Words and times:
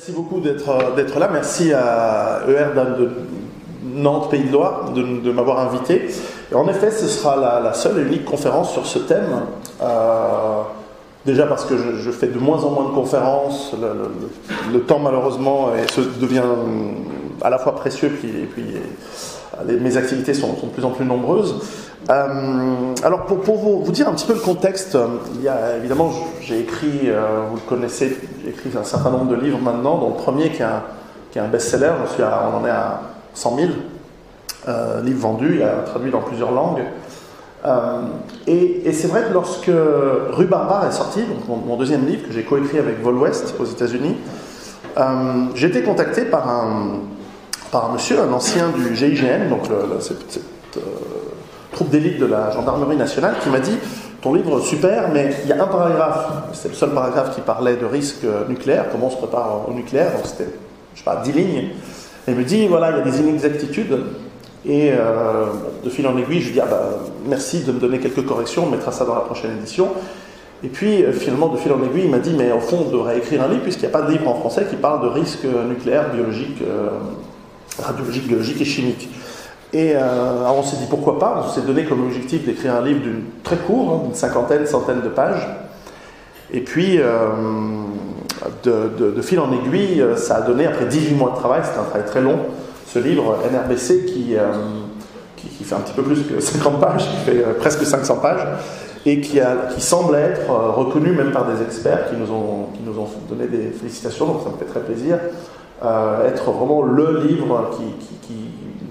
Merci 0.00 0.12
beaucoup 0.12 0.40
d'être 0.40 1.18
là. 1.18 1.28
Merci 1.30 1.74
à 1.74 2.40
ER 2.48 2.74
de 2.74 3.10
Nantes 3.84 4.30
Pays 4.30 4.44
de 4.44 4.50
Loire 4.50 4.92
de, 4.94 5.30
m'avoir 5.30 5.60
invité. 5.60 6.08
En 6.54 6.66
effet, 6.68 6.90
ce 6.90 7.06
sera 7.06 7.36
la, 7.62 7.74
seule 7.74 7.98
et 7.98 8.02
unique 8.04 8.24
conférence 8.24 8.72
sur 8.72 8.86
ce 8.86 8.98
thème. 9.00 9.42
Euh, 9.82 10.62
déjà 11.26 11.44
parce 11.46 11.66
que 11.66 11.74
je, 11.76 12.10
fais 12.12 12.28
de 12.28 12.38
moins 12.38 12.64
en 12.64 12.70
moins 12.70 12.84
de 12.84 12.94
conférences, 12.94 13.74
le, 14.72 14.80
temps 14.80 15.00
malheureusement 15.00 15.68
devient 16.18 16.44
à 17.42 17.50
la 17.50 17.58
fois 17.58 17.74
précieux 17.74 18.08
et 18.08 18.46
puis 18.46 18.64
mes 19.66 19.96
activités 19.96 20.34
sont, 20.34 20.52
de 20.52 20.68
plus 20.68 20.84
en 20.84 20.90
plus 20.90 21.04
nombreuses. 21.04 21.56
Euh, 22.08 22.94
alors 23.02 23.26
pour, 23.26 23.56
vous, 23.56 23.92
dire 23.92 24.08
un 24.08 24.12
petit 24.12 24.26
peu 24.26 24.34
le 24.34 24.40
contexte, 24.40 24.96
a 24.96 25.76
évidemment 25.76 26.10
j'ai 26.40 26.60
écrit, 26.60 27.02
euh, 27.04 27.42
vous 27.50 27.56
le 27.56 27.62
connaissez, 27.68 28.16
j'ai 28.42 28.50
écrit 28.50 28.70
un 28.78 28.84
certain 28.84 29.10
nombre 29.10 29.26
de 29.26 29.36
livres 29.36 29.58
maintenant, 29.60 29.98
dont 29.98 30.08
le 30.08 30.14
premier 30.14 30.50
qui 30.50 30.62
est 30.62 31.40
un, 31.40 31.48
best-seller, 31.48 31.92
on 32.18 32.62
en 32.62 32.66
est 32.66 32.70
à 32.70 33.02
100 33.34 33.56
000 33.56 33.68
euh, 34.68 35.02
livres 35.02 35.20
vendus, 35.20 35.56
il 35.56 35.62
a 35.62 35.82
traduit 35.82 36.10
dans 36.10 36.22
plusieurs 36.22 36.52
langues. 36.52 36.82
et, 38.46 38.92
c'est 38.92 39.08
vrai 39.08 39.24
que 39.28 39.32
lorsque 39.32 39.70
Rue 40.30 40.46
Barbare 40.46 40.86
est 40.88 40.92
sorti, 40.92 41.20
donc 41.20 41.66
mon, 41.66 41.76
deuxième 41.76 42.06
livre 42.06 42.26
que 42.26 42.32
j'ai 42.32 42.44
coécrit 42.44 42.78
avec 42.78 43.02
Vol 43.02 43.18
West 43.18 43.54
aux 43.60 43.66
États-Unis, 43.66 44.16
j'ai 45.54 45.66
été 45.68 45.82
contacté 45.82 46.22
par 46.22 46.48
un, 46.48 47.00
par 47.70 47.90
un 47.90 47.94
monsieur, 47.94 48.20
un 48.20 48.32
ancien 48.32 48.70
du 48.70 48.94
GIGN, 48.94 49.48
donc 49.48 49.62
cette, 50.00 50.40
euh, 50.76 50.80
troupe 51.72 51.90
d'élite 51.90 52.18
de 52.18 52.26
la 52.26 52.50
gendarmerie 52.50 52.96
nationale, 52.96 53.36
qui 53.42 53.48
m'a 53.48 53.60
dit 53.60 53.76
Ton 54.20 54.34
livre, 54.34 54.60
super, 54.60 55.08
mais 55.12 55.34
il 55.44 55.48
y 55.48 55.52
a 55.52 55.62
un 55.62 55.66
paragraphe, 55.66 56.30
c'est 56.52 56.68
le 56.68 56.74
seul 56.74 56.90
paragraphe 56.90 57.34
qui 57.34 57.40
parlait 57.40 57.76
de 57.76 57.86
risque 57.86 58.24
nucléaire, 58.48 58.86
comment 58.90 59.06
on 59.06 59.10
se 59.10 59.16
prépare 59.16 59.68
au 59.68 59.72
nucléaire, 59.72 60.12
donc 60.12 60.22
c'était, 60.24 60.50
je 60.94 60.98
sais 60.98 61.04
pas, 61.04 61.16
10 61.24 61.32
lignes. 61.32 61.70
Et 62.28 62.32
il 62.32 62.34
me 62.34 62.44
dit 62.44 62.66
Voilà, 62.66 62.90
il 62.90 62.98
y 62.98 63.00
a 63.00 63.04
des 63.04 63.20
inexactitudes. 63.20 63.98
Et 64.66 64.90
euh, 64.92 65.46
de 65.82 65.88
fil 65.88 66.06
en 66.06 66.18
aiguille, 66.18 66.40
je 66.40 66.48
lui 66.48 66.54
dis 66.54 66.60
ah 66.60 66.66
bah, 66.68 66.82
Merci 67.26 67.60
de 67.60 67.72
me 67.72 67.80
donner 67.80 67.98
quelques 67.98 68.26
corrections, 68.26 68.64
on 68.66 68.70
mettra 68.70 68.92
ça 68.92 69.04
dans 69.04 69.14
la 69.14 69.22
prochaine 69.22 69.52
édition. 69.58 69.88
Et 70.62 70.68
puis, 70.68 71.02
euh, 71.02 71.12
finalement, 71.12 71.48
de 71.48 71.56
fil 71.56 71.72
en 71.72 71.82
aiguille, 71.82 72.04
il 72.04 72.10
m'a 72.10 72.18
dit, 72.18 72.34
mais 72.36 72.52
au 72.52 72.60
fond, 72.60 72.84
on 72.86 72.90
devrait 72.90 73.16
écrire 73.16 73.42
un 73.42 73.48
livre, 73.48 73.62
puisqu'il 73.62 73.88
n'y 73.88 73.94
a 73.94 73.98
pas 73.98 74.02
de 74.02 74.12
livre 74.12 74.28
en 74.28 74.34
français 74.34 74.66
qui 74.68 74.76
parle 74.76 75.02
de 75.02 75.08
risque 75.08 75.46
nucléaire, 75.66 76.10
biologique, 76.12 76.62
radiologique, 77.80 78.26
biologique 78.26 78.60
et 78.60 78.64
chimique. 78.64 79.08
Et 79.72 79.92
euh, 79.94 80.48
on 80.48 80.62
s'est 80.64 80.76
dit 80.76 80.86
pourquoi 80.90 81.18
pas, 81.18 81.44
on 81.46 81.48
s'est 81.48 81.60
donné 81.60 81.84
comme 81.84 82.04
objectif 82.04 82.44
d'écrire 82.44 82.74
un 82.74 82.84
livre 82.84 83.00
très 83.44 83.56
court, 83.56 83.92
hein, 83.92 84.04
d'une 84.04 84.14
cinquantaine, 84.14 84.66
centaine 84.66 85.00
de 85.00 85.08
pages. 85.08 85.46
Et 86.52 86.60
puis, 86.60 86.98
euh, 86.98 87.28
de, 88.64 89.22
fil 89.22 89.38
en 89.38 89.52
aiguille, 89.52 90.02
euh, 90.02 90.16
ça 90.16 90.36
a 90.36 90.40
donné, 90.40 90.66
après 90.66 90.86
18 90.86 91.14
mois 91.14 91.30
de 91.30 91.36
travail, 91.36 91.62
c'était 91.64 91.78
un 91.78 91.84
travail 91.84 92.04
très 92.04 92.20
long, 92.20 92.40
ce 92.86 92.98
livre 92.98 93.38
NRBC 93.52 94.06
qui, 94.06 94.34
qui, 95.36 95.64
fait 95.64 95.74
un 95.76 95.80
petit 95.80 95.92
peu 95.92 96.02
plus 96.02 96.24
que 96.24 96.40
50 96.40 96.80
pages, 96.80 97.08
qui 97.08 97.16
fait 97.18 97.44
presque 97.60 97.84
500 97.84 98.16
pages, 98.16 98.44
et 99.06 99.20
qui, 99.20 99.38
a, 99.38 99.68
qui 99.72 99.80
semble 99.80 100.16
être 100.16 100.50
reconnu 100.50 101.12
même 101.12 101.30
par 101.30 101.46
des 101.46 101.62
experts 101.62 102.10
qui 102.10 102.16
nous, 102.16 102.32
ont, 102.32 102.66
qui 102.74 102.82
nous 102.84 102.98
ont 102.98 103.08
donné 103.28 103.46
des 103.46 103.70
félicitations, 103.70 104.26
donc 104.26 104.40
ça 104.42 104.50
me 104.50 104.56
fait 104.56 104.64
très 104.64 104.80
plaisir. 104.80 105.18
Euh, 105.82 106.28
être 106.28 106.50
vraiment 106.50 106.82
le 106.82 107.22
livre 107.26 107.70
qui, 108.22 108.34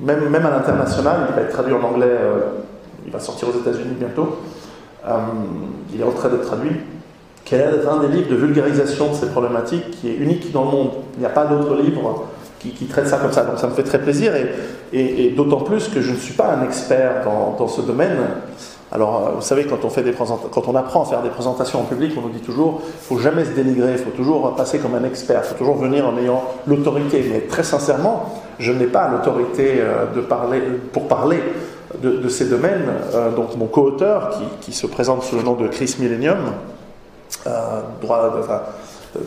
même, 0.02 0.28
même 0.28 0.46
à 0.46 0.50
l'international, 0.50 1.28
il 1.30 1.36
va 1.36 1.42
être 1.42 1.52
traduit 1.52 1.74
en 1.74 1.84
anglais, 1.84 2.08
euh, 2.10 2.40
il 3.06 3.12
va 3.12 3.20
sortir 3.20 3.50
aux 3.50 3.60
États-Unis 3.60 3.94
bientôt, 4.00 4.38
euh, 5.08 5.12
il 5.94 6.02
est 6.02 6.04
en 6.04 6.12
train 6.12 6.30
d'être 6.30 6.46
traduit, 6.48 6.72
qui 7.46 7.54
est 7.54 7.86
un 7.88 8.00
des 8.00 8.08
livres 8.08 8.32
de 8.32 8.36
vulgarisation 8.36 9.10
de 9.10 9.14
ces 9.14 9.28
problématiques 9.28 9.92
qui 9.92 10.10
est 10.10 10.16
unique 10.16 10.52
dans 10.52 10.66
le 10.66 10.72
monde? 10.72 10.90
Il 11.18 11.20
n'y 11.20 11.28
a 11.28 11.30
pas 11.30 11.46
d'autre 11.46 11.76
livre 11.76 12.26
qui, 12.60 12.72
traite 12.88 13.08
ça 13.08 13.18
comme 13.18 13.32
ça, 13.32 13.44
donc 13.44 13.60
ça 13.60 13.68
me 13.68 13.74
fait 13.74 13.84
très 13.84 14.00
plaisir, 14.00 14.34
et, 14.92 15.30
d'autant 15.38 15.62
plus 15.62 15.90
que 15.90 16.02
je 16.02 16.12
ne 16.12 16.18
suis 16.18 16.34
pas 16.34 16.56
un 16.56 16.64
expert 16.64 17.24
dans 17.24 17.68
ce 17.68 17.82
domaine. 17.82 18.18
Alors, 18.92 19.28
euh, 19.28 19.32
vous 19.36 19.42
savez, 19.42 19.66
quand 19.66 19.86
on, 19.86 19.90
fait 19.90 20.02
des 20.02 20.14
quand 20.14 20.68
on 20.68 20.76
apprend 20.76 21.04
à 21.04 21.06
faire 21.06 21.22
des 21.22 21.30
présentations 21.30 21.82
en 21.82 21.84
public, 21.84 22.14
on 22.18 22.22
nous 22.22 22.30
dit 22.30 22.40
toujours, 22.40 22.82
il 22.84 23.06
faut 23.06 23.20
jamais 23.20 23.46
se 23.46 23.52
dénigrer, 23.52 23.92
il 23.92 23.98
faut 24.00 24.10
toujours 24.10 24.56
passer 24.56 24.80
comme 24.80 24.96
un 24.96 25.04
expert, 25.04 25.42
il 25.44 25.48
faut 25.48 25.56
toujours 25.56 25.78
venir 25.78 26.08
en 26.08 26.18
ayant 26.18 26.44
l'autorité. 26.66 27.24
Mais 27.32 27.42
très 27.42 27.64
sincèrement, 27.64 28.34
je 28.58 28.72
n'ai 28.72 28.88
pas 28.88 29.10
l'autorité 29.10 29.76
euh, 29.78 30.06
parler, 30.28 30.62
pour 30.92 31.08
parler 31.08 31.40
de, 32.02 32.28
ces 32.30 32.46
domaines. 32.46 32.86
Euh, 33.14 33.32
donc, 33.32 33.56
mon 33.58 33.68
co-auteur, 33.68 34.40
qui, 34.62 34.74
se 34.74 34.88
présente 34.88 35.24
sous 35.24 35.36
le 35.36 35.44
nom 35.44 35.54
de 35.54 35.68
Chris 35.68 35.96
Millennium, 36.00 36.54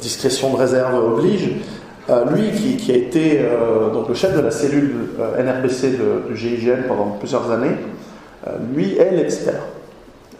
discrétion 0.01 0.53
de 0.53 0.57
réserve 0.57 0.95
oblige, 0.95 1.51
lui 2.33 2.77
qui, 2.79 2.91
a 2.91 2.97
été 2.97 3.41
donc 3.93 4.09
le 4.09 4.15
chef 4.15 4.35
de 4.37 4.41
la 4.41 4.51
cellule 4.51 5.11
NRBC 5.39 5.91
de, 5.91 6.31
de 6.31 6.35
GIGN 6.35 6.89
pendant 6.89 7.17
plusieurs 7.19 7.51
années, 7.51 7.71
euh, 7.71 7.92
lui 8.75 8.97
est 8.99 9.11
l'expert. 9.13 9.63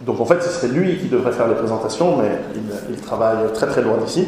Donc 0.05 0.19
en 0.19 0.25
fait, 0.25 0.41
ce 0.41 0.49
serait 0.49 0.67
lui 0.67 0.97
qui 0.97 1.07
devrait 1.07 1.31
faire 1.31 1.47
les 1.47 1.55
présentations, 1.55 2.17
mais 2.17 2.31
il, 2.89 2.97
travaille 2.97 3.37
très 3.53 3.67
très 3.67 3.81
loin 3.81 3.97
d'ici. 3.97 4.27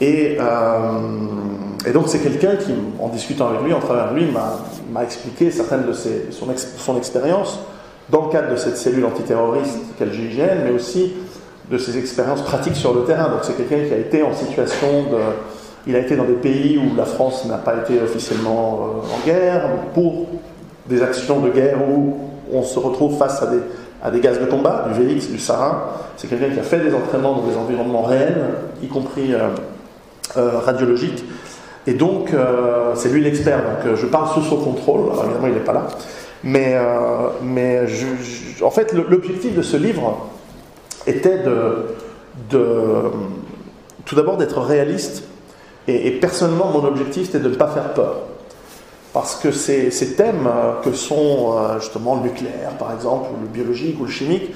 Et, 0.00 0.36
euh, 0.40 1.92
donc 1.92 2.04
c'est 2.08 2.20
quelqu'un 2.20 2.56
qui, 2.56 2.72
en 3.00 3.08
discutant 3.08 3.48
avec 3.48 3.62
lui, 3.62 3.72
en 3.72 3.80
travers 3.80 4.12
lui, 4.12 4.26
m'a 4.92 5.02
expliqué 5.02 5.50
certaines 5.50 5.86
de 5.86 5.92
ses, 5.92 6.28
son, 6.30 6.46
son 6.76 6.96
expérience 6.96 7.60
dans 8.10 8.26
le 8.26 8.30
cadre 8.30 8.50
de 8.50 8.56
cette 8.56 8.76
cellule 8.76 9.04
antiterroriste 9.06 9.78
qu'est 9.98 10.04
le 10.04 10.12
GIGN, 10.12 10.64
mais 10.64 10.70
aussi 10.70 11.14
de 11.70 11.78
ses 11.78 11.96
expériences 11.98 12.42
pratiques 12.42 12.76
sur 12.76 12.92
le 12.92 13.04
terrain. 13.04 13.30
Donc 13.30 13.40
c'est 13.42 13.56
quelqu'un 13.56 13.86
qui 13.86 13.94
a 13.94 13.98
été 13.98 14.22
en 14.22 14.34
situation 14.34 15.04
de... 15.10 15.18
Il 15.86 15.96
a 15.96 15.98
été 15.98 16.16
dans 16.16 16.24
des 16.24 16.34
pays 16.34 16.78
où 16.78 16.96
la 16.96 17.04
France 17.04 17.44
n'a 17.46 17.58
pas 17.58 17.76
été 17.76 18.00
officiellement 18.00 18.78
euh, 18.80 19.14
en 19.14 19.26
guerre, 19.26 19.68
pour 19.92 20.26
des 20.88 21.02
actions 21.02 21.40
de 21.40 21.50
guerre 21.50 21.78
où 21.88 22.16
on 22.52 22.62
se 22.62 22.78
retrouve 22.78 23.16
face 23.16 23.42
à 24.02 24.10
des, 24.10 24.20
gaz 24.20 24.40
de 24.40 24.46
combat, 24.46 24.86
du 24.92 25.02
VX, 25.02 25.30
du 25.30 25.38
sarin. 25.38 25.84
C'est 26.16 26.28
quelqu'un 26.28 26.50
qui 26.50 26.60
a 26.60 26.62
fait 26.62 26.80
des 26.80 26.94
entraînements 26.94 27.34
dans 27.34 27.46
des 27.46 27.56
environnements 27.56 28.02
réels, 28.02 28.42
y 28.82 28.88
compris 28.88 29.34
euh, 29.34 29.48
euh, 30.36 30.58
radiologiques. 30.58 31.24
Et 31.86 31.94
donc, 31.94 32.32
euh, 32.32 32.92
c'est 32.94 33.08
lui 33.08 33.22
l'expert. 33.22 33.58
Donc, 33.58 33.94
je 33.96 34.06
parle 34.06 34.28
sous 34.34 34.42
son 34.42 34.56
contrôle. 34.56 35.10
Alors, 35.12 35.24
évidemment, 35.24 35.46
il 35.48 35.54
n'est 35.54 35.60
pas 35.60 35.72
là. 35.72 35.86
Mais, 36.42 36.76
mais 37.42 37.80
en 38.62 38.70
fait, 38.70 38.92
l'objectif 38.92 39.54
de 39.54 39.62
ce 39.62 39.78
livre 39.78 40.28
était 41.06 41.38
de, 41.38 41.86
de 42.50 43.10
tout 44.04 44.14
d'abord 44.14 44.36
d'être 44.36 44.60
réaliste. 44.60 45.24
Et, 45.88 46.08
et 46.08 46.10
personnellement, 46.12 46.70
mon 46.70 46.84
objectif, 46.84 47.26
c'était 47.26 47.38
de 47.38 47.48
ne 47.48 47.54
pas 47.54 47.68
faire 47.68 47.94
peur. 47.94 48.16
Parce 49.14 49.36
que 49.36 49.52
ces, 49.52 49.90
thèmes 50.16 50.48
euh, 50.48 50.72
que 50.82 50.92
sont 50.92 51.52
euh, 51.56 51.78
justement 51.78 52.16
le 52.16 52.22
nucléaire, 52.22 52.70
par 52.80 52.92
exemple, 52.92 53.28
ou 53.32 53.40
le 53.42 53.46
biologique 53.46 53.96
ou 54.00 54.06
le 54.06 54.10
chimique, 54.10 54.52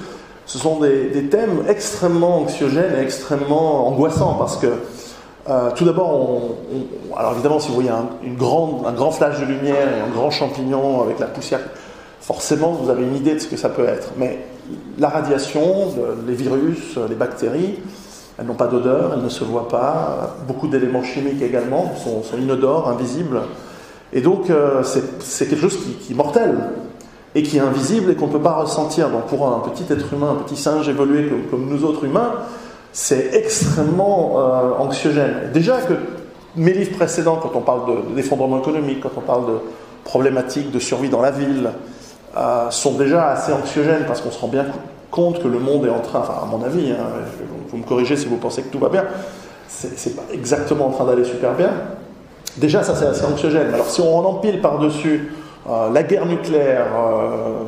ce 0.47 0.59
sont 0.59 0.81
des, 0.81 1.29
thèmes 1.31 1.63
extrêmement 1.69 2.41
anxiogènes 2.41 2.93
et 2.99 3.03
extrêmement 3.03 3.87
angoissants. 3.87 4.35
Parce 4.37 4.57
que, 4.57 4.67
euh, 5.49 5.71
tout 5.77 5.85
d'abord, 5.85 6.41
alors 7.17 7.35
évidemment, 7.35 7.61
si 7.61 7.69
vous 7.69 7.75
voyez 7.75 7.91
un, 7.91 8.09
grand 8.37 9.11
flash 9.13 9.39
de 9.39 9.45
lumière 9.45 9.97
et 9.97 10.01
un 10.01 10.13
grand 10.13 10.31
champignon 10.31 11.03
avec 11.03 11.21
la 11.21 11.27
poussière, 11.27 11.61
forcément, 12.21 12.73
vous 12.73 12.91
avez 12.91 13.05
une 13.05 13.15
idée 13.15 13.35
de 13.35 13.39
ce 13.39 13.47
que 13.47 13.57
ça 13.57 13.69
peut 13.69 13.87
être. 13.87 14.09
Mais 14.17 14.41
la 14.99 15.09
radiation, 15.09 15.95
les 16.27 16.35
virus, 16.35 16.99
les 17.09 17.15
bactéries, 17.15 17.79
elles 18.37 18.47
n'ont 18.47 18.55
pas 18.55 18.67
d'odeur, 18.67 19.13
elles 19.15 19.23
ne 19.23 19.29
se 19.29 19.45
voient 19.45 19.69
pas. 19.69 20.37
Beaucoup 20.49 20.67
d'éléments 20.67 21.05
chimiques 21.05 21.43
également 21.43 21.93
sont, 22.03 22.25
sont 22.25 22.39
inodores, 22.39 22.89
invisibles. 22.89 23.41
Et 24.13 24.21
donc, 24.21 24.51
euh, 24.51 24.83
c'est 24.83 25.49
quelque 25.49 25.61
chose 25.61 25.79
qui, 26.01 26.13
est 26.13 26.17
mortel 26.17 26.57
et 27.35 27.43
qui 27.43 27.59
est 27.59 27.61
invisible 27.61 28.13
et 28.13 28.15
qu'on 28.15 28.27
ne 28.27 28.33
peut 28.33 28.41
pas 28.41 28.55
ressentir. 28.55 29.11
Donc, 29.11 29.27
pour 29.27 29.47
un 29.47 29.61
petit 29.69 29.85
être 29.93 30.13
humain, 30.13 30.37
un 30.39 30.43
petit 30.43 30.57
singe 30.57 30.89
évolué 30.89 31.31
comme, 31.51 31.67
nous 31.69 31.85
autres 31.85 32.05
humains, 32.05 32.33
c'est 32.93 33.35
extrêmement 33.35 34.37
euh, 34.39 34.71
anxiogène. 34.79 35.51
Déjà 35.53 35.79
que 35.79 35.95
mes 36.57 36.73
livres 36.73 36.97
précédents, 36.97 37.39
quand 37.43 37.53
on 37.55 37.61
parle 37.61 38.15
d'effondrement 38.15 38.59
économique, 38.59 39.01
quand 39.01 39.13
on 39.17 39.21
parle 39.21 39.47
de 39.47 39.59
problématiques 40.05 40.71
de 40.71 40.79
survie 40.79 41.11
dans 41.11 41.21
la 41.21 41.31
ville, 41.31 41.71
euh, 42.37 42.71
sont 42.71 42.93
déjà 42.93 43.29
assez 43.29 43.53
anxiogènes 43.53 44.05
parce 44.07 44.23
qu'on 44.23 44.31
se 44.31 44.39
rend 44.39 44.49
bien 44.49 44.67
compte 45.11 45.43
que 45.43 45.49
le 45.49 45.59
monde 45.59 45.87
est 45.87 45.91
en 45.91 46.01
train, 46.01 46.21
enfin 46.21 46.35
à 46.43 46.47
mon 46.47 46.63
avis, 46.63 46.93
hein, 46.93 47.07
vous 47.71 47.79
me 47.79 47.83
corrigez 47.83 48.17
si 48.17 48.27
vous 48.27 48.37
pensez 48.37 48.63
que 48.63 48.69
tout 48.69 48.79
va 48.79 48.89
bien, 48.89 49.05
c'est 49.69 50.17
pas 50.17 50.23
exactement 50.33 50.87
en 50.87 50.91
train 50.91 51.05
d'aller 51.05 51.25
super 51.25 51.55
bien. 51.55 51.71
Déjà, 52.61 52.83
ça 52.83 52.95
c'est 52.95 53.07
assez 53.07 53.25
anxiogène. 53.25 53.73
Alors 53.73 53.89
si 53.89 54.01
on 54.01 54.19
en 54.19 54.25
empile 54.25 54.61
par-dessus 54.61 55.33
euh, 55.69 55.91
la 55.93 56.03
guerre 56.03 56.27
nucléaire, 56.27 56.87
euh, 56.97 57.63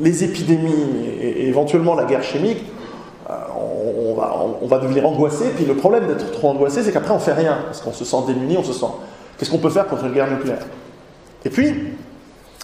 les 0.00 0.24
épidémies 0.24 1.06
et, 1.20 1.48
éventuellement 1.48 1.94
la 1.94 2.04
guerre 2.04 2.22
chimique, 2.22 2.64
euh, 3.30 3.34
on, 4.60 4.66
va, 4.66 4.78
devenir 4.78 5.06
angoissé. 5.06 5.44
Puis 5.54 5.64
le 5.64 5.74
problème 5.74 6.06
d'être 6.06 6.32
trop 6.32 6.48
angoissé, 6.48 6.82
c'est 6.82 6.92
qu'après 6.92 7.12
on 7.12 7.18
fait 7.18 7.32
rien, 7.32 7.58
parce 7.66 7.80
qu'on 7.80 7.92
se 7.92 8.04
sent 8.04 8.16
démuni, 8.26 8.56
on 8.56 8.64
se 8.64 8.72
sent. 8.72 8.86
Qu'est-ce 9.38 9.50
qu'on 9.50 9.58
peut 9.58 9.70
faire 9.70 9.86
contre 9.86 10.04
une 10.04 10.14
guerre 10.14 10.30
nucléaire? 10.30 10.66
Et 11.44 11.50
puis, 11.50 11.72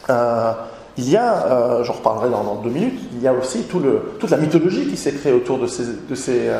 il 0.08 1.10
y 1.10 1.16
a, 1.16 1.82
j'en 1.82 1.92
reparlerai 1.92 2.30
dans, 2.30 2.56
deux 2.56 2.70
minutes, 2.70 2.98
il 3.12 3.22
y 3.22 3.28
a 3.28 3.32
aussi 3.32 3.62
toute 3.62 4.30
la 4.30 4.36
mythologie 4.36 4.88
qui 4.88 4.96
s'est 4.96 5.12
créée 5.12 5.32
autour 5.32 5.58
de 5.58 5.68
ces, 5.68 5.84
de, 6.08 6.14
ces, 6.14 6.50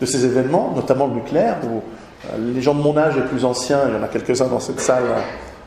de 0.00 0.06
ces 0.06 0.24
événements, 0.24 0.72
notamment 0.74 1.06
le 1.06 1.14
nucléaire, 1.14 1.58
où 1.64 1.82
les 2.54 2.62
gens 2.62 2.74
de 2.74 2.82
mon 2.82 2.96
âge 2.96 3.16
et 3.16 3.20
plus 3.20 3.44
anciens, 3.44 3.80
il 3.88 3.94
y 3.94 3.98
en 3.98 4.02
a 4.02 4.08
quelques-uns 4.08 4.48
dans 4.48 4.60
cette 4.60 4.80
salle, 4.80 5.04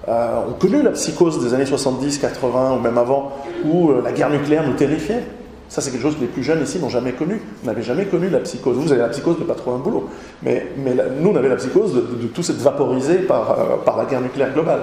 ont 0.07 0.53
connu 0.59 0.81
la 0.81 0.91
psychose 0.91 1.43
des 1.43 1.53
années 1.53 1.65
70, 1.65 2.19
80 2.19 2.75
ou 2.75 2.79
même 2.79 2.97
avant, 2.97 3.33
où 3.65 3.91
la 4.03 4.11
guerre 4.11 4.29
nucléaire 4.29 4.65
nous 4.65 4.75
terrifiait. 4.75 5.23
Ça, 5.69 5.81
c'est 5.81 5.91
quelque 5.91 6.01
chose 6.01 6.15
que 6.15 6.21
les 6.21 6.27
plus 6.27 6.43
jeunes 6.43 6.63
ici 6.63 6.79
n'ont 6.79 6.89
jamais 6.89 7.11
connu. 7.11 7.41
Vous 7.61 7.67
n'avez 7.67 7.83
jamais 7.83 8.05
connu 8.05 8.29
la 8.29 8.39
psychose. 8.39 8.77
Vous 8.77 8.91
avez 8.91 9.01
la 9.01 9.09
psychose 9.09 9.35
de 9.35 9.41
ne 9.41 9.47
pas 9.47 9.55
trouver 9.55 9.75
un 9.75 9.79
boulot. 9.79 10.09
Mais, 10.41 10.67
mais 10.77 10.95
nous, 11.19 11.29
on 11.29 11.35
avait 11.35 11.49
la 11.49 11.57
psychose 11.57 11.93
de, 11.93 12.27
tout 12.27 12.41
s'être 12.41 12.61
vaporisé 12.61 13.15
par, 13.15 13.51
euh, 13.51 13.97
la 13.97 14.05
guerre 14.05 14.21
nucléaire 14.21 14.53
globale. 14.53 14.81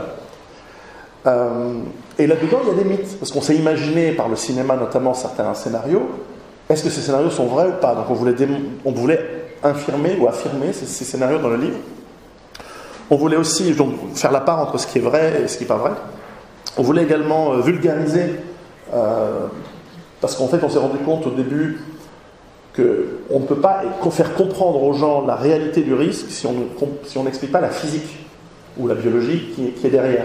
Euh, 1.27 1.73
et 2.19 2.27
là-dedans, 2.27 2.59
il 2.65 2.69
y 2.69 2.81
a 2.81 2.83
des 2.83 2.89
mythes. 2.89 3.19
Parce 3.19 3.33
qu'on 3.33 3.41
s'est 3.41 3.57
imaginé 3.57 4.13
par 4.13 4.29
le 4.29 4.37
cinéma, 4.37 4.77
notamment, 4.77 5.15
certains 5.15 5.55
scénarios. 5.55 6.07
Est-ce 6.69 6.85
que 6.85 6.91
ces 6.91 7.01
scénarios 7.01 7.31
sont 7.31 7.47
vrais 7.47 7.69
ou 7.69 7.81
pas? 7.81 7.95
Donc 7.95 8.11
on 8.11 8.15
voulait, 8.15 8.35
on 8.85 8.93
voulait 8.93 9.44
infirmer 9.65 10.17
ou 10.21 10.29
affirmer 10.29 10.73
ces, 10.73 10.87
scénarios 10.87 11.39
dans 11.39 11.49
le 11.49 11.57
livre. 11.57 11.79
On 13.11 13.17
voulait 13.17 13.37
aussi 13.37 13.75
faire 14.15 14.33
la 14.33 14.41
part 14.41 14.61
entre 14.61 14.79
ce 14.79 14.87
qui 14.87 14.99
est 14.99 15.03
vrai 15.03 15.43
et 15.43 15.49
ce 15.49 15.57
qui 15.57 15.65
n'est 15.65 15.69
pas 15.69 15.77
vrai. 15.77 15.91
On 16.77 16.83
voulait 16.83 17.03
également 17.03 17.53
euh, 17.53 17.61
vulgariser 17.61 18.37
parce 20.21 20.37
qu'en 20.37 20.47
fait, 20.47 20.63
on 20.63 20.69
s'est 20.69 20.79
rendu 20.79 20.99
compte 20.99 21.27
au 21.27 21.31
début 21.31 21.81
qu'on 22.75 23.41
ne 23.41 23.45
peut 23.45 23.57
pas 23.57 23.83
faire 24.11 24.35
comprendre 24.35 24.83
aux 24.83 24.93
gens 24.93 25.27
la 25.27 25.35
réalité 25.35 25.83
du 25.83 25.95
risque 25.95 26.27
si 26.31 26.47
on 26.47 27.23
n'explique 27.25 27.53
pas 27.53 27.61
la 27.61 27.71
physique 27.71 28.25
ou 28.79 28.89
la 28.89 28.95
biologie 28.95 29.53
qui, 29.55 29.87
est 29.87 29.91
derrière. 29.91 30.25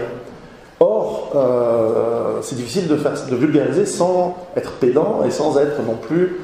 Or, 0.80 1.32
euh, 1.34 2.38
c'est 2.42 2.56
difficile 2.56 2.88
de 2.88 3.36
vulgariser 3.36 3.86
sans 3.86 4.36
être 4.56 4.72
pédant 4.72 5.22
et 5.26 5.30
sans 5.30 5.58
être 5.58 5.82
non 5.86 5.96
plus 5.96 6.40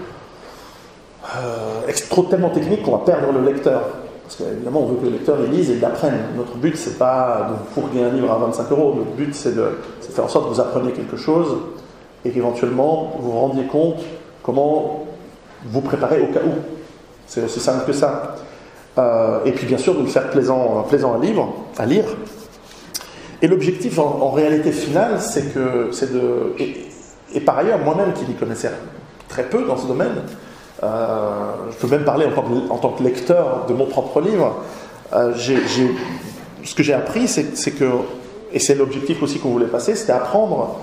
euh, 1.35 2.23
tellement 2.31 2.51
technique 2.51 2.83
qu'on 2.83 2.93
va 2.93 3.05
perdre 3.05 3.33
le 3.33 3.45
lecteur. 3.45 3.83
Parce 4.23 4.37
qu'évidemment, 4.37 4.81
on 4.81 4.87
veut 4.87 4.97
que 4.97 5.05
le 5.05 5.13
lecteur 5.13 5.37
il 5.45 5.53
lise 5.53 5.71
et 5.71 5.75
il 5.75 5.85
apprenne. 5.85 6.19
Notre 6.37 6.57
but, 6.57 6.77
c'est 6.77 6.99
pas 6.99 7.49
de 7.49 7.55
vous 7.55 7.81
fourguer 7.81 8.03
un 8.03 8.11
livre 8.11 8.33
à 8.33 8.39
25 8.39 8.71
euros. 8.73 8.95
Notre 8.97 9.13
but, 9.13 9.35
c'est 9.35 9.55
de, 9.55 9.79
faire 10.01 10.25
en 10.25 10.29
sorte 10.29 10.49
que 10.49 10.55
vous 10.55 10.61
appreniez 10.61 10.93
quelque 10.93 11.17
chose 11.17 11.57
et 12.25 12.31
qu'éventuellement 12.31 13.13
vous 13.19 13.31
vous 13.31 13.39
rendiez 13.39 13.67
compte 13.67 14.01
comment 14.43 15.07
vous 15.65 15.81
préparer 15.81 16.21
au 16.21 16.27
cas 16.33 16.41
où. 16.45 16.53
C'est 17.29 17.45
aussi 17.45 17.61
simple 17.61 17.85
que 17.87 17.93
ça. 17.93 18.37
Euh, 18.99 19.45
et 19.45 19.53
puis 19.53 19.67
bien 19.67 19.79
sûr 19.79 19.95
de 19.95 20.01
le 20.01 20.07
faire 20.07 20.31
plaisant, 20.31 20.85
plaisant 20.89 21.15
à, 21.15 21.19
lire, 21.19 21.47
à 21.79 21.87
lire. 21.87 22.05
Et 23.43 23.49
l'objectif 23.49 23.99
en, 23.99 24.31
réalité 24.31 24.73
finale, 24.73 25.21
c'est 25.21 25.53
que 25.53 25.91
de. 26.13 26.55
Et, 27.35 27.41
par 27.41 27.59
ailleurs, 27.59 27.79
moi-même 27.79 28.13
qui 28.15 28.25
n'y 28.25 28.35
connaissais 28.35 28.71
très 29.29 29.45
peu 29.45 29.65
dans 29.67 29.77
ce 29.77 29.87
domaine, 29.87 30.15
euh, 30.83 31.55
je 31.71 31.77
peux 31.77 31.89
même 31.89 32.05
parler 32.05 32.27
en 32.27 32.77
tant 32.77 32.91
que, 32.91 33.03
lecteur 33.03 33.65
de 33.69 33.73
mon 33.75 33.87
propre 33.87 34.21
livre, 34.21 34.57
euh, 35.15 35.33
ce 35.35 36.75
que 36.75 36.83
j'ai 36.83 36.93
appris, 36.93 37.29
c'est 37.29 37.71
que, 37.73 37.91
et 38.53 38.59
c'est 38.59 38.75
l'objectif 38.75 39.23
aussi 39.23 39.39
qu'on 39.39 39.51
voulait 39.51 39.67
passer, 39.67 39.95
c'était 39.95 40.13
apprendre 40.13 40.77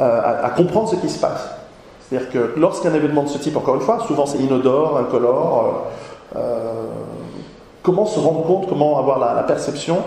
euh, 0.00 0.20
à, 0.44 0.50
comprendre 0.50 0.88
ce 0.90 0.96
qui 0.96 1.08
se 1.08 1.18
passe. 1.18 1.48
C'est-à-dire 2.02 2.30
que 2.30 2.54
lorsqu'un 2.58 2.92
événement 2.92 3.22
de 3.22 3.28
ce 3.28 3.38
type, 3.38 3.56
encore 3.56 3.76
une 3.76 3.80
fois, 3.80 4.04
souvent 4.06 4.26
c'est 4.26 4.38
inodore, 4.38 4.98
incolore, 4.98 5.86
comment 7.82 8.04
se 8.04 8.18
rendre 8.18 8.44
compte, 8.44 8.68
comment 8.68 8.98
avoir 8.98 9.18
la, 9.18 9.42
perception? 9.44 9.98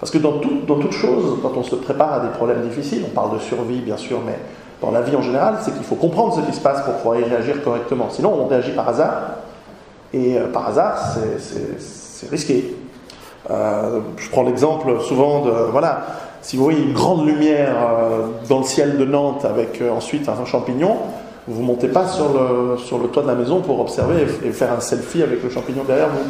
Parce 0.00 0.10
que 0.10 0.18
dans, 0.18 0.38
tout, 0.38 0.60
dans 0.66 0.78
toute 0.78 0.92
chose, 0.92 1.38
quand 1.40 1.52
on 1.56 1.62
se 1.62 1.76
prépare 1.76 2.14
à 2.14 2.20
des 2.20 2.28
problèmes 2.28 2.62
difficiles, 2.68 3.04
on 3.06 3.14
parle 3.14 3.34
de 3.34 3.38
survie 3.38 3.78
bien 3.78 3.96
sûr, 3.96 4.18
mais 4.26 4.38
dans 4.80 4.90
la 4.90 5.00
vie 5.00 5.16
en 5.16 5.22
général, 5.22 5.56
c'est 5.62 5.72
qu'il 5.72 5.84
faut 5.84 5.94
comprendre 5.94 6.34
ce 6.34 6.40
qui 6.40 6.54
se 6.54 6.60
passe 6.60 6.82
pour 6.82 6.94
pouvoir 6.94 7.18
y 7.18 7.24
réagir 7.24 7.62
correctement. 7.62 8.08
Sinon, 8.10 8.34
on 8.38 8.46
réagit 8.46 8.72
par 8.72 8.88
hasard, 8.88 9.12
et 10.12 10.36
par 10.52 10.68
hasard, 10.68 10.98
c'est 11.38 12.30
risqué. 12.30 12.74
je 13.48 14.30
prends 14.30 14.42
l'exemple 14.42 15.00
souvent 15.00 15.44
de, 15.44 15.50
voilà, 15.70 16.02
si 16.46 16.56
vous 16.56 16.62
voyez 16.62 16.80
une 16.80 16.92
grande 16.92 17.26
lumière 17.26 17.74
euh, 17.76 18.26
dans 18.48 18.58
le 18.58 18.64
ciel 18.64 18.98
de 18.98 19.04
Nantes 19.04 19.44
avec 19.44 19.80
euh, 19.80 19.90
ensuite 19.90 20.28
un 20.28 20.44
champignon, 20.44 20.96
vous 21.48 21.60
ne 21.60 21.66
montez 21.66 21.88
pas 21.88 22.06
sur 22.06 22.28
le, 22.28 22.76
sur 22.78 22.98
le 22.98 23.08
toit 23.08 23.24
de 23.24 23.26
la 23.26 23.34
maison 23.34 23.62
pour 23.62 23.80
observer 23.80 24.24
et, 24.44 24.52
faire 24.52 24.72
un 24.72 24.78
selfie 24.78 25.24
avec 25.24 25.42
le 25.42 25.50
champignon 25.50 25.82
derrière 25.82 26.08
vous. 26.08 26.22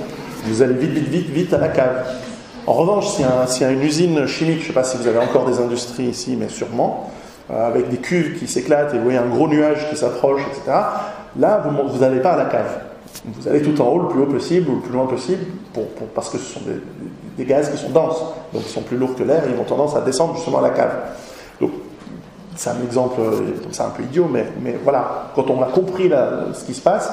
Vous 0.47 0.63
allez 0.63 0.73
vite, 0.73 0.93
vite, 0.93 1.09
vite, 1.09 1.29
vite 1.29 1.53
à 1.53 1.59
la 1.59 1.69
cave. 1.69 2.07
En 2.67 2.73
revanche, 2.73 3.09
s'il 3.09 3.27
y, 3.63 3.65
a 3.69 3.71
une 3.71 3.83
usine 3.83 4.27
chimique, 4.27 4.61
je 4.61 4.63
ne 4.63 4.67
sais 4.69 4.73
pas 4.73 4.85
si 4.85 4.97
vous 4.97 5.07
avez 5.07 5.19
encore 5.19 5.45
des 5.45 5.61
industries 5.61 6.05
ici, 6.05 6.35
mais 6.41 6.49
sûrement, 6.49 7.11
euh, 7.11 7.16
avec 7.49 7.89
des 7.89 7.99
cuves 7.99 8.39
qui 8.39 8.49
s'éclatent 8.49 8.93
et 8.95 8.99
vous 8.99 9.05
voyez 9.05 9.19
un 9.19 9.29
gros 9.29 9.49
nuage 9.49 9.89
qui 9.89 9.97
s'approche, 9.97 10.43
etc., 10.51 10.77
là, 11.39 11.63
vous 11.65 11.99
n'allez 11.99 12.21
pas 12.21 12.33
à 12.33 12.37
la 12.37 12.47
cave. 12.47 12.81
Vous 13.25 13.49
allez 13.49 13.63
tout 13.63 13.81
en 13.81 13.89
haut, 13.89 14.03
le 14.03 14.09
plus 14.09 14.23
haut 14.23 14.27
possible 14.27 14.71
ou 14.71 14.77
le 14.77 14.81
plus 14.81 14.93
loin 14.93 15.07
possible, 15.07 15.45
parce 16.15 16.31
que 16.31 16.39
ce 16.39 16.55
sont 16.55 16.61
des, 17.37 17.45
gaz 17.45 17.71
qui 17.71 17.77
sont 17.77 17.91
denses, 17.91 18.21
donc 18.53 18.63
ils 18.65 18.71
sont 18.71 18.83
plus 18.83 18.97
lourds 18.97 19.15
que 19.15 19.23
l'air 19.23 19.45
et 19.47 19.53
ils 19.55 19.61
ont 19.61 19.65
tendance 19.65 19.95
à 19.97 20.01
descendre 20.01 20.35
justement 20.35 20.59
à 20.59 20.63
la 20.63 20.71
cave. 20.71 20.93
Donc 21.61 21.71
c'est 22.55 22.71
un 22.71 22.83
exemple 22.85 23.21
c'est 23.71 23.83
un 23.83 23.91
peu 23.91 24.03
idiot, 24.03 24.29
mais, 24.31 24.47
voilà, 24.83 25.31
quand 25.35 25.49
on 25.51 25.63
a 25.63 25.67
compris 25.67 26.11
ce 26.53 26.65
qui 26.65 26.75
se 26.75 26.81
passe, 26.81 27.11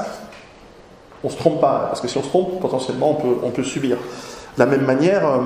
on 1.23 1.27
ne 1.27 1.31
se 1.31 1.37
trompe 1.37 1.61
pas, 1.61 1.85
parce 1.87 2.01
que 2.01 2.07
si 2.07 2.17
on 2.17 2.23
se 2.23 2.27
trompe, 2.27 2.59
potentiellement 2.59 3.11
on 3.11 3.15
peut, 3.15 3.37
on 3.43 3.51
peut 3.51 3.63
subir. 3.63 3.97
De 4.57 4.59
la 4.59 4.65
même 4.65 4.85
manière, 4.85 5.25
euh, 5.25 5.39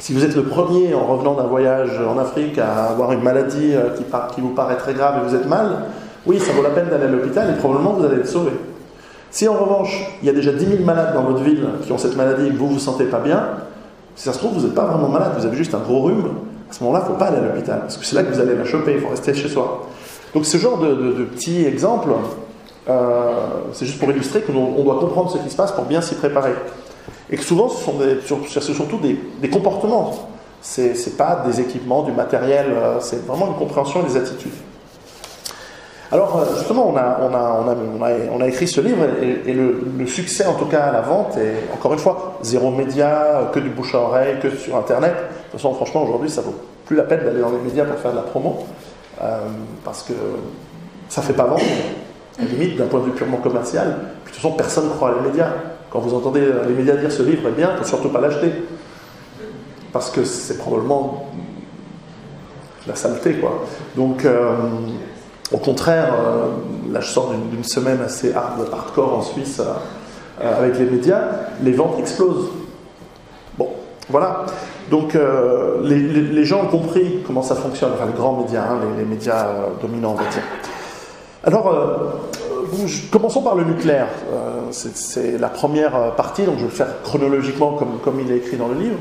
si 0.00 0.14
vous 0.14 0.24
êtes 0.24 0.34
le 0.34 0.44
premier 0.44 0.94
en 0.94 1.04
revenant 1.04 1.34
d'un 1.34 1.46
voyage 1.46 1.90
en 2.00 2.18
Afrique 2.18 2.58
à 2.58 2.86
avoir 2.86 3.12
une 3.12 3.22
maladie 3.22 3.74
euh, 3.74 3.90
qui, 4.34 4.40
vous 4.40 4.48
paraît 4.48 4.78
très 4.78 4.94
grave 4.94 5.20
et 5.20 5.28
vous 5.28 5.34
êtes 5.34 5.46
mal, 5.46 5.84
oui, 6.26 6.40
ça 6.40 6.52
vaut 6.52 6.62
la 6.62 6.70
peine 6.70 6.88
d'aller 6.88 7.04
à 7.04 7.08
l'hôpital 7.08 7.50
et 7.50 7.58
probablement 7.58 7.92
vous 7.92 8.04
allez 8.06 8.16
être 8.16 8.28
sauvé. 8.28 8.50
Si 9.30 9.46
en 9.46 9.52
revanche, 9.52 10.06
il 10.22 10.26
y 10.26 10.30
a 10.30 10.32
déjà 10.32 10.52
10 10.52 10.66
000 10.66 10.84
malades 10.84 11.12
dans 11.14 11.22
votre 11.22 11.42
ville 11.42 11.66
qui 11.84 11.92
ont 11.92 11.98
cette 11.98 12.16
maladie 12.16 12.46
et 12.46 12.50
que 12.50 12.56
vous 12.56 12.66
ne 12.66 12.72
vous 12.72 12.78
sentez 12.78 13.04
pas 13.04 13.20
bien, 13.20 13.46
si 14.16 14.24
ça 14.24 14.32
se 14.32 14.38
trouve, 14.38 14.54
vous 14.54 14.66
n'êtes 14.66 14.74
pas 14.74 14.86
vraiment 14.86 15.08
malade, 15.08 15.32
vous 15.38 15.44
avez 15.44 15.56
juste 15.56 15.74
un 15.74 15.80
gros 15.80 16.00
rhume, 16.00 16.30
à 16.70 16.72
ce 16.72 16.82
moment-là, 16.82 17.04
il 17.04 17.08
ne 17.08 17.14
faut 17.14 17.18
pas 17.18 17.26
aller 17.26 17.36
à 17.36 17.40
l'hôpital, 17.42 17.80
parce 17.80 17.98
que 17.98 18.04
c'est 18.04 18.16
là 18.16 18.22
que 18.22 18.32
vous 18.32 18.40
allez 18.40 18.56
la 18.56 18.64
choper, 18.64 18.94
il 18.94 19.00
faut 19.00 19.08
rester 19.08 19.34
chez 19.34 19.48
soi. 19.48 19.86
Donc 20.34 20.46
ce 20.46 20.56
genre 20.56 20.78
de, 20.78 21.24
petits 21.24 21.64
exemples, 21.66 22.10
euh, 22.88 23.32
c'est 23.72 23.84
juste 23.84 23.98
pour 23.98 24.10
illustrer 24.10 24.40
qu'on 24.40 24.82
doit 24.82 24.98
comprendre 24.98 25.30
ce 25.30 25.38
qui 25.38 25.50
se 25.50 25.56
passe 25.56 25.72
pour 25.72 25.84
bien 25.84 26.00
s'y 26.00 26.14
préparer. 26.14 26.54
Et 27.30 27.36
que 27.36 27.44
souvent, 27.44 27.68
ce 27.68 27.84
sont, 27.84 28.74
surtout 28.74 28.98
des, 28.98 29.48
comportements. 29.48 30.12
Ce 30.62 30.80
n'est 30.82 31.16
pas 31.16 31.44
des 31.46 31.60
équipements, 31.60 32.02
du 32.02 32.12
matériel, 32.12 32.66
euh, 32.70 32.98
c'est 33.00 33.24
vraiment 33.26 33.46
une 33.46 33.54
compréhension 33.54 34.02
des 34.02 34.16
attitudes. 34.16 34.52
Alors 36.12 36.38
euh, 36.38 36.56
justement, 36.58 36.92
on 36.92 38.40
a, 38.40 38.48
écrit 38.48 38.66
ce 38.66 38.80
livre 38.80 39.04
et, 39.22 39.52
le, 39.52 40.06
succès 40.06 40.44
en 40.44 40.54
tout 40.54 40.64
cas 40.64 40.80
à 40.86 40.92
la 40.92 41.02
vente 41.02 41.36
est 41.36 41.72
encore 41.72 41.92
une 41.92 42.00
fois 42.00 42.38
zéro 42.42 42.70
média, 42.70 43.48
que 43.54 43.60
du 43.60 43.70
bouche 43.70 43.94
à 43.94 43.98
oreille, 43.98 44.40
que 44.42 44.50
sur 44.50 44.76
Internet. 44.76 45.12
De 45.12 45.52
toute 45.52 45.60
façon, 45.60 45.72
franchement, 45.74 46.02
aujourd'hui, 46.02 46.28
ça 46.28 46.42
vaut 46.42 46.54
plus 46.84 46.96
la 46.96 47.04
peine 47.04 47.24
d'aller 47.24 47.40
dans 47.40 47.50
les 47.50 47.58
médias 47.58 47.84
pour 47.84 47.98
faire 47.98 48.10
de 48.10 48.16
la 48.16 48.22
promo 48.22 48.66
euh, 49.22 49.38
parce 49.84 50.02
que 50.02 50.12
ça 51.08 51.22
fait 51.22 51.32
pas 51.32 51.44
vendre, 51.44 51.62
limite 52.38 52.76
d'un 52.76 52.86
point 52.86 53.00
de 53.00 53.04
vue 53.06 53.12
purement 53.12 53.36
commercial. 53.36 53.96
Puis 54.24 54.32
de 54.32 54.36
toute 54.36 54.42
façon, 54.42 54.54
personne 54.56 54.88
ne 54.88 54.90
croit 54.90 55.10
à 55.10 55.14
les 55.22 55.28
médias. 55.28 55.52
Quand 55.90 55.98
vous 55.98 56.14
entendez 56.14 56.40
les 56.68 56.74
médias 56.74 56.96
dire 56.96 57.10
ce 57.10 57.22
livre 57.22 57.48
est 57.48 57.52
bien, 57.52 57.70
il 57.70 57.72
ne 57.74 57.78
faut 57.78 57.88
surtout 57.88 58.10
pas 58.10 58.20
l'acheter 58.20 58.52
parce 59.92 60.10
que 60.10 60.24
c'est 60.24 60.58
probablement 60.58 61.26
la 62.86 62.94
saleté, 62.94 63.34
quoi. 63.34 63.64
Donc 63.96 64.24
euh, 64.24 64.54
au 65.52 65.58
contraire, 65.58 66.14
euh, 66.14 66.92
là 66.92 67.00
je 67.00 67.10
sors 67.10 67.32
d'une 67.32 67.64
semaine 67.64 68.00
assez 68.00 68.32
hard, 68.32 68.68
hardcore 68.72 69.18
en 69.18 69.22
Suisse 69.22 69.58
euh, 69.58 69.72
euh, 70.42 70.58
avec 70.58 70.78
les 70.78 70.84
médias, 70.84 71.22
les 71.62 71.72
ventes 71.72 71.98
explosent. 71.98 72.50
Bon, 73.58 73.68
voilà. 74.08 74.46
Donc 74.90 75.16
les, 75.84 76.44
gens 76.44 76.64
ont 76.64 76.66
compris 76.66 77.20
comment 77.24 77.42
ça 77.42 77.54
fonctionne, 77.54 77.90
enfin 77.94 78.06
les 78.06 78.12
grands 78.12 78.40
médias, 78.40 78.64
hein, 78.64 78.80
les, 78.98 79.04
médias 79.04 79.46
dominants, 79.80 80.12
on 80.12 80.14
va 80.14 80.28
dire. 80.28 80.42
Alors, 81.44 81.72
commençons 83.10 83.42
par 83.42 83.54
le 83.54 83.64
nucléaire. 83.64 84.08
C'est 84.70 85.38
la 85.38 85.48
première 85.48 86.14
partie, 86.16 86.42
donc 86.42 86.56
je 86.56 86.62
vais 86.62 86.68
le 86.68 86.74
faire 86.74 87.02
chronologiquement 87.02 87.78
comme, 88.02 88.20
il 88.20 88.32
est 88.32 88.38
écrit 88.38 88.56
dans 88.56 88.68
le 88.68 88.74
livre. 88.74 88.98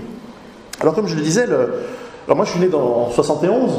Alors 0.82 0.94
comme 0.94 1.08
je 1.08 1.16
le 1.16 1.22
disais, 1.22 1.44
alors 1.44 2.36
moi 2.36 2.46
je 2.46 2.52
suis 2.52 2.60
né 2.60 2.70
en 2.74 3.10
71, 3.10 3.72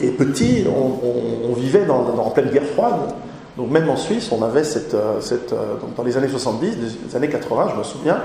et 0.00 0.10
petit, 0.10 0.64
on, 0.68 1.52
vivait 1.54 1.84
dans, 1.84 2.04
en 2.18 2.30
pleine 2.30 2.50
guerre 2.50 2.66
froide. 2.66 2.94
Donc 3.56 3.70
même 3.70 3.90
en 3.90 3.96
Suisse, 3.96 4.30
on 4.30 4.42
avait 4.44 4.62
cette, 4.62 4.94
euh, 4.94 5.20
euh, 5.52 5.56
dans 5.96 6.04
les 6.04 6.16
années 6.16 6.28
70, 6.28 6.76
les 7.08 7.16
années 7.16 7.28
80, 7.28 7.70
je 7.72 7.78
me 7.78 7.82
souviens. 7.82 8.22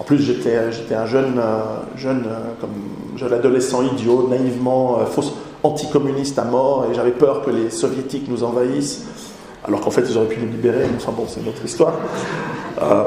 En 0.00 0.04
plus, 0.04 0.18
j'étais, 0.18 0.56
un 0.94 1.06
jeune, 1.06 1.38
euh, 1.38 1.60
jeune 1.96 2.26
comme 2.60 2.70
jeune 3.16 3.34
adolescent 3.34 3.82
idiot, 3.82 4.28
naïvement 4.30 5.00
fausse, 5.04 5.34
anticommuniste 5.62 6.38
à 6.38 6.44
mort, 6.44 6.86
et 6.90 6.94
j'avais 6.94 7.10
peur 7.10 7.44
que 7.44 7.50
les 7.50 7.68
soviétiques 7.68 8.28
nous 8.28 8.42
envahissent, 8.42 9.04
alors 9.64 9.80
qu'en 9.80 9.90
fait, 9.90 10.02
ils 10.08 10.16
auraient 10.16 10.26
pu 10.26 10.40
nous 10.40 10.50
libérer. 10.50 10.84
Enfin 10.96 11.12
bon, 11.16 11.24
c'est 11.28 11.40
une 11.40 11.48
autre 11.48 11.64
histoire. 11.64 11.94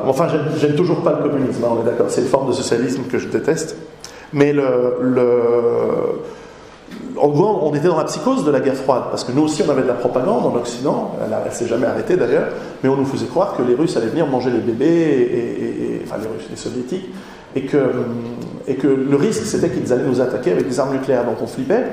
enfin, 0.05 0.27
j'aime, 0.59 0.75
toujours 0.75 1.01
pas 1.01 1.19
le 1.21 1.29
communisme, 1.29 1.63
hein, 1.63 1.69
on 1.77 1.81
est 1.81 1.85
d'accord. 1.85 2.07
C'est 2.09 2.21
une 2.21 2.27
forme 2.27 2.47
de 2.47 2.53
socialisme 2.53 3.03
que 3.03 3.17
je 3.17 3.27
déteste. 3.27 3.75
Mais 4.33 4.53
le, 4.53 4.63
en 7.17 7.27
gros, 7.29 7.59
on 7.63 7.73
était 7.73 7.87
dans 7.87 7.97
la 7.97 8.03
psychose 8.05 8.43
de 8.43 8.51
la 8.51 8.59
guerre 8.59 8.75
froide, 8.75 9.03
parce 9.09 9.23
que 9.23 9.31
nous 9.31 9.43
aussi, 9.43 9.63
on 9.65 9.71
avait 9.71 9.83
de 9.83 9.87
la 9.87 9.93
propagande 9.93 10.45
en 10.45 10.55
Occident, 10.55 11.15
elle, 11.21 11.29
ne 11.29 11.51
s'est 11.51 11.67
jamais 11.67 11.87
arrêtée 11.87 12.15
d'ailleurs, 12.15 12.49
mais 12.83 12.89
on 12.89 12.97
nous 12.97 13.05
faisait 13.05 13.27
croire 13.27 13.55
que 13.55 13.63
les 13.63 13.75
Russes 13.75 13.95
allaient 13.97 14.07
venir 14.07 14.27
manger 14.27 14.51
les 14.51 14.59
bébés, 14.59 14.85
et, 14.85 16.01
enfin 16.05 16.17
les 16.21 16.27
Russes, 16.27 16.47
les 16.49 16.55
Soviétiques, 16.55 17.09
et 17.55 17.61
que, 17.61 17.77
et 18.67 18.75
que 18.75 18.87
le 18.87 19.15
risque 19.15 19.43
c'était 19.45 19.69
qu'ils 19.69 19.91
allaient 19.93 20.03
nous 20.03 20.19
attaquer 20.19 20.51
avec 20.51 20.67
des 20.67 20.79
armes 20.79 20.93
nucléaires. 20.93 21.25
Donc 21.25 21.37
on 21.41 21.47
flippait. 21.47 21.85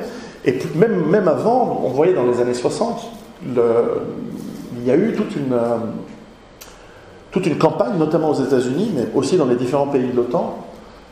Et 0.45 0.59
même, 0.75 1.07
même 1.09 1.29
avant, 1.29 1.83
on 1.85 1.91
voyait 1.91 2.15
dans 2.15 2.27
les 2.27 2.41
années 2.41 2.55
60, 2.55 3.01
le, 3.55 3.63
il 4.83 4.89
y 4.89 4.91
a 4.91 4.97
eu 4.97 5.13
toute 5.13 5.35
une, 5.37 5.53
euh, 5.53 5.79
toute 7.31 7.47
une 7.47 7.59
campagne, 7.59 7.97
notamment 7.99 8.31
aux 8.31 8.43
États-Unis, 8.43 8.93
mais 8.95 9.07
aussi 9.15 9.37
dans 9.37 9.47
les 9.47 9.57
différents 9.57 9.87
pays 9.87 10.09
de 10.09 10.17
l'OTAN, 10.17 10.59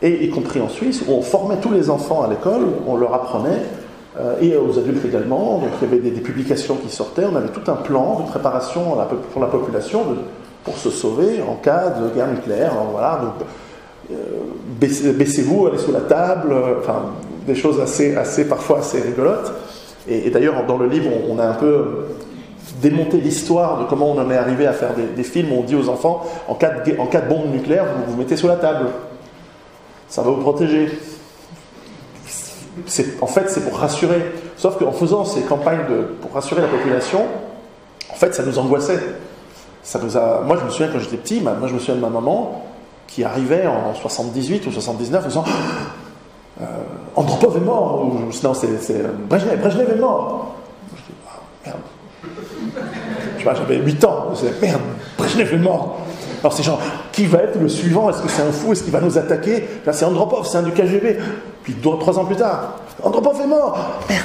et 0.03 0.25
y 0.25 0.31
compris 0.31 0.61
en 0.61 0.69
Suisse, 0.69 1.03
où 1.07 1.13
on 1.13 1.23
formait 1.23 1.59
tous 1.59 1.71
les 1.71 1.89
enfants 1.91 2.23
à 2.23 2.29
l'école, 2.29 2.67
on 2.87 2.97
leur 2.97 3.15
apprenait, 3.15 3.63
euh, 4.19 4.41
et 4.41 4.57
aux 4.57 4.79
adultes 4.79 5.05
également, 5.05 5.59
donc 5.59 5.71
il 5.81 5.89
y 5.89 5.93
avait 5.93 6.11
des, 6.11 6.21
publications 6.21 6.77
qui 6.77 6.95
sortaient, 6.95 7.25
on 7.31 7.37
avait 7.37 7.51
tout 7.51 7.71
un 7.71 7.77
plan 7.77 8.21
de 8.21 8.29
préparation 8.29 8.97
pour 9.33 9.41
la 9.41 9.49
population 9.49 10.03
pour 10.65 10.77
se 10.77 10.91
sauver 10.91 11.41
en 11.49 11.55
cas 11.55 11.91
de 11.91 12.15
guerre 12.15 12.29
nucléaire. 12.29 12.73
Voilà, 12.91 13.21
donc 13.23 13.47
euh, 14.11 15.13
baissez-vous, 15.13 15.69
allez 15.69 15.79
sous 15.79 15.93
la 15.93 16.01
table, 16.01 16.55
enfin 16.81 17.03
des 17.47 17.55
choses 17.55 17.81
assez, 17.81 18.17
assez 18.17 18.47
parfois 18.47 18.79
assez 18.79 19.01
rigolotes. 19.01 19.53
Et, 20.09 20.31
d'ailleurs, 20.31 20.67
dans 20.67 20.79
le 20.79 20.87
livre, 20.87 21.11
on, 21.29 21.39
a 21.39 21.47
un 21.47 21.55
peu 21.55 22.07
démonté 22.81 23.19
l'histoire 23.19 23.79
de 23.81 23.85
comment 23.85 24.11
on 24.11 24.19
en 24.19 24.31
est 24.31 24.37
arrivé 24.37 24.67
à 24.67 24.73
faire 24.73 24.91
des, 24.95 25.23
films 25.23 25.53
où 25.53 25.57
on 25.57 25.63
dit 25.63 25.75
aux 25.75 25.89
enfants 25.89 26.25
en 26.49 26.55
cas 26.55 26.71
de, 26.71 26.99
en 26.99 27.07
cas 27.07 27.21
bombe 27.21 27.51
nucléaire, 27.51 27.85
vous 27.85 28.13
vous 28.13 28.19
mettez 28.19 28.37
sous 28.37 28.49
la 28.49 28.57
table. 28.57 28.87
Ça 30.09 30.23
va 30.23 30.31
vous 30.31 30.41
protéger. 30.41 30.91
En 33.21 33.27
fait, 33.27 33.49
c'est 33.51 33.69
pour 33.69 33.79
rassurer. 33.79 34.25
Sauf 34.57 34.79
qu'en 34.79 34.93
faisant 34.93 35.25
ces 35.25 35.43
campagnes 35.43 35.81
pour 36.21 36.33
rassurer 36.33 36.63
la 36.63 36.69
population, 36.69 37.27
en 38.11 38.15
fait, 38.15 38.35
ça 38.35 38.43
nous 38.43 38.59
angoissait. 38.59 39.01
Moi, 39.95 40.57
je 40.59 40.65
me 40.65 40.71
souviens 40.71 40.89
quand 40.93 40.99
j'étais 40.99 41.17
petit, 41.17 41.41
moi, 41.41 41.55
je 41.67 41.75
me 41.75 41.79
souviens 41.79 41.97
de 41.97 42.01
ma 42.01 42.11
maman 42.11 42.65
qui 43.07 43.25
arrivait 43.25 43.67
en 43.67 43.95
78 43.95 44.67
ou 44.67 44.71
79 44.71 45.25
en 45.25 45.29
disant 45.29 45.45
euh, 46.61 46.65
Andropov 47.17 47.57
est 47.57 47.61
mort, 47.61 48.05
ou 48.05 48.19
non, 48.45 48.55
c'est 48.55 48.69
Brejnev, 49.29 49.61
Brejnev 49.61 49.91
est 49.91 49.99
mort. 49.99 50.55
Je 50.95 51.03
dis, 51.03 51.19
ah, 51.27 51.41
merde. 51.67 51.81
Je 53.39 53.45
j'avais 53.45 53.77
8 53.77 54.05
ans, 54.05 54.27
je 54.35 54.65
merde, 54.65 54.81
Brejnev 55.17 55.55
est 55.55 55.59
mort. 55.59 55.99
Alors 56.41 56.53
c'est 56.53 56.63
genre, 56.63 56.81
qui 57.13 57.27
va 57.27 57.39
être 57.39 57.61
le 57.61 57.69
suivant 57.69 58.09
Est-ce 58.11 58.23
que 58.23 58.29
c'est 58.29 58.43
un 58.43 58.53
fou 58.53 58.73
Est-ce 58.73 58.83
qu'il 58.83 58.93
va 58.93 59.01
nous 59.01 59.19
attaquer 59.19 59.69
Là, 59.85 59.93
c'est 59.93 60.05
Andropov, 60.05 60.47
c'est 60.47 60.59
un 60.59 60.63
du 60.63 60.73
KGB. 60.73 61.19
Puis 61.63 61.75
trois 61.75 62.19
ans 62.19 62.25
plus 62.25 62.37
tard, 62.37 62.77
Andropov 63.03 63.41
est 63.41 63.47
mort. 63.47 63.79
Merde. 64.09 64.25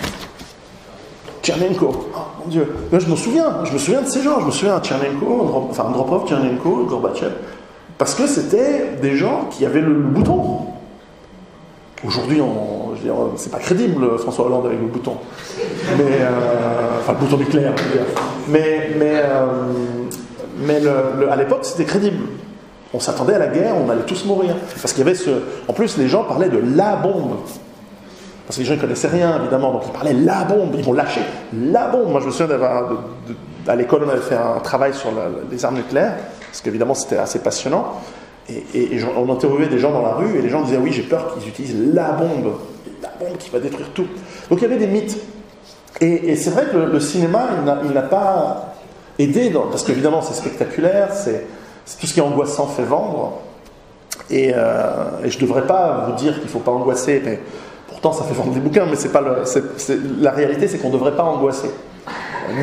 Tchernenko. 1.43 2.09
Oh 2.15 2.19
mon 2.39 2.49
Dieu. 2.49 2.73
Moi, 2.91 2.99
je 2.99 3.07
me 3.07 3.15
souviens, 3.15 3.63
je 3.65 3.73
me 3.73 3.77
souviens 3.77 4.01
de 4.01 4.07
ces 4.07 4.23
gens. 4.23 4.39
Je 4.39 4.45
me 4.45 4.51
souviens 4.51 4.79
de 4.79 4.83
Tchernenko, 4.83 5.67
enfin 5.69 5.83
Andropov, 5.83 6.27
Tchernenko, 6.27 6.85
Gorbatchev. 6.85 7.31
Parce 7.97 8.15
que 8.15 8.27
c'était 8.27 8.97
des 9.01 9.15
gens 9.15 9.47
qui 9.51 9.65
avaient 9.65 9.81
le 9.81 9.93
bouton. 9.93 10.59
Aujourd'hui, 12.03 12.41
c'est 13.37 13.51
pas 13.51 13.59
crédible 13.59 14.17
François 14.19 14.45
Hollande 14.45 14.65
avec 14.65 14.79
le 14.79 14.87
bouton. 14.87 15.15
Mais, 15.97 16.03
euh, 16.21 16.99
enfin, 16.99 17.13
le 17.13 17.19
bouton 17.19 17.37
nucléaire, 17.37 17.73
Mais, 18.49 18.89
mais, 18.97 19.21
euh, 19.23 19.45
mais 20.59 20.81
à 21.29 21.35
l'époque, 21.35 21.59
c'était 21.63 21.85
crédible. 21.85 22.25
On 22.93 22.99
s'attendait 22.99 23.33
à 23.33 23.39
la 23.39 23.47
guerre, 23.47 23.75
on 23.75 23.89
allait 23.89 24.03
tous 24.03 24.25
mourir. 24.25 24.55
Parce 24.81 24.93
qu'il 24.93 25.03
y 25.03 25.07
avait 25.07 25.15
ce. 25.15 25.29
En 25.67 25.73
plus, 25.73 25.97
les 25.97 26.07
gens 26.07 26.23
parlaient 26.23 26.49
de 26.49 26.61
la 26.75 26.95
bombe. 26.95 27.37
Parce 28.45 28.57
que 28.57 28.61
les 28.61 28.67
gens 28.67 28.75
ne 28.75 28.81
connaissaient 28.81 29.07
rien, 29.07 29.39
évidemment. 29.41 29.71
Donc 29.71 29.83
ils 29.87 29.91
parlaient 29.91 30.13
la 30.13 30.43
bombe, 30.43 30.75
ils 30.77 30.83
vont 30.83 30.93
lâcher 30.93 31.21
la 31.53 31.87
bombe. 31.87 32.11
Moi, 32.11 32.19
je 32.21 32.27
me 32.27 32.31
souviens 32.31 32.47
d'avoir. 32.47 32.89
à 33.67 33.75
l'école, 33.75 34.03
on 34.05 34.09
avait 34.09 34.21
fait 34.21 34.35
un 34.35 34.59
travail 34.59 34.93
sur 34.93 35.09
les 35.49 35.65
armes 35.65 35.77
nucléaires. 35.77 36.15
Parce 36.39 36.61
qu'évidemment, 36.61 36.93
c'était 36.93 37.17
assez 37.17 37.39
passionnant. 37.39 38.01
Et, 38.49 38.99
on 39.17 39.31
interviewait 39.31 39.67
des 39.67 39.79
gens 39.79 39.91
dans 39.91 40.03
la 40.03 40.13
rue 40.13 40.37
et 40.37 40.41
les 40.41 40.49
gens 40.49 40.61
disaient 40.61 40.77
oui, 40.77 40.91
j'ai 40.91 41.03
peur 41.03 41.33
qu'ils 41.33 41.49
utilisent 41.49 41.93
la 41.93 42.11
bombe, 42.11 42.53
la 43.01 43.09
bombe 43.19 43.37
qui 43.37 43.49
va 43.49 43.59
détruire 43.59 43.89
tout. 43.93 44.05
Donc 44.49 44.59
il 44.59 44.63
y 44.63 44.65
avait 44.65 44.77
des 44.77 44.87
mythes. 44.87 45.17
Et, 46.01 46.35
c'est 46.35 46.51
vrai 46.51 46.65
que 46.71 46.77
le, 46.77 46.99
cinéma, 46.99 47.47
il 47.83 47.91
n'a 47.91 48.01
pas 48.01 48.75
aidé, 49.17 49.51
parce 49.71 49.83
qu'évidemment 49.83 50.21
c'est 50.21 50.33
spectaculaire, 50.33 51.13
c'est 51.13 51.45
tout 51.99 52.05
ce 52.05 52.13
qui 52.13 52.19
est 52.19 52.23
angoissant 52.23 52.67
fait 52.67 52.83
vendre. 52.83 53.39
Et, 54.29 54.53
euh, 54.53 55.27
je 55.27 55.35
ne 55.37 55.41
devrais 55.41 55.65
pas 55.65 56.05
vous 56.07 56.15
dire 56.15 56.33
qu'il 56.35 56.43
ne 56.43 56.49
faut 56.49 56.59
pas 56.59 56.71
angoisser, 56.71 57.21
mais 57.25 57.39
pourtant 57.87 58.11
ça 58.13 58.25
fait 58.25 58.33
vendre 58.33 58.51
des 58.51 58.59
bouquins, 58.59 58.85
mais 58.85 59.09
pas 59.09 59.23
la 60.19 60.31
réalité 60.31 60.67
c'est 60.67 60.77
qu'on 60.77 60.89
ne 60.89 60.93
devrait 60.93 61.15
pas 61.15 61.23
angoisser. 61.23 61.69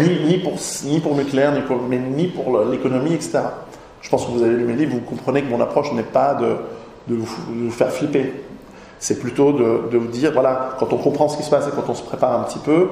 Ni, 0.01 0.27
ni, 0.27 0.39
pour, 0.39 0.53
ni 0.85 1.01
pour 1.01 1.17
nucléaire, 1.17 1.53
ni 1.53 1.63
pour, 1.63 1.79
mais 1.83 1.99
ni 1.99 2.29
pour 2.29 2.61
l'économie, 2.67 3.15
etc. 3.15 3.41
Je 4.03 4.11
pense 4.11 4.27
que 4.27 4.33
vous 4.33 4.43
avez 4.43 4.55
lu 4.55 4.65
mes 4.65 4.75
livres, 4.75 4.95
vous 4.95 5.01
comprenez 5.01 5.43
que 5.43 5.49
mon 5.49 5.61
approche 5.61 5.93
n'est 5.93 6.03
pas 6.03 6.35
de, 6.35 6.57
vous, 7.09 7.71
faire 7.71 7.91
flipper. 7.91 8.33
C'est 8.99 9.21
plutôt 9.21 9.53
de, 9.53 9.97
vous 9.97 10.09
dire, 10.09 10.33
voilà, 10.33 10.77
quand 10.79 10.93
on 10.93 10.99
comprend 10.99 11.29
ce 11.29 11.37
qui 11.37 11.45
se 11.45 11.51
passe 11.51 11.67
et 11.69 11.71
quand 11.71 11.89
on 11.89 11.95
se 11.95 12.03
prépare 12.03 12.39
un 12.39 12.43
petit 12.43 12.59
peu, 12.59 12.89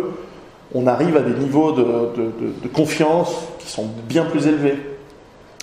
on 0.73 0.87
arrive 0.87 1.17
à 1.17 1.21
des 1.21 1.35
niveaux 1.35 1.73
de, 1.73 2.69
confiance 2.73 3.35
qui 3.59 3.69
sont 3.69 3.87
bien 4.09 4.25
plus 4.25 4.47
élevés 4.47 4.79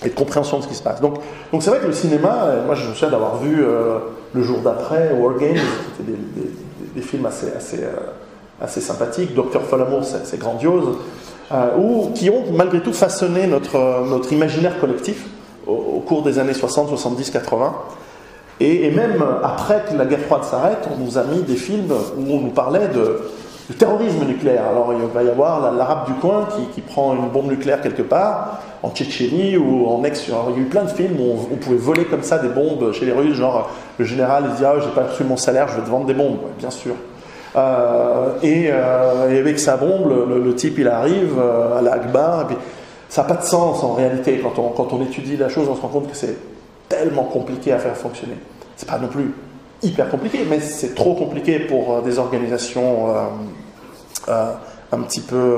et 0.05 0.09
de 0.09 0.13
compréhension 0.13 0.57
de 0.57 0.63
ce 0.63 0.67
qui 0.67 0.75
se 0.75 0.83
passe. 0.83 1.01
Donc, 1.01 1.15
c'est 1.59 1.69
vrai 1.69 1.79
que 1.79 1.87
le 1.87 1.93
cinéma, 1.93 2.43
euh, 2.43 2.65
moi 2.65 2.75
je 2.75 2.87
me 2.87 2.93
souviens 2.93 3.09
d'avoir 3.09 3.37
vu 3.37 3.63
euh, 3.63 3.97
le 4.33 4.43
jour 4.43 4.59
d'après 4.59 5.11
War 5.17 5.35
Games, 5.37 5.55
qui 5.55 6.03
étaient 6.03 6.11
des, 6.93 7.01
films 7.01 7.25
assez, 7.25 7.47
assez, 7.51 7.79
euh, 7.83 7.95
assez 8.61 8.79
sympathiques. 8.79 9.33
Docteur 9.33 9.63
Folamour, 9.63 10.03
c'est 10.03 10.37
grandiose, 10.37 10.97
ou 11.79 12.11
qui 12.13 12.29
ont 12.29 12.43
malgré 12.53 12.81
tout 12.81 12.93
façonné 12.93 13.47
notre, 13.47 14.05
notre 14.07 14.31
imaginaire 14.33 14.79
collectif 14.79 15.25
au, 15.67 15.99
cours 15.99 16.23
des 16.23 16.39
années 16.39 16.53
60, 16.53 16.89
70, 16.89 17.31
80. 17.31 17.73
Et, 18.59 18.89
même 18.91 19.23
après 19.43 19.83
que 19.89 19.95
la 19.95 20.05
guerre 20.05 20.21
froide 20.21 20.43
s'arrête, 20.43 20.87
on 20.91 21.03
nous 21.03 21.17
a 21.17 21.23
mis 21.23 21.41
des 21.41 21.55
films 21.55 21.91
où 22.17 22.33
on 22.33 22.39
nous 22.39 22.49
parlait 22.49 22.87
de, 22.87 23.21
terrorisme 23.77 24.25
nucléaire. 24.25 24.63
Alors 24.69 24.93
il 24.93 25.05
va 25.13 25.23
y 25.23 25.29
avoir 25.29 25.73
l'arabe 25.73 26.07
du 26.07 26.13
coin 26.13 26.47
qui, 26.73 26.81
prend 26.81 27.13
une 27.15 27.29
bombe 27.29 27.49
nucléaire 27.49 27.81
quelque 27.81 28.01
part, 28.01 28.61
en 28.81 28.91
Tchétchénie 28.91 29.57
ou 29.57 29.87
en 29.87 30.03
ex. 30.05 30.27
il 30.27 30.31
y 30.31 30.33
a 30.33 30.61
eu 30.61 30.65
plein 30.65 30.83
de 30.83 30.89
films 30.89 31.19
où 31.19 31.47
on, 31.51 31.55
pouvait 31.57 31.77
voler 31.77 32.05
comme 32.05 32.23
ça 32.23 32.39
des 32.39 32.47
bombes 32.47 32.93
chez 32.93 33.05
les 33.05 33.11
Russes, 33.11 33.35
genre 33.35 33.69
le 33.97 34.05
général 34.05 34.45
il 34.49 34.55
dit 34.55 34.63
Ah, 34.65 34.75
j'ai 34.79 34.89
pas 34.89 35.07
reçu 35.07 35.23
mon 35.25 35.37
salaire, 35.37 35.67
je 35.67 35.75
vais 35.75 35.81
te 35.81 35.89
vendre 35.89 36.05
des 36.05 36.13
bombes. 36.13 36.37
bien 36.57 36.71
sûr. 36.71 36.93
Euh, 37.57 38.29
euh, 38.43 39.29
et, 39.31 39.39
avec 39.39 39.59
sa 39.59 39.77
bombe, 39.77 40.11
le, 40.29 40.55
type 40.55 40.77
il 40.77 40.87
arrive 40.87 41.35
euh, 41.39 41.79
à 41.79 41.81
l'Akbar, 41.81 42.47
ça 43.09 43.21
n'a 43.21 43.27
pas 43.27 43.35
de 43.35 43.43
sens 43.43 43.83
en 43.83 43.93
réalité. 43.93 44.39
Quand 44.41 44.59
on, 44.59 44.69
quand 44.69 44.93
on 44.93 45.01
étudie 45.01 45.37
la 45.37 45.49
chose, 45.49 45.67
on 45.69 45.75
se 45.75 45.81
rend 45.81 45.87
compte 45.87 46.09
que 46.09 46.17
c'est 46.17 46.37
tellement 46.89 47.23
compliqué 47.23 47.71
à 47.71 47.79
faire 47.79 47.95
fonctionner. 47.95 48.37
C'est 48.75 48.87
pas 48.87 48.97
non 48.97 49.07
plus 49.07 49.33
hyper 49.83 50.09
compliqué, 50.09 50.45
mais 50.49 50.59
c'est 50.59 50.95
trop 50.95 51.13
compliqué 51.13 51.59
pour 51.59 51.93
euh, 51.93 52.01
des 52.01 52.19
organisations 52.19 53.09
euh, 53.09 53.23
euh, 54.29 54.51
un 54.91 54.99
petit 54.99 55.21
peu, 55.21 55.57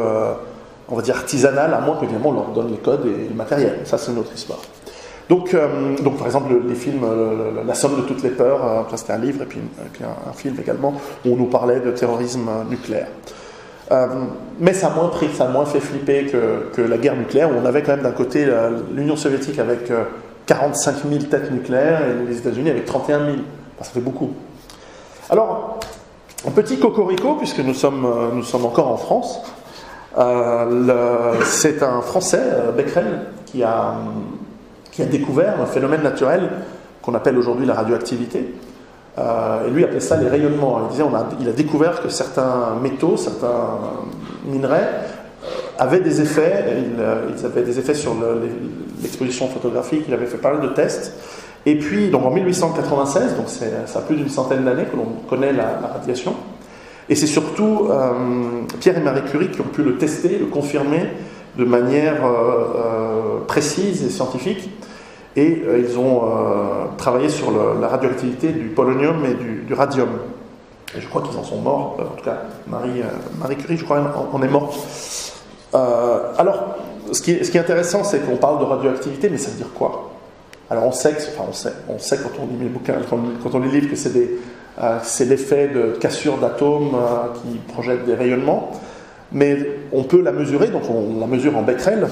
on 0.89 0.95
va 0.95 1.01
dire, 1.03 1.15
artisanales, 1.15 1.73
à 1.73 1.81
moins 1.81 1.97
que 1.97 2.05
on 2.23 2.31
leur 2.31 2.47
donne 2.47 2.71
les 2.71 2.77
codes 2.77 3.05
et 3.05 3.27
le 3.29 3.35
matériel. 3.35 3.81
Ça, 3.85 3.97
c'est 3.97 4.11
une 4.11 4.17
autre 4.17 4.33
histoire. 4.33 4.59
Donc, 5.29 5.55
donc 6.01 6.17
par 6.17 6.25
exemple, 6.25 6.51
les 6.67 6.73
films 6.73 7.05
La 7.67 7.75
somme 7.75 7.97
de 7.97 8.01
toutes 8.01 8.23
les 8.23 8.31
peurs, 8.31 8.87
c'était 8.95 9.13
un 9.13 9.19
livre 9.19 9.43
et 9.43 9.45
puis, 9.45 9.59
un, 10.01 10.33
film 10.33 10.55
également, 10.59 10.95
où 11.23 11.33
on 11.33 11.35
nous 11.35 11.45
parlait 11.45 11.79
de 11.79 11.91
terrorisme 11.91 12.49
nucléaire. 12.67 13.09
Euh, 13.91 14.07
mais 14.59 14.73
ça 14.73 14.87
a 14.87 14.89
moins 14.91 15.07
pris, 15.07 15.29
ça 15.33 15.45
a 15.45 15.47
moins 15.47 15.65
fait 15.65 15.79
flipper 15.79 16.25
que, 16.25 16.81
la 16.81 16.97
guerre 16.97 17.15
nucléaire, 17.15 17.49
où 17.49 17.59
on 17.61 17.65
avait 17.65 17.81
quand 17.81 17.93
même 17.93 18.03
d'un 18.03 18.11
côté 18.11 18.47
l'Union 18.93 19.15
soviétique 19.15 19.59
avec 19.59 19.91
45 20.45 20.95
euh, 20.95 21.09
000 21.09 21.23
têtes 21.23 21.51
nucléaires 21.51 22.01
et 22.03 22.29
les 22.29 22.37
États-Unis 22.37 22.69
avec 22.69 22.85
31 22.85 23.25
000. 23.25 23.37
ça 23.81 23.91
fait 23.91 23.99
beaucoup. 23.99 24.31
Alors, 25.29 25.79
un 26.47 26.51
petit 26.51 26.77
cocorico, 26.79 27.35
puisque 27.35 27.59
nous 27.59 27.73
sommes, 27.73 28.05
euh, 28.05 28.57
encore 28.63 28.91
en 28.91 28.97
France. 28.97 29.41
c'est 31.45 31.81
un 31.81 32.01
Français, 32.01 32.43
Becquerel, 32.75 33.21
qui 33.45 33.63
a 33.63 33.95
découvert 35.09 35.59
un 35.61 35.65
phénomène 35.65 36.03
naturel 36.03 36.49
qu'on 37.01 37.15
appelle 37.15 37.37
aujourd'hui 37.37 37.65
la 37.65 37.73
radioactivité. 37.73 38.53
Euh, 39.17 39.67
et 39.67 39.71
lui 39.71 39.83
appelait 39.83 39.99
ça 39.99 40.17
les 40.17 40.27
rayonnements. 40.27 40.81
Il 40.85 40.91
disait 40.91 41.03
a, 41.03 41.27
il 41.39 41.49
a 41.49 41.51
découvert 41.51 42.01
que 42.01 42.09
certains 42.09 42.75
métaux, 42.81 43.17
certains 43.17 43.79
minerais 44.45 44.87
euh, 44.87 45.47
avaient 45.77 45.99
des 45.99 46.21
effets. 46.21 46.65
Euh, 46.67 47.29
ils, 47.35 47.45
avaient 47.45 47.63
des 47.63 47.79
effets 47.79 47.95
sur 47.95 48.15
l'exposition 49.01 49.47
photographique. 49.47 50.03
Il 50.07 50.13
avait 50.13 50.27
fait 50.27 50.37
pas 50.37 50.53
mal 50.53 50.61
de 50.61 50.73
tests. 50.73 51.13
Et 51.65 51.77
puis, 51.77 52.09
donc 52.09 52.25
en 52.25 52.31
1896, 52.31 53.35
donc 53.35 53.49
ça 53.49 53.99
a 53.99 54.01
plus 54.01 54.15
d'une 54.15 54.29
centaine 54.29 54.63
d'années 54.63 54.85
que 54.85 54.95
l'on 54.95 55.27
connaît 55.29 55.51
la, 55.51 55.79
radiation. 55.93 56.35
Et 57.09 57.15
c'est 57.15 57.27
surtout 57.27 57.89
Pierre 58.79 58.97
et 58.97 59.01
Marie 59.01 59.23
Curie 59.23 59.49
qui 59.49 59.59
ont 59.59 59.65
pu 59.65 59.83
le 59.83 59.97
tester, 59.97 60.37
le 60.37 60.45
confirmer 60.45 61.09
de 61.57 61.65
manière 61.65 62.21
précise 63.47 64.05
et 64.05 64.09
scientifique. 64.09 64.69
Et 65.39 65.63
euh, 65.65 65.79
ils 65.79 65.97
ont 65.97 66.23
euh, 66.23 66.85
travaillé 66.97 67.29
sur 67.29 67.49
la 67.79 67.87
radioactivité 67.87 68.49
du 68.49 68.65
polonium 68.65 69.23
et 69.23 69.35
du, 69.63 69.73
radium. 69.73 70.09
Et 70.97 70.99
je 70.99 71.07
crois 71.07 71.21
qu'ils 71.21 71.37
en 71.37 71.43
sont 71.43 71.59
morts. 71.61 71.95
Euh, 71.97 72.03
en 72.03 72.17
tout 72.17 72.25
cas, 72.25 72.41
Marie, 72.67 73.55
Curie, 73.55 73.77
je 73.77 73.85
crois, 73.85 74.01
en, 74.33 74.41
est 74.41 74.49
morte. 74.49 74.75
alors, 75.73 76.75
ce 77.13 77.21
qui 77.21 77.31
est, 77.31 77.55
intéressant, 77.55 78.03
c'est 78.03 78.19
qu'on 78.19 78.35
parle 78.35 78.59
de 78.59 78.65
radioactivité, 78.65 79.29
mais 79.29 79.37
ça 79.37 79.51
veut 79.51 79.57
dire 79.57 79.71
quoi? 79.73 80.11
Alors 80.69 80.85
on 80.85 80.91
sait, 80.91 81.15
enfin 81.33 81.45
on 81.49 81.53
sait, 81.53 81.73
on 81.87 81.97
sait 81.97 82.17
quand 82.17 82.29
on 82.39 82.45
lit 82.45 82.61
les 82.61 82.69
bouquins, 82.69 82.97
quand, 83.09 83.55
on 83.55 83.59
les 83.59 83.69
livres, 83.69 83.89
que 83.89 83.95
c'est 83.95 85.25
l'effet 85.25 85.69
de 85.69 85.97
cassure 85.99 86.37
d'atomes 86.37 86.95
qui 87.35 87.57
projette 87.73 88.05
des 88.05 88.13
rayonnements, 88.13 88.69
mais 89.31 89.57
on 89.91 90.03
peut 90.03 90.21
la 90.21 90.31
mesurer, 90.31 90.67
donc 90.67 90.83
on 90.87 91.19
la 91.19 91.25
mesure 91.25 91.57
en 91.57 91.63
becquerel. 91.63 92.07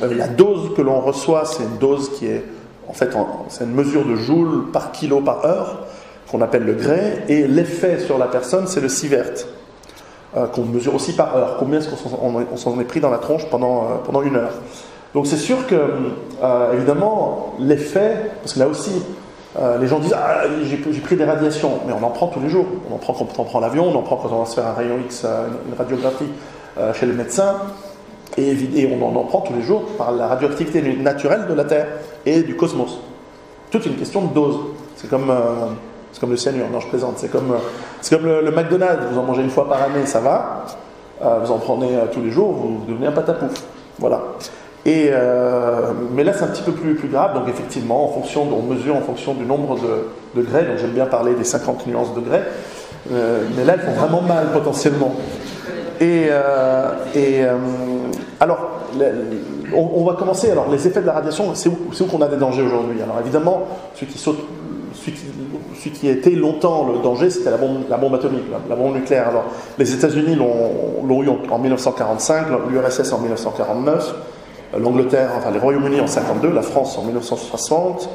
La 0.00 0.28
dose 0.28 0.74
que 0.76 0.82
l'on 0.82 1.00
reçoit, 1.00 1.44
c'est 1.44 1.62
une 1.62 1.78
dose 1.78 2.10
qui 2.18 2.26
est 2.26 2.44
en 2.88 2.92
fait, 2.92 3.10
c'est 3.48 3.64
une 3.64 3.74
mesure 3.74 4.04
de 4.04 4.14
joules 4.14 4.70
par 4.72 4.92
kilo 4.92 5.20
par 5.20 5.44
heure 5.44 5.86
qu'on 6.30 6.40
appelle 6.40 6.64
le 6.64 6.74
Gray, 6.74 7.22
et 7.28 7.46
l'effet 7.46 8.00
sur 8.00 8.18
la 8.18 8.26
personne, 8.26 8.66
c'est 8.66 8.80
le 8.80 8.88
sievert, 8.88 9.30
euh, 10.36 10.46
qu'on 10.46 10.62
mesure 10.62 10.94
aussi 10.94 11.12
par 11.12 11.36
heure. 11.36 11.56
Combien 11.58 11.78
est-ce 11.78 11.88
qu'on 11.88 12.56
s'en 12.56 12.80
est 12.80 12.84
pris 12.84 13.00
dans 13.00 13.10
la 13.10 13.18
tronche 13.18 13.46
pendant, 13.46 13.84
euh, 13.84 13.86
pendant 14.04 14.22
une 14.22 14.36
heure 14.36 14.52
Donc 15.14 15.26
c'est 15.26 15.36
sûr 15.36 15.66
que, 15.66 15.76
euh, 16.42 16.72
évidemment, 16.72 17.54
l'effet, 17.60 18.16
parce 18.42 18.54
que 18.54 18.58
là 18.58 18.66
aussi, 18.66 19.02
les 19.80 19.86
gens 19.86 20.00
disent 20.00 20.14
Ah, 20.14 20.42
j'ai 20.64 21.00
pris 21.00 21.16
des 21.16 21.24
radiations, 21.24 21.78
mais 21.86 21.92
on 21.94 22.04
en 22.04 22.10
prend 22.10 22.26
tous 22.26 22.40
les 22.40 22.50
jours. 22.50 22.66
On 22.90 22.94
en 22.96 22.98
prend 22.98 23.14
quand 23.14 23.38
on 23.38 23.44
prend 23.44 23.58
l'avion, 23.58 23.86
on 23.88 23.96
en 23.96 24.02
prend 24.02 24.16
quand 24.16 24.28
on 24.30 24.40
va 24.40 24.44
se 24.44 24.54
faire 24.54 24.66
un 24.66 24.74
rayon 24.74 24.98
X, 25.02 25.24
une 25.24 25.74
radiographie 25.78 26.28
chez 26.92 27.06
le 27.06 27.14
médecin. 27.14 27.54
Et, 28.38 28.88
on 29.00 29.16
en, 29.16 29.24
prend 29.24 29.40
tous 29.40 29.54
les 29.54 29.62
jours 29.62 29.82
par 29.96 30.12
la 30.12 30.26
radioactivité 30.26 30.82
naturelle 30.82 31.46
de 31.48 31.54
la 31.54 31.64
Terre 31.64 31.86
et 32.26 32.42
du 32.42 32.54
cosmos. 32.56 32.98
Toute 33.70 33.86
une 33.86 33.96
question 33.96 34.22
de 34.22 34.34
dose. 34.34 34.58
C'est 34.96 35.08
comme, 35.08 35.30
euh, 35.30 35.68
comme 36.20 36.30
le 36.30 36.36
cyanure, 36.36 36.66
non 36.70 36.80
je 36.80 36.88
présente. 36.88 37.14
C'est 37.16 37.30
comme, 37.30 37.52
euh, 37.52 38.42
le, 38.42 38.50
McDonald's, 38.50 39.06
vous 39.10 39.18
en 39.18 39.22
mangez 39.22 39.42
une 39.42 39.50
fois 39.50 39.68
par 39.68 39.82
année, 39.82 40.04
ça 40.06 40.20
va. 40.20 40.66
Euh, 41.24 41.38
vous 41.42 41.50
en 41.50 41.58
prenez 41.58 41.98
tous 42.12 42.20
les 42.20 42.30
jours, 42.30 42.52
vous 42.52 42.82
devenez 42.86 43.06
un 43.06 43.12
patapouf. 43.12 43.52
Voilà. 43.98 44.22
Et, 44.84 45.10
mais 46.12 46.22
là, 46.22 46.32
c'est 46.32 46.44
un 46.44 46.48
petit 46.48 46.62
peu 46.62 46.72
plus, 46.72 47.08
grave. 47.08 47.34
Donc, 47.34 47.48
effectivement, 47.48 48.04
en 48.04 48.12
fonction, 48.12 48.46
on 48.52 48.62
mesure 48.62 48.94
en 48.94 49.00
fonction 49.00 49.34
du 49.34 49.44
nombre 49.44 49.76
de 49.76 50.40
degrés. 50.40 50.64
Donc, 50.64 50.76
j'aime 50.78 50.92
bien 50.92 51.06
parler 51.06 51.34
des 51.34 51.44
50 51.44 51.86
nuances 51.86 52.14
de 52.14 52.20
degrés. 52.20 52.42
mais 53.10 53.64
là, 53.64 53.74
elles 53.74 53.80
font 53.80 53.98
vraiment 53.98 54.20
mal 54.20 54.52
potentiellement. 54.52 55.12
Et, 56.00 56.28
et 57.14 57.44
alors, 58.40 58.76
on, 59.74 60.04
va 60.04 60.14
commencer. 60.14 60.50
Alors, 60.50 60.70
les 60.70 60.86
effets 60.86 61.00
de 61.00 61.06
la 61.06 61.12
radiation, 61.12 61.54
c'est 61.54 61.68
où, 61.68 62.06
qu'on 62.10 62.22
a 62.22 62.28
des 62.28 62.36
dangers 62.36 62.62
aujourd'hui? 62.62 63.00
Alors, 63.02 63.18
évidemment, 63.20 63.66
celui 63.94 64.12
qui 64.12 64.18
saute, 64.18 64.38
celui 64.94 65.90
qui, 65.92 66.08
été 66.08 66.30
longtemps 66.30 66.88
le 66.92 67.02
danger, 67.02 67.30
c'était 67.30 67.50
la 67.50 67.56
bombe, 67.56 68.14
atomique, 68.14 68.44
la, 68.68 68.76
bombe 68.76 68.94
nucléaire. 68.94 69.28
Alors, 69.28 69.44
les 69.78 69.92
États-Unis 69.92 70.34
l'ont 70.34 71.22
eu 71.22 71.28
en, 71.50 71.58
1945, 71.58 72.46
l'URSS 72.70 73.12
en 73.12 73.18
1949, 73.18 74.14
l'Angleterre, 74.78 75.30
enfin 75.36 75.50
les 75.50 75.58
Royaumes-Unis 75.58 76.00
en 76.00 76.06
52, 76.06 76.52
la 76.52 76.62
France 76.62 76.98
en 76.98 77.04
1960. 77.04 78.08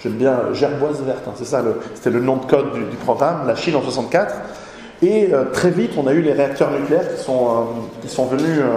J'aime 0.00 0.12
bien 0.12 0.36
Gerboise 0.52 1.02
verte, 1.02 1.26
hein, 1.26 1.32
c'est 1.34 1.44
ça, 1.44 1.62
c'était 1.94 2.10
le 2.10 2.20
nom 2.20 2.36
de 2.36 2.44
code 2.44 2.72
du, 2.72 2.96
programme. 2.96 3.46
La 3.46 3.56
Chine 3.56 3.74
en 3.74 3.82
64. 3.82 4.34
Et 5.00 5.32
euh, 5.32 5.44
très 5.52 5.70
vite, 5.70 5.92
on 5.96 6.06
a 6.06 6.12
eu 6.12 6.22
les 6.22 6.32
réacteurs 6.32 6.72
nucléaires 6.72 7.14
qui 7.14 7.22
sont, 7.22 7.48
euh, 7.48 8.24
venus 8.24 8.58
euh, 8.58 8.76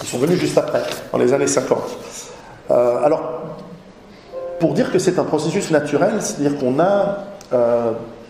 qui 0.00 0.06
sont 0.06 0.18
venus 0.18 0.38
juste 0.38 0.58
après, 0.58 0.82
dans 1.10 1.18
les 1.18 1.32
années 1.32 1.46
50. 1.46 1.78
Euh, 2.70 3.02
alors, 3.02 3.22
pour 4.60 4.74
dire 4.74 4.92
que 4.92 4.98
c'est 4.98 5.18
un 5.18 5.24
processus 5.24 5.70
naturel, 5.70 6.20
c'est-à-dire 6.20 6.58
qu'on 6.58 6.78
a 6.80 7.18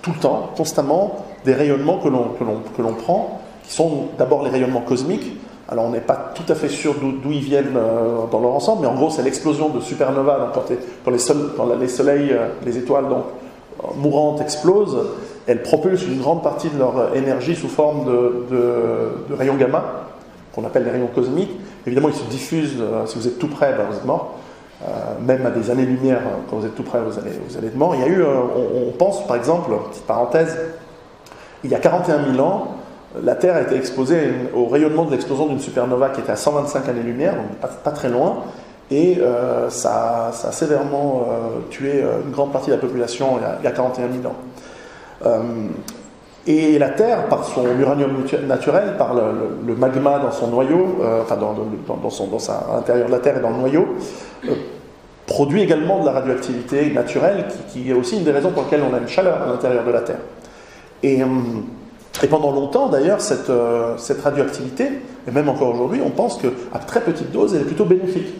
tout 0.02 0.12
le 0.12 0.20
temps, 0.20 0.50
constamment, 0.56 1.24
des 1.44 1.54
rayonnements 1.54 1.98
que 1.98 2.08
l'on, 2.08 2.92
prend, 2.92 3.40
qui 3.64 3.72
sont 3.72 4.08
d'abord 4.18 4.44
les 4.44 4.50
rayonnements 4.50 4.82
cosmiques. 4.82 5.40
Alors, 5.68 5.86
on 5.86 5.90
n'est 5.90 6.00
pas 6.00 6.32
tout 6.34 6.44
à 6.48 6.54
fait 6.54 6.68
sûr 6.68 6.94
d'où, 6.94 7.32
ils 7.32 7.40
viennent 7.40 7.76
dans 8.30 8.40
leur 8.40 8.52
ensemble, 8.52 8.82
mais 8.82 8.88
en 8.88 8.94
gros, 8.94 9.10
c'est 9.10 9.22
l'explosion 9.22 9.70
de 9.70 9.80
supernovas. 9.80 10.38
Donc, 10.38 10.52
quand, 10.52 10.70
les, 10.70 10.78
quand 11.56 11.74
les 11.80 11.88
soleils, 11.88 12.36
les 12.64 12.78
étoiles 12.78 13.08
donc, 13.08 13.24
mourantes 13.96 14.40
explosent, 14.40 14.98
elles 15.46 15.62
propulsent 15.62 16.06
une 16.06 16.18
grande 16.18 16.42
partie 16.42 16.68
de 16.68 16.78
leur 16.78 17.14
énergie 17.14 17.54
sous 17.54 17.68
forme 17.68 18.04
de, 18.04 19.34
rayons 19.34 19.54
gamma 19.54 19.84
qu'on 20.54 20.64
appelle 20.64 20.84
les 20.84 20.90
rayons 20.90 21.08
cosmiques. 21.14 21.52
Évidemment, 21.86 22.08
ils 22.08 22.14
se 22.14 22.24
diffusent, 22.24 22.80
euh, 22.80 23.06
si 23.06 23.18
vous 23.18 23.28
êtes 23.28 23.38
tout 23.38 23.48
près, 23.48 23.74
ben, 23.74 23.84
vous 23.90 23.96
êtes 23.96 24.06
mort. 24.06 24.36
Euh, 24.82 24.86
même 25.20 25.44
à 25.46 25.50
des 25.50 25.70
années-lumière, 25.70 26.18
euh, 26.18 26.36
quand 26.48 26.56
vous 26.56 26.66
êtes 26.66 26.74
tout 26.74 26.82
près, 26.82 26.98
vous 27.00 27.18
allez, 27.18 27.30
vous 27.46 27.56
allez 27.56 27.68
être 27.68 27.76
mort. 27.76 27.94
Il 27.94 28.00
y 28.00 28.04
a 28.04 28.08
eu, 28.08 28.22
on, 28.22 28.90
pense 28.92 29.26
par 29.26 29.36
exemple, 29.36 29.70
petite 29.90 30.06
parenthèse, 30.06 30.58
il 31.62 31.70
y 31.70 31.74
a 31.74 31.78
41 31.78 32.32
000 32.32 32.46
ans, 32.46 32.68
la 33.22 33.34
Terre 33.34 33.54
a 33.54 33.60
été 33.60 33.76
exposée 33.76 34.30
au 34.54 34.66
rayonnement 34.66 35.04
de 35.04 35.10
l'explosion 35.10 35.46
d'une 35.46 35.60
supernova 35.60 36.08
qui 36.10 36.20
était 36.20 36.32
à 36.32 36.36
125 36.36 36.88
années-lumière, 36.88 37.34
donc 37.34 37.70
pas, 37.82 37.90
très 37.90 38.08
loin, 38.08 38.44
et 38.90 39.18
ça, 39.70 40.28
a 40.28 40.52
sévèrement 40.52 41.26
tué 41.70 42.04
une 42.24 42.30
grande 42.30 42.52
partie 42.52 42.68
de 42.68 42.74
la 42.74 42.80
population 42.80 43.38
il 43.60 43.64
y 43.64 43.66
a 43.66 43.72
41 43.72 44.12
000 44.12 44.26
ans. 44.26 44.36
Et 46.48 46.78
la 46.78 46.90
Terre, 46.90 47.26
par 47.26 47.44
son 47.44 47.66
uranium 47.76 48.12
naturel, 48.46 48.94
par 48.96 49.14
le, 49.14 49.74
magma 49.74 50.20
dans 50.20 50.30
son 50.30 50.46
noyau, 50.46 50.98
euh, 51.02 51.22
enfin 51.22 51.36
dans, 51.36 52.10
son, 52.10 52.28
dans 52.28 52.38
à 52.38 52.76
l'intérieur 52.76 53.08
de 53.08 53.12
la 53.12 53.18
Terre 53.18 53.38
et 53.38 53.40
dans 53.40 53.50
le 53.50 53.56
noyau, 53.56 53.88
euh, 54.44 54.52
produit 55.26 55.62
également 55.62 56.00
de 56.00 56.06
la 56.06 56.12
radioactivité 56.12 56.92
naturelle, 56.92 57.46
qui, 57.72 57.90
est 57.90 57.94
aussi 57.94 58.18
une 58.18 58.22
des 58.22 58.30
raisons 58.30 58.52
pour 58.52 58.62
lesquelles 58.62 58.84
on 58.88 58.94
a 58.94 58.98
une 58.98 59.08
chaleur 59.08 59.42
à 59.42 59.46
l'intérieur 59.46 59.84
de 59.84 59.90
la 59.90 60.02
Terre. 60.02 60.20
Et, 61.02 61.20
euh, 61.20 61.26
pendant 62.30 62.52
longtemps, 62.52 62.88
d'ailleurs, 62.88 63.20
cette, 63.20 63.50
cette, 63.98 64.22
radioactivité, 64.22 64.88
et 65.26 65.30
même 65.32 65.48
encore 65.48 65.74
aujourd'hui, 65.74 66.00
on 66.04 66.10
pense 66.10 66.38
qu'à 66.38 66.78
très 66.78 67.00
petite 67.00 67.30
dose, 67.32 67.54
elle 67.54 67.62
est 67.62 67.64
plutôt 67.64 67.84
bénéfique. 67.84 68.34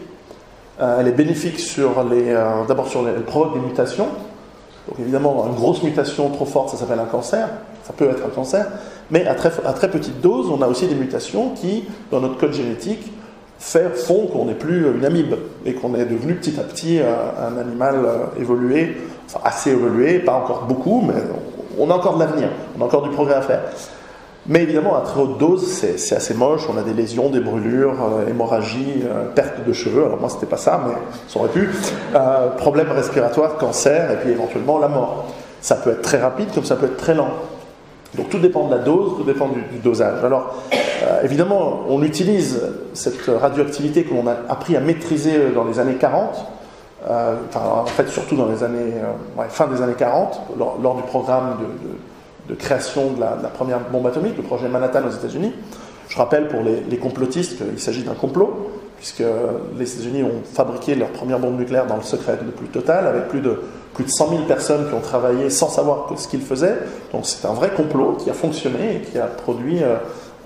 elle 0.79 1.07
est 1.07 1.11
bénéfique 1.11 1.59
sur 1.59 2.03
les, 2.03 2.33
d'abord 2.67 2.87
sur 2.87 3.03
les, 3.03 3.11
elle 3.11 3.21
provoque 3.21 3.53
des 3.53 3.59
mutations. 3.59 4.07
Donc 4.87 4.99
évidemment, 4.99 5.45
une 5.47 5.55
grosse 5.55 5.83
mutation 5.83 6.29
trop 6.29 6.45
forte, 6.45 6.69
ça 6.69 6.77
s'appelle 6.77 6.99
un 6.99 7.05
cancer. 7.05 7.49
Ça 7.83 7.93
peut 7.93 8.09
être 8.09 8.25
un 8.25 8.29
cancer, 8.29 8.67
mais 9.11 9.25
à 9.25 9.33
très, 9.33 9.51
à 9.65 9.71
très 9.71 9.89
petite 9.89 10.19
dose, 10.19 10.49
on 10.49 10.61
a 10.61 10.67
aussi 10.67 10.87
des 10.87 10.95
mutations 10.95 11.51
qui, 11.51 11.85
dans 12.11 12.19
notre 12.19 12.37
code 12.37 12.51
génétique, 12.51 13.11
font 13.59 14.27
qu'on 14.27 14.45
n'est 14.45 14.55
plus 14.55 14.91
une 14.93 15.05
amibe 15.05 15.35
et 15.65 15.73
qu'on 15.73 15.95
est 15.95 16.05
devenu 16.05 16.35
petit 16.35 16.59
à 16.59 16.63
petit 16.63 16.99
un, 16.99 17.57
animal 17.57 17.95
euh, 18.05 18.41
évolué, 18.41 18.97
enfin 19.25 19.39
assez 19.43 19.71
évolué, 19.71 20.19
pas 20.19 20.33
encore 20.33 20.65
beaucoup, 20.67 21.01
mais 21.01 21.15
on 21.79 21.89
a 21.89 21.95
encore 21.95 22.15
de 22.15 22.23
l'avenir, 22.23 22.49
on 22.77 22.81
a 22.81 22.85
encore 22.85 23.03
du 23.03 23.09
progrès 23.09 23.35
à 23.35 23.41
faire. 23.41 23.61
Mais 24.49 24.63
évidemment, 24.63 24.95
à 24.95 25.01
très 25.01 25.19
haute 25.19 25.37
dose, 25.37 25.67
c'est 25.67 26.15
assez 26.15 26.33
moche. 26.33 26.61
On 26.73 26.77
a 26.77 26.83
des 26.83 26.93
lésions, 26.93 27.29
des 27.29 27.41
brûlures, 27.41 27.95
euh, 28.01 28.29
hémorragie, 28.29 29.03
euh, 29.03 29.25
perte 29.35 29.65
de 29.65 29.73
cheveux. 29.73 30.05
Alors 30.05 30.19
moi, 30.19 30.29
c'était 30.29 30.45
pas 30.45 30.57
ça, 30.57 30.81
mais 30.85 30.93
ça 31.27 31.39
aurait 31.39 31.49
pu. 31.49 31.69
Euh, 32.15 32.49
problème 32.51 32.89
respiratoire, 32.91 33.57
cancer, 33.57 34.09
et 34.11 34.15
puis 34.17 34.31
éventuellement 34.31 34.79
la 34.79 34.87
mort. 34.87 35.25
Ça 35.59 35.75
peut 35.75 35.91
être 35.91 36.01
très 36.01 36.19
rapide, 36.19 36.47
comme 36.53 36.63
ça 36.63 36.77
peut 36.77 36.85
être 36.85 36.97
très 36.97 37.13
lent. 37.13 37.29
Donc 38.15 38.29
tout 38.29 38.39
dépend 38.39 38.67
de 38.67 38.75
la 38.75 38.81
dose, 38.81 39.17
tout 39.17 39.23
dépend 39.23 39.49
du, 39.49 39.61
dosage. 39.83 40.23
Alors 40.23 40.55
euh, 40.73 41.21
évidemment, 41.23 41.81
on 41.89 42.01
utilise 42.03 42.61
cette 42.93 43.25
radioactivité 43.27 44.03
que 44.03 44.13
l'on 44.13 44.27
a 44.27 44.35
appris 44.49 44.75
à 44.75 44.79
maîtriser 44.79 45.51
dans 45.53 45.65
les 45.65 45.79
années 45.79 45.95
40, 45.95 46.45
euh, 47.09 47.35
enfin, 47.49 47.61
en 47.81 47.85
fait 47.85 48.07
surtout 48.07 48.35
dans 48.35 48.47
les 48.47 48.63
années, 48.63 48.93
fin 49.49 49.67
des 49.67 49.81
années 49.81 49.93
40, 49.97 50.41
lors, 50.57 50.95
du 50.95 51.03
programme 51.03 51.57
de, 51.59 51.89
création 52.55 53.11
de 53.11 53.19
la, 53.19 53.31
première 53.49 53.79
bombe 53.89 54.07
atomique, 54.07 54.37
le 54.37 54.43
projet 54.43 54.67
Manhattan 54.67 55.01
aux 55.07 55.11
États-Unis. 55.11 55.53
Je 56.09 56.17
rappelle 56.17 56.47
pour 56.47 56.61
les, 56.61 56.97
complotistes 56.97 57.57
qu'il 57.57 57.79
s'agit 57.79 58.03
d'un 58.03 58.13
complot, 58.13 58.71
puisque 58.97 59.23
les 59.77 59.93
États-Unis 59.93 60.23
ont 60.23 60.41
fabriqué 60.43 60.95
leur 60.95 61.09
première 61.09 61.39
bombe 61.39 61.57
nucléaire 61.57 61.85
dans 61.85 61.97
le 61.97 62.03
secret 62.03 62.37
le 62.43 62.51
plus 62.51 62.67
total, 62.67 63.07
avec 63.07 63.27
plus 63.27 63.41
de 63.41 63.59
plus 63.97 64.05
de 64.05 64.11
100 64.11 64.29
000 64.29 64.41
personnes 64.43 64.87
qui 64.87 64.93
ont 64.93 65.01
travaillé 65.01 65.49
sans 65.49 65.69
savoir 65.69 66.13
ce 66.15 66.27
qu'ils 66.27 66.43
faisaient. 66.43 66.77
Donc 67.11 67.25
c'est 67.25 67.47
un 67.47 67.53
vrai 67.53 67.71
complot 67.75 68.15
qui 68.19 68.29
a 68.29 68.33
fonctionné 68.33 68.97
et 68.97 68.99
qui 69.01 69.17
a 69.17 69.25
produit 69.25 69.81
euh, 69.81 69.95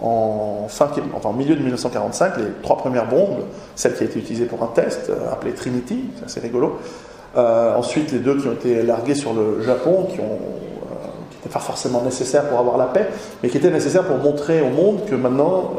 en, 0.01 0.67
fin, 0.69 0.89
enfin, 1.13 1.29
en 1.29 1.33
milieu 1.33 1.55
de 1.55 1.59
1945 1.59 2.37
les 2.37 2.45
trois 2.63 2.77
premières 2.77 3.09
bombes, 3.09 3.41
celle 3.75 3.93
qui 3.95 4.03
a 4.03 4.05
été 4.05 4.19
utilisée 4.19 4.45
pour 4.45 4.63
un 4.63 4.67
test, 4.67 5.09
euh, 5.09 5.33
appelée 5.33 5.51
Trinity, 5.51 6.05
c'est 6.17 6.25
assez 6.25 6.39
rigolo. 6.39 6.79
Euh, 7.35 7.75
ensuite 7.75 8.13
les 8.13 8.19
deux 8.19 8.37
qui 8.37 8.47
ont 8.47 8.53
été 8.53 8.83
larguées 8.83 9.15
sur 9.15 9.33
le 9.33 9.61
Japon, 9.61 10.07
qui 10.09 10.21
ont 10.21 10.39
n'étaient 11.41 11.53
pas 11.53 11.59
forcément 11.59 12.01
nécessaires 12.01 12.47
pour 12.47 12.59
avoir 12.59 12.77
la 12.77 12.85
paix, 12.85 13.07
mais 13.41 13.49
qui 13.49 13.57
étaient 13.57 13.71
nécessaires 13.71 14.05
pour 14.05 14.17
montrer 14.17 14.61
au 14.61 14.69
monde 14.69 15.05
que 15.09 15.15
maintenant 15.15 15.73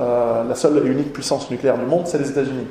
la 0.49 0.55
seule 0.55 0.83
et 0.85 0.89
unique 0.89 1.13
puissance 1.13 1.51
nucléaire 1.51 1.79
du 1.79 1.87
monde, 1.87 2.03
c'est 2.07 2.19
les 2.19 2.31
États-Unis. 2.31 2.67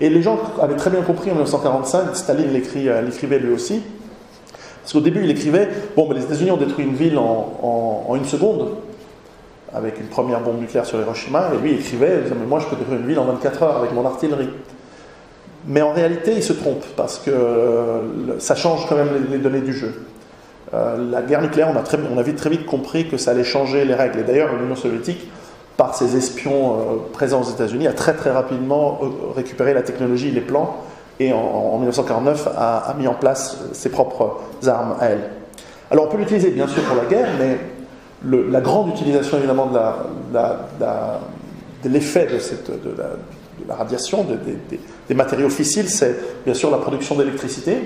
Et 0.00 0.10
les 0.10 0.22
gens 0.22 0.38
avaient 0.60 0.76
très 0.76 0.90
bien 0.90 1.02
compris 1.02 1.30
en 1.30 1.34
1945, 1.34 2.16
Staline 2.16 2.52
l'écrivait 2.52 3.38
lui 3.38 3.52
aussi, 3.52 3.80
parce 4.84 4.92
qu'au 4.92 5.00
début, 5.00 5.24
il 5.24 5.30
écrivait 5.30 5.70
Bon, 5.96 6.10
les 6.12 6.22
États-Unis 6.22 6.50
ont 6.50 6.58
détruit 6.58 6.84
une 6.84 6.94
ville 6.94 7.16
en, 7.16 8.14
une 8.14 8.26
seconde, 8.26 8.68
avec 9.72 9.98
une 9.98 10.08
première 10.08 10.40
bombe 10.40 10.60
nucléaire 10.60 10.84
sur 10.84 11.00
Hiroshima, 11.00 11.48
et 11.54 11.58
lui 11.62 11.72
il 11.72 11.80
écrivait 11.80 12.20
Mais 12.38 12.46
moi, 12.46 12.60
je 12.60 12.66
peux 12.66 12.76
détruire 12.76 13.00
une 13.00 13.06
ville 13.06 13.18
en 13.18 13.24
24 13.24 13.62
heures 13.62 13.76
avec 13.78 13.94
mon 13.94 14.04
artillerie. 14.04 14.50
Mais 15.66 15.80
en 15.80 15.94
réalité, 15.94 16.32
il 16.36 16.42
se 16.42 16.52
trompe, 16.52 16.84
parce 16.96 17.18
que 17.18 17.32
ça 18.38 18.54
change 18.54 18.86
quand 18.86 18.96
même 18.96 19.08
les, 19.30 19.38
données 19.38 19.62
du 19.62 19.72
jeu. 19.72 20.04
Euh, 20.74 20.96
la 21.10 21.22
guerre 21.22 21.42
nucléaire, 21.42 21.70
on 21.72 21.78
a, 21.78 21.82
très, 21.82 21.98
a 21.98 22.22
vite, 22.22 22.36
très 22.36 22.50
vite 22.50 22.66
compris 22.66 23.08
que 23.08 23.16
ça 23.16 23.30
allait 23.30 23.44
changer 23.44 23.84
les 23.84 23.94
règles. 23.94 24.18
Et 24.20 24.22
d'ailleurs, 24.22 24.54
l'Union 24.56 24.76
soviétique, 24.76 25.30
par 25.76 25.94
ses 25.94 26.16
espions 26.16 26.72
euh, 26.72 26.76
présents 27.12 27.42
aux 27.42 27.50
États-Unis, 27.50 27.86
a 27.86 27.92
très 27.92 28.14
très 28.14 28.30
rapidement 28.30 29.00
euh, 29.02 29.06
récupéré 29.34 29.74
la 29.74 29.82
technologie 29.82 30.30
les 30.30 30.40
plans 30.40 30.76
et 31.20 31.32
en, 31.32 31.78
1949 31.78 32.48
a, 32.56 32.96
mis 32.98 33.06
en 33.06 33.14
place 33.14 33.58
ses 33.72 33.88
propres 33.88 34.40
armes 34.66 34.96
à 35.00 35.06
elle. 35.06 35.30
Alors 35.92 36.06
on 36.06 36.08
peut 36.08 36.16
l'utiliser 36.16 36.50
bien 36.50 36.66
sûr 36.66 36.82
pour 36.82 36.96
la 36.96 37.04
guerre, 37.04 37.28
mais 37.38 37.56
la 38.50 38.60
grande 38.60 38.88
utilisation 38.88 39.38
évidemment 39.38 39.66
de 39.66 39.78
l'effet 41.88 42.26
de, 42.26 42.90
de, 42.90 42.96
la, 43.68 43.74
radiation, 43.76 44.26
des 45.08 45.14
matériaux 45.14 45.50
fissiles, 45.50 45.88
c'est 45.88 46.16
bien 46.44 46.54
sûr 46.54 46.72
la 46.72 46.78
production 46.78 47.14
d'électricité. 47.14 47.78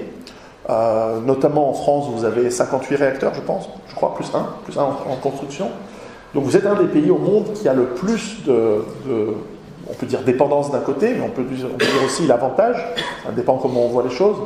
Euh, 0.71 1.21
notamment 1.21 1.71
en 1.71 1.73
France, 1.73 2.09
vous 2.15 2.25
avez 2.27 2.51
58 2.51 2.97
réacteurs, 2.97 3.33
je 3.35 3.41
pense, 3.41 3.69
je 3.89 3.95
crois, 3.95 4.15
plus 4.15 4.27
un, 4.35 4.47
plus 4.65 4.79
un 4.79 4.83
en, 4.83 5.17
construction. 5.17 5.71
Donc 6.35 6.45
vous 6.45 6.57
êtes 6.59 6.67
un 6.67 6.75
des 6.75 6.89
pays 6.89 7.11
au 7.11 7.17
monde 7.17 7.55
qui 7.55 7.69
a 7.69 7.75
le 7.75 7.87
plus 7.87 8.45
de, 8.45 8.83
on 9.89 9.95
peut 9.95 10.05
dire 10.05 10.21
dépendance 10.21 10.71
d'un 10.71 10.81
côté, 10.81 11.15
mais 11.15 11.25
on 11.25 11.31
peut, 11.31 11.43
dire, 11.45 11.69
aussi 12.05 12.27
l'avantage, 12.27 12.77
ça 13.25 13.33
dépend 13.33 13.57
comment 13.57 13.87
on 13.87 13.89
voit 13.89 14.03
les 14.03 14.15
choses, 14.15 14.37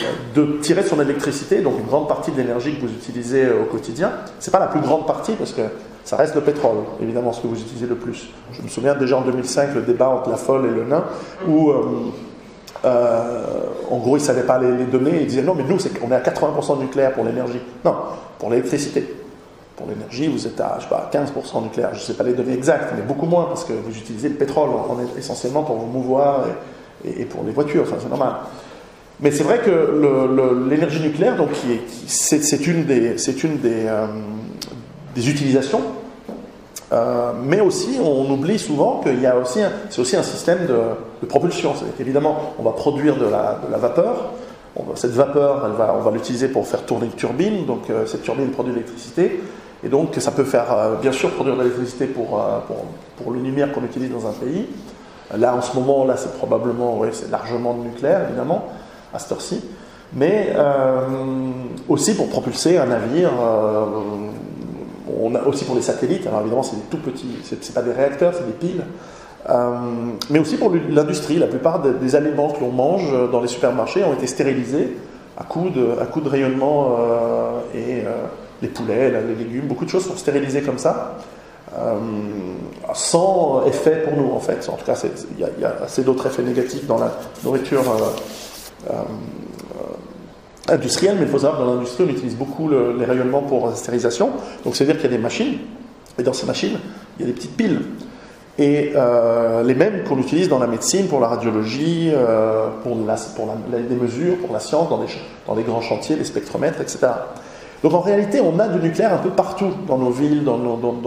euh, 0.00 0.04
de 0.34 0.58
tirer 0.62 0.82
son 0.82 0.98
électricité, 0.98 1.60
donc 1.60 1.74
une 1.78 1.86
grande 1.86 2.08
partie 2.08 2.30
de 2.30 2.38
l'énergie 2.38 2.74
que 2.76 2.80
vous 2.80 2.92
utilisez 2.92 3.44
euh, 3.44 3.62
au 3.62 3.64
quotidien. 3.66 4.12
Ce 4.40 4.48
n'est 4.48 4.52
pas 4.52 4.58
la 4.58 4.68
plus 4.68 4.80
grande 4.80 5.06
partie 5.06 5.32
parce 5.32 5.52
que 5.52 5.62
ça 6.04 6.16
reste 6.16 6.34
le 6.36 6.40
pétrole, 6.40 6.78
évidemment, 7.02 7.34
ce 7.34 7.42
que 7.42 7.48
vous 7.48 7.60
utilisez 7.60 7.86
le 7.86 7.96
plus. 7.96 8.30
Je 8.52 8.62
me 8.62 8.68
souviens 8.68 8.94
déjà 8.94 9.18
en 9.18 9.22
2005, 9.22 9.74
le 9.74 9.82
débat 9.82 10.08
entre 10.08 10.30
la 10.30 10.36
folle 10.36 10.64
et 10.64 10.74
le 10.74 10.84
nain, 10.84 11.04
où 11.46 11.70
en 12.84 13.96
gros, 13.98 14.16
ils 14.16 14.20
ne 14.20 14.26
savaient 14.26 14.42
pas 14.42 14.58
les, 14.58 14.84
données. 14.84 15.20
Ils 15.22 15.26
disaient 15.26 15.42
non, 15.42 15.54
mais 15.54 15.64
nous, 15.64 15.78
on 16.02 16.10
est 16.10 16.14
à 16.14 16.20
80% 16.20 16.80
nucléaire 16.80 17.12
pour 17.12 17.24
l'énergie. 17.24 17.60
Non, 17.84 17.94
pour 18.38 18.50
l'électricité. 18.50 19.14
Pour 19.76 19.86
l'énergie, 19.88 20.28
vous 20.28 20.46
êtes 20.46 20.60
à, 20.60 20.76
je 20.78 20.84
sais 20.84 20.88
pas, 20.88 21.10
15% 21.12 21.62
nucléaire. 21.64 21.90
Je 21.92 22.00
ne 22.00 22.04
sais 22.04 22.14
pas 22.14 22.24
les 22.24 22.32
données 22.32 22.54
exactes, 22.54 22.92
mais 22.96 23.02
beaucoup 23.02 23.26
moins 23.26 23.44
parce 23.44 23.64
que 23.64 23.74
vous 23.74 23.96
utilisez 23.96 24.30
le 24.30 24.36
pétrole 24.36 24.70
essentiellement 25.18 25.62
pour 25.62 25.76
vous 25.76 25.86
mouvoir 25.86 26.44
et, 27.04 27.24
pour 27.26 27.44
les 27.44 27.52
voitures. 27.52 27.82
Enfin, 27.82 27.96
c'est 28.00 28.08
normal. 28.08 28.36
Mais 29.20 29.30
c'est 29.30 29.44
vrai 29.44 29.58
que 29.58 30.68
l'énergie 30.68 31.00
nucléaire, 31.00 31.36
donc, 31.36 31.50
c'est 32.06 32.66
une 32.66 32.84
des, 32.84 33.16
euh, 33.26 34.06
des 35.14 35.30
utilisations 35.30 35.80
euh, 36.92 37.32
mais 37.42 37.60
aussi, 37.60 37.98
on 38.00 38.30
oublie 38.30 38.58
souvent 38.58 39.00
qu'il 39.00 39.20
y 39.20 39.26
a 39.26 39.36
aussi, 39.36 39.60
c'est 39.90 40.00
aussi 40.00 40.16
un 40.16 40.22
système 40.22 40.66
de, 40.66 41.26
propulsion. 41.26 41.72
C'est 41.74 42.00
évidemment, 42.00 42.54
on 42.58 42.62
va 42.62 42.72
produire 42.72 43.16
de 43.16 43.24
la, 43.24 43.58
vapeur. 43.76 44.30
cette 44.94 45.12
vapeur, 45.12 45.68
on 45.96 46.00
va 46.00 46.10
l'utiliser 46.12 46.48
pour 46.48 46.66
faire 46.66 46.84
tourner 46.84 47.06
une 47.06 47.12
turbine. 47.12 47.66
Donc, 47.66 47.90
euh, 47.90 48.06
cette 48.06 48.22
turbine 48.22 48.50
produit 48.50 48.72
de 48.72 48.78
l'électricité. 48.78 49.40
Et 49.84 49.88
donc, 49.88 50.14
ça 50.18 50.30
peut 50.30 50.44
faire, 50.44 50.72
euh, 50.72 50.94
bien 50.96 51.12
sûr, 51.12 51.30
produire 51.32 51.56
de 51.56 51.62
l'électricité 51.62 52.06
pour, 52.06 52.40
pour, 52.66 52.84
pour, 53.16 53.32
le 53.32 53.40
lumière 53.40 53.72
qu'on 53.72 53.84
utilise 53.84 54.10
dans 54.10 54.26
un 54.26 54.32
pays. 54.32 54.66
Là, 55.36 55.56
en 55.56 55.62
ce 55.62 55.74
moment, 55.74 56.04
là, 56.04 56.16
c'est 56.16 56.36
probablement, 56.38 56.98
oui, 56.98 57.08
c'est 57.12 57.30
largement 57.30 57.74
de 57.74 57.82
nucléaire, 57.82 58.26
évidemment, 58.28 58.66
à 59.12 59.18
cette 59.18 59.32
heure-ci. 59.32 59.60
Mais 60.12 60.54
aussi 61.88 62.14
pour 62.14 62.28
propulser 62.28 62.78
un 62.78 62.86
navire 62.86 63.32
on 65.22 65.34
a 65.34 65.42
aussi 65.44 65.64
pour 65.64 65.74
les 65.74 65.82
satellites, 65.82 66.26
alors 66.26 66.40
évidemment 66.40 66.62
c'est 66.62 66.76
des 66.76 66.82
tout 66.90 66.98
petits, 66.98 67.38
c'est 67.42 67.74
pas 67.74 67.82
des 67.82 67.92
réacteurs, 67.92 68.34
c'est 68.34 68.46
des 68.46 68.52
piles, 68.52 68.82
euh, 69.48 69.74
mais 70.30 70.38
aussi 70.38 70.56
pour 70.56 70.72
l'industrie. 70.90 71.38
La 71.38 71.46
plupart 71.46 71.80
des, 71.80 72.16
aliments 72.16 72.50
que 72.50 72.60
l'on 72.60 72.72
mange 72.72 73.12
dans 73.30 73.40
les 73.40 73.48
supermarchés 73.48 74.02
ont 74.04 74.14
été 74.14 74.26
stérilisés 74.26 74.96
à 75.38 75.44
coup 75.44 75.70
de, 75.70 76.28
rayonnement 76.28 76.96
euh, 76.98 77.60
et 77.74 78.04
euh, 78.04 78.12
les 78.62 78.68
poulets, 78.68 79.10
les 79.10 79.34
légumes, 79.34 79.66
beaucoup 79.66 79.84
de 79.84 79.90
choses 79.90 80.06
sont 80.06 80.16
stérilisées 80.16 80.62
comme 80.62 80.78
ça. 80.78 81.18
sans 82.94 83.64
effet 83.66 84.02
pour 84.02 84.16
nous 84.16 84.32
en 84.32 84.40
fait. 84.40 84.68
En 84.68 84.76
tout 84.76 84.86
cas, 84.86 85.00
il 85.38 85.60
y, 85.60 85.64
a 85.64 85.76
assez 85.84 86.02
d'autres 86.02 86.26
effets 86.26 86.42
négatifs 86.42 86.86
dans 86.86 86.98
la 86.98 87.12
nourriture 87.44 87.82
industrielle, 90.68 91.16
mais 91.18 91.26
il 91.26 91.30
faut 91.30 91.38
savoir 91.38 91.60
que 91.60 91.64
dans 91.66 91.74
l'industrie, 91.74 92.04
on 92.08 92.12
utilise 92.12 92.36
beaucoup 92.36 92.68
les 92.68 93.04
rayonnements 93.04 93.42
pour 93.42 93.68
la 93.68 93.74
stérilisation. 93.74 94.30
Donc, 94.64 94.76
c'est-à-dire 94.76 94.96
qu'il 95.00 95.10
y 95.10 95.14
a 95.14 95.16
des 95.16 95.22
machines, 95.22 95.58
et 96.18 96.22
dans 96.22 96.32
ces 96.32 96.46
machines, 96.46 96.78
il 97.18 97.26
y 97.26 97.28
a 97.28 97.32
des 97.32 97.34
petites 97.34 97.56
piles. 97.56 97.80
Et 98.58 98.92
euh, 98.96 99.62
les 99.62 99.74
mêmes 99.74 100.02
qu'on 100.04 100.18
utilise 100.18 100.48
dans 100.48 100.58
la 100.58 100.66
médecine, 100.66 101.08
pour 101.08 101.20
la 101.20 101.28
radiologie, 101.28 102.10
euh, 102.14 102.68
pour, 102.82 102.96
la, 103.06 103.16
les 103.88 103.96
mesures, 103.96 104.38
pour 104.38 104.52
la 104.52 104.60
science, 104.60 104.88
dans 104.88 104.98
des, 104.98 105.08
dans 105.46 105.54
des 105.54 105.62
grands 105.62 105.82
chantiers, 105.82 106.16
les 106.16 106.24
spectromètres, 106.24 106.80
etc. 106.80 107.08
Donc 107.82 107.92
en 107.92 108.00
réalité, 108.00 108.40
on 108.40 108.58
a 108.58 108.68
du 108.68 108.78
nucléaire 108.78 109.12
un 109.12 109.18
peu 109.18 109.28
partout 109.28 109.68
dans 109.86 109.98
nos 109.98 110.10
villes, 110.10 110.44
dans, 110.44 110.58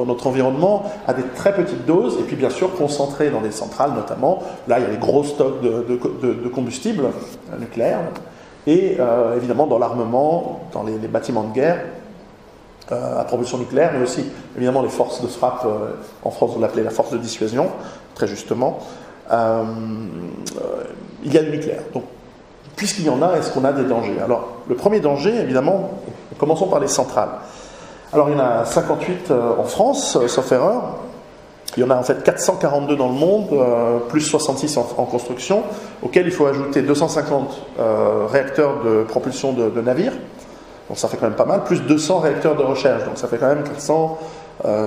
notre 0.06 0.28
environnement, 0.28 0.84
à 1.08 1.16
des 1.16 1.24
très 1.36 1.56
petites 1.56 1.88
doses, 1.88 2.18
et 2.20 2.24
puis 2.24 2.36
bien 2.36 2.52
sûr 2.52 2.76
concentré 2.76 3.32
dans 3.32 3.42
des 3.42 3.52
centrales 3.52 3.94
notamment. 3.96 4.44
Là, 4.68 4.78
il 4.78 4.84
y 4.84 4.86
a 4.86 4.90
des 4.90 4.98
gros 4.98 5.24
stocks 5.24 5.62
de, 5.62 5.86
de, 5.90 6.34
de 6.34 6.48
combustible 6.50 7.06
nucléaire 7.60 8.02
et 8.70 8.98
euh, 9.00 9.36
évidemment 9.36 9.66
dans 9.66 9.80
l'armement, 9.80 10.62
dans 10.72 10.84
les, 10.84 10.96
bâtiments 11.08 11.44
de 11.44 11.54
guerre 11.54 11.82
euh, 12.92 13.20
à 13.20 13.24
propulsion 13.24 13.58
nucléaire, 13.58 13.92
mais 13.96 14.04
aussi 14.04 14.24
évidemment 14.56 14.84
les 14.84 14.90
forces 14.90 15.24
de 15.24 15.28
frappe, 15.28 15.66
euh, 15.66 15.96
en 16.24 16.30
France 16.30 16.52
on 16.56 16.60
l'appelait 16.60 16.84
la 16.84 16.92
force 16.92 17.12
de 17.12 17.18
dissuasion, 17.18 17.70
très 18.14 18.28
justement. 18.28 18.78
il 19.32 21.34
y 21.34 21.38
a 21.38 21.42
du 21.42 21.50
nucléaire. 21.50 21.82
Donc, 21.96 22.04
puisqu'il 22.76 23.06
y 23.06 23.10
en 23.10 23.24
a, 23.24 23.38
est-ce 23.38 23.52
qu'on 23.52 23.66
a 23.66 23.74
des 23.74 23.86
dangers? 23.86 24.20
Alors, 24.24 24.50
le 24.68 24.76
premier 24.76 25.00
danger, 25.00 25.36
évidemment, 25.36 25.90
commençons 26.38 26.68
par 26.68 26.80
les 26.80 26.88
centrales. 26.88 27.30
Alors, 28.14 28.30
il 28.30 28.38
y 28.38 28.40
en 28.40 28.44
a 28.44 28.66
58 28.66 29.32
en 29.32 29.64
France, 29.64 30.18
sauf 30.28 30.52
erreur. 30.52 30.96
Il 31.78 31.82
y 31.82 31.84
en 31.86 31.90
a 31.90 31.96
en 31.96 32.04
fait 32.04 32.24
442 32.24 32.96
dans 32.96 33.08
le 33.08 33.14
monde, 33.14 33.48
euh, 33.54 34.00
plus 34.10 34.22
66 34.22 34.78
en, 34.78 35.06
construction, 35.06 35.64
auquel 36.02 36.26
il 36.26 36.32
faut 36.32 36.46
ajouter 36.46 36.82
250 36.82 37.62
euh, 37.80 38.26
réacteurs 38.30 38.84
de 38.84 39.04
propulsion 39.04 39.54
de, 39.54 39.82
navires, 39.82 40.14
donc 40.90 40.98
ça 40.98 41.08
fait 41.08 41.18
quand 41.18 41.28
même 41.28 41.36
pas 41.36 41.46
mal, 41.46 41.64
plus 41.64 41.82
200 41.84 42.20
réacteurs 42.20 42.56
de 42.56 42.64
recherche, 42.64 43.06
donc 43.06 43.18
ça 43.18 43.28
fait 43.28 43.38
quand 43.38 43.48
même 43.48 43.64
400, 43.64 44.18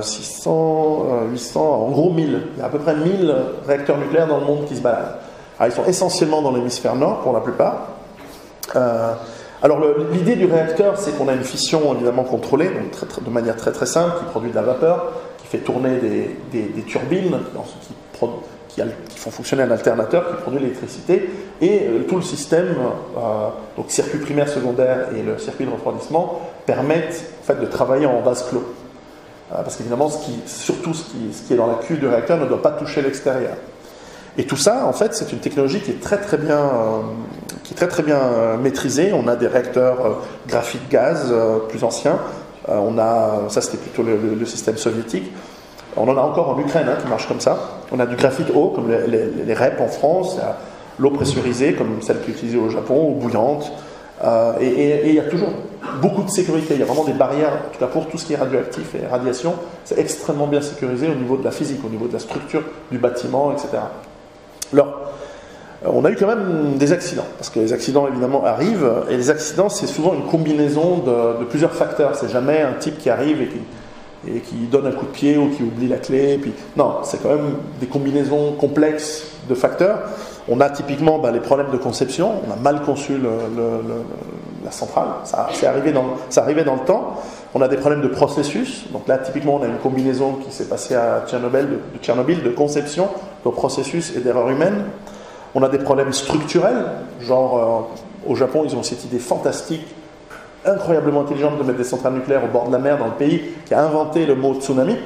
600, 0.02 1.06
800, 1.30 1.60
en 1.60 1.90
gros 1.90 2.12
1000. 2.12 2.42
Il 2.56 2.60
y 2.60 2.62
a 2.62 2.66
à 2.66 2.68
peu 2.68 2.78
près 2.78 2.94
1000 2.94 3.34
réacteurs 3.66 3.98
nucléaires 3.98 4.26
dans 4.26 4.38
le 4.38 4.44
monde 4.44 4.64
qui 4.66 4.76
se 4.76 4.82
baladent. 4.82 5.16
Alors 5.58 5.72
ils 5.72 5.76
sont 5.76 5.84
essentiellement 5.84 6.42
dans 6.42 6.52
l'hémisphère 6.52 6.96
nord 6.96 7.20
pour 7.20 7.32
la 7.32 7.40
plupart. 7.40 7.86
Euh, 8.74 9.12
alors 9.62 9.80
l'idée 10.12 10.34
du 10.34 10.46
réacteur, 10.46 10.98
c'est 10.98 11.16
qu'on 11.16 11.28
a 11.28 11.34
une 11.34 11.44
fission 11.44 11.94
évidemment 11.94 12.24
contrôlée, 12.24 12.68
donc 12.68 13.24
de 13.24 13.30
manière 13.30 13.56
très 13.56 13.70
très 13.70 13.86
simple, 13.86 14.18
qui 14.18 14.24
produit 14.24 14.50
de 14.50 14.56
la 14.56 14.62
vapeur, 14.62 15.12
fait 15.52 15.58
tourner 15.58 15.98
des, 16.50 16.82
turbines 16.84 17.38
qui, 18.68 18.80
font 19.16 19.30
fonctionner 19.30 19.64
un 19.64 19.70
alternateur 19.70 20.28
qui 20.28 20.42
produit 20.42 20.60
l'électricité 20.60 21.28
et 21.60 21.82
euh, 21.82 22.04
tout 22.08 22.16
le 22.16 22.22
système, 22.22 22.74
euh, 23.18 23.48
donc 23.76 23.90
circuit 23.90 24.18
primaire, 24.18 24.48
secondaire 24.48 25.08
et 25.14 25.22
le 25.22 25.36
circuit 25.36 25.66
de 25.66 25.70
refroidissement 25.70 26.40
permettent 26.64 27.34
en 27.42 27.44
fait, 27.44 27.60
de 27.60 27.66
travailler 27.66 28.06
en 28.06 28.22
vase 28.22 28.48
clos. 28.48 28.64
Euh, 29.52 29.56
parce 29.62 29.76
qu'évidemment, 29.76 30.10
surtout 30.46 30.94
ce 30.94 31.04
qui, 31.04 31.52
est 31.52 31.56
dans 31.56 31.66
la 31.66 31.74
cuve 31.74 32.00
du 32.00 32.06
réacteur 32.06 32.38
ne 32.38 32.46
doit 32.46 32.62
pas 32.62 32.70
toucher 32.70 33.02
l'extérieur. 33.02 33.56
Et 34.38 34.44
tout 34.44 34.56
ça, 34.56 34.86
en 34.86 34.94
fait, 34.94 35.12
c'est 35.12 35.30
une 35.32 35.40
technologie 35.40 35.80
qui 35.80 35.90
est 35.90 36.00
très 36.00 36.16
très 36.16 36.38
bien, 36.38 36.70
qui 37.62 37.74
est 37.74 37.76
très 37.76 37.88
très 37.88 38.02
bien 38.02 38.56
maîtrisée. 38.62 39.12
On 39.12 39.28
a 39.28 39.36
des 39.36 39.46
réacteurs 39.46 40.22
graphite 40.48 40.88
gaz 40.88 41.34
plus 41.68 41.84
anciens 41.84 42.18
euh, 42.18 42.41
on 42.68 42.98
a, 42.98 43.48
ça 43.48 43.60
c'était 43.60 43.78
plutôt 43.78 44.02
le, 44.02 44.46
système 44.46 44.76
soviétique. 44.76 45.30
On 45.96 46.08
en 46.08 46.16
a 46.16 46.20
encore 46.20 46.48
en 46.50 46.58
Ukraine 46.58 46.86
hein, 46.88 46.96
qui 47.00 47.08
marche 47.08 47.28
comme 47.28 47.40
ça. 47.40 47.58
On 47.90 48.00
a 48.00 48.06
du 48.06 48.16
graphite 48.16 48.50
eau, 48.54 48.68
comme 48.68 48.90
les, 48.90 49.54
REP 49.54 49.80
en 49.80 49.88
France, 49.88 50.38
l'eau 50.98 51.10
pressurisée, 51.10 51.74
comme 51.74 52.00
celle 52.00 52.20
qui 52.20 52.30
est 52.30 52.34
utilisée 52.34 52.58
au 52.58 52.70
Japon, 52.70 53.10
ou 53.10 53.20
bouillante. 53.20 53.70
Euh, 54.24 54.52
et, 54.60 55.08
il 55.08 55.14
y 55.14 55.20
a 55.20 55.24
toujours 55.24 55.50
beaucoup 56.00 56.22
de 56.22 56.30
sécurité. 56.30 56.74
Il 56.74 56.80
y 56.80 56.82
a 56.82 56.86
vraiment 56.86 57.04
des 57.04 57.12
barrières, 57.12 57.52
en 57.52 57.72
tout 57.72 57.78
cas 57.78 57.86
pour 57.86 58.06
tout 58.08 58.18
ce 58.18 58.24
qui 58.24 58.34
est 58.34 58.36
radioactif 58.36 58.94
et 58.94 59.06
radiation. 59.06 59.54
C'est 59.84 59.98
extrêmement 59.98 60.46
bien 60.46 60.60
sécurisé 60.60 61.08
au 61.08 61.14
niveau 61.14 61.36
de 61.36 61.44
la 61.44 61.50
physique, 61.50 61.80
au 61.84 61.88
niveau 61.88 62.06
de 62.06 62.12
la 62.12 62.18
structure 62.18 62.62
du 62.90 62.98
bâtiment, 62.98 63.52
etc. 63.52 63.68
Alors, 64.72 64.86
euh, 64.86 64.90
on 65.84 66.04
a 66.04 66.10
eu 66.10 66.16
quand 66.16 66.26
même 66.26 66.76
des 66.76 66.92
accidents, 66.92 67.26
parce 67.38 67.50
que 67.50 67.58
les 67.58 67.72
accidents 67.72 68.06
évidemment 68.08 68.44
arrivent, 68.44 68.90
et 69.10 69.16
les 69.16 69.30
accidents 69.30 69.68
c'est 69.68 69.86
souvent 69.86 70.14
une 70.14 70.24
combinaison 70.24 70.98
de, 70.98 71.44
plusieurs 71.44 71.72
facteurs. 71.72 72.16
C'est 72.16 72.30
jamais 72.30 72.62
un 72.62 72.74
type 72.74 72.98
qui 72.98 73.10
arrive 73.10 73.42
et 73.42 73.48
qui, 73.48 73.60
et 74.28 74.40
qui, 74.40 74.54
donne 74.70 74.86
un 74.86 74.92
coup 74.92 75.06
de 75.06 75.10
pied 75.10 75.36
ou 75.36 75.48
qui 75.50 75.62
oublie 75.62 75.88
la 75.88 75.96
clé. 75.96 76.38
puis, 76.40 76.52
non, 76.76 76.98
c'est 77.02 77.22
quand 77.22 77.30
même 77.30 77.54
des 77.80 77.86
combinaisons 77.86 78.52
complexes 78.52 79.24
de 79.48 79.54
facteurs. 79.54 79.98
On 80.48 80.60
a 80.60 80.70
typiquement 80.70 81.18
bah, 81.18 81.30
les 81.30 81.40
problèmes 81.40 81.70
de 81.70 81.76
conception, 81.76 82.32
on 82.46 82.52
a 82.52 82.56
mal 82.56 82.82
conçu 82.82 83.14
la 84.64 84.70
centrale, 84.70 85.08
ça, 85.24 85.48
arrivé 85.68 85.92
dans, 85.92 86.06
ça 86.30 86.42
arrivait 86.42 86.64
dans 86.64 86.74
le 86.74 86.84
temps. 86.84 87.20
On 87.54 87.60
a 87.60 87.68
des 87.68 87.76
problèmes 87.76 88.00
de 88.00 88.08
processus, 88.08 88.86
donc 88.92 89.06
là 89.08 89.18
typiquement 89.18 89.56
on 89.56 89.62
a 89.62 89.66
une 89.66 89.78
combinaison 89.78 90.34
qui 90.34 90.50
s'est 90.50 90.64
passée 90.64 90.94
à 90.94 91.24
Tchernobyl 91.28 91.68
de 91.68 91.98
Tchernobyl 92.00 92.42
de 92.42 92.48
conception, 92.48 93.08
de 93.44 93.50
processus 93.50 94.16
et 94.16 94.20
d'erreur 94.20 94.48
humaine. 94.48 94.84
On 95.54 95.62
a 95.62 95.68
des 95.68 95.78
problèmes 95.78 96.12
structurels, 96.12 96.84
genre 97.20 97.88
euh, 98.26 98.30
au 98.30 98.34
Japon, 98.34 98.62
ils 98.64 98.74
ont 98.76 98.82
cette 98.82 99.04
idée 99.04 99.18
fantastique, 99.18 99.86
incroyablement 100.64 101.22
intelligente 101.22 101.58
de 101.58 101.64
mettre 101.64 101.78
des 101.78 101.84
centrales 101.84 102.14
nucléaires 102.14 102.44
au 102.44 102.48
bord 102.48 102.66
de 102.66 102.72
la 102.72 102.78
mer 102.78 102.98
dans 102.98 103.06
le 103.06 103.12
pays, 103.12 103.42
qui 103.66 103.74
a 103.74 103.82
inventé 103.82 104.26
le 104.26 104.34
mot 104.34 104.54
tsunami, 104.54 104.96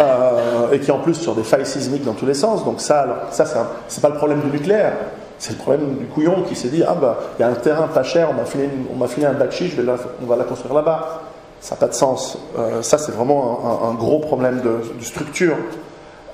euh, 0.00 0.72
et 0.72 0.80
qui 0.80 0.90
en 0.90 0.98
plus 0.98 1.14
sur 1.14 1.34
des 1.34 1.44
failles 1.44 1.66
sismiques 1.66 2.04
dans 2.04 2.14
tous 2.14 2.26
les 2.26 2.34
sens. 2.34 2.64
Donc 2.64 2.80
ça, 2.80 3.28
ça 3.30 3.44
c'est 3.88 4.00
pas 4.00 4.08
le 4.08 4.16
problème 4.16 4.40
du 4.40 4.50
nucléaire, 4.50 4.92
C'est 5.38 5.52
le 5.52 5.58
problème 5.58 5.96
du 5.96 6.06
couillon 6.06 6.42
qui 6.48 6.56
s'est 6.56 6.68
dit 6.68 6.82
Ah, 6.86 6.96
bah, 7.00 7.18
il 7.38 7.42
y 7.42 7.44
a 7.44 7.48
un 7.48 7.54
terrain 7.54 7.86
pas 7.88 8.02
cher, 8.02 8.28
on 8.30 8.34
m'a 8.34 8.44
filé, 8.44 8.68
filé 9.08 9.26
un 9.26 9.34
bakchi, 9.34 9.68
je 9.68 9.80
vais 9.80 9.92
on 10.22 10.26
va 10.26 10.36
la 10.36 10.44
construire 10.44 10.74
là-bas. 10.74 11.22
Ça 11.60 11.74
n'a 11.74 11.80
pas 11.80 11.88
de 11.88 11.94
sens. 11.94 12.36
Euh, 12.58 12.82
ça, 12.82 12.98
c'est 12.98 13.12
vraiment 13.12 13.88
un, 13.88 13.94
gros 13.94 14.18
problème 14.18 14.60
de, 14.60 15.02
structure. 15.02 15.56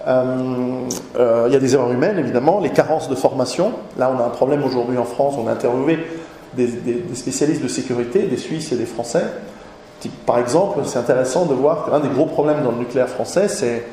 Euh, 0.07 0.89
euh, 1.19 1.45
il 1.49 1.53
y 1.53 1.57
a 1.57 1.59
des 1.59 1.75
erreurs 1.75 1.93
humaines, 1.93 2.19
évidemment, 2.19 2.61
les 2.61 2.71
carences 2.71 3.09
de 3.09 3.15
formation. 3.15 3.73
Là, 3.99 4.11
on 4.15 4.21
a 4.21 4.27
un 4.27 4.31
problème 4.31 4.63
aujourd'hui 4.65 4.99
en 4.99 5.05
France. 5.05 5.35
On 5.39 5.47
a 5.47 5.53
interviewé 5.53 5.99
des, 6.55 6.69
spécialistes 7.15 7.63
de 7.63 7.69
sécurité, 7.69 8.23
des 8.23 8.37
Suisses 8.37 8.73
et 8.73 8.77
des 8.77 8.87
Français. 8.87 9.25
Par 10.27 10.39
exemple, 10.39 10.81
c'est 10.85 10.99
intéressant 10.99 11.47
de 11.47 11.55
voir 11.55 11.87
qu'un 11.87 12.01
des 12.01 12.09
gros 12.09 12.27
problèmes 12.27 12.63
dans 12.65 12.73
le 12.73 12.79
nucléaire 12.79 13.09
français, 13.09 13.49
c'est, 13.49 13.85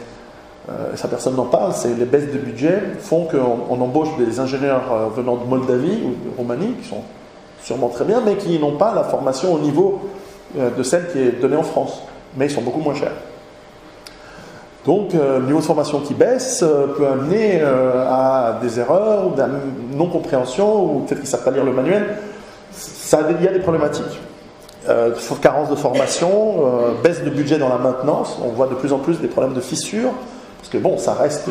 ça 0.95 1.09
personne 1.09 1.35
n'en 1.35 1.45
parle, 1.45 1.73
c'est 1.73 1.93
les 1.93 2.05
baisses 2.05 2.31
de 2.31 2.37
budget 2.37 2.81
font 2.99 3.25
qu'on 3.25 3.81
embauche 3.81 4.15
des 4.17 4.39
ingénieurs 4.39 5.09
venant 5.13 5.35
de 5.35 5.43
Moldavie 5.43 5.99
ou 6.05 6.11
de 6.11 6.37
Roumanie, 6.37 6.75
qui 6.81 6.87
sont 6.87 7.03
sûrement 7.61 7.89
très 7.89 8.05
bien, 8.05 8.21
mais 8.25 8.35
qui 8.35 8.57
n'ont 8.57 8.77
pas 8.77 8.95
la 8.95 9.03
formation 9.03 9.53
au 9.53 9.59
niveau 9.59 9.99
euh, 10.57 10.69
de 10.69 10.83
celle 10.83 11.11
qui 11.11 11.19
est 11.19 11.41
donnée 11.41 11.57
en 11.57 11.63
France, 11.63 12.01
mais 12.37 12.45
ils 12.45 12.51
sont 12.51 12.61
beaucoup 12.61 12.79
moins 12.79 12.95
chers. 12.95 13.11
Donc 14.87 15.13
euh, 15.13 15.39
le 15.39 15.45
niveau 15.45 15.59
de 15.59 15.65
formation 15.65 15.99
qui 15.99 16.13
baisse 16.13 16.63
euh, 16.63 16.87
peut 16.87 17.05
amener 17.05 17.61
à 17.61 18.57
des 18.61 18.79
erreurs, 18.79 19.31
de 19.31 19.39
la 19.39 19.49
non-compréhension, 19.93 20.83
ou 20.83 20.99
peut-être 20.99 21.19
qu'ils 21.19 21.19
ne 21.19 21.25
savent 21.25 21.43
pas 21.43 21.51
lire 21.51 21.65
le 21.65 21.73
manuel. 21.73 22.17
Il 23.11 23.43
y 23.43 23.47
a 23.47 23.51
des 23.51 23.59
problématiques. 23.59 24.19
carence 25.41 25.69
de 25.69 25.75
formation, 25.75 26.55
baisse 27.03 27.23
de 27.23 27.29
budget 27.29 27.57
dans 27.57 27.69
la 27.69 27.77
maintenance, 27.77 28.37
on 28.43 28.49
voit 28.49 28.67
de 28.67 28.75
plus 28.75 28.91
en 28.91 28.99
plus 28.99 29.19
des 29.19 29.27
problèmes 29.27 29.53
de 29.53 29.61
fissures, 29.61 30.11
parce 30.57 30.69
que 30.69 30.77
bon, 30.77 30.97
ça 30.97 31.13
reste 31.13 31.49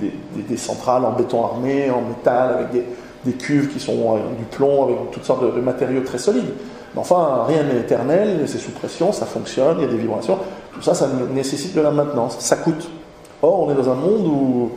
des, 0.00 0.56
centrales 0.56 1.04
en 1.04 1.12
béton 1.12 1.44
armé, 1.44 1.90
en 1.90 2.00
métal, 2.00 2.54
avec 2.54 2.84
des, 3.24 3.32
cuves 3.32 3.68
qui 3.72 3.80
sont 3.80 4.16
du 4.38 4.44
plomb, 4.50 4.84
avec 4.84 5.10
toutes 5.12 5.24
sortes 5.24 5.54
de 5.54 5.60
matériaux 5.60 6.02
très 6.04 6.18
solides. 6.18 6.52
Mais 6.94 7.00
enfin, 7.00 7.44
rien 7.46 7.62
n'est 7.64 7.80
éternel, 7.80 8.40
c'est 8.46 8.58
sous 8.58 8.72
pression, 8.72 9.12
ça 9.12 9.26
fonctionne, 9.26 9.76
il 9.78 9.82
y 9.82 9.88
a 9.88 9.90
des 9.90 9.98
vibrations. 9.98 10.38
Tout 10.82 10.86
ça, 10.86 10.94
ça 10.94 11.08
nécessite 11.32 11.76
de 11.76 11.80
la 11.80 11.92
maintenance, 11.92 12.34
ça 12.40 12.56
coûte. 12.56 12.90
Or, 13.40 13.60
on 13.60 13.70
est 13.70 13.74
dans 13.74 13.88
un 13.88 13.94
monde 13.94 14.26
où, 14.26 14.70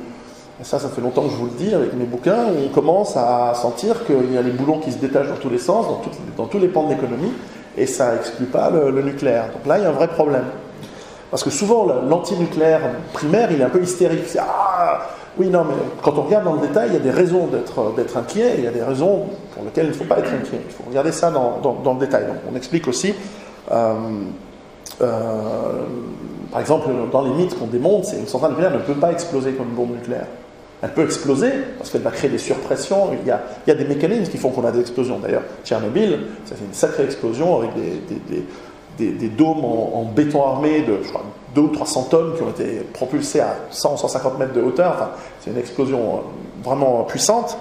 ça, 0.62 0.78
ça 0.78 0.88
fait 0.89 1.02
longtemps 1.02 1.24
que 1.24 1.32
je 1.32 1.36
vous 1.36 1.46
le 1.48 1.54
dis 1.54 1.74
avec 1.74 1.96
mes 1.96 2.06
bouquins, 2.06 2.46
où 2.46 2.65
on 2.68 2.70
commence 2.70 3.18
à 3.18 3.56
sentir 3.56 4.06
qu'il 4.06 4.32
y 4.32 4.38
a 4.38 4.44
les 4.44 4.52
boulons 4.52 4.78
qui 4.78 4.91
se 4.91 5.00
détachent 5.00 5.30
dans 5.30 5.38
tous 5.38 5.50
les 5.50 5.58
sens, 5.58 5.88
dans, 6.38 6.46
tous 6.46 6.60
les 6.60 6.68
pans 6.68 6.84
de 6.84 6.91
l'économie, 6.91 7.32
et 7.76 7.88
ça 7.88 8.13
n'exclut 8.13 8.46
pas 8.46 8.70
le, 8.70 9.02
nucléaire. 9.02 9.46
Donc 9.46 9.65
là, 9.65 9.80
il 9.80 9.82
y 9.82 9.86
a 9.88 9.89
un 9.89 9.94
vrai 9.94 10.08
problème. 10.08 10.46
Parce 11.32 11.44
que 11.44 11.50
souvent, 11.50 11.88
l'antinucléaire 12.08 12.82
primaire, 13.12 13.52
il 13.52 13.62
est 13.62 13.63
un 13.63 13.70
peu 13.70 13.82
hystérique. 13.82 14.28
Ah, 14.39 15.08
oui, 15.39 15.48
non, 15.48 15.63
mais 15.63 15.74
quand 16.04 16.13
on 16.20 16.22
regarde 16.22 16.44
dans 16.44 16.54
le 16.54 16.68
détail, 16.68 16.89
il 16.89 16.94
y 16.94 16.98
a 16.98 17.00
des 17.00 17.10
raisons 17.10 17.50
d'être 17.96 18.18
inquiet, 18.18 18.58
et 18.58 18.58
il 18.60 18.63
y 18.65 18.68
a 18.68 18.72
des 18.72 18.84
raisons 18.84 19.24
pour 19.56 19.63
lesquelles 19.63 19.86
il 19.86 19.89
ne 19.89 19.96
faut 19.96 20.04
pas 20.04 20.20
être 20.20 20.32
inquiet. 20.32 20.62
Il 20.68 20.72
faut 20.72 20.84
regarder 20.88 21.12
ça 21.12 21.32
dans, 21.32 21.94
le 21.94 22.00
détail. 22.00 22.28
Donc, 22.28 22.38
on 22.54 22.56
explique 22.56 22.88
aussi, 22.88 23.15
euh, 23.72 23.94
par 24.99 26.62
exemple, 26.62 26.88
dans 27.12 27.21
les 27.21 27.31
mythes 27.31 27.58
qu'on 27.58 27.67
démonte, 27.67 28.05
c'est 28.05 28.17
une 28.17 28.27
centrale 28.27 28.51
nucléaire 28.51 28.71
ne 28.71 28.79
peut 28.79 28.93
pas 28.93 29.12
exploser 29.12 29.51
comme 29.53 29.69
une 29.69 29.75
bombe 29.75 29.91
nucléaire. 29.91 30.27
Elle 30.81 30.93
peut 30.93 31.03
exploser 31.03 31.51
parce 31.77 31.89
qu'elle 31.89 32.01
va 32.01 32.12
créer 32.12 32.29
des 32.29 32.38
surpressions. 32.38 33.10
Il 33.13 33.27
y, 33.27 33.31
a, 33.31 33.75
des 33.75 33.86
mécanismes 33.86 34.31
qui 34.31 34.38
font 34.38 34.51
qu'on 34.51 34.65
a 34.65 34.71
des 34.71 34.81
explosions. 34.81 35.19
D'ailleurs, 35.19 35.43
Tchernobyl, 35.63 36.19
ça 36.45 36.55
fait 36.55 36.65
une 36.65 36.73
sacrée 36.73 37.03
explosion 37.03 37.58
avec 37.58 37.71
des, 38.97 39.29
dômes 39.29 39.65
en, 39.65 40.03
béton 40.15 40.45
armé 40.45 40.81
de, 40.81 40.99
je 41.01 41.10
crois, 41.10 41.23
2 41.55 41.62
ou 41.62 41.67
300 41.69 42.08
tonnes 42.12 42.36
qui 42.36 42.43
ont 42.43 42.49
été 42.49 42.81
propulsées 42.93 43.39
à 43.39 43.55
100 43.71 43.97
150 43.97 44.38
mètres 44.38 44.53
de 44.53 44.62
hauteur. 44.62 45.12
C'est 45.41 45.49
une 45.49 45.58
explosion 45.58 45.99
euh, 45.99 46.19
vraiment 46.63 47.03
puissante, 47.03 47.58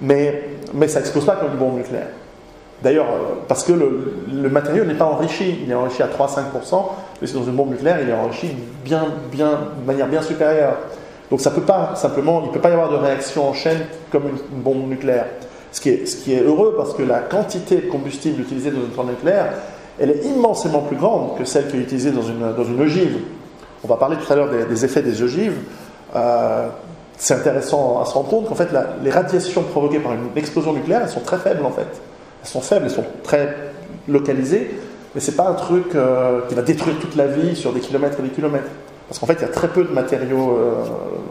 mais 0.00 0.42
ça 0.88 1.00
n'explose 1.00 1.26
pas 1.26 1.36
comme 1.36 1.52
une 1.52 1.58
bombe 1.58 1.76
nucléaire. 1.76 2.08
D'ailleurs, 2.84 3.06
euh, 3.06 3.34
parce 3.48 3.64
que 3.64 3.72
le, 3.72 4.48
matériau 4.50 4.84
n'est 4.84 4.94
pas 4.94 5.06
enrichi, 5.06 5.60
il 5.64 5.70
est 5.70 5.74
enrichi 5.74 6.02
à 6.02 6.06
3-5%, 6.06 6.82
mais 7.22 7.28
dans 7.28 7.42
une 7.42 7.56
bombe 7.56 7.70
nucléaire, 7.70 7.98
il 8.02 8.10
est 8.10 8.12
enrichi 8.12 8.50
bien, 8.84 9.06
bien, 9.32 9.58
de 9.80 9.86
manière 9.86 10.06
bien 10.06 10.20
supérieure. 10.20 10.76
Donc 11.30 11.40
ça 11.40 11.50
peut 11.50 11.62
pas 11.62 11.94
simplement, 11.96 12.42
il 12.42 12.48
ne 12.48 12.52
peut 12.52 12.60
pas 12.60 12.68
y 12.68 12.74
avoir 12.74 12.90
de 12.90 12.96
réaction 12.96 13.48
en 13.48 13.54
chaîne 13.54 13.78
comme 14.12 14.24
une, 14.28 14.60
bombe 14.60 14.86
nucléaire. 14.86 15.24
Ce 15.72 15.80
qui, 15.80 15.90
est, 15.90 16.42
heureux 16.42 16.74
parce 16.76 16.92
que 16.92 17.02
la 17.02 17.20
quantité 17.20 17.76
de 17.76 17.90
combustible 17.90 18.42
utilisée 18.42 18.70
dans 18.70 18.80
une 18.80 18.90
centrale 18.90 19.06
nucléaire 19.06 19.52
elle 19.98 20.10
est 20.10 20.24
immensément 20.24 20.80
plus 20.80 20.96
grande 20.96 21.36
que 21.38 21.44
celle 21.44 21.68
qui 21.68 21.76
est 21.76 21.80
utilisée 21.80 22.10
dans 22.10 22.22
une, 22.22 22.52
dans 22.52 22.64
une 22.64 22.80
ogive. 22.80 23.16
On 23.82 23.88
va 23.88 23.96
parler 23.96 24.16
tout 24.16 24.32
à 24.32 24.36
l'heure 24.36 24.48
des, 24.50 24.84
effets 24.84 25.02
des 25.02 25.22
ogives. 25.22 25.56
Euh, 26.14 26.68
c'est 27.16 27.34
intéressant 27.34 28.00
à 28.00 28.04
se 28.04 28.14
rendre 28.14 28.28
compte 28.28 28.48
qu'en 28.48 28.54
fait, 28.54 28.68
les 29.02 29.10
radiations 29.10 29.62
provoquées 29.62 30.00
par 30.00 30.12
une 30.12 30.28
explosion 30.36 30.72
nucléaire, 30.72 31.02
elles 31.02 31.08
sont 31.08 31.20
très 31.20 31.38
faibles 31.38 31.64
en 31.64 31.70
fait. 31.70 31.86
Elles 32.44 32.50
sont 32.50 32.60
faibles, 32.60 32.84
elles 32.84 32.92
sont 32.92 33.04
très 33.24 33.56
localisées, 34.06 34.70
mais 35.14 35.20
c'est 35.20 35.34
pas 35.34 35.48
un 35.48 35.54
truc 35.54 35.94
euh, 35.96 36.42
qui 36.48 36.54
va 36.54 36.62
détruire 36.62 36.98
toute 37.00 37.16
la 37.16 37.26
vie 37.26 37.56
sur 37.56 37.72
des 37.72 37.80
kilomètres 37.80 38.20
et 38.20 38.22
des 38.22 38.28
kilomètres. 38.28 38.70
Parce 39.08 39.18
qu'en 39.18 39.26
fait, 39.26 39.34
il 39.34 39.42
y 39.42 39.44
a 39.44 39.48
très 39.48 39.68
peu 39.68 39.84
de 39.84 39.92
matériaux 39.92 40.56
euh, 40.56 40.74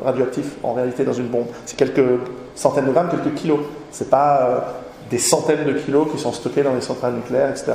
radioactifs 0.04 0.56
en 0.63 0.73
réalité 0.73 1.06
dans 1.06 1.13
une 1.13 1.28
bombe. 1.28 1.45
C'est 1.65 1.78
quelques 1.78 2.19
centaines 2.56 2.86
de 2.86 2.91
grammes, 2.91 3.10
quelques 3.10 3.36
kilos. 3.36 3.60
C'est 3.91 4.10
pas 4.10 4.76
des 5.10 5.17
centaines 5.17 5.65
de 5.65 5.73
kilos 5.73 6.08
qui 6.12 6.19
sont 6.19 6.34
stockés 6.34 6.63
dans 6.63 6.73
les 6.73 6.82
centrales 6.82 7.13
nucléaires, 7.13 7.49
etc. 7.49 7.73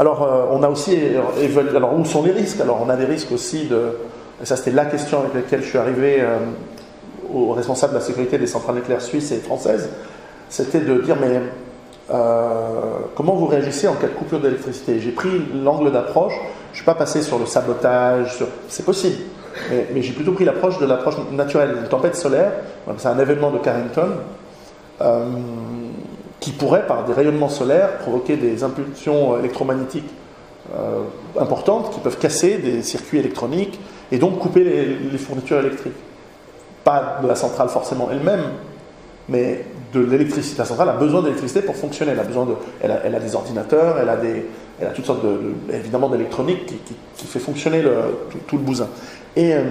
Alors, 0.00 0.22
euh, 0.22 0.46
on 0.50 0.62
a 0.62 0.68
aussi 0.68 0.96
évalué. 1.38 1.76
Alors, 1.76 1.98
où 1.98 2.04
sont 2.06 2.22
les 2.22 2.32
risques? 2.32 2.60
Alors, 2.60 2.80
on 2.82 2.88
a 2.88 2.96
des 2.96 3.04
risques 3.04 3.32
aussi 3.32 3.66
de. 3.66 3.98
Et 4.42 4.46
ça, 4.46 4.56
c'était 4.56 4.70
la 4.70 4.86
question 4.86 5.18
avec 5.20 5.34
laquelle 5.34 5.62
je 5.62 5.68
suis 5.68 5.78
arrivé 5.78 6.20
euh, 6.20 6.38
au 7.34 7.52
responsable 7.52 7.92
de 7.92 7.98
la 7.98 8.04
sécurité 8.04 8.38
des 8.38 8.46
centrales 8.46 8.76
nucléaires 8.76 9.02
suisses 9.02 9.30
et 9.32 9.40
françaises. 9.40 9.90
C'était 10.48 10.80
de 10.80 11.02
dire, 11.02 11.16
mais 11.20 11.36
euh, 11.36 11.40
comment 12.10 13.34
vous 13.34 13.46
réagissez 13.46 13.88
en 13.88 13.94
cas 13.94 14.08
de 14.08 14.12
coupure 14.12 14.40
d'électricité? 14.40 15.00
J'ai 15.00 15.12
pris 15.12 15.30
l'angle 15.62 15.92
d'approche. 15.92 16.34
Je 16.34 16.70
ne 16.72 16.76
suis 16.76 16.84
pas 16.84 16.94
passé 16.94 17.22
sur 17.22 17.38
le 17.38 17.46
sabotage. 17.46 18.44
C'est 18.68 18.84
possible. 18.84 19.16
Mais, 19.70 20.02
j'ai 20.02 20.12
plutôt 20.12 20.32
pris 20.32 20.44
l'approche 20.44 20.78
de 20.78 20.86
l'approche 20.86 21.16
naturelle. 21.32 21.76
Une 21.82 21.88
tempête 21.88 22.16
solaire, 22.16 22.52
c'est 22.98 23.08
un 23.08 23.18
événement 23.18 23.50
de 23.50 23.58
Carrington 23.58 24.10
qui 26.40 26.52
pourrait, 26.52 26.86
par 26.86 27.04
des 27.04 27.12
rayonnements 27.12 27.48
solaires, 27.48 27.98
provoquer 27.98 28.36
des 28.36 28.64
impulsions 28.64 29.38
électromagnétiques 29.38 30.08
euh, 30.74 31.02
importantes 31.38 31.92
qui 31.92 32.00
peuvent 32.00 32.18
casser 32.18 32.58
des 32.58 32.82
circuits 32.82 33.18
électroniques 33.18 33.80
et 34.12 34.18
donc 34.18 34.38
couper 34.38 34.62
les, 34.62 35.18
fournitures 35.18 35.58
électriques. 35.58 35.96
Pas 36.84 37.18
de 37.22 37.28
la 37.28 37.34
centrale 37.34 37.68
forcément 37.68 38.08
elle-même, 38.10 38.42
mais 39.30 39.64
de 39.92 40.00
l'électricité. 40.00 40.58
La 40.58 40.64
centrale 40.64 40.88
a 40.88 40.94
besoin 40.94 41.22
d'électricité 41.22 41.62
pour 41.62 41.76
fonctionner. 41.76 42.12
Elle 42.12 42.20
a, 42.20 42.24
besoin 42.24 42.46
de, 42.46 42.54
elle 42.82 43.14
a, 43.14 43.20
des 43.20 43.34
ordinateurs, 43.34 43.98
elle 44.00 44.08
a, 44.08 44.16
des, 44.16 44.46
elle 44.80 44.86
a 44.86 44.90
toutes 44.90 45.06
sortes 45.06 45.24
de, 45.24 45.74
évidemment 45.74 46.08
d'électronique 46.08 46.66
qui, 46.66 47.26
fait 47.26 47.38
fonctionner 47.38 47.82
tout, 48.46 48.56
le 48.56 48.62
bousin. 48.62 48.88
Et, 49.36 49.54
euh, 49.54 49.62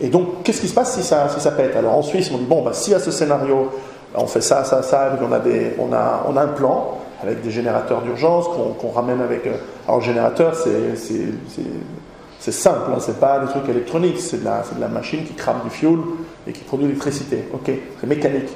et 0.00 0.08
donc, 0.08 0.42
qu'est-ce 0.42 0.60
qui 0.60 0.68
se 0.68 0.74
passe 0.74 0.94
si 0.94 1.02
ça, 1.02 1.28
si 1.28 1.40
ça 1.40 1.50
pète? 1.50 1.76
Alors 1.76 1.96
en 1.96 2.02
Suisse, 2.02 2.30
on 2.32 2.38
dit 2.38 2.44
bon, 2.44 2.62
bah, 2.62 2.72
si 2.72 2.94
à 2.94 2.98
ce 2.98 3.10
scénario 3.10 3.70
on 4.14 4.26
fait 4.26 4.40
ça, 4.40 4.64
ça, 4.64 4.82
ça, 4.82 5.18
on 5.20 5.32
a, 5.32 5.38
des, 5.38 5.74
on 5.78 5.92
a, 5.92 6.24
on 6.28 6.36
a 6.36 6.42
un 6.42 6.48
plan 6.48 6.98
avec 7.22 7.42
des 7.42 7.50
générateurs 7.50 8.02
d'urgence 8.02 8.46
qu'on 8.78 8.90
ramène 8.90 9.20
avec. 9.20 9.46
Euh, 9.46 9.56
alors, 9.86 10.00
générateur, 10.00 10.54
c'est 10.54 12.52
simple, 12.52 12.90
hein, 12.94 12.98
c'est 13.00 13.18
pas 13.18 13.40
des 13.40 13.48
trucs 13.48 13.68
électroniques, 13.68 14.20
c'est 14.20 14.38
de, 14.38 14.44
de 14.44 14.80
la 14.80 14.88
machine 14.88 15.24
qui 15.24 15.34
crame 15.34 15.60
du 15.64 15.70
fioul 15.70 16.00
et 16.46 16.52
qui 16.52 16.62
produit 16.64 16.86
l'électricité. 16.86 17.44
Ok, 17.52 17.70
c'est 18.00 18.06
mécanique. 18.06 18.48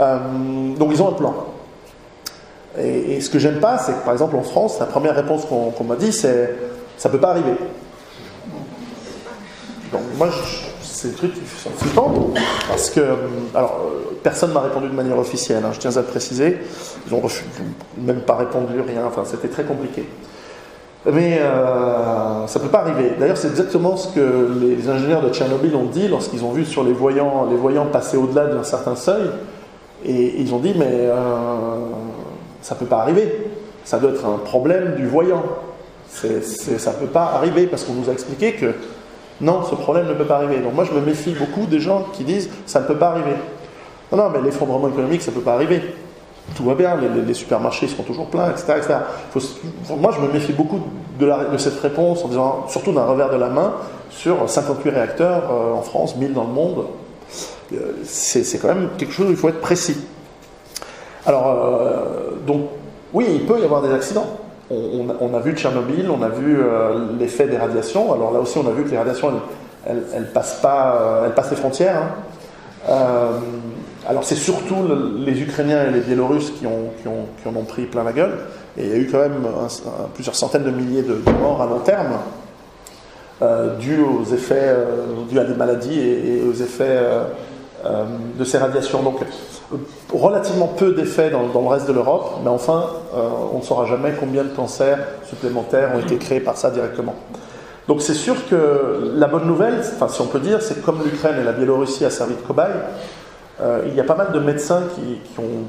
Euh, 0.00 0.18
donc, 0.78 0.90
ils 0.92 1.02
ont 1.02 1.08
un 1.08 1.12
plan. 1.12 1.34
Et, 2.78 3.20
ce 3.20 3.28
que 3.28 3.38
j'aime 3.38 3.60
pas, 3.60 3.78
c'est 3.78 3.92
que 3.92 4.04
par 4.04 4.12
exemple 4.12 4.36
en 4.36 4.42
France, 4.42 4.78
la 4.78 4.86
première 4.86 5.14
réponse 5.14 5.44
qu'on 5.44 5.84
m'a 5.84 5.96
dit, 5.96 6.12
c'est 6.12 6.54
ça 6.96 7.08
peut 7.08 7.18
pas 7.18 7.30
arriver. 7.30 7.54
Donc, 9.92 10.02
moi, 10.16 10.28
c'est 10.82 11.08
des 11.08 11.14
trucs 11.14 11.34
qui 11.34 11.40
sont 11.62 11.70
parce 12.68 12.90
que, 12.90 13.00
euh, 13.00 13.14
alors, 13.54 13.80
euh, 13.86 14.18
personne 14.22 14.52
m'a 14.52 14.60
répondu 14.60 14.88
de 14.88 14.94
manière 14.94 15.18
officielle, 15.18 15.64
hein, 15.64 15.70
je 15.72 15.80
tiens 15.80 15.96
à 15.96 16.00
le 16.00 16.06
préciser. 16.06 16.58
Ils 17.06 17.12
n'ont 17.12 17.22
même 17.98 18.20
pas 18.20 18.36
répondu, 18.36 18.80
rien, 18.80 19.04
enfin, 19.06 19.22
c'était 19.24 19.48
très 19.48 19.64
compliqué. 19.64 20.08
Mais 21.10 21.38
ça 21.38 22.58
ne 22.58 22.62
peut 22.62 22.68
pas 22.68 22.80
arriver. 22.80 23.12
D'ailleurs, 23.18 23.38
c'est 23.38 23.48
exactement 23.48 23.96
ce 23.96 24.14
que 24.14 24.50
les 24.60 24.86
ingénieurs 24.90 25.22
de 25.22 25.30
Tchernobyl 25.30 25.74
ont 25.74 25.86
dit 25.86 26.08
lorsqu'ils 26.08 26.44
ont 26.44 26.52
vu 26.52 26.66
sur 26.66 26.84
les 26.84 26.92
voyants, 26.92 27.46
les 27.50 27.56
voyants 27.56 27.86
passer 27.86 28.18
au-delà 28.18 28.44
d'un 28.46 28.64
certain 28.64 28.94
seuil. 28.94 29.30
Et 30.04 30.40
ils 30.40 30.54
ont 30.54 30.58
dit, 30.58 30.74
mais 30.76 31.08
ça 32.62 32.74
ne 32.74 32.80
peut 32.80 32.86
pas 32.86 33.00
arriver. 33.00 33.50
Ça 33.84 33.98
doit 33.98 34.10
être 34.10 34.26
un 34.26 34.38
problème 34.38 34.94
du 34.96 35.06
voyant. 35.06 35.42
ça 36.08 36.28
ne 36.28 36.96
peut 36.96 37.06
pas 37.06 37.32
arriver 37.34 37.66
parce 37.66 37.84
qu'on 37.84 37.94
nous 37.94 38.08
a 38.08 38.12
expliqué 38.12 38.52
que 38.52 38.74
non, 39.40 39.62
ce 39.64 39.74
problème 39.74 40.06
ne 40.06 40.14
peut 40.14 40.26
pas 40.26 40.36
arriver. 40.36 40.58
Donc 40.58 40.74
moi, 40.74 40.84
je 40.84 40.92
me 40.92 41.00
méfie 41.00 41.32
beaucoup 41.32 41.66
des 41.66 41.80
gens 41.80 42.06
qui 42.12 42.24
disent 42.24 42.50
ça 42.66 42.80
ne 42.80 42.86
peut 42.86 42.96
pas 42.96 43.08
arriver. 43.10 43.36
Non, 44.12 44.18
non, 44.18 44.30
mais 44.30 44.42
l'effondrement 44.42 44.88
économique, 44.88 45.22
ça 45.22 45.30
ne 45.30 45.36
peut 45.36 45.42
pas 45.42 45.54
arriver. 45.54 45.80
Tout 46.56 46.64
va 46.64 46.74
bien, 46.74 46.96
les, 46.96 47.34
supermarchés 47.34 47.86
seront 47.86 48.02
toujours 48.02 48.26
pleins, 48.26 48.50
etc. 48.50 48.82
moi, 49.96 50.12
je 50.16 50.20
me 50.20 50.32
méfie 50.32 50.52
beaucoup 50.52 50.80
de, 51.18 51.56
cette 51.58 51.78
réponse 51.78 52.24
en 52.24 52.28
disant, 52.28 52.66
surtout 52.68 52.92
d'un 52.92 53.04
revers 53.04 53.30
de 53.30 53.36
la 53.36 53.48
main, 53.48 53.74
sur 54.10 54.50
58 54.50 54.90
réacteurs 54.90 55.44
euh, 55.50 55.72
en 55.72 55.82
France, 55.82 56.16
1000 56.16 56.32
dans 56.32 56.44
le 56.44 56.52
monde. 56.52 56.86
C'est 58.04 58.58
quand 58.58 58.68
même 58.68 58.88
quelque 58.98 59.12
chose 59.12 59.26
où 59.28 59.30
il 59.30 59.36
faut 59.36 59.48
être 59.48 59.60
précis. 59.60 59.96
Alors, 61.26 61.72
donc, 62.46 62.68
oui, 63.12 63.26
il 63.32 63.46
peut 63.46 63.60
y 63.60 63.64
avoir 63.64 63.82
des 63.82 63.92
accidents. 63.92 64.38
On, 64.70 65.34
a 65.34 65.40
vu 65.40 65.52
Tchernobyl, 65.54 66.08
on 66.10 66.22
a 66.22 66.28
vu 66.28 66.58
l'effet 67.18 67.46
des 67.46 67.56
radiations. 67.56 68.12
Alors 68.12 68.32
là 68.32 68.40
aussi, 68.40 68.56
on 68.58 68.66
a 68.68 68.70
vu 68.70 68.84
que 68.84 68.90
les 68.90 68.98
radiations, 68.98 69.32
elles, 69.86 70.30
passent, 70.32 70.60
pas, 70.62 71.22
elles 71.26 71.34
passent 71.34 71.50
les 71.50 71.56
frontières. 71.56 72.02
Hein. 72.88 73.40
alors 74.08 74.24
c'est 74.24 74.36
surtout 74.36 74.86
les 75.18 75.40
Ukrainiens 75.42 75.86
et 75.86 75.90
les 75.90 76.00
Biélorusses 76.00 76.52
qui, 76.52 76.66
ont, 76.66 76.90
qui, 77.02 77.08
ont, 77.08 77.26
qui 77.42 77.48
en 77.48 77.60
ont 77.60 77.64
pris 77.64 77.84
plein 77.84 78.04
la 78.04 78.12
gueule. 78.12 78.38
Et 78.78 78.84
il 78.84 78.88
y 78.88 78.92
a 78.92 78.96
eu 78.96 79.08
quand 79.10 79.18
même 79.18 79.44
plusieurs 80.14 80.36
centaines 80.36 80.64
de 80.64 80.70
milliers 80.70 81.02
de, 81.02 81.18
morts 81.40 81.60
à 81.60 81.66
long 81.66 81.80
terme, 81.80 82.18
euh, 83.42 83.76
dus 83.76 84.00
aux 84.00 84.24
effets, 84.32 84.54
euh, 84.58 85.38
à 85.38 85.44
des 85.44 85.54
maladies 85.54 85.98
et, 85.98 86.42
aux 86.48 86.54
effets 86.54 87.00
euh, 87.84 87.88
euh, 87.88 88.04
de 88.38 88.44
ces 88.44 88.58
radiations. 88.58 89.02
Donc, 89.02 89.20
relativement 90.12 90.66
peu 90.66 90.92
d'effets 90.92 91.30
dans, 91.30 91.42
le 91.42 91.68
reste 91.68 91.86
de 91.86 91.92
l'Europe, 91.92 92.40
mais 92.42 92.50
enfin, 92.50 92.86
on 93.52 93.58
ne 93.58 93.62
saura 93.62 93.86
jamais 93.86 94.12
combien 94.18 94.42
de 94.42 94.48
cancers 94.48 94.98
supplémentaires 95.24 95.92
ont 95.94 96.00
été 96.00 96.16
créés 96.16 96.40
par 96.40 96.56
ça 96.56 96.70
directement. 96.70 97.14
Donc 97.86 98.02
c'est 98.02 98.14
sûr 98.14 98.48
que 98.48 99.12
la 99.16 99.26
bonne 99.26 99.46
nouvelle, 99.46 99.80
enfin 99.80 100.08
si 100.08 100.20
on 100.20 100.26
peut 100.26 100.40
dire, 100.40 100.62
c'est 100.62 100.80
que 100.80 100.84
comme 100.84 101.02
l'Ukraine 101.04 101.36
et 101.40 101.44
la 101.44 101.52
Biélorussie 101.52 102.04
a 102.04 102.10
servi 102.10 102.34
de 102.34 102.40
cobaye, 102.40 102.72
il 103.86 103.94
y 103.94 104.00
a 104.00 104.04
pas 104.04 104.14
mal 104.16 104.32
de 104.32 104.40
médecins 104.40 104.82
qui, 104.96 105.20
ont 105.38 105.64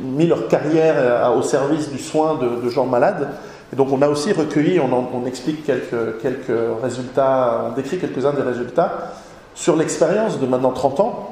mis 0.00 0.26
leur 0.26 0.48
carrière 0.48 0.94
euh, 0.96 1.28
au 1.30 1.42
service 1.42 1.90
du 1.90 1.98
soin 1.98 2.38
de, 2.38 2.68
gens 2.68 2.86
malades. 2.86 3.28
Et 3.72 3.76
donc 3.76 3.92
on 3.92 4.00
a 4.02 4.08
aussi 4.08 4.32
recueilli, 4.32 4.80
on, 4.80 5.26
explique 5.26 5.64
quelques, 5.64 6.20
quelques 6.22 6.58
résultats, 6.82 7.66
on 7.68 7.74
décrit 7.74 7.98
quelques-uns 7.98 8.32
des 8.32 8.42
résultats 8.42 9.12
sur 9.58 9.74
l'expérience 9.74 10.38
de 10.38 10.46
maintenant 10.46 10.70
30 10.70 11.00
ans 11.00 11.30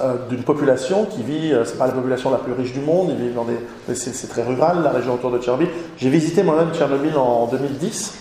euh, 0.00 0.14
d'une 0.28 0.44
population 0.44 1.06
qui 1.06 1.24
vit, 1.24 1.52
euh, 1.52 1.64
c'est 1.64 1.76
pas 1.76 1.88
la 1.88 1.92
population 1.92 2.30
la 2.30 2.38
plus 2.38 2.52
riche 2.52 2.72
du 2.72 2.78
monde, 2.78 3.08
ils 3.10 3.16
vivent 3.16 3.34
dans 3.34 3.44
des, 3.44 3.94
c'est, 3.96 4.28
très 4.28 4.44
rural, 4.44 4.84
la 4.84 4.90
région 4.90 5.14
autour 5.14 5.32
de 5.32 5.38
Tchernobyl. 5.38 5.68
J'ai 5.96 6.08
visité 6.08 6.44
moi-même 6.44 6.72
Tchernobyl 6.72 7.16
en, 7.16 7.46
2010. 7.46 8.14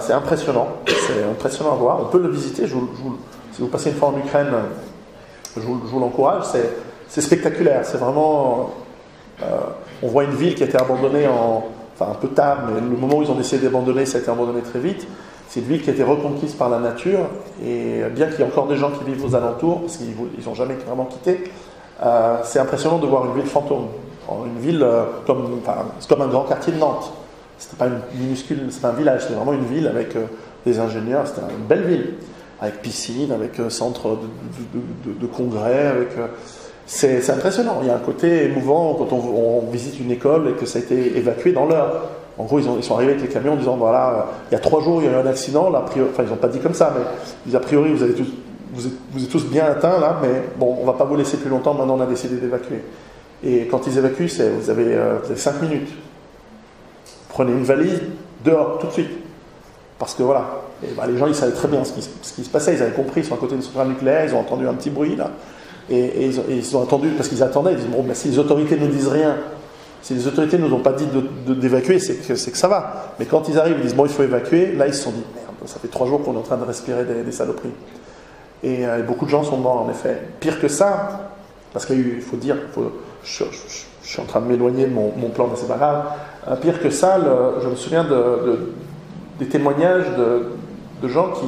c'est 0.00 0.12
impressionnant, 0.12 0.68
c'est 0.86 1.24
impressionnant 1.24 1.72
à 1.72 1.74
voir. 1.74 1.98
On 2.02 2.04
peut 2.04 2.20
le 2.20 2.28
visiter. 2.28 2.68
Si 2.68 3.60
vous 3.60 3.66
passez 3.66 3.90
une 3.90 3.96
fois 3.96 4.10
en 4.10 4.18
Ukraine, 4.18 4.52
je 5.56 5.62
vous, 5.62 5.98
l'encourage. 5.98 6.44
C'est, 7.08 7.20
spectaculaire. 7.20 7.80
C'est 7.84 7.98
vraiment. 7.98 8.70
Euh, 9.42 9.58
on 10.02 10.08
voit 10.08 10.22
une 10.22 10.34
ville 10.34 10.54
qui 10.54 10.62
a 10.62 10.66
été 10.66 10.78
abandonnée 10.78 11.26
en, 11.26 11.64
enfin 11.94 12.12
un 12.12 12.14
peu 12.14 12.28
tard, 12.28 12.58
mais 12.68 12.80
le 12.80 12.96
moment 12.96 13.16
où 13.16 13.22
ils 13.22 13.30
ont 13.30 13.34
décidé 13.34 13.64
d'abandonner, 13.64 14.06
ça 14.06 14.18
a 14.18 14.20
été 14.20 14.30
abandonné 14.30 14.60
très 14.60 14.78
vite. 14.78 15.06
C'est 15.56 15.62
une 15.62 15.68
ville 15.68 15.80
qui 15.80 15.88
a 15.88 15.94
été 15.94 16.02
reconquise 16.02 16.52
par 16.52 16.68
la 16.68 16.78
nature, 16.78 17.20
et 17.64 18.02
bien 18.14 18.26
qu'il 18.26 18.40
y 18.40 18.42
ait 18.42 18.46
encore 18.46 18.66
des 18.66 18.76
gens 18.76 18.90
qui 18.90 19.10
vivent 19.10 19.24
aux 19.24 19.34
alentours, 19.34 19.80
parce 19.80 19.96
qu'ils 19.96 20.14
n'ont 20.46 20.54
jamais 20.54 20.74
vraiment 20.74 21.06
quitté, 21.06 21.44
euh, 22.04 22.36
c'est 22.44 22.58
impressionnant 22.58 22.98
de 22.98 23.06
voir 23.06 23.24
une 23.24 23.32
ville 23.32 23.46
fantôme. 23.46 23.86
Une 24.44 24.60
ville 24.60 24.82
euh, 24.82 25.04
comme, 25.26 25.62
un 26.20 26.26
grand 26.26 26.42
quartier 26.42 26.74
de 26.74 26.78
Nantes. 26.78 27.10
C'était 27.56 27.76
pas 27.78 27.86
une 27.86 28.00
minuscule, 28.20 28.66
c'est 28.68 28.82
pas 28.82 28.88
un 28.88 28.92
village, 28.92 29.22
c'était 29.22 29.32
vraiment 29.32 29.54
une 29.54 29.64
ville 29.64 29.86
avec 29.86 30.14
des 30.66 30.78
ingénieurs. 30.78 31.26
C'était 31.26 31.40
une 31.40 31.66
belle 31.66 31.84
ville, 31.84 32.14
avec 32.60 32.82
piscine, 32.82 33.32
avec 33.32 33.52
centre 33.70 34.18
de, 34.74 35.10
de 35.10 35.26
congrès, 35.26 35.94
c'est 36.84 37.30
impressionnant. 37.30 37.78
Il 37.80 37.88
y 37.88 37.90
a 37.90 37.96
un 37.96 38.00
côté 38.00 38.44
émouvant 38.44 38.92
quand 38.92 39.10
on, 39.10 39.70
visite 39.72 39.98
une 40.00 40.10
école 40.10 40.50
et 40.50 40.52
que 40.52 40.66
ça 40.66 40.80
a 40.80 40.82
été 40.82 41.16
évacué 41.16 41.52
dans 41.52 41.64
l'heure. 41.64 42.10
En 42.38 42.44
gros, 42.44 42.58
ils, 42.58 42.84
sont 42.84 42.94
arrivés 42.94 43.12
avec 43.12 43.22
les 43.22 43.28
camions 43.28 43.54
en 43.54 43.56
disant 43.56 43.76
voilà, 43.76 44.26
il 44.50 44.54
y 44.54 44.56
a 44.56 44.60
trois 44.60 44.82
jours, 44.82 45.00
il 45.00 45.06
y 45.06 45.08
a 45.08 45.12
eu 45.12 45.22
un 45.22 45.26
accident. 45.26 45.70
Là, 45.70 45.84
enfin, 45.86 46.22
ils 46.22 46.28
n'ont 46.28 46.36
pas 46.36 46.48
dit 46.48 46.58
comme 46.58 46.74
ça, 46.74 46.94
mais 47.46 47.54
a 47.54 47.60
priori, 47.60 47.92
vous, 47.92 48.04
tous, 48.12 48.26
vous, 48.74 48.86
êtes, 49.24 49.30
tous 49.30 49.46
bien 49.46 49.64
atteints 49.64 49.98
là, 49.98 50.18
mais 50.20 50.42
bon, 50.58 50.76
on 50.80 50.84
va 50.84 50.92
pas 50.92 51.04
vous 51.04 51.16
laisser 51.16 51.38
plus 51.38 51.48
longtemps. 51.48 51.72
Maintenant, 51.72 51.96
on 51.96 52.00
a 52.00 52.06
décidé 52.06 52.36
d'évacuer. 52.36 52.82
Et 53.42 53.66
quand 53.66 53.86
ils 53.86 53.96
évacuent, 53.96 54.28
vous 54.58 54.70
avez, 54.70 54.94
euh, 54.94 55.18
vous 55.22 55.30
avez 55.30 55.40
cinq 55.40 55.62
minutes. 55.62 55.88
Prenez 57.30 57.52
une 57.52 57.64
valise, 57.64 58.00
dehors, 58.44 58.78
tout 58.78 58.86
de 58.88 58.92
suite. 58.92 59.10
Parce 59.98 60.14
que 60.14 60.22
voilà, 60.22 60.44
bah, 60.96 61.04
les 61.06 61.16
gens, 61.16 61.26
ils 61.26 61.34
savaient 61.34 61.52
très 61.54 61.68
bien 61.68 61.82
ce 61.84 61.92
qui, 61.92 62.44
se 62.44 62.50
passait. 62.50 62.74
Ils 62.74 62.82
avaient 62.82 62.92
compris, 62.92 63.22
ils 63.22 63.26
sont 63.26 63.34
à 63.34 63.38
côté 63.38 63.54
d'une 63.54 63.62
centrale 63.62 63.88
nucléaire, 63.88 64.24
ils 64.26 64.34
ont 64.34 64.40
entendu 64.40 64.68
un 64.68 64.74
petit 64.74 64.90
bruit 64.90 65.16
là. 65.16 65.30
Et, 65.88 66.26
ils, 66.26 66.76
ont, 66.76 66.82
attendu, 66.82 67.10
parce 67.10 67.28
qu'ils 67.28 67.42
attendaient, 67.42 67.72
ils 67.72 67.78
disent 67.78 67.86
bon, 67.86 68.02
ben, 68.02 68.14
si 68.14 68.28
les 68.28 68.38
autorités 68.38 68.76
ne 68.76 68.88
disent 68.88 69.08
rien, 69.08 69.36
si 70.06 70.14
les 70.14 70.28
autorités 70.28 70.56
ne 70.56 70.68
nous 70.68 70.72
ont 70.72 70.82
pas 70.82 70.92
dit 70.92 71.08
d'évacuer, 71.48 71.98
c'est 71.98 72.14
que, 72.14 72.36
ça 72.36 72.68
va. 72.68 73.14
Mais 73.18 73.24
quand 73.24 73.48
ils 73.48 73.58
arrivent, 73.58 73.78
ils 73.78 73.82
disent 73.82 73.96
bon, 73.96 74.06
il 74.06 74.12
faut 74.12 74.22
évacuer, 74.22 74.70
là 74.70 74.86
ils 74.86 74.94
se 74.94 75.02
sont 75.02 75.10
dit 75.10 75.24
merde, 75.34 75.56
ça 75.64 75.80
fait 75.80 75.88
trois 75.88 76.06
jours 76.06 76.22
qu'on 76.22 76.34
est 76.34 76.38
en 76.38 76.42
train 76.42 76.58
de 76.58 76.62
respirer 76.62 77.02
des, 77.04 77.32
saloperies. 77.32 77.72
Euh, 78.64 79.00
et, 79.00 79.02
beaucoup 79.02 79.24
de 79.24 79.30
gens 79.30 79.42
sont 79.42 79.56
morts 79.56 79.82
en 79.82 79.90
effet. 79.90 80.16
Pire 80.38 80.60
que 80.60 80.68
ça, 80.68 81.32
parce 81.72 81.86
qu'il 81.86 82.20
faut 82.20 82.36
dire, 82.36 82.56
je, 83.24 83.42
suis 84.04 84.22
en 84.22 84.26
train 84.26 84.40
de 84.42 84.46
m'éloigner 84.46 84.86
de 84.86 84.92
mon, 84.92 85.10
plan, 85.34 85.48
mais 85.48 85.56
c'est 85.56 85.66
pas 85.66 85.76
grave. 85.76 86.04
Pire 86.60 86.80
que 86.80 86.90
ça, 86.90 87.18
je 87.60 87.66
me 87.66 87.74
souviens 87.74 88.04
de, 88.04 88.74
des 89.40 89.46
témoignages 89.46 90.06
de, 91.02 91.08
gens 91.08 91.32
qui, 91.32 91.46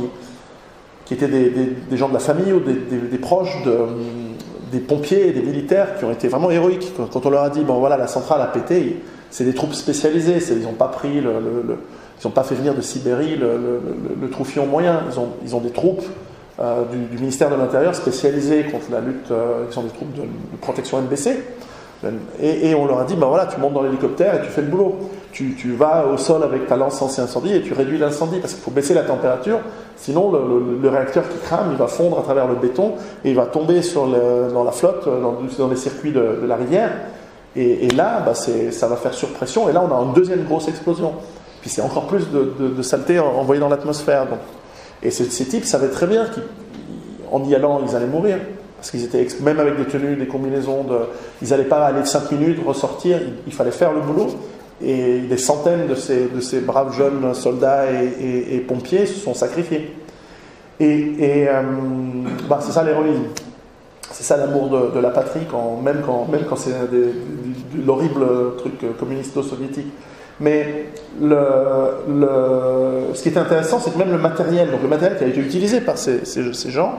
qui 1.05 1.15
étaient 1.15 1.29
des, 1.29 1.97
gens 1.97 2.09
de 2.09 2.15
la 2.15 2.19
famille 2.19 2.53
ou 2.53 2.59
des, 2.59 3.19
proches 3.19 3.63
de, 3.65 3.77
des 4.71 4.81
pompiers 4.81 5.29
et 5.29 5.33
des 5.33 5.43
militaires 5.43 5.99
qui 5.99 6.05
ont 6.05 6.11
été 6.11 6.29
vraiment 6.29 6.51
héroïques. 6.51 6.93
Quand 7.13 7.27
on 7.27 7.31
leur 7.31 7.43
a 7.43 7.51
dit, 7.51 7.63
bon 7.63 7.79
voilà, 7.79 7.97
la 7.97 8.07
centrale 8.07 8.41
a 8.43 8.47
pété, 8.47 9.03
c'est 9.31 9.45
des 9.45 9.55
troupes 9.55 9.75
spécialisées, 9.75 10.39
ils 10.51 10.63
n'ont 10.63 10.73
pas 10.73 10.89
pris 10.89 11.21
le, 11.21 11.79
pas 12.35 12.43
fait 12.43 12.55
venir 12.55 12.75
de 12.75 12.81
Sibérie 12.81 13.37
le, 13.37 14.31
troufion 14.31 14.67
moyen, 14.67 15.03
ils 15.11 15.19
ont, 15.19 15.29
ils 15.45 15.55
ont 15.55 15.61
des 15.61 15.71
troupes 15.71 16.05
euh, 16.61 16.83
du, 17.13 17.19
ministère 17.19 17.51
de 17.51 17.55
l'Intérieur 17.55 17.95
spécialisées 17.95 18.65
contre 18.65 18.91
la 18.91 19.01
lutte, 19.01 19.31
euh, 19.31 19.67
qui 19.69 19.75
sont 19.75 19.83
des 19.83 19.91
troupes 19.91 20.13
de, 20.15 20.23
protection 20.61 21.01
NBC. 21.01 21.39
Et, 22.41 22.75
on 22.75 22.87
leur 22.87 23.01
a 23.01 23.05
dit, 23.05 23.15
ben 23.15 23.27
voilà, 23.27 23.47
tu 23.47 23.61
montes 23.61 23.75
dans 23.75 23.83
l'hélicoptère 23.83 24.35
et 24.37 24.47
tu 24.47 24.51
fais 24.51 24.63
le 24.63 24.69
boulot. 24.69 24.97
Tu, 25.33 25.73
vas 25.77 26.07
au 26.07 26.17
sol 26.17 26.43
avec 26.43 26.67
ta 26.67 26.77
lance 26.77 27.01
anti-incendie 27.01 27.55
et 27.55 27.63
tu 27.63 27.73
réduis 27.73 27.99
l'incendie 27.99 28.41
parce 28.41 28.55
qu'il 28.55 28.63
faut 28.63 28.73
baisser 28.73 28.93
la 28.93 29.03
température, 29.03 29.61
sinon 29.97 30.33
le, 30.33 30.89
réacteur 30.89 31.29
qui 31.29 31.39
crame, 31.39 31.69
il 31.71 31.77
va 31.77 31.87
fondre 31.87 32.19
à 32.19 32.23
travers 32.23 32.49
le 32.49 32.57
béton 32.57 32.95
et 33.25 33.31
il 33.31 33.37
va 33.37 33.47
tomber 33.47 33.83
sur 33.83 34.07
dans 34.07 34.65
la 34.65 34.73
flotte, 34.73 35.05
dans, 35.05 35.37
dans 35.59 35.69
les 35.69 35.77
circuits 35.77 36.11
de, 36.11 36.41
la 36.45 36.57
rivière. 36.57 36.91
Et, 37.55 37.89
là, 37.89 38.21
bah 38.25 38.35
ça 38.35 38.89
va 38.89 38.97
faire 38.97 39.15
surpression 39.15 39.69
et 39.69 39.73
là 39.73 39.83
on 39.89 39.95
a 39.95 40.03
une 40.03 40.13
deuxième 40.13 40.45
grosse 40.45 40.67
explosion. 40.69 41.13
Puis 41.61 41.71
c'est 41.71 41.83
encore 41.83 42.07
plus 42.07 42.25
de, 42.31 42.83
saleté 42.83 43.19
envoyée 43.21 43.61
dans 43.61 43.69
l'atmosphère. 43.69 44.27
Et 45.03 45.11
ces, 45.11 45.25
ces 45.25 45.45
types 45.45 45.65
savaient 45.65 45.91
très 45.91 46.07
bien 46.07 46.27
qu'en 46.27 47.45
y 47.45 47.55
allant, 47.55 47.81
ils 47.87 47.95
allaient 47.95 48.07
mourir. 48.07 48.39
Parce 48.79 48.93
qu'ils 48.93 49.05
étaient, 49.05 49.27
même 49.43 49.59
avec 49.59 49.77
des 49.77 49.87
tenues, 49.87 50.15
des 50.15 50.29
combinaisons, 50.29 50.85
de, 50.85 50.99
ils 51.43 51.49
n'allaient 51.49 51.65
pas 51.65 51.85
aller 51.85 52.05
5 52.05 52.31
minutes, 52.31 52.61
ressortir, 52.65 53.21
il, 53.47 53.53
fallait 53.53 53.73
faire 53.73 53.93
le 53.93 54.01
boulot. 54.01 54.29
Et 54.83 55.21
des 55.21 55.37
centaines 55.37 55.89
de 55.89 55.95
ces, 55.95 56.27
de 56.27 56.41
ces 56.41 56.61
braves 56.61 56.97
jeunes 56.97 57.35
soldats 57.35 57.85
et, 57.91 58.59
pompiers 58.61 59.07
se 59.07 59.19
sont 59.19 59.35
sacrifiés. 59.35 59.93
Et, 60.81 61.47
euh, 61.49 61.63
bah, 62.49 62.61
c'est 62.63 62.73
ça 62.73 62.85
l'héroïsme. 62.85 63.25
C'est 64.13 64.23
ça 64.23 64.37
l'amour 64.37 64.71
de, 64.95 65.01
la 65.01 65.11
patrie, 65.11 65.47
quand, 65.51 65.81
même 65.83 66.03
quand, 66.05 66.27
même 66.31 66.45
quand 66.49 66.57
c'est 66.57 66.73
l'horrible 67.85 68.27
truc 68.59 68.97
communisto-soviétique. 68.99 69.93
Mais 70.41 70.87
le, 71.21 71.37
le, 72.09 73.15
ce 73.15 73.23
qui 73.23 73.29
est 73.29 73.37
intéressant, 73.39 73.81
c'est 73.81 73.93
que 73.93 73.99
même 73.99 74.13
le 74.13 74.19
matériel, 74.19 74.71
donc 74.71 74.83
le 74.83 74.89
matériel 74.89 75.19
qui 75.19 75.25
a 75.25 75.27
été 75.27 75.41
utilisé 75.41 75.81
par 75.81 75.99
ces, 75.99 76.25
ces, 76.25 76.71
gens, 76.71 76.93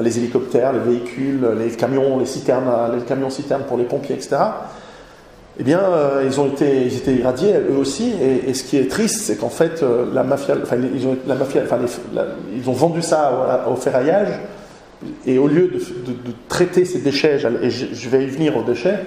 les 0.00 0.18
hélicoptères, 0.18 0.72
les 0.72 0.78
véhicules, 0.78 1.46
les 1.58 1.70
camions, 1.70 2.20
les 2.20 3.04
camions 3.04 3.30
citernes 3.30 3.64
pour 3.66 3.76
les 3.76 3.84
pompiers, 3.84 4.14
etc. 4.14 4.36
Eh 5.60 5.64
bien, 5.64 5.80
euh, 5.80 6.22
ils 6.26 6.40
ont 6.40 6.46
été, 6.46 6.86
ils 6.86 6.96
étaient 6.96 7.14
irradiés 7.14 7.54
eux 7.70 7.76
aussi. 7.76 8.12
Et, 8.46 8.54
ce 8.54 8.64
qui 8.64 8.78
est 8.78 8.90
triste, 8.90 9.20
c'est 9.22 9.36
qu'en 9.36 9.50
fait, 9.50 9.84
la 10.12 10.22
mafia, 10.22 10.56
enfin, 10.62 10.76
ils 10.76 11.06
ont, 11.06 11.16
la 11.26 11.34
mafia, 11.34 11.62
enfin, 11.64 11.78
ils 12.56 12.68
ont 12.68 12.72
vendu 12.72 13.02
ça 13.02 13.66
au, 13.70 13.76
ferraillage. 13.76 14.40
Et 15.26 15.38
au 15.38 15.48
lieu 15.48 15.68
de, 15.68 16.14
traiter 16.48 16.84
ces 16.84 17.00
déchets, 17.00 17.38
et 17.62 17.70
je, 17.70 18.08
vais 18.08 18.24
y 18.24 18.28
venir 18.28 18.56
aux 18.56 18.62
déchets, 18.62 19.00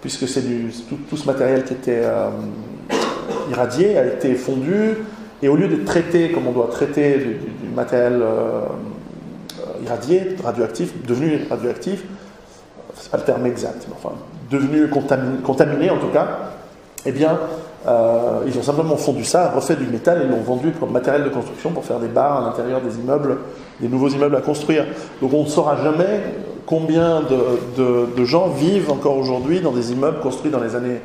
puisque 0.00 0.28
c'est 0.28 0.42
tout, 0.88 0.98
tout, 1.08 1.16
ce 1.16 1.26
matériel 1.26 1.64
qui 1.64 1.72
était 1.72 2.02
irradié 3.50 3.98
a 3.98 4.06
été 4.06 4.34
fondu. 4.34 4.96
Et 5.42 5.48
au 5.48 5.56
lieu 5.56 5.68
de 5.68 5.82
traiter 5.84 6.30
comme 6.30 6.46
on 6.46 6.52
doit 6.52 6.68
traiter 6.70 7.16
du, 7.18 7.68
matériel 7.74 8.22
irradié, 9.82 10.36
radioactif, 10.44 10.92
devenu 11.06 11.40
radioactif, 11.48 12.04
c'est 12.94 13.10
pas 13.10 13.16
le 13.16 13.24
terme 13.24 13.46
exact, 13.46 13.86
mais 13.88 13.94
enfin, 13.96 14.14
devenu 14.50 14.88
contaminé, 14.88 15.90
en 15.90 15.98
tout 15.98 16.08
cas, 16.08 16.26
eh 17.06 17.12
bien, 17.12 17.38
euh, 17.86 18.42
ils 18.46 18.58
ont 18.58 18.62
simplement 18.62 18.96
fondu 18.96 19.24
ça, 19.24 19.50
refait 19.50 19.76
du 19.76 19.86
métal 19.86 20.22
et 20.22 20.26
l'ont 20.26 20.42
vendu 20.42 20.72
comme 20.72 20.90
matériel 20.90 21.24
de 21.24 21.30
construction 21.30 21.70
pour 21.70 21.84
faire 21.84 21.98
des 21.98 22.08
bars 22.08 22.42
à 22.42 22.44
l'intérieur 22.44 22.80
des 22.82 22.98
immeubles, 22.98 23.38
des 23.80 23.88
nouveaux 23.88 24.08
immeubles 24.08 24.36
à 24.36 24.42
construire. 24.42 24.84
Donc 25.22 25.32
on 25.32 25.44
ne 25.44 25.48
saura 25.48 25.76
jamais 25.82 26.20
combien 26.66 27.22
de, 27.22 28.24
gens 28.24 28.48
vivent 28.48 28.90
encore 28.90 29.16
aujourd'hui 29.16 29.60
dans 29.60 29.72
des 29.72 29.92
immeubles 29.92 30.20
construits 30.20 30.50
dans 30.50 30.60
les 30.60 30.76
années, 30.76 31.00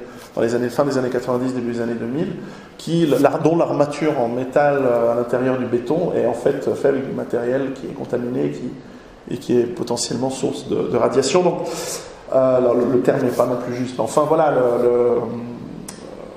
fin 0.69 0.83
des 0.83 0.97
années 0.97 1.09
90, 1.09 1.53
début 1.53 1.71
des 1.71 1.81
années 1.81 1.93
2000, 1.93 2.27
qui, 2.77 3.09
dont 3.43 3.55
l'armature 3.55 4.19
en 4.19 4.27
métal 4.27 4.79
euh, 4.83 5.13
à 5.13 5.15
l'intérieur 5.15 5.57
du 5.57 5.65
béton 5.65 6.11
est 6.13 6.25
en 6.25 6.33
fait 6.33 6.69
fait 6.75 6.89
avec 6.89 7.07
du 7.07 7.15
matériel 7.15 7.71
qui 7.73 7.87
est 7.87 7.93
contaminé, 7.93 8.51
et 9.31 9.37
qui 9.37 9.57
est 9.57 9.63
potentiellement 9.63 10.29
source 10.29 10.67
de, 10.67 10.95
radiation. 10.95 11.41
Donc, 11.41 11.61
alors, 12.31 12.75
le, 12.75 12.99
terme 13.01 13.21
n'est 13.21 13.29
pas 13.29 13.45
non 13.45 13.57
plus 13.57 13.75
juste. 13.75 13.99
Enfin, 13.99 14.25
voilà, 14.27 14.53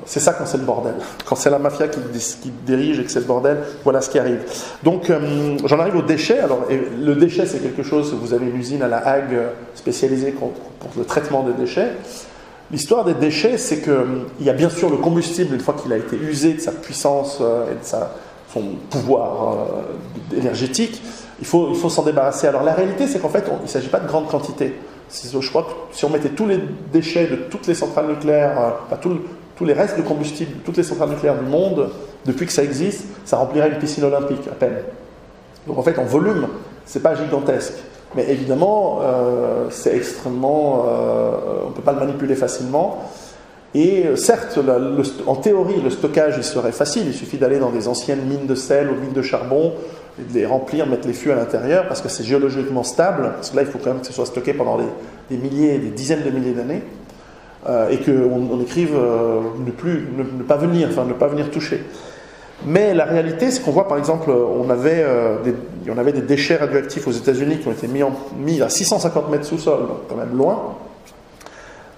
c'est 0.05 0.20
ça 0.20 0.32
quand 0.32 0.47
c'est 0.47 0.59
le 0.59 0.64
bordel. 0.64 0.95
Quand 1.26 1.34
c'est 1.34 1.51
la 1.51 1.59
mafia 1.59 1.89
qui, 1.89 2.01
dirige 2.66 2.99
et 2.99 3.05
que 3.05 3.11
c'est 3.11 3.20
le 3.20 3.26
bordel, 3.26 3.59
voilà 3.84 4.01
ce 4.01 4.11
qui 4.11 4.18
arrive. 4.18 4.41
Donc, 4.82 5.11
j'en 5.64 5.78
arrive 5.78 5.97
aux 5.97 6.03
déchets. 6.03 6.41
Alors, 6.41 6.61
le 6.70 7.14
déchet, 7.14 7.47
c'est 7.47 7.59
quelque 7.59 7.82
chose, 7.82 8.14
vous 8.14 8.32
avez 8.32 8.47
une 8.47 8.57
usine 8.57 8.82
à 8.82 8.89
la 8.89 8.99
Hague 9.07 9.39
spécialisée 9.74 10.32
pour 10.32 10.53
le 10.97 11.05
traitement 11.05 11.43
des 11.43 11.53
déchets. 11.53 11.93
L'histoire 12.70 13.05
des 13.05 13.14
déchets, 13.14 13.57
c'est 13.57 13.80
qu'il 13.80 14.47
y 14.47 14.51
a 14.51 14.53
bien 14.53 14.68
sûr 14.68 14.91
le 14.91 14.99
combustible, 14.99 15.55
une 15.55 15.61
fois 15.61 15.74
qu'il 15.74 15.93
a 15.93 15.97
été 15.97 16.16
usé 16.16 16.53
de 16.55 16.61
sa 16.61 16.72
puissance 16.72 17.41
et 17.41 17.74
de 17.74 17.99
son 18.53 18.62
pouvoir 18.91 19.66
énergétique, 20.36 21.03
il 21.41 21.47
faut, 21.47 21.68
il 21.70 21.76
faut 21.76 21.89
s'en 21.89 22.03
débarrasser. 22.03 22.47
Alors 22.47 22.62
la 22.62 22.74
réalité, 22.74 23.07
c'est 23.07 23.20
qu'en 23.20 23.28
fait, 23.28 23.45
il 23.47 23.62
ne 23.62 23.68
s'agit 23.68 23.89
pas 23.89 24.01
de 24.01 24.07
grandes 24.09 24.28
quantités. 24.28 24.74
Je 25.11 25.49
crois 25.49 25.63
que 25.63 25.97
si 25.97 26.05
on 26.05 26.11
mettait 26.11 26.31
tous 26.31 26.47
les 26.47 26.61
déchets 26.93 27.27
de 27.27 27.37
toutes 27.37 27.67
les 27.67 27.75
centrales 27.75 28.09
nucléaires, 28.09 28.75
enfin, 28.87 28.99
tous 29.57 29.65
les 29.65 29.73
restes 29.73 29.97
de 29.97 30.03
combustible 30.03 30.59
de 30.59 30.65
toutes 30.65 30.77
les 30.77 30.83
centrales 30.83 31.11
nucléaires 31.11 31.39
du 31.39 31.49
monde, 31.49 31.91
depuis 32.27 32.47
que 32.47 32.53
ça 32.53 32.63
existe, 32.63 33.05
ça 33.25 33.37
remplirait 33.37 33.69
une 33.71 33.79
piscine 33.79 34.05
olympique 34.05 34.47
à 34.51 34.55
peine. 34.55 34.77
Donc 35.67 35.79
en 35.79 35.83
fait, 35.83 35.99
en 35.99 36.05
volume, 36.05 36.49
c'est 36.85 37.03
pas 37.03 37.15
gigantesque. 37.15 37.75
Mais 38.15 38.31
évidemment, 38.31 39.01
euh, 39.03 39.67
c'est 39.71 39.95
extrêmement. 39.95 40.87
Euh, 40.89 41.31
on 41.67 41.69
ne 41.71 41.75
peut 41.75 41.83
pas 41.83 41.93
le 41.93 42.01
manipuler 42.01 42.35
facilement. 42.35 43.05
Et 43.75 44.07
euh, 44.07 44.17
certes, 44.17 44.59
en 45.27 45.37
théorie, 45.37 45.81
le 45.83 45.91
stockage 45.91 46.35
il 46.39 46.45
serait 46.45 46.73
facile. 46.73 47.05
Il 47.07 47.15
suffit 47.15 47.37
d'aller 47.37 47.59
dans 47.59 47.71
des 47.71 47.87
anciennes 47.87 48.25
mines 48.27 48.47
de 48.47 48.55
sel 48.55 48.89
ou 48.89 48.95
mines 48.95 49.13
de 49.13 49.23
charbon, 49.23 49.75
de 50.19 50.35
les 50.35 50.47
remplir, 50.47 50.87
mettre 50.87 51.07
les 51.07 51.14
fûts 51.14 51.31
à 51.31 51.37
l'intérieur, 51.37 51.87
parce 51.89 52.01
que 52.01 52.09
c'est 52.09 52.25
géologiquement 52.25 52.83
stable. 52.83 53.33
Parce 53.35 53.51
que 53.51 53.57
là, 53.57 53.62
il 53.62 53.69
faut 53.69 53.79
quand 53.79 53.91
même 53.91 54.01
que 54.01 54.07
ce 54.07 54.12
soit 54.12 54.27
stocké 54.27 54.53
pendant 54.53 54.79
des, 55.31 55.37
milliers, 55.37 55.79
des 55.79 55.91
dizaines 55.91 56.23
de 56.23 56.31
milliers 56.31 56.53
d'années. 56.53 56.83
et 57.91 57.99
qu'on 57.99 58.49
on 58.51 58.61
écrive 58.61 58.95
ne, 58.95 59.71
plus, 59.71 60.07
ne, 60.16 60.43
pas 60.43 60.57
venir, 60.57 60.89
enfin 60.91 61.05
ne 61.05 61.12
pas 61.12 61.29
venir 61.29 61.51
toucher. 61.51 61.83
Mais 62.64 62.93
la 62.93 63.05
réalité, 63.05 63.51
c'est 63.51 63.62
qu'on 63.62 63.71
voit 63.71 63.87
par 63.87 63.99
exemple, 63.99 64.31
on 64.31 64.69
avait, 64.69 65.03
euh, 65.05 65.41
des, 65.43 65.55
on 65.89 65.97
avait 65.97 66.12
des 66.12 66.23
déchets 66.23 66.57
radioactifs 66.57 67.07
aux 67.07 67.12
États-Unis 67.12 67.59
qui 67.59 67.69
ont 67.69 67.73
été 67.73 67.87
mis, 67.87 68.62
à 68.62 68.69
650 68.69 69.31
mètres 69.31 69.45
sous-sol, 69.45 69.81
donc 69.81 69.99
quand 70.09 70.16
même 70.16 70.37
loin. 70.37 70.75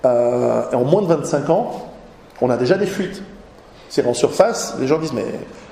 Euh, 0.05 0.63
et 0.71 0.75
en 0.75 0.85
moins 0.85 1.03
de 1.03 1.07
25 1.07 1.51
ans, 1.51 1.91
on 2.41 2.51
a 2.51 2.57
déjà 2.57 2.77
des 2.77 2.87
fuites. 2.87 3.23
C'est 3.89 4.07
en 4.07 4.15
surface, 4.15 4.77
les 4.79 4.87
gens 4.87 4.99
disent 4.99 5.13
mais 5.13 5.25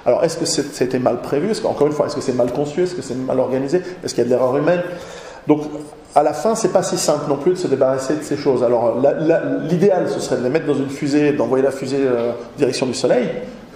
alors 0.09 0.25
est-ce 0.25 0.39
que 0.39 0.47
c'était 0.47 0.99
mal 0.99 1.21
prévu? 1.21 1.53
Qu'encore 1.61 1.87
une 1.87 1.93
fois, 1.93 2.07
est-ce 2.07 2.17
que 2.17 2.23
c'est 2.23 2.33
mal 2.33 2.51
conçu? 2.51 2.83
Est-ce 2.83 2.95
que 2.95 3.03
c'est 3.03 3.15
mal 3.15 3.39
organisé? 3.39 3.83
Est-ce 4.03 4.15
qu'il 4.15 4.23
y 4.25 4.27
a 4.27 4.31
de 4.31 4.31
l'erreur 4.31 4.57
humaine? 4.57 4.81
Donc 5.47 5.65
à 6.15 6.23
la 6.23 6.33
fin, 6.33 6.55
c'est 6.55 6.73
pas 6.73 6.83
si 6.83 6.97
simple 6.97 7.29
non 7.29 7.37
plus 7.37 7.51
de 7.51 7.57
se 7.59 7.67
débarrasser 7.67 8.17
de 8.17 8.23
ces 8.23 8.39
choses. 8.39 8.63
Alors 8.65 9.03
l'idéal, 9.69 10.09
ce 10.09 10.19
serait 10.19 10.39
de 10.39 10.45
les 10.45 10.49
mettre 10.49 10.65
dans 10.65 10.77
une 10.77 10.89
fusée, 10.89 11.33
d'envoyer 11.33 11.63
la 11.63 11.73
fusée 11.73 11.99
euh, 12.01 12.33
direction 12.57 12.87
du 12.87 12.95
Soleil. 12.95 13.29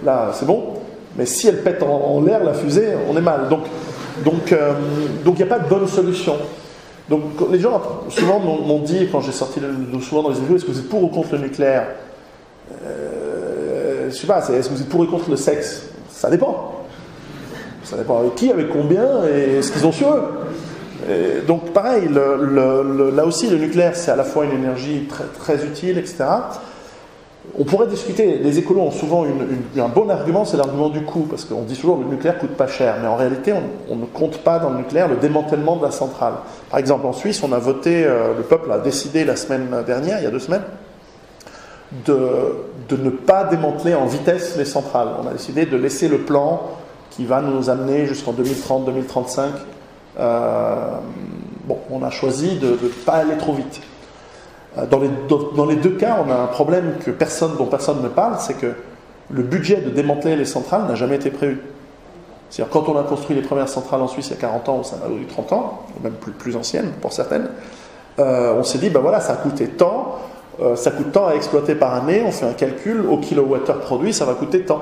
Là, 0.03 0.31
c'est 0.33 0.47
bon. 0.47 0.73
Mais 1.19 1.27
si 1.27 1.47
elle 1.47 1.61
pète 1.61 1.83
en, 1.83 2.19
l'air, 2.25 2.43
la 2.43 2.55
fusée, 2.55 2.87
on 3.07 3.15
est 3.15 3.21
mal. 3.21 3.47
Donc 3.47 3.65
donc 4.25 4.51
euh, 4.51 4.73
il 5.23 5.33
n'y 5.33 5.43
a 5.43 5.45
pas 5.45 5.59
de 5.59 5.69
bonne 5.69 5.87
solution. 5.87 6.37
Donc 7.09 7.21
les 7.51 7.59
gens 7.59 7.79
souvent 8.09 8.39
m'ont 8.39 8.79
dit 8.79 9.07
quand 9.11 9.21
j'ai 9.21 9.33
sorti 9.33 9.59
le, 9.59 10.01
souvent 10.01 10.23
dans 10.23 10.29
les 10.29 10.39
vidéos, 10.39 10.55
est-ce 10.55 10.65
que 10.65 10.71
vous 10.71 10.79
êtes 10.79 10.89
pour 10.89 11.03
ou 11.03 11.09
contre 11.09 11.33
le 11.33 11.41
nucléaire? 11.41 11.89
Euh, 12.83 14.09
Je 14.09 14.15
sais 14.15 14.25
pas. 14.25 14.39
Est-ce 14.39 14.69
que 14.69 14.73
vous 14.73 14.81
êtes 14.81 14.89
pour 14.89 15.01
ou 15.01 15.05
contre 15.05 15.29
le 15.29 15.35
sexe? 15.35 15.92
Ça 16.23 16.29
dépend. 16.29 16.71
Ça 17.83 17.97
dépend 17.97 18.19
avec 18.19 18.35
qui, 18.35 18.49
avec 18.49 18.69
combien 18.69 19.25
et 19.25 19.61
ce 19.61 19.73
qu'ils 19.73 19.85
ont 19.85 19.91
sur 19.91 20.13
eux. 20.13 20.23
donc 21.45 21.71
pareil, 21.71 22.07
là 22.07 23.25
aussi 23.25 23.49
le 23.49 23.57
nucléaire 23.57 23.93
c'est 23.93 24.09
à 24.09 24.15
la 24.15 24.23
fois 24.23 24.45
une 24.45 24.53
énergie 24.53 25.05
très, 25.37 25.65
utile, 25.65 25.97
etc. 25.97 26.23
On 27.59 27.65
pourrait 27.65 27.87
discuter, 27.87 28.37
les 28.37 28.57
écolos 28.57 28.83
ont 28.83 28.91
souvent 28.91 29.25
un 29.25 29.89
bon 29.89 30.09
argument, 30.09 30.45
c'est 30.45 30.55
l'argument 30.55 30.87
du 30.87 31.01
coût, 31.01 31.27
parce 31.29 31.43
qu'on 31.43 31.63
dit 31.63 31.75
toujours 31.75 31.97
que 31.97 32.03
le 32.05 32.11
nucléaire 32.11 32.37
coûte 32.37 32.55
pas 32.55 32.67
cher, 32.67 32.95
mais 33.01 33.07
en 33.09 33.17
réalité 33.17 33.53
on, 33.89 33.97
ne 33.97 34.05
compte 34.05 34.37
pas 34.37 34.59
dans 34.59 34.69
le 34.69 34.77
nucléaire 34.77 35.09
le 35.09 35.17
démantèlement 35.17 35.75
de 35.75 35.83
la 35.83 35.91
centrale. 35.91 36.35
Par 36.69 36.79
exemple 36.79 37.05
en 37.05 37.11
Suisse, 37.11 37.43
on 37.43 37.51
a 37.51 37.59
voté, 37.59 38.05
euh, 38.05 38.33
le 38.37 38.43
peuple 38.43 38.71
a 38.71 38.77
décidé 38.77 39.25
la 39.25 39.35
semaine 39.35 39.67
dernière, 39.85 40.19
il 40.19 40.23
y 40.23 40.27
a 40.27 40.31
deux 40.31 40.39
semaines, 40.39 40.63
de, 42.05 42.95
ne 42.95 43.09
pas 43.09 43.45
démanteler 43.45 43.95
en 43.95 44.05
vitesse 44.05 44.57
les 44.57 44.65
centrales. 44.65 45.09
On 45.23 45.27
a 45.27 45.31
décidé 45.31 45.65
de 45.65 45.77
laisser 45.77 46.07
le 46.07 46.19
plan 46.19 46.61
qui 47.11 47.25
va 47.25 47.41
nous 47.41 47.69
amener 47.69 48.05
jusqu'en 48.05 48.33
2030-2035. 48.33 49.41
Euh, 50.19 50.75
bon, 51.65 51.77
on 51.91 52.03
a 52.03 52.09
choisi 52.09 52.57
de 52.57 52.69
ne 52.69 52.87
pas 53.05 53.13
aller 53.13 53.37
trop 53.37 53.53
vite. 53.53 53.81
Euh, 54.77 54.85
dans 54.85 55.65
les, 55.65 55.75
deux 55.75 55.91
cas, 55.91 56.17
on 56.25 56.31
a 56.31 56.35
un 56.35 56.47
problème 56.47 56.95
que 57.03 57.11
personne, 57.11 57.55
dont 57.57 57.65
personne 57.65 58.01
ne 58.01 58.09
parle, 58.09 58.35
c'est 58.39 58.55
que 58.55 58.73
le 59.29 59.43
budget 59.43 59.77
de 59.77 59.89
démanteler 59.89 60.35
les 60.35 60.45
centrales 60.45 60.85
n'a 60.87 60.95
jamais 60.95 61.15
été 61.15 61.29
prévu. 61.29 61.61
C'est-à-dire, 62.49 62.71
quand 62.71 62.89
on 62.89 62.97
a 62.97 63.03
construit 63.03 63.35
les 63.35 63.41
premières 63.41 63.69
centrales 63.69 64.01
en 64.01 64.07
Suisse 64.07 64.27
il 64.27 64.31
y 64.31 64.37
a 64.37 64.41
40 64.41 64.69
ans, 64.69 64.81
ou 65.09 65.17
eu 65.17 65.25
30 65.25 65.53
ans, 65.53 65.83
ou 65.97 66.03
même 66.03 66.13
plus, 66.13 66.31
plus 66.31 66.55
anciennes 66.55 66.91
pour 67.01 67.13
certaines, 67.13 67.49
euh, 68.19 68.53
on 68.57 68.63
s'est 68.63 68.77
dit, 68.77 68.89
ben 68.89 68.99
voilà, 68.99 69.19
ça 69.19 69.33
a 69.33 69.35
coûté 69.37 69.67
tant, 69.67 70.19
euh, 70.61 70.75
ça 70.75 70.91
coûte 70.91 71.11
tant 71.11 71.27
à 71.27 71.33
exploiter 71.33 71.75
par 71.75 71.93
année, 71.93 72.23
on 72.25 72.31
fait 72.31 72.45
un 72.45 72.53
calcul, 72.53 73.05
au 73.09 73.17
kilowattheure 73.17 73.79
produit, 73.79 74.13
ça 74.13 74.25
va 74.25 74.33
coûter 74.33 74.61
tant. 74.61 74.81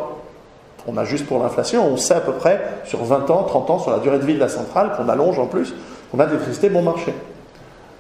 On 0.87 0.97
a 0.97 1.05
juste 1.05 1.27
pour 1.27 1.41
l'inflation, 1.41 1.87
on 1.87 1.97
sait 1.97 2.15
à 2.15 2.21
peu 2.21 2.33
près 2.33 2.59
sur 2.85 3.03
20 3.03 3.29
ans, 3.29 3.43
30 3.43 3.69
ans, 3.69 3.79
sur 3.79 3.91
la 3.91 3.99
durée 3.99 4.19
de 4.19 4.25
vie 4.25 4.33
de 4.33 4.39
la 4.39 4.49
centrale, 4.49 4.91
qu'on 4.97 5.07
allonge 5.09 5.37
en 5.37 5.45
plus, 5.45 5.73
qu'on 6.11 6.19
a 6.19 6.25
d'électricité 6.25 6.69
bon 6.69 6.81
marché. 6.81 7.13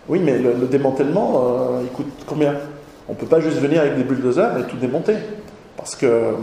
Oui, 0.09 0.19
mais 0.23 0.37
le, 0.39 0.53
démantèlement, 0.67 1.43
euh, 1.45 1.81
il 1.83 1.89
coûte 1.89 2.11
combien? 2.25 2.55
On 3.07 3.13
ne 3.13 3.17
peut 3.17 3.27
pas 3.27 3.39
juste 3.39 3.57
venir 3.57 3.81
avec 3.81 3.95
des 3.95 4.03
bulldozers 4.03 4.57
et 4.57 4.63
tout 4.63 4.77
démonter. 4.77 5.15
Parce 5.77 5.95
que, 5.95 6.33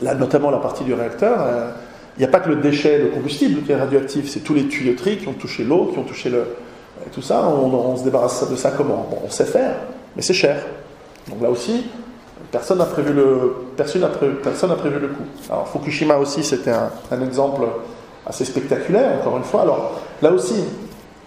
là, 0.00 0.14
notamment 0.14 0.50
la 0.50 0.58
partie 0.58 0.84
du 0.84 0.94
réacteur, 0.94 1.38
euh, 1.40 1.70
il 2.16 2.20
n'y 2.20 2.24
a 2.24 2.28
pas 2.28 2.40
que 2.40 2.48
le 2.48 2.56
déchet, 2.56 2.98
le 2.98 3.06
combustible 3.06 3.62
qui 3.62 3.72
est 3.72 3.76
radioactif, 3.76 4.28
c'est 4.28 4.40
tous 4.40 4.54
les 4.54 4.66
tuyauteries 4.66 5.18
qui 5.18 5.28
ont 5.28 5.32
touché 5.32 5.64
l'eau, 5.64 5.90
qui 5.92 5.98
ont 5.98 6.04
touché 6.04 6.28
le. 6.30 6.44
Tout 7.12 7.22
ça, 7.22 7.48
on, 7.48 7.96
se 7.96 8.04
débarrasse 8.04 8.48
de 8.48 8.54
ça 8.54 8.70
comment? 8.70 9.08
On 9.24 9.30
sait 9.30 9.44
faire, 9.44 9.74
mais 10.16 10.22
c'est 10.22 10.34
cher. 10.34 10.56
Donc 11.28 11.40
là 11.42 11.50
aussi, 11.50 11.86
personne 12.50 12.78
n'a 12.78 12.84
prévu, 12.84 13.12
le, 13.12 13.54
personne 13.76 14.08
prévu, 14.10 14.34
personne 14.42 14.74
prévu 14.76 14.98
le 14.98 15.08
coup. 15.08 15.24
Alors 15.50 15.68
Fukushima 15.68 16.16
aussi, 16.16 16.42
c'était 16.42 16.72
un, 16.72 17.22
exemple 17.22 17.62
assez 18.26 18.44
spectaculaire, 18.44 19.20
encore 19.20 19.36
une 19.36 19.44
fois. 19.44 19.62
Alors 19.62 20.00
là 20.20 20.30
aussi, 20.30 20.64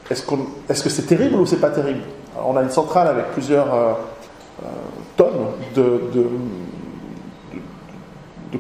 est-ce 0.09 0.83
que 0.83 0.89
c'est 0.89 1.07
terrible 1.07 1.35
ou 1.35 1.45
c'est 1.45 1.61
pas 1.61 1.69
terrible? 1.69 2.01
On 2.43 2.55
a 2.57 2.61
une 2.61 2.69
centrale 2.69 3.07
avec 3.07 3.31
plusieurs 3.31 3.73
euh, 3.73 3.93
euh, 4.63 4.67
tonnes 5.15 5.47
de, 5.75 6.27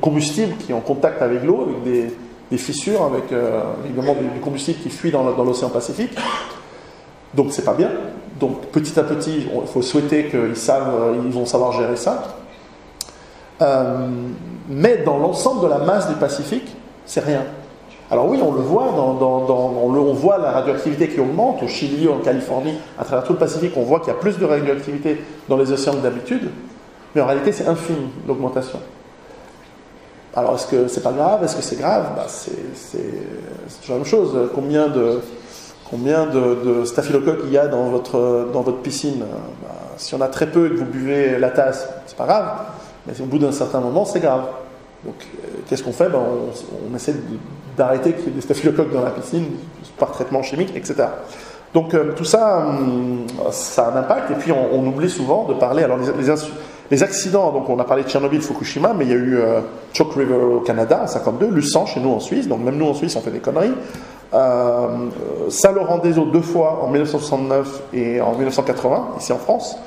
combustible 0.01 0.55
qui 0.57 0.71
est 0.71 0.75
en 0.75 0.81
contact 0.81 1.21
avec 1.21 1.43
l'eau, 1.43 1.69
avec 1.69 2.09
des, 2.51 2.57
fissures, 2.57 3.03
avec 3.03 3.31
euh, 3.31 3.61
évidemment 3.85 4.13
du, 4.13 4.39
combustible 4.41 4.79
qui 4.81 4.89
fuit 4.89 5.11
dans, 5.11 5.23
l'océan 5.23 5.69
Pacifique. 5.69 6.11
Donc 7.33 7.51
c'est 7.51 7.63
pas 7.63 7.73
bien. 7.73 7.89
Donc 8.39 8.67
petit 8.67 8.99
à 8.99 9.03
petit, 9.03 9.47
il 9.47 9.67
faut 9.67 9.81
souhaiter 9.81 10.25
qu'ils 10.25 10.57
savent, 10.57 11.15
ils 11.23 11.31
vont 11.31 11.45
savoir 11.45 11.71
gérer 11.71 11.95
ça. 11.95 12.35
mais 14.69 14.97
dans 15.05 15.17
l'ensemble 15.17 15.63
de 15.63 15.67
la 15.67 15.79
masse 15.79 16.09
du 16.09 16.15
Pacifique, 16.15 16.75
c'est 17.05 17.23
rien. 17.23 17.43
Alors 18.11 18.29
oui, 18.29 18.39
on 18.41 18.53
le 18.53 18.61
voit, 18.61 18.93
on, 18.93 20.13
voit 20.13 20.37
la 20.37 20.51
radioactivité 20.51 21.09
qui 21.09 21.19
augmente 21.19 21.63
au 21.63 21.67
Chili, 21.67 22.07
en 22.07 22.19
Californie, 22.19 22.75
à 22.99 23.03
travers 23.03 23.25
tout 23.25 23.33
le 23.33 23.39
Pacifique, 23.39 23.73
on 23.75 23.81
voit 23.81 23.99
qu'il 23.99 24.09
y 24.09 24.11
a 24.11 24.19
plus 24.19 24.37
de 24.37 24.45
radioactivité 24.45 25.21
dans 25.49 25.57
les 25.57 25.71
océans 25.71 25.93
que 25.93 26.01
d'habitude, 26.01 26.51
mais 27.15 27.21
en 27.21 27.25
réalité 27.25 27.51
c'est 27.51 27.67
infime 27.67 28.09
l'augmentation. 28.27 28.79
Alors 30.35 30.55
est-ce 30.55 30.67
que 30.67 30.87
c'est 30.87 31.01
pas 31.01 31.13
grave? 31.13 31.43
Est-ce 31.43 31.55
que 31.55 31.63
c'est 31.63 31.79
grave? 31.79 32.11
Bah, 32.15 32.25
C'est 32.27 33.89
la 33.89 33.95
même 33.95 34.05
chose. 34.05 34.49
Combien 34.53 34.87
de, 34.87 35.21
combien 35.89 36.25
de, 36.25 36.83
staphylocoques 36.85 37.41
il 37.45 37.51
y 37.51 37.57
a 37.57 37.67
dans 37.67 37.89
votre, 37.89 38.49
dans 38.51 38.61
votre 38.61 38.79
piscine 38.79 39.23
bah, 39.61 39.75
Si 39.97 40.15
on 40.15 40.21
a 40.21 40.27
très 40.27 40.47
peu 40.47 40.67
et 40.67 40.69
que 40.71 40.75
vous 40.75 40.85
buvez 40.85 41.37
la 41.39 41.49
tasse, 41.49 41.87
c'est 42.05 42.17
pas 42.17 42.25
grave, 42.25 42.45
mais 43.07 43.13
au 43.21 43.25
bout 43.25 43.39
d'un 43.39 43.51
certain 43.51 43.79
moment, 43.79 44.05
c'est 44.05 44.19
grave. 44.19 44.45
Donc 45.05 45.15
euh, 45.21 45.59
qu'est-ce 45.67 45.83
qu'on 45.83 45.93
fait? 45.93 46.09
Ben, 46.09 46.19
on, 46.91 46.95
essaie 46.95 47.13
de 47.13 47.19
d'arrêter 47.77 48.13
qu'il 48.13 48.25
y 48.25 48.27
ait 48.29 48.31
des 48.31 48.41
staphylocoques 48.41 48.93
dans 48.93 49.03
la 49.03 49.11
piscine 49.11 49.45
par 49.97 50.11
traitement 50.11 50.41
chimique, 50.41 50.71
etc. 50.75 51.07
Donc 51.73 51.93
euh, 51.93 52.13
tout 52.15 52.23
ça, 52.23 52.65
hum, 52.67 53.25
ça 53.51 53.87
a 53.87 53.91
un 53.91 53.97
impact. 53.97 54.31
Et 54.31 54.35
puis 54.35 54.51
on, 54.51 54.87
oublie 54.87 55.09
souvent 55.09 55.45
de 55.45 55.53
parler. 55.53 55.83
Alors 55.83 55.97
les, 55.97 57.03
accidents, 57.03 57.51
donc 57.51 57.69
on 57.69 57.77
a 57.79 57.83
parlé 57.83 58.03
de 58.03 58.09
Tchernobyl, 58.09 58.41
Fukushima, 58.41 58.93
mais 58.93 59.05
il 59.05 59.11
y 59.11 59.13
a 59.13 59.17
eu 59.17 59.37
euh, 59.37 59.59
Chalk 59.93 60.13
River 60.13 60.35
au 60.35 60.59
Canada 60.61 61.01
en 61.03 61.07
52, 61.07 61.47
Luçon 61.47 61.85
chez 61.85 61.99
nous 61.99 62.11
en 62.11 62.21
Suisse. 62.21 62.47
Donc 62.47 62.61
même 62.61 62.77
nous 62.77 62.87
en 62.87 62.93
Suisse, 62.93 63.15
on 63.17 63.21
fait 63.21 63.31
des 63.31 63.39
conneries. 63.39 63.73
Euh, 64.33 64.87
Saint-Laurent 65.49 65.99
des 65.99 66.17
Eaux 66.17 66.25
deux 66.25 66.41
fois 66.41 66.81
en 66.83 66.87
1969 66.87 67.83
et 67.93 68.19
en 68.21 68.33
1980 68.33 69.09
ici 69.19 69.31
en 69.31 69.37
France 69.37 69.77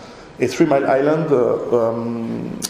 et 0.41 0.47
Three 0.49 0.67
Mile 0.67 0.87
Island 0.89 1.27
euh, 1.33 1.57
euh, 1.73 1.91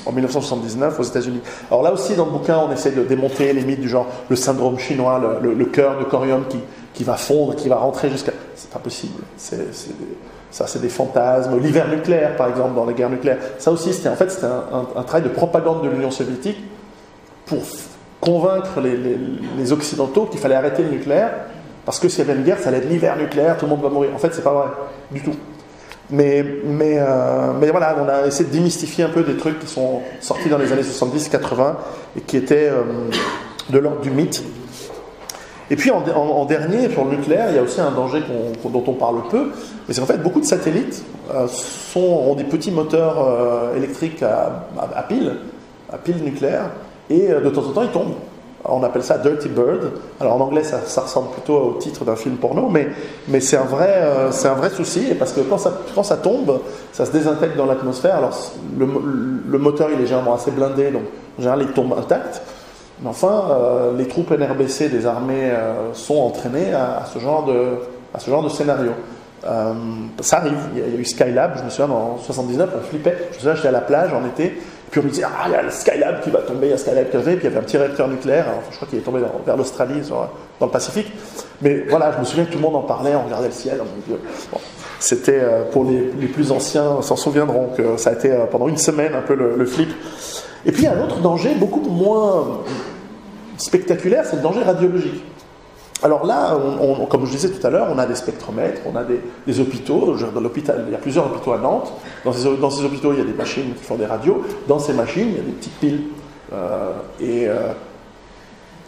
en 0.06 0.12
1979 0.12 0.98
aux 0.98 1.02
États-Unis. 1.02 1.40
Alors 1.70 1.82
là 1.82 1.92
aussi, 1.92 2.14
dans 2.14 2.24
le 2.24 2.32
bouquin, 2.32 2.58
on 2.58 2.72
essaie 2.72 2.92
de 2.92 3.02
démonter 3.02 3.52
les 3.52 3.62
mythes 3.62 3.80
du 3.80 3.88
genre 3.88 4.06
le 4.28 4.36
syndrome 4.36 4.78
chinois, 4.78 5.20
le, 5.42 5.64
cœur 5.66 5.98
de 5.98 6.04
corium 6.04 6.44
qui, 6.48 6.58
qui 6.94 7.04
va 7.04 7.14
fondre, 7.14 7.54
qui 7.54 7.68
va 7.68 7.76
rentrer 7.76 8.10
jusqu'à. 8.10 8.32
c'est 8.54 8.70
pas 8.70 8.78
possible. 8.78 9.22
C'est, 9.36 9.58
ça, 10.50 10.66
c'est 10.66 10.80
des 10.80 10.88
fantasmes. 10.88 11.58
L'hiver 11.60 11.88
nucléaire, 11.88 12.36
par 12.36 12.48
exemple, 12.48 12.74
dans 12.74 12.86
les 12.86 12.94
guerres 12.94 13.10
nucléaires. 13.10 13.38
Ça 13.58 13.70
aussi, 13.70 13.92
c'était 13.92 14.08
en 14.08 14.16
fait 14.16 14.30
c'était 14.30 14.46
un, 14.46 15.02
travail 15.02 15.22
de 15.22 15.28
propagande 15.34 15.82
de 15.82 15.90
l'Union 15.90 16.10
soviétique 16.10 16.58
pour 17.44 17.60
convaincre 18.20 18.80
les, 18.80 19.72
Occidentaux 19.72 20.24
qu'il 20.24 20.40
fallait 20.40 20.54
arrêter 20.54 20.82
le 20.82 20.90
nucléaire, 20.90 21.32
parce 21.88 22.00
que 22.00 22.10
s'il 22.10 22.18
y 22.18 22.30
avait 22.30 22.38
une 22.38 22.44
guerre, 22.44 22.58
ça 22.58 22.68
allait 22.68 22.76
être 22.76 22.90
l'hiver 22.90 23.16
nucléaire, 23.16 23.56
tout 23.56 23.64
le 23.64 23.70
monde 23.70 23.80
va 23.80 23.88
mourir. 23.88 24.10
En 24.14 24.18
fait, 24.18 24.34
c'est 24.34 24.44
pas 24.44 24.52
vrai 24.52 24.66
du 25.10 25.22
tout. 25.22 25.32
Mais, 26.10 26.44
mais, 26.62 26.98
euh, 26.98 27.54
mais 27.58 27.70
voilà, 27.70 27.96
on 27.98 28.06
a 28.06 28.26
essayé 28.26 28.44
de 28.46 28.52
démystifier 28.52 29.04
un 29.04 29.08
peu 29.08 29.22
des 29.22 29.38
trucs 29.38 29.58
qui 29.58 29.68
sont 29.68 30.02
sortis 30.20 30.50
dans 30.50 30.58
les 30.58 30.70
années 30.70 30.82
70-80 30.82 31.76
et 32.18 32.20
qui 32.20 32.36
étaient 32.36 32.68
euh, 32.68 32.82
de 33.70 33.78
l'ordre 33.78 34.02
du 34.02 34.10
mythe. 34.10 34.44
Et 35.70 35.76
puis 35.76 35.90
en, 35.90 36.44
dernier, 36.44 36.90
sur 36.90 37.06
le 37.06 37.12
nucléaire, 37.12 37.46
il 37.48 37.56
y 37.56 37.58
a 37.58 37.62
aussi 37.62 37.80
un 37.80 37.92
danger 37.92 38.22
dont 38.62 38.84
on 38.86 38.92
parle 38.92 39.26
peu, 39.30 39.52
mais 39.88 39.94
c'est 39.94 40.02
en 40.02 40.06
fait 40.06 40.22
beaucoup 40.22 40.40
de 40.40 40.44
satellites 40.44 41.02
euh, 41.34 41.46
ont 41.96 42.34
des 42.34 42.44
petits 42.44 42.70
moteurs 42.70 43.74
électriques 43.74 44.22
à, 44.22 44.66
à, 44.94 45.02
pile, 45.04 45.36
à 45.90 45.96
pile 45.96 46.22
nucléaire, 46.22 46.68
et 47.08 47.28
de 47.28 47.48
temps 47.48 47.64
en 47.64 47.72
temps 47.72 47.82
ils 47.82 47.88
tombent. 47.88 48.14
On 48.68 48.82
appelle 48.82 49.02
ça 49.02 49.18
Dirty 49.18 49.48
Bird. 49.48 49.92
Alors 50.20 50.34
en 50.34 50.40
anglais, 50.40 50.62
ça, 50.62 51.00
ressemble 51.00 51.30
plutôt 51.30 51.56
au 51.56 51.72
titre 51.78 52.04
d'un 52.04 52.16
film 52.16 52.36
porno, 52.36 52.68
mais, 52.68 53.40
c'est 53.40 53.56
un, 53.56 53.64
vrai, 53.64 53.90
euh, 53.90 54.30
un 54.44 54.54
vrai 54.54 54.70
souci, 54.70 55.14
parce 55.18 55.32
que 55.32 55.40
quand 55.40 55.58
ça, 56.02 56.16
tombe, 56.16 56.60
ça 56.92 57.06
se 57.06 57.12
désintègre 57.12 57.56
dans 57.56 57.66
l'atmosphère. 57.66 58.16
Alors 58.16 58.38
le, 58.78 59.58
moteur, 59.58 59.88
il 59.92 60.00
est 60.00 60.06
généralement 60.06 60.34
assez 60.34 60.50
blindé, 60.50 60.90
donc 60.90 61.02
en 61.38 61.42
général, 61.42 61.62
il 61.62 61.72
tombe 61.72 61.94
intact. 61.98 62.42
Mais 63.00 63.08
enfin, 63.08 63.44
euh, 63.50 63.96
les 63.96 64.08
troupes 64.08 64.30
NRBC 64.30 64.88
des 64.88 65.06
armées 65.06 65.50
euh, 65.50 65.94
sont 65.94 66.16
entraînées 66.16 66.74
à, 66.74 67.04
ce 67.12 67.18
genre 67.20 67.44
de, 67.44 67.76
à 68.12 68.18
ce 68.18 68.28
genre 68.28 68.42
de 68.42 68.48
scénario. 68.48 68.90
ça 70.20 70.38
arrive, 70.38 70.58
il 70.74 70.80
y, 70.80 70.82
a, 70.82 71.00
eu 71.00 71.04
Skylab, 71.04 71.58
je 71.58 71.64
me 71.64 71.70
souviens, 71.70 71.94
en 71.94 72.18
79, 72.18 72.70
on 72.76 72.80
flippait. 72.82 73.16
Je 73.30 73.34
me 73.34 73.38
souviens, 73.38 73.54
j'étais 73.54 73.68
à 73.68 73.72
la 73.72 73.80
plage 73.80 74.12
en 74.12 74.26
été, 74.26 74.58
puis 74.90 75.00
on 75.00 75.04
me 75.04 75.10
disait, 75.10 75.24
ah, 75.24 75.44
il 75.46 75.52
y 75.52 75.54
a 75.54 75.62
le 75.62 75.70
Skylab 75.70 76.22
qui 76.22 76.30
va 76.30 76.40
tomber, 76.40 76.68
il 76.68 76.70
y 76.70 76.72
a 76.72 76.78
Skylab 76.78 77.10
qui 77.10 77.16
va 77.16 77.22
tomber, 77.22 77.36
puis 77.36 77.46
il 77.46 77.50
y 77.50 77.52
avait 77.52 77.58
un 77.58 77.66
petit 77.66 77.76
réacteur 77.76 78.08
nucléaire, 78.08 78.46
je 78.70 78.76
crois 78.76 78.88
qu'il 78.88 78.98
est 78.98 79.02
tombé 79.02 79.20
vers 79.44 79.56
l'Australie, 79.56 80.00
dans 80.08 80.66
le 80.66 80.72
Pacifique. 80.72 81.12
Mais 81.60 81.84
voilà, 81.88 82.12
je 82.12 82.20
me 82.20 82.24
souviens 82.24 82.44
que 82.44 82.50
tout 82.50 82.58
le 82.58 82.62
monde 82.62 82.76
en 82.76 82.82
parlait, 82.82 83.14
on 83.14 83.24
regardait 83.24 83.48
le 83.48 83.52
ciel, 83.52 83.80
C'était, 85.00 85.40
euh, 85.40 85.64
pour 85.70 85.84
les, 85.84 86.26
plus 86.28 86.52
anciens, 86.52 87.02
s'en 87.02 87.16
souviendront 87.16 87.68
que 87.76 87.96
ça 87.96 88.10
a 88.10 88.12
été 88.14 88.30
euh, 88.30 88.46
pendant 88.46 88.68
une 88.68 88.78
semaine 88.78 89.14
un 89.14 89.22
peu 89.22 89.34
le, 89.34 89.66
flip. 89.66 89.90
Et 90.64 90.72
puis 90.72 90.82
il 90.82 90.84
y 90.84 90.88
a 90.88 90.92
un 90.92 91.02
autre 91.02 91.18
danger, 91.18 91.54
beaucoup 91.54 91.80
moins 91.80 92.60
spectaculaire, 93.56 94.24
c'est 94.24 94.36
le 94.36 94.42
danger 94.42 94.62
radiologique. 94.62 95.22
Alors 96.02 96.24
là, 96.24 96.56
comme 97.10 97.26
je 97.26 97.32
disais 97.32 97.50
tout 97.50 97.66
à 97.66 97.70
l'heure, 97.70 97.88
on 97.90 97.98
a 97.98 98.06
des 98.06 98.14
spectromètres, 98.14 98.82
on 98.86 98.94
a 98.94 99.04
des, 99.04 99.60
hôpitaux. 99.60 100.16
Dans 100.32 100.40
l'hôpital, 100.40 100.84
il 100.86 100.92
y 100.92 100.94
a 100.94 100.98
plusieurs 100.98 101.26
hôpitaux 101.26 101.52
à 101.52 101.58
Nantes. 101.58 101.92
Dans 102.24 102.32
ces, 102.32 102.46
hôpitaux, 102.46 103.12
il 103.12 103.18
y 103.18 103.22
a 103.22 103.24
des 103.24 103.32
machines 103.32 103.74
qui 103.74 103.82
font 103.82 103.96
des 103.96 104.06
radios. 104.06 104.42
Dans 104.68 104.78
ces 104.78 104.92
machines, 104.92 105.28
il 105.28 105.36
y 105.36 105.40
a 105.40 105.42
des 105.42 105.52
petites 105.52 105.78
piles. 105.80 106.02
Euh, 106.52 106.92
et 107.20 107.48
euh, 107.48 107.72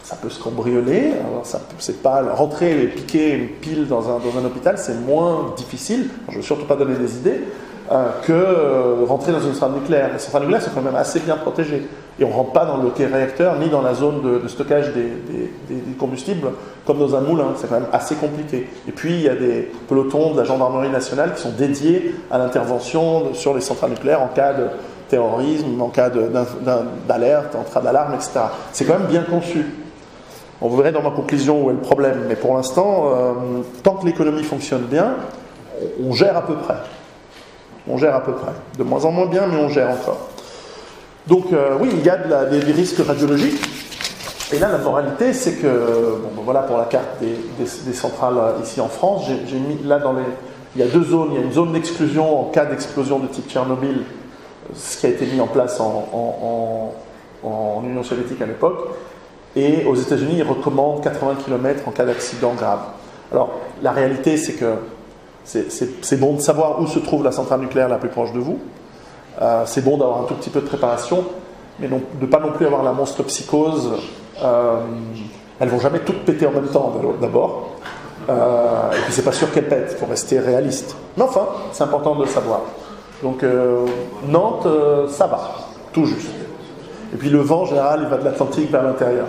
ça 0.03 0.15
peut 0.15 0.29
se 0.29 0.41
cambrioler. 0.41 1.11
C'est 1.79 2.01
pas 2.01 2.33
rentrer 2.33 2.83
et 2.83 2.87
piquer 2.87 3.33
une 3.33 3.47
pile 3.49 3.87
dans 3.87 4.09
un 4.09 4.45
hôpital, 4.45 4.77
c'est 4.77 4.99
moins 5.05 5.53
difficile. 5.57 6.09
je 6.29 6.33
ne 6.33 6.37
veux 6.37 6.43
surtout 6.43 6.65
pas 6.65 6.77
donner 6.77 6.95
des 6.95 7.17
idées. 7.17 7.41
Euh, 7.91 8.09
que 8.23 9.03
rentrer 9.05 9.33
dans 9.33 9.41
une 9.41 9.51
centrale 9.51 9.73
nucléaire. 9.73 10.11
Les 10.13 10.19
centrales 10.19 10.43
nucléaires 10.43 10.63
sont 10.63 10.71
quand 10.73 10.81
même 10.81 10.95
assez 10.95 11.19
bien 11.19 11.35
protégées. 11.35 11.85
Et 12.19 12.23
on 12.23 12.29
ne 12.29 12.33
rentre 12.33 12.53
pas 12.53 12.63
dans 12.63 12.77
le 12.77 12.89
réacteur 12.89 13.57
ni 13.59 13.67
dans 13.67 13.81
la 13.81 13.93
zone 13.93 14.21
de, 14.21 14.47
stockage 14.47 14.93
des, 14.93 15.11
combustibles 15.99 16.51
comme 16.85 16.99
dans 16.99 17.15
un 17.15 17.19
moulin. 17.19 17.47
C'est 17.57 17.67
quand 17.67 17.81
même 17.81 17.89
assez 17.91 18.15
compliqué. 18.15 18.69
Et 18.87 18.93
puis 18.93 19.15
il 19.15 19.21
y 19.23 19.29
a 19.29 19.35
des 19.35 19.69
pelotons 19.89 20.31
de 20.31 20.37
la 20.37 20.45
gendarmerie 20.45 20.89
nationale 20.89 21.33
qui 21.33 21.41
sont 21.41 21.51
dédiés 21.51 22.15
à 22.31 22.37
l'intervention 22.37 23.33
sur 23.33 23.53
les 23.53 23.61
centrales 23.61 23.89
nucléaires 23.89 24.21
en 24.21 24.29
cas 24.29 24.53
de 24.53 24.67
terrorisme, 25.09 25.81
en 25.81 25.89
cas 25.89 26.09
d'alerte, 27.09 27.55
en 27.55 27.63
cas 27.63 27.81
d'alarme, 27.81 28.13
etc. 28.13 28.39
C'est 28.71 28.85
quand 28.85 28.99
même 28.99 29.09
bien 29.09 29.23
conçu. 29.23 29.65
On 30.61 30.69
verrait 30.69 30.93
dans 30.93 31.01
ma 31.01 31.11
conclusion 31.11 31.65
où 31.65 31.69
est 31.69 31.73
le 31.73 31.79
problème. 31.79 32.21
Mais 32.29 32.35
pour 32.35 32.55
l'instant, 32.55 33.09
euh, 33.13 33.33
tant 33.83 33.95
que 33.95 34.05
l'économie 34.05 34.43
fonctionne 34.43 34.83
bien, 34.83 35.15
on 36.01 36.13
gère 36.13 36.37
à 36.37 36.43
peu 36.43 36.53
près. 36.55 36.75
On 37.91 37.97
gère 37.97 38.15
à 38.15 38.23
peu 38.23 38.31
près. 38.31 38.51
De 38.77 38.83
moins 38.83 39.03
en 39.03 39.11
moins 39.11 39.25
bien, 39.25 39.47
mais 39.47 39.57
on 39.57 39.67
gère 39.67 39.89
encore. 39.89 40.29
Donc 41.27 41.51
euh, 41.51 41.75
oui, 41.79 41.89
il 41.91 42.03
y 42.05 42.09
a 42.09 42.45
des, 42.45 42.59
risques 42.71 43.05
radiologiques. 43.05 43.61
Et 44.53 44.59
là, 44.59 44.69
la 44.69 44.77
moralité, 44.77 45.33
c'est 45.33 45.55
que, 45.55 45.67
bon, 45.67 46.29
ben 46.35 46.41
voilà 46.43 46.61
pour 46.61 46.77
la 46.77 46.85
carte 46.85 47.21
des, 47.21 47.93
centrales 47.93 48.37
euh, 48.37 48.63
ici 48.63 48.81
en 48.81 48.87
France, 48.87 49.23
j'ai 49.27 49.57
mis 49.57 49.77
là 49.83 49.99
dans 49.99 50.13
les... 50.13 50.23
Il 50.75 50.81
y 50.81 50.83
a 50.85 50.87
deux 50.87 51.03
zones. 51.03 51.29
Il 51.31 51.39
y 51.39 51.43
a 51.43 51.45
une 51.45 51.51
zone 51.51 51.73
d'exclusion 51.73 52.41
en 52.41 52.43
cas 52.45 52.65
d'explosion 52.65 53.19
de 53.19 53.27
type 53.27 53.49
Tchernobyl, 53.49 54.03
ce 54.73 54.97
qui 54.97 55.05
a 55.05 55.09
été 55.09 55.25
mis 55.25 55.41
en 55.41 55.47
place 55.47 55.81
en, 55.81 56.93
en 57.43 57.83
Union 57.83 58.03
soviétique 58.03 58.41
à 58.41 58.45
l'époque. 58.45 58.87
Et 59.57 59.83
aux 59.85 59.95
États-Unis, 59.95 60.35
ils 60.37 60.43
recommandent 60.43 61.03
80 61.03 61.35
km 61.43 61.89
en 61.89 61.91
cas 61.91 62.05
d'accident 62.05 62.53
grave. 62.53 62.79
Alors, 63.33 63.51
la 63.83 63.91
réalité, 63.91 64.37
c'est 64.37 64.53
que 64.53 64.75
c'est 65.43 66.19
bon 66.19 66.35
de 66.35 66.41
savoir 66.41 66.81
où 66.81 66.87
se 66.87 66.99
trouve 66.99 67.23
la 67.23 67.31
centrale 67.31 67.61
nucléaire 67.61 67.89
la 67.89 67.97
plus 67.97 68.09
proche 68.09 68.31
de 68.33 68.39
vous. 68.39 68.59
Euh, 69.41 69.63
c'est 69.65 69.83
bon 69.83 69.97
d'avoir 69.97 70.21
un 70.21 70.25
tout 70.25 70.35
petit 70.35 70.49
peu 70.49 70.61
de 70.61 70.67
préparation, 70.67 71.23
mais 71.79 71.87
de 71.87 71.95
ne 72.19 72.25
pas 72.27 72.39
non 72.39 72.51
plus 72.51 72.65
avoir 72.65 72.83
la 72.83 72.91
monstre 72.91 73.23
psychose. 73.23 73.91
Euh, 74.43 74.79
elles 75.59 75.69
vont 75.69 75.79
jamais 75.79 75.99
toutes 75.99 76.23
péter 76.25 76.47
en 76.47 76.51
même 76.51 76.67
temps, 76.67 76.93
d'abord. 77.19 77.69
Euh, 78.29 78.91
et 78.91 79.01
puis 79.01 79.13
c'est 79.13 79.23
pas 79.23 79.31
sûr 79.31 79.51
qu'elles 79.51 79.67
pètent, 79.67 79.89
il 79.91 79.97
faut 79.97 80.05
rester 80.05 80.39
réaliste. 80.39 80.95
Mais 81.17 81.23
enfin, 81.23 81.47
c'est 81.71 81.83
important 81.83 82.15
de 82.15 82.25
savoir. 82.25 82.61
Donc 83.21 83.43
euh, 83.43 83.85
Nantes, 84.27 84.67
ça 85.09 85.27
va, 85.27 85.51
tout 85.93 86.05
juste. 86.05 86.31
Et 87.13 87.17
puis 87.17 87.29
le 87.29 87.39
vent, 87.39 87.61
en 87.61 87.65
général, 87.65 88.01
il 88.03 88.09
va 88.09 88.17
de 88.17 88.25
l'Atlantique 88.25 88.71
vers 88.71 88.83
l'intérieur. 88.83 89.27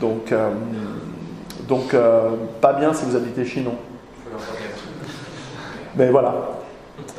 Donc, 0.00 0.32
donc 1.66 1.96
pas 2.60 2.72
bien 2.74 2.92
si 2.92 3.04
vous 3.06 3.16
habitez 3.16 3.44
Chinon. 3.44 3.74
Mais 5.96 6.10
voilà. 6.10 6.34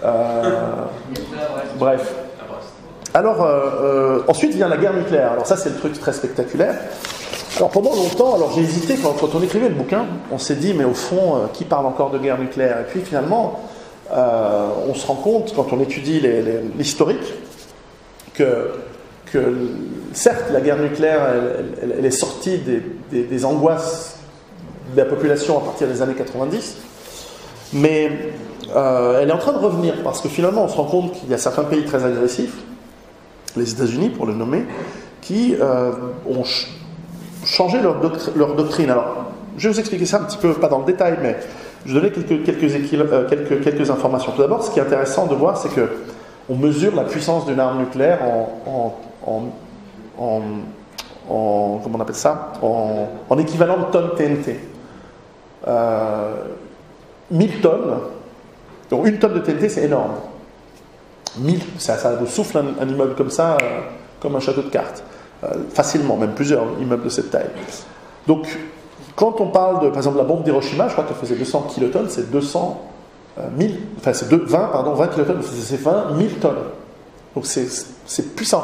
Euh, 0.03 0.85
bref. 1.77 2.13
Alors, 3.13 3.43
euh, 3.43 3.59
euh, 3.81 4.21
ensuite 4.27 4.53
vient 4.53 4.67
la 4.67 4.77
guerre 4.77 4.93
nucléaire. 4.93 5.31
Alors 5.31 5.47
ça, 5.47 5.57
c'est 5.57 5.69
le 5.69 5.75
truc 5.77 5.99
très 5.99 6.13
spectaculaire. 6.13 6.75
Alors 7.57 7.71
pendant 7.71 7.95
longtemps, 7.95 8.35
alors 8.35 8.51
j'ai 8.53 8.61
hésité 8.61 8.95
quand, 8.97 9.15
on 9.33 9.41
écrivait 9.41 9.69
le 9.69 9.75
bouquin, 9.75 10.05
on 10.31 10.37
s'est 10.37 10.55
dit 10.55 10.75
mais 10.75 10.83
au 10.83 10.93
fond, 10.93 11.49
qui 11.53 11.65
parle 11.65 11.87
encore 11.87 12.11
de 12.11 12.19
guerre 12.19 12.37
nucléaire? 12.37 12.81
Et 12.81 12.83
puis 12.83 13.01
finalement, 13.01 13.61
on 14.11 14.93
se 14.93 15.07
rend 15.07 15.15
compte 15.15 15.55
quand 15.55 15.73
on 15.73 15.81
étudie 15.81 16.21
l'historique 16.77 17.33
que, 18.35 18.73
que 19.33 19.55
certes 20.13 20.51
la 20.53 20.61
guerre 20.61 20.77
nucléaire, 20.77 21.21
elle, 21.81 22.05
est 22.05 22.11
sortie 22.11 22.59
des, 22.59 23.23
des, 23.23 23.45
angoisses 23.45 24.17
de 24.93 24.97
la 24.97 25.05
population 25.05 25.57
à 25.57 25.61
partir 25.61 25.87
des 25.87 26.03
années 26.03 26.13
90, 26.13 26.75
mais 27.73 28.11
euh, 28.75 29.21
elle 29.21 29.29
est 29.29 29.33
en 29.33 29.37
train 29.37 29.53
de 29.53 29.57
revenir 29.59 29.93
parce 30.03 30.21
que 30.21 30.27
finalement 30.27 30.63
on 30.63 30.67
se 30.67 30.75
rend 30.75 30.85
compte 30.85 31.13
qu'il 31.13 31.29
y 31.29 31.33
a 31.33 31.37
certains 31.37 31.63
pays 31.63 31.85
très 31.85 32.03
agressifs, 32.03 32.57
les 33.55 33.71
États-Unis 33.71 34.09
pour 34.09 34.25
le 34.25 34.33
nommer, 34.33 34.65
qui 35.21 35.55
euh, 35.59 35.91
ont 36.27 36.43
changé 37.45 37.79
leur, 37.81 37.99
doctrine. 38.55 38.89
Alors, 38.89 39.25
je 39.57 39.67
vais 39.67 39.73
vous 39.73 39.79
expliquer 39.79 40.05
ça 40.05 40.17
un 40.17 40.23
petit 40.23 40.37
peu, 40.37 40.53
pas 40.53 40.67
dans 40.67 40.79
le 40.79 40.85
détail, 40.85 41.17
mais 41.21 41.37
je 41.85 41.97
vais 41.97 42.09
donner 42.09 42.43
quelques, 42.43 42.93
euh, 42.93 43.27
quelques, 43.29 43.63
quelques 43.63 43.89
informations. 43.89 44.31
Tout 44.33 44.41
d'abord, 44.41 44.63
ce 44.63 44.71
qui 44.71 44.79
est 44.79 44.83
intéressant 44.83 45.27
de 45.27 45.35
voir, 45.35 45.57
c'est 45.57 45.73
que 45.73 45.89
on 46.49 46.55
mesure 46.55 46.95
la 46.95 47.03
puissance 47.03 47.45
d'une 47.45 47.59
arme 47.59 47.79
nucléaire 47.79 48.19
en, 48.23 48.93
en, 49.25 49.43
comment 51.27 51.97
on 51.97 51.99
appelle 51.99 52.15
ça? 52.15 52.53
En, 52.61 53.37
équivalent 53.37 53.77
de 53.77 53.85
tonnes 53.91 54.11
TNT. 54.15 54.59
1000 57.29 57.61
tonnes, 57.61 57.97
donc 58.89 59.07
une 59.07 59.19
tonne 59.19 59.33
de 59.33 59.39
TNT, 59.39 59.69
c'est 59.69 59.83
énorme. 59.83 60.13
1000, 61.39 61.59
ça, 61.77 61.97
ça 61.97 62.17
souffle 62.25 62.57
un, 62.57 62.87
immeuble 62.87 63.15
comme 63.15 63.29
ça, 63.29 63.57
euh, 63.61 63.81
comme 64.21 64.35
un 64.35 64.39
château 64.39 64.61
de 64.61 64.69
cartes. 64.69 65.03
Euh, 65.43 65.49
facilement, 65.71 66.17
même 66.17 66.33
plusieurs 66.33 66.63
immeubles 66.81 67.03
de 67.03 67.09
cette 67.09 67.29
taille. 67.29 67.49
Donc, 68.25 68.47
quand 69.15 69.39
on 69.39 69.47
parle 69.47 69.83
de, 69.83 69.89
par 69.89 69.97
exemple, 69.97 70.17
la 70.17 70.23
bombe 70.23 70.43
d'Hiroshima, 70.43 70.87
je 70.87 70.93
crois 70.93 71.03
qu'elle 71.03 71.17
faisait 71.17 71.35
200 71.35 71.67
kilotonnes, 71.73 72.09
c'est 72.09 72.31
200 72.31 72.81
1000, 73.55 73.71
euh, 73.71 73.75
enfin 73.97 74.13
c'est 74.13 74.31
20, 74.31 74.57
pardon, 74.69 74.93
20 74.95 75.07
kilotonnes, 75.09 75.41
c'est 75.43 75.79
20 75.79 76.17
000 76.17 76.29
tonnes. 76.41 76.55
Donc 77.35 77.45
c'est 77.45 78.35
puissant. 78.35 78.63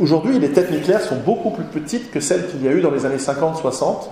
Aujourd'hui, 0.00 0.38
les 0.38 0.50
têtes 0.50 0.70
nucléaires 0.70 1.02
sont 1.02 1.16
beaucoup 1.16 1.50
plus 1.50 1.64
petites 1.64 2.10
que 2.10 2.20
celles 2.20 2.46
qu'il 2.46 2.62
y 2.62 2.68
a 2.68 2.72
eu 2.72 2.80
dans 2.80 2.92
les 2.92 3.04
années 3.04 3.16
50-60. 3.16 4.08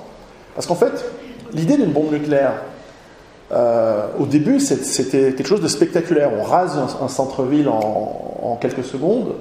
Parce 0.55 0.67
qu'en 0.67 0.75
fait, 0.75 1.05
l'idée 1.53 1.77
d'une 1.77 1.93
bombe 1.93 2.11
nucléaire, 2.11 2.55
euh, 3.51 4.07
au 4.19 4.27
début, 4.27 4.61
c'était 4.61 5.33
quelque 5.33 5.47
chose 5.47 5.63
de 5.63 5.69
spectaculaire. 5.69 6.31
On 6.39 6.43
rase 6.43 6.79
un, 7.01 7.09
centre-ville 7.09 7.69
en, 7.69 8.59
quelques 8.61 8.85
secondes. 8.85 9.35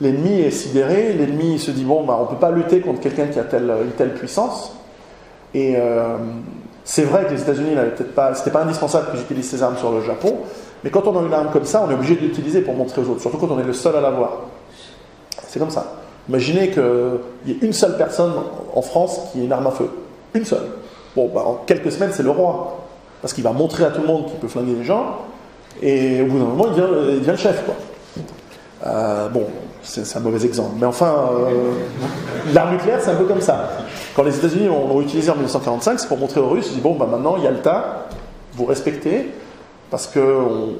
L'ennemi 0.00 0.40
est 0.40 0.50
sidéré. 0.50 1.12
L'ennemi 1.12 1.58
se 1.58 1.70
dit 1.70 1.84
bon, 1.84 2.04
bah, 2.04 2.16
on 2.18 2.24
ne 2.24 2.28
peut 2.28 2.40
pas 2.40 2.50
lutter 2.50 2.80
contre 2.80 3.00
quelqu'un 3.00 3.26
qui 3.26 3.38
a 3.38 3.44
telle, 3.44 3.72
une 3.84 3.92
telle 3.92 4.14
puissance. 4.14 4.76
Et, 5.54 5.74
euh, 5.76 6.16
C'est 6.84 7.04
vrai 7.04 7.24
que 7.24 7.30
les 7.32 7.40
États-Unis 7.40 7.74
n'avaient 7.74 7.92
peut-être 7.92 8.14
pas, 8.14 8.34
c'était 8.34 8.50
pas 8.50 8.62
indispensable 8.62 9.10
qu'ils 9.10 9.20
utilisent 9.20 9.48
ces 9.48 9.62
armes 9.62 9.78
sur 9.78 9.90
le 9.90 10.02
Japon, 10.02 10.36
mais 10.82 10.90
quand 10.90 11.06
on 11.06 11.18
a 11.18 11.22
une 11.22 11.32
arme 11.32 11.48
comme 11.50 11.64
ça, 11.64 11.82
on 11.86 11.90
est 11.90 11.94
obligé 11.94 12.14
de 12.14 12.20
l'utiliser 12.20 12.60
pour 12.60 12.74
montrer 12.74 13.00
aux 13.00 13.08
autres, 13.08 13.22
surtout 13.22 13.38
quand 13.38 13.50
on 13.50 13.58
est 13.58 13.64
le 13.64 13.72
seul 13.72 13.96
à 13.96 14.02
l'avoir. 14.02 14.42
C'est 15.48 15.58
comme 15.58 15.70
ça. 15.70 15.94
Imaginez 16.28 16.70
qu'il 16.70 16.82
y 17.46 17.52
ait 17.52 17.58
une 17.62 17.72
seule 17.72 17.96
personne 17.96 18.32
en 18.74 18.82
France 18.82 19.18
qui 19.32 19.40
ait 19.40 19.44
une 19.44 19.52
arme 19.52 19.66
à 19.66 19.70
feu. 19.70 19.88
Une 20.34 20.44
seule. 20.44 20.66
Bon, 21.16 21.30
bah, 21.34 21.42
en 21.46 21.54
quelques 21.66 21.90
semaines, 21.90 22.10
c'est 22.12 22.22
le 22.22 22.30
roi. 22.30 22.83
Parce 23.24 23.32
qu'il 23.32 23.42
va 23.42 23.52
montrer 23.52 23.86
à 23.86 23.90
tout 23.90 24.02
le 24.02 24.06
monde 24.06 24.26
qu'il 24.26 24.34
peut 24.34 24.48
flinguer 24.48 24.74
les 24.74 24.84
gens, 24.84 25.22
et 25.80 26.20
au 26.20 26.26
bout 26.26 26.38
d'un 26.38 26.44
moment, 26.44 26.66
il 26.66 26.74
devient, 26.74 27.30
le 27.30 27.36
chef. 27.36 27.64
Quoi. 27.64 27.74
Euh, 28.86 29.30
bon, 29.30 29.46
c'est 29.82 30.14
un 30.14 30.20
mauvais 30.20 30.44
exemple. 30.44 30.72
Mais 30.78 30.84
enfin, 30.84 31.30
euh, 31.32 31.72
l'arme 32.52 32.72
nucléaire, 32.72 32.98
c'est 33.00 33.12
un 33.12 33.14
peu 33.14 33.24
comme 33.24 33.40
ça. 33.40 33.70
Quand 34.14 34.24
les 34.24 34.36
États-Unis 34.36 34.66
l'ont 34.66 35.00
utilisé 35.00 35.30
en 35.30 35.36
1945, 35.36 36.00
c'est 36.00 36.06
pour 36.06 36.18
montrer 36.18 36.38
aux 36.38 36.50
Russes, 36.50 36.66
ils 36.66 36.74
disent, 36.74 36.82
bon, 36.82 36.96
bah, 36.96 37.08
maintenant, 37.10 37.36
il 37.38 37.44
y 37.44 37.46
a 37.46 37.50
le 37.50 37.62
tas, 37.62 38.08
vous 38.52 38.66
respectez, 38.66 39.30
parce 39.90 40.06
qu'on 40.06 40.74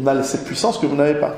on, 0.00 0.06
a 0.06 0.22
cette 0.22 0.44
puissance 0.44 0.78
que 0.78 0.86
vous 0.86 0.94
n'avez 0.94 1.18
pas. 1.18 1.34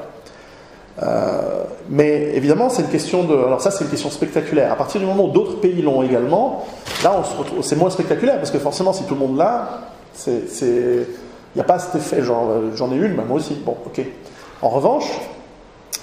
Euh, 1.03 1.65
mais 1.89 2.33
évidemment, 2.35 2.69
c'est 2.69 2.83
une 2.83 2.89
question 2.89 3.25
de. 3.25 3.35
Alors, 3.35 3.61
ça, 3.61 3.71
c'est 3.71 3.85
une 3.85 3.91
question 3.91 4.11
spectaculaire. 4.11 4.73
À 4.73 4.77
partir 4.77 5.01
du 5.01 5.07
moment 5.07 5.25
où 5.25 5.31
d'autres 5.31 5.61
pays 5.61 5.81
l'ont 5.81 6.03
également, 6.03 6.65
là, 7.03 7.15
on 7.19 7.25
se 7.25 7.37
retrouve. 7.37 7.63
C'est 7.63 7.77
moins 7.77 7.91
spectaculaire 7.91 8.37
parce 8.37 8.51
que 8.51 8.59
forcément, 8.59 8.93
si 8.93 9.05
tout 9.05 9.15
le 9.15 9.21
monde 9.21 9.37
l'a. 9.37 9.81
Il 10.27 11.07
n'y 11.57 11.61
a 11.61 11.65
pas 11.65 11.79
cet 11.79 11.95
effet. 11.95 12.21
Euh, 12.21 12.71
j'en 12.75 12.93
ai 12.93 12.97
une, 12.97 13.15
moi 13.15 13.37
aussi. 13.37 13.55
Bon, 13.55 13.77
ok. 13.87 14.01
En 14.61 14.69
revanche, 14.69 15.07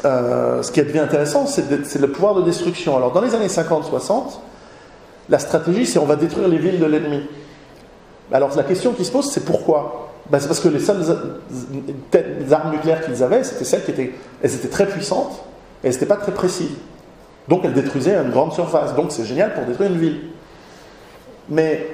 euh, 0.06 0.64
ce 0.64 0.72
qui 0.72 0.82
devient 0.82 1.00
intéressant, 1.00 1.46
c'est 1.46 2.00
le 2.00 2.12
pouvoir 2.12 2.36
de 2.36 2.42
destruction. 2.42 2.98
Alors, 2.98 3.12
dans 3.12 3.22
les 3.22 3.36
années 3.36 3.48
50-60, 3.48 4.40
la 5.30 5.40
stratégie, 5.40 5.86
c'est 5.86 6.00
on 6.00 6.06
va 6.06 6.16
détruire 6.16 6.48
les 6.48 6.58
villes 6.58 6.80
de 6.80 6.86
l'ennemi. 6.86 7.22
Alors 8.32 8.56
la 8.56 8.64
question 8.64 8.94
qui 8.94 9.06
se 9.06 9.12
pose, 9.12 9.30
c'est 9.32 9.46
pourquoi? 9.46 10.09
Ben, 10.30 10.40
C'est 10.40 10.48
parce 10.48 10.60
que 10.60 10.70
les 10.70 10.80
seules 10.80 11.04
armes 12.52 12.72
nucléaires 12.72 13.06
qu'ils 13.06 13.24
avaient, 13.24 13.44
c'était 13.44 13.66
celles 13.66 13.84
qui 13.84 13.92
étaient, 13.92 14.14
elles 14.42 14.56
étaient 14.56 14.68
très 14.68 14.86
puissantes, 14.86 15.44
et 15.84 15.88
elles 15.88 15.94
n'étaient 15.94 16.06
pas 16.06 16.18
très 16.18 16.34
précises. 16.34 16.76
Donc 17.48 17.62
elles 17.64 17.74
détruisaient 17.74 18.16
une 18.16 18.30
grande 18.30 18.54
surface. 18.54 18.96
Donc 18.96 19.12
c'est 19.12 19.26
génial 19.26 19.54
pour 19.54 19.66
détruire 19.66 19.92
une 19.92 19.98
ville. 19.98 20.20
Mais 21.50 21.88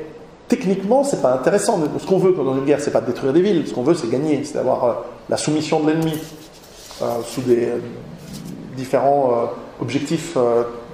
techniquement, 0.49 1.03
c'est 1.03 1.21
pas 1.21 1.33
intéressant. 1.33 1.79
Ce 1.97 2.05
qu'on 2.05 2.17
veut 2.17 2.33
dans 2.33 2.55
une 2.55 2.65
guerre, 2.65 2.81
c'est 2.81 2.91
pas 2.91 3.01
de 3.01 3.07
détruire 3.07 3.31
des 3.31 3.41
villes. 3.41 3.65
Ce 3.65 3.73
qu'on 3.73 3.83
veut, 3.83 3.93
c'est 3.93 4.09
gagner, 4.09 4.43
c'est 4.43 4.55
d'avoir 4.55 4.83
euh, 4.83 4.93
la 5.29 5.37
soumission 5.37 5.79
de 5.79 5.91
l'ennemi 5.91 6.13
euh, 7.01 7.05
sous 7.23 7.41
des 7.41 7.65
euh, 7.65 7.77
différents 8.75 9.49
objectifs 9.81 10.37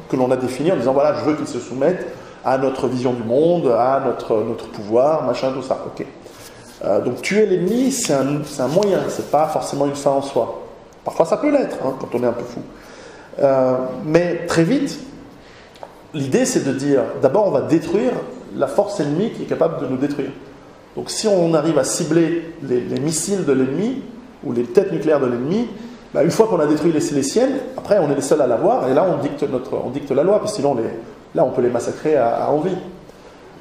que 0.09 0.15
l'on 0.15 0.29
a 0.29 0.37
définis 0.37 0.71
en 0.71 0.75
disant 0.75 0.93
voilà, 0.93 1.15
je 1.15 1.25
veux 1.25 1.35
qu'il 1.35 1.47
se 1.47 1.59
soumette 1.59 2.05
à 2.45 2.59
notre 2.59 2.87
vision 2.87 3.13
du 3.13 3.23
monde, 3.23 3.73
à 3.75 3.99
notre, 4.05 4.43
notre 4.43 4.67
pouvoir, 4.67 5.23
machin, 5.23 5.51
tout 5.51 5.63
ça. 5.63 5.83
Ok. 5.87 6.05
Euh, 6.83 7.01
donc 7.01 7.21
tuer 7.21 7.45
l'ennemi, 7.45 7.91
c'est 7.91 8.13
un, 8.13 8.67
moyen, 8.67 8.99
c'est 9.09 9.29
pas 9.29 9.47
forcément 9.47 9.85
une 9.85 9.95
fin 9.95 10.11
en 10.11 10.21
soi. 10.21 10.61
Parfois 11.03 11.25
ça 11.25 11.37
peut 11.37 11.51
l'être, 11.51 11.77
hein, 11.85 11.95
quand 11.99 12.07
on 12.13 12.23
est 12.23 12.27
un 12.27 12.33
peu 12.33 12.43
fou. 12.43 12.61
Euh, 13.39 13.75
mais 14.05 14.45
très 14.47 14.63
vite, 14.63 14.99
l'idée 16.13 16.45
c'est 16.45 16.65
de 16.65 16.73
dire, 16.73 17.01
d'abord 17.21 17.47
on 17.47 17.51
va 17.51 17.61
détruire 17.61 18.11
la 18.55 18.67
force 18.67 18.99
ennemie 18.99 19.31
qui 19.31 19.43
est 19.43 19.45
capable 19.45 19.81
de 19.81 19.87
nous 19.87 19.97
détruire. 19.97 20.31
Donc 20.95 21.09
si 21.09 21.27
on 21.27 21.53
arrive 21.53 21.77
à 21.77 21.83
cibler 21.83 22.53
les, 22.63 22.99
missiles 22.99 23.45
de 23.45 23.53
l'ennemi, 23.53 24.01
ou 24.43 24.51
les 24.51 24.63
têtes 24.63 24.91
nucléaires 24.91 25.19
de 25.19 25.27
l'ennemi, 25.27 25.67
bah, 26.13 26.23
une 26.23 26.31
fois 26.31 26.47
qu'on 26.47 26.59
a 26.59 26.65
détruit 26.65 26.91
les, 26.91 26.99
les 26.99 27.23
siennes, 27.23 27.53
après 27.77 27.99
on 27.99 28.11
est 28.11 28.15
les 28.15 28.21
seuls 28.21 28.41
à 28.41 28.47
l'avoir, 28.47 28.89
et 28.89 28.93
là 28.93 29.05
on 29.07 29.21
dicte, 29.21 29.43
notre, 29.43 29.73
on 29.85 29.91
dicte 29.91 30.11
la 30.11 30.23
loi, 30.23 30.39
parce 30.39 30.51
que 30.51 30.57
sinon 30.57 30.75
les, 30.75 30.89
Là, 31.33 31.45
on 31.45 31.51
peut 31.51 31.61
les 31.61 31.69
massacrer 31.69 32.17
à, 32.17 32.49
envie. 32.49 32.75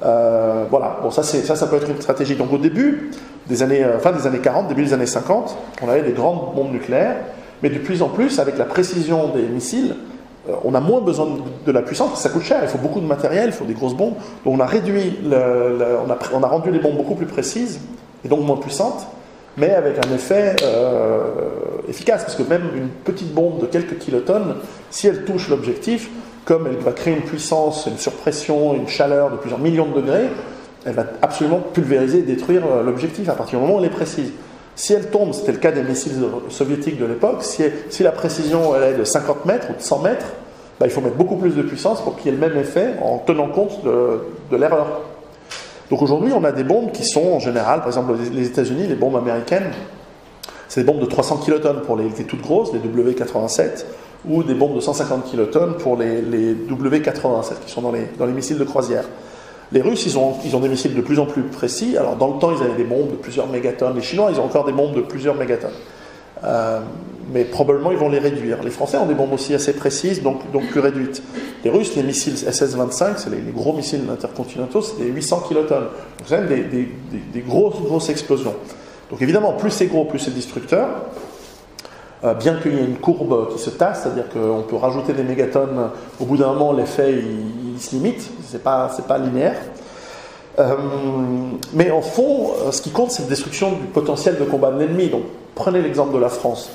Euh, 0.03 0.65
voilà, 0.69 0.97
bon, 1.01 1.11
ça, 1.11 1.23
ça, 1.23 1.67
peut 1.67 1.75
être 1.75 1.89
une 1.89 2.01
stratégie. 2.01 2.35
Donc, 2.35 2.51
au 2.51 2.57
début, 2.57 3.11
des 3.47 3.63
années, 3.63 3.83
euh, 3.83 3.99
fin 3.99 4.11
des 4.11 4.25
années 4.25 4.39
40, 4.39 4.67
début 4.67 4.83
des 4.83 4.93
années 4.93 5.05
50, 5.05 5.57
on 5.81 5.89
avait 5.89 6.01
des 6.01 6.13
grandes 6.13 6.55
bombes 6.55 6.71
nucléaires, 6.71 7.17
mais 7.61 7.69
de 7.69 7.77
plus 7.77 8.01
en 8.01 8.09
plus, 8.09 8.39
avec 8.39 8.57
la 8.57 8.65
précision 8.65 9.29
des 9.29 9.43
missiles, 9.43 9.95
euh, 10.49 10.53
on 10.63 10.73
a 10.73 10.79
moins 10.79 11.01
besoin 11.01 11.27
de, 11.65 11.71
la 11.71 11.83
puissance, 11.83 12.19
ça 12.19 12.29
coûte 12.29 12.41
cher, 12.41 12.59
il 12.63 12.67
faut 12.67 12.79
beaucoup 12.79 12.99
de 12.99 13.05
matériel, 13.05 13.47
il 13.47 13.51
faut 13.51 13.65
des 13.65 13.75
grosses 13.75 13.95
bombes. 13.95 14.15
Donc, 14.43 14.55
on 14.55 14.59
a 14.59 14.65
réduit, 14.65 15.19
on, 15.25 15.31
a, 15.31 16.17
on, 16.33 16.43
a, 16.43 16.47
rendu 16.47 16.71
les 16.71 16.79
bombes 16.79 16.97
beaucoup 16.97 17.15
plus 17.15 17.27
précises 17.27 17.79
et 18.25 18.27
donc 18.27 18.41
moins 18.41 18.57
puissantes, 18.57 19.05
mais 19.57 19.71
avec 19.71 19.97
un 20.03 20.15
effet 20.15 20.55
efficace, 21.87 22.23
parce 22.23 22.35
que 22.35 22.43
même 22.43 22.63
une 22.75 22.87
petite 22.87 23.33
bombe 23.33 23.59
de 23.59 23.65
quelques 23.67 23.99
kilotonnes, 23.99 24.55
si 24.89 25.07
elle 25.07 25.25
touche 25.25 25.49
l'objectif, 25.49 26.09
comme 26.45 26.67
elle 26.67 26.77
va 26.77 26.91
créer 26.91 27.13
une 27.13 27.21
puissance, 27.21 27.87
une 27.87 27.97
surpression, 27.97 28.73
une 28.73 28.87
chaleur 28.87 29.31
de 29.31 29.37
plusieurs 29.37 29.59
millions 29.59 29.87
de 29.87 30.01
degrés, 30.01 30.29
elle 30.85 30.93
va 30.93 31.05
absolument 31.21 31.59
pulvériser 31.59 32.19
et 32.19 32.23
détruire 32.23 32.63
euh, 32.65 32.83
l'objectif 32.83 33.29
à 33.29 33.33
partir 33.33 33.59
du 33.59 33.65
moment 33.65 33.77
où 33.77 33.79
elle 33.79 33.85
est 33.85 33.89
précise. 33.89 34.31
Si 34.75 34.93
elle 34.93 35.09
tombe, 35.09 35.33
c'était 35.33 35.51
le 35.51 35.59
cas 35.59 35.71
des 35.71 35.83
missiles 35.83 36.13
soviétiques 36.49 36.97
de 36.97 37.05
l'époque, 37.05 37.43
si, 37.43 38.03
la 38.03 38.11
précision 38.11 38.75
elle 38.75 38.95
est 38.95 38.97
de 38.97 39.03
50 39.03 39.45
mètres 39.45 39.67
ou 39.69 39.73
de 39.73 39.81
100 39.81 39.99
mètres, 39.99 40.25
bah, 40.79 40.87
il 40.87 40.91
faut 40.91 41.01
mettre 41.01 41.17
beaucoup 41.17 41.35
plus 41.35 41.55
de 41.55 41.61
puissance 41.61 42.01
pour 42.01 42.15
qu'il 42.15 42.27
y 42.27 42.29
ait 42.29 42.39
le 42.39 42.47
même 42.47 42.57
effet 42.57 42.95
en 43.03 43.19
tenant 43.19 43.49
compte 43.49 43.83
de, 43.83 44.57
l'erreur. 44.57 45.01
Donc 45.91 46.01
aujourd'hui, 46.01 46.31
on 46.33 46.43
a 46.43 46.51
des 46.51 46.63
bombes 46.63 46.91
qui 46.91 47.03
sont 47.03 47.33
en 47.33 47.39
général, 47.39 47.79
par 47.79 47.87
exemple 47.87 48.13
les 48.33 48.47
États-Unis, 48.47 48.87
les 48.87 48.95
bombes 48.95 49.17
américaines, 49.17 49.71
c'est 50.71 50.79
des 50.79 50.85
bombes 50.85 51.01
de 51.01 51.05
300 51.05 51.39
kilotonnes 51.43 51.81
pour 51.81 51.97
les, 51.97 52.05
les 52.05 52.23
toutes 52.23 52.39
grosses, 52.39 52.71
les 52.71 52.79
W87 52.79 53.83
ou 54.25 54.41
des 54.41 54.53
bombes 54.53 54.73
de 54.73 54.79
150 54.79 55.25
kilotonnes 55.25 55.73
pour 55.73 55.97
les, 55.97 56.21
W-87 56.21 57.65
qui 57.65 57.69
sont 57.73 57.81
dans 57.81 57.91
les, 57.91 58.07
dans 58.17 58.25
les 58.25 58.31
missiles 58.31 58.57
de 58.57 58.63
croisière. 58.63 59.03
Les 59.73 59.81
Russes, 59.81 60.05
ils 60.05 60.17
ont, 60.17 60.35
ils 60.45 60.55
ont 60.55 60.61
des 60.61 60.69
missiles 60.69 60.95
de 60.95 61.01
plus 61.01 61.19
en 61.19 61.25
plus 61.25 61.41
précis. 61.41 61.97
Alors, 61.97 62.15
dans 62.15 62.33
le 62.33 62.39
temps, 62.39 62.53
ils 62.57 62.63
avaient 62.63 62.77
des 62.77 62.85
bombes 62.85 63.11
de 63.11 63.17
plusieurs 63.17 63.47
mégatonnes. 63.47 63.95
Les 63.95 64.01
Chinois, 64.01 64.29
ils 64.31 64.39
ont 64.39 64.45
encore 64.45 64.63
des 64.63 64.71
bombes 64.71 64.95
de 64.95 65.01
plusieurs 65.01 65.35
mégatonnes. 65.35 65.71
Euh, 66.45 66.79
mais 67.33 67.43
probablement, 67.43 67.91
ils 67.91 67.97
vont 67.97 68.07
les 68.07 68.19
réduire. 68.19 68.63
Les 68.63 68.71
Français 68.71 68.95
ont 68.95 69.07
des 69.07 69.13
bombes 69.13 69.33
aussi 69.33 69.53
assez 69.53 69.73
précises, 69.73 70.23
donc, 70.23 70.49
donc 70.53 70.67
plus 70.67 70.79
réduites. 70.79 71.21
Les 71.65 71.69
Russes, 71.69 71.97
les 71.97 72.03
missiles 72.03 72.35
SS-25, 72.35 73.17
c'est 73.17 73.29
les, 73.29 73.41
gros 73.53 73.73
missiles 73.73 74.03
intercontinentaux, 74.09 74.81
c'est 74.81 75.03
des 75.03 75.09
800 75.09 75.43
kilotonnes. 75.49 75.89
Donc, 76.19 76.27
c'est 76.27 76.47
des, 76.47 76.63
des, 76.63 76.87
des, 77.33 77.41
grosses, 77.41 77.81
grosses 77.81 78.09
explosions. 78.09 78.55
Donc, 79.11 79.21
évidemment, 79.21 79.53
plus 79.53 79.71
c'est 79.71 79.87
gros, 79.87 80.05
plus 80.05 80.19
c'est 80.19 80.33
destructeur. 80.33 80.87
Euh, 82.23 82.33
bien 82.35 82.55
qu'il 82.55 82.75
y 82.75 82.77
ait 82.77 82.85
une 82.85 82.97
courbe 82.97 83.51
qui 83.53 83.59
se 83.59 83.71
tasse, 83.71 84.03
c'est-à-dire 84.03 84.29
qu'on 84.29 84.61
peut 84.61 84.75
rajouter 84.75 85.13
des 85.13 85.23
mégatonnes, 85.23 85.89
au 86.19 86.25
bout 86.25 86.37
d'un 86.37 86.53
moment 86.53 86.71
l'effet 86.71 87.15
il, 87.15 87.81
se 87.81 87.95
limite, 87.95 88.29
c'est 88.45 88.61
pas, 88.63 88.91
pas 89.07 89.17
linéaire. 89.17 89.57
Euh, 90.59 90.75
mais 91.73 91.89
en 91.89 92.01
fond, 92.01 92.51
euh, 92.59 92.71
ce 92.71 92.81
qui 92.81 92.91
compte, 92.91 93.09
c'est 93.09 93.23
la 93.23 93.29
destruction 93.29 93.71
du 93.71 93.87
potentiel 93.87 94.37
de 94.37 94.43
combat 94.43 94.69
de 94.69 94.79
l'ennemi. 94.79 95.09
Donc, 95.09 95.23
prenez 95.55 95.81
l'exemple 95.81 96.13
de 96.13 96.19
la 96.19 96.29
France. 96.29 96.69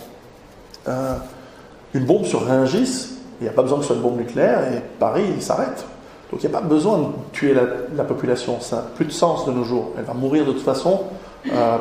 une 1.94 2.04
bombe 2.04 2.24
sur 2.24 2.44
Rungis, 2.44 3.10
il 3.40 3.44
n'y 3.44 3.48
a 3.48 3.52
pas 3.52 3.62
besoin 3.62 3.78
que 3.78 3.84
ce 3.84 3.88
soit 3.88 3.96
une 3.96 4.02
bombe 4.02 4.18
nucléaire, 4.18 4.72
et 4.72 4.82
Paris, 4.98 5.24
il 5.36 5.42
s'arrête. 5.42 5.84
Donc, 6.32 6.42
il 6.42 6.50
n'y 6.50 6.56
a 6.56 6.58
pas 6.58 6.66
besoin 6.66 6.98
de 6.98 7.04
tuer 7.32 7.54
la, 7.54 8.04
population. 8.04 8.60
Ça 8.60 8.76
n'a 8.76 8.82
plus 8.82 9.04
de 9.04 9.12
sens 9.12 9.46
de 9.46 9.52
nos 9.52 9.62
jours. 9.62 9.92
Elle 9.96 10.04
va 10.04 10.14
mourir 10.14 10.44
de 10.44 10.52
toute 10.52 10.64
façon 10.64 11.02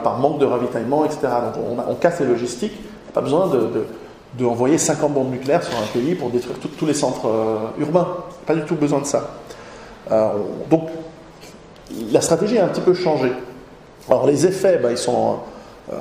par 0.03 0.18
manque 0.20 0.39
de 0.39 0.45
ravitaillement, 0.45 1.05
etc. 1.05 1.28
Donc, 1.55 1.80
on, 1.88 1.95
casse 1.95 2.20
les 2.20 2.28
logistiques 2.28 2.80
pas 3.16 3.22
besoin 3.22 3.47
de, 3.47 4.45
envoyer 4.45 4.78
50 4.78 5.13
bombes 5.13 5.32
nucléaires 5.32 5.63
sur 5.63 5.78
un 5.78 5.88
pays 5.93 6.16
pour 6.16 6.30
détruire 6.30 6.57
tous 6.78 6.86
les 6.86 6.93
centres 6.93 7.28
euh, 7.28 7.82
urbains. 7.82 8.07
Pas 8.45 8.53
du 8.53 8.63
tout 8.63 8.76
besoin 8.76 8.99
de 8.99 9.05
ça. 9.05 9.30
Euh, 10.11 10.28
donc, 10.70 10.89
la 12.11 12.20
stratégie 12.20 12.59
a 12.59 12.66
un 12.66 12.68
petit 12.68 12.82
peu 12.82 12.93
changé. 12.93 13.32
Alors, 14.09 14.28
les 14.28 14.45
effets, 14.45 14.80
bah, 14.84 14.91
ils 14.91 14.97
sont 14.97 15.38
euh, 15.93 15.95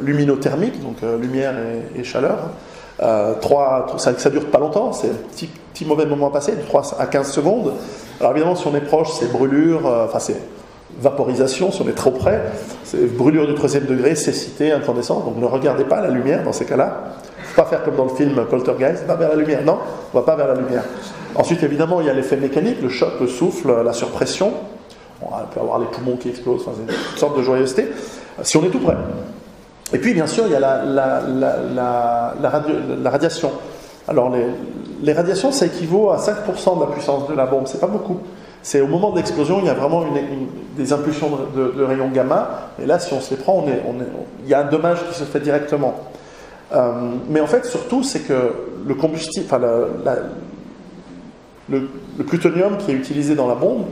luminothermiques, 0.00 0.80
donc 0.80 0.98
lumière 1.20 1.54
et, 1.96 2.04
chaleur. 2.04 2.38
Trois, 3.40 3.96
ça, 3.98 4.16
ça 4.16 4.30
dure 4.30 4.46
pas 4.46 4.58
longtemps, 4.58 4.92
c'est 4.92 5.10
un 5.10 5.14
petit, 5.32 5.48
petit, 5.74 5.84
mauvais 5.84 6.06
moment 6.06 6.28
à 6.28 6.30
passer, 6.30 6.52
de 6.52 6.62
3 6.62 7.00
à 7.00 7.06
15 7.06 7.30
secondes. 7.30 7.72
Alors 8.20 8.32
évidemment, 8.32 8.54
si 8.54 8.66
on 8.68 8.74
est 8.74 8.80
proche, 8.80 9.10
c'est 9.18 9.30
brûlure, 9.30 9.84
enfin 9.84 10.18
c'est 10.18 10.40
vaporisation, 11.00 11.70
si 11.70 11.82
on 11.82 11.88
est 11.88 11.94
trop 11.94 12.10
près, 12.10 12.42
brûlure 13.16 13.46
du 13.46 13.54
troisième 13.54 13.84
degré, 13.84 14.14
cécité, 14.14 14.72
incandescence, 14.72 15.24
donc 15.24 15.36
ne 15.36 15.44
regardez 15.44 15.84
pas 15.84 16.00
la 16.00 16.08
lumière 16.08 16.42
dans 16.42 16.52
ces 16.52 16.64
cas-là. 16.64 17.14
Faut 17.42 17.62
pas 17.62 17.68
faire 17.68 17.84
comme 17.84 17.96
dans 17.96 18.04
le 18.04 18.14
film 18.14 18.44
Poltergeist, 18.48 19.06
pas 19.06 19.16
vers 19.16 19.30
la 19.30 19.36
lumière, 19.36 19.62
non, 19.64 19.78
on 20.12 20.18
va 20.18 20.24
pas 20.24 20.36
vers 20.36 20.48
la 20.48 20.54
lumière. 20.54 20.84
Ensuite, 21.34 21.62
évidemment, 21.62 22.00
il 22.00 22.06
y 22.06 22.10
a 22.10 22.14
l'effet 22.14 22.36
mécanique, 22.36 22.80
le 22.82 22.88
choc, 22.88 23.12
le 23.20 23.26
souffle, 23.26 23.82
la 23.84 23.92
surpression. 23.92 24.52
On 25.22 25.28
peut 25.52 25.60
avoir 25.60 25.78
les 25.78 25.86
poumons 25.86 26.16
qui 26.16 26.28
explosent, 26.28 26.62
enfin, 26.66 26.72
c'est 26.76 26.92
une 26.92 27.18
sorte 27.18 27.36
de 27.36 27.42
joyeuseté, 27.42 27.88
si 28.42 28.56
on 28.56 28.64
est 28.64 28.70
tout 28.70 28.80
près. 28.80 28.96
Et 29.92 29.98
puis, 29.98 30.14
bien 30.14 30.26
sûr, 30.26 30.44
il 30.46 30.52
y 30.52 30.56
a 30.56 30.60
la, 30.60 32.34
radiation. 33.04 33.52
Alors, 34.08 34.30
les, 34.30 34.46
les 35.02 35.12
radiations, 35.12 35.52
ça 35.52 35.66
équivaut 35.66 36.10
à 36.10 36.16
5% 36.16 36.76
de 36.76 36.80
la 36.80 36.86
puissance 36.92 37.28
de 37.28 37.34
la 37.34 37.46
bombe, 37.46 37.66
c'est 37.66 37.80
pas 37.80 37.86
beaucoup. 37.86 38.18
C'est 38.62 38.80
au 38.80 38.86
moment 38.86 39.10
de 39.10 39.16
l'explosion, 39.16 39.60
il 39.60 39.66
y 39.66 39.68
a 39.68 39.74
vraiment 39.74 40.04
des 40.76 40.92
impulsions 40.92 41.30
de, 41.54 41.82
rayons 41.82 42.08
gamma. 42.08 42.70
Et 42.82 42.86
là, 42.86 42.98
si 42.98 43.12
on 43.14 43.20
se 43.20 43.30
les 43.34 43.40
prend, 43.40 43.64
il 44.42 44.48
y 44.48 44.54
a 44.54 44.60
un 44.60 44.70
dommage 44.70 44.98
qui 45.08 45.14
se 45.14 45.24
fait 45.24 45.40
directement. 45.40 45.94
Euh, 46.74 47.12
mais 47.28 47.40
en 47.40 47.46
fait, 47.46 47.64
surtout, 47.64 48.02
c'est 48.02 48.20
que 48.20 48.52
le 48.88 48.94
plutonium 52.24 52.76
qui 52.78 52.90
est 52.90 52.94
utilisé 52.94 53.34
dans 53.34 53.46
la 53.46 53.54
bombe, 53.54 53.84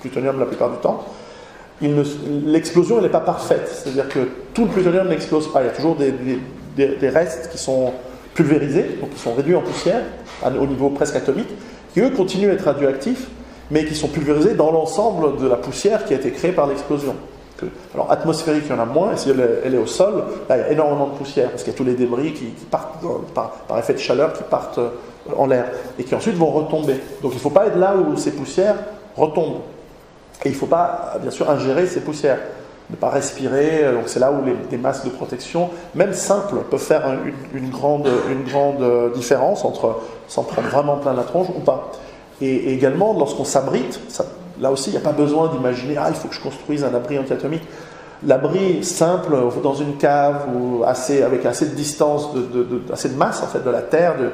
plutonium 0.00 0.38
la 0.38 0.46
plupart 0.46 0.70
du 0.70 0.78
temps, 0.78 1.04
l'explosion 1.80 3.00
n'est 3.00 3.08
pas 3.08 3.20
parfaite. 3.20 3.68
C'est-à-dire 3.72 4.08
que 4.08 4.28
tout 4.54 4.64
le 4.64 4.70
plutonium 4.70 5.08
n'explose 5.08 5.52
pas. 5.52 5.62
Il 5.62 5.66
y 5.66 5.68
a 5.68 5.72
toujours 5.72 5.96
des, 5.96 7.08
restes 7.08 7.50
qui 7.50 7.58
sont 7.58 7.92
pulvérisés, 8.34 8.98
donc 9.00 9.10
qui 9.10 9.18
sont 9.18 9.34
réduits 9.34 9.56
en 9.56 9.62
poussière 9.62 10.02
au 10.44 10.66
niveau 10.66 10.90
presque 10.90 11.16
atomique, 11.16 11.48
qui 11.92 12.00
eux 12.00 12.10
continuent 12.10 12.50
à 12.50 12.52
être 12.54 12.64
radioactifs, 12.64 13.28
mais 13.70 13.84
qui 13.84 13.94
sont 13.94 14.08
pulvérisés 14.08 14.54
dans 14.54 14.70
l'ensemble 14.70 15.38
de 15.38 15.46
la 15.46 15.56
poussière 15.56 16.04
qui 16.04 16.14
a 16.14 16.16
été 16.16 16.30
créée 16.30 16.52
par 16.52 16.66
l'explosion. 16.66 17.14
Alors 17.94 18.10
atmosphérique, 18.10 18.64
il 18.66 18.70
y 18.70 18.72
en 18.72 18.80
a 18.80 18.84
moins, 18.84 19.14
et 19.14 19.16
si 19.16 19.30
elle 19.30 19.74
est, 19.74 19.78
au 19.78 19.86
sol, 19.86 20.22
il 20.48 20.56
y 20.56 20.60
a 20.60 20.70
énormément 20.70 21.08
de 21.08 21.14
poussière, 21.18 21.50
parce 21.50 21.62
qu'il 21.62 21.72
y 21.72 21.76
a 21.76 21.78
tous 21.78 21.84
les 21.84 21.94
débris 21.94 22.32
qui, 22.32 22.46
partent 22.70 23.02
par, 23.34 23.50
par, 23.66 23.78
effet 23.78 23.94
de 23.94 23.98
chaleur, 23.98 24.32
qui 24.32 24.44
partent 24.44 24.78
euh, 24.78 24.90
en 25.36 25.46
l'air, 25.46 25.66
et 25.98 26.04
qui 26.04 26.14
ensuite 26.14 26.36
vont 26.36 26.50
retomber. 26.50 26.94
Donc 27.22 27.32
il 27.32 27.36
ne 27.36 27.40
faut 27.40 27.50
pas 27.50 27.66
être 27.66 27.76
là 27.76 27.94
où 27.96 28.16
ces 28.16 28.30
poussières 28.30 28.76
retombent. 29.16 29.60
Et 30.44 30.50
il 30.50 30.52
ne 30.52 30.56
faut 30.56 30.66
pas, 30.66 31.16
bien 31.20 31.32
sûr, 31.32 31.50
ingérer 31.50 31.86
ces 31.86 32.00
poussières, 32.00 32.38
ne 32.90 32.96
pas 32.96 33.10
respirer. 33.10 33.92
Donc 33.92 34.04
c'est 34.06 34.20
là 34.20 34.30
où 34.30 34.36
les, 34.70 34.78
masques 34.78 35.06
de 35.06 35.10
protection, 35.10 35.70
même 35.96 36.12
simples, 36.12 36.58
peuvent 36.70 36.78
faire 36.78 37.02
une, 37.54 37.70
grande, 37.70 38.08
une 38.30 38.44
grande 38.44 38.82
euh, 38.82 39.10
différence 39.10 39.64
entre 39.64 39.96
s'en 40.28 40.44
prendre 40.44 40.68
vraiment 40.68 40.96
plein 40.96 41.12
la 41.12 41.24
tronche 41.24 41.48
ou 41.48 41.60
pas. 41.60 41.90
Et, 42.40 42.72
également, 42.72 43.16
lorsqu'on 43.18 43.44
s'abrite, 43.44 44.00
là 44.60 44.70
aussi, 44.70 44.90
il 44.90 44.92
n'y 44.92 44.98
a 44.98 45.02
pas 45.02 45.12
besoin 45.12 45.48
d'imaginer 45.48 45.96
ah 45.98 46.06
il 46.08 46.14
faut 46.14 46.28
que 46.28 46.34
je 46.34 46.40
construise 46.40 46.84
un 46.84 46.94
abri 46.94 47.18
antiatomique. 47.18 47.62
L'abri 48.26 48.82
simple 48.82 49.36
dans 49.62 49.74
une 49.74 49.96
cave 49.96 50.46
ou 50.52 50.82
avec 50.84 51.46
assez 51.46 51.66
de 51.66 51.74
distance, 51.74 52.28
assez 52.92 53.10
de 53.10 53.16
masse 53.16 53.42
en 53.42 53.46
fait 53.46 53.64
de 53.64 53.70
la 53.70 53.82
terre, 53.82 54.16
de, 54.18 54.30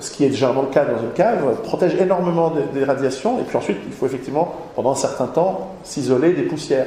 ce 0.00 0.10
qui 0.10 0.24
est 0.24 0.32
généralement 0.32 0.62
le 0.62 0.68
cas 0.68 0.84
dans 0.84 1.00
une 1.02 1.12
cave, 1.12 1.56
protège 1.62 1.94
énormément 2.00 2.52
des, 2.72 2.84
radiations. 2.84 3.38
Et 3.38 3.42
puis 3.42 3.56
ensuite, 3.56 3.78
il 3.86 3.92
faut 3.92 4.06
effectivement, 4.06 4.54
pendant 4.74 4.92
un 4.92 4.96
certain 4.96 5.26
temps, 5.26 5.72
s'isoler 5.82 6.32
des 6.32 6.42
poussières. 6.42 6.86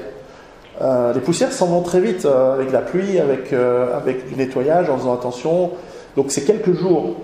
Euh, 0.82 1.14
les 1.14 1.22
poussières 1.22 1.54
s'en 1.54 1.68
vont 1.68 1.82
très 1.82 2.02
vite 2.02 2.26
euh, 2.26 2.56
avec 2.56 2.72
la 2.72 2.82
pluie, 2.82 3.20
avec, 3.20 3.54
euh, 3.54 3.96
avec 3.96 4.28
du 4.28 4.36
nettoyage, 4.36 4.90
en 4.90 4.98
faisant 4.98 5.14
attention. 5.14 5.72
Donc 6.18 6.32
c'est 6.32 6.44
quelques 6.44 6.74
jours. 6.74 7.16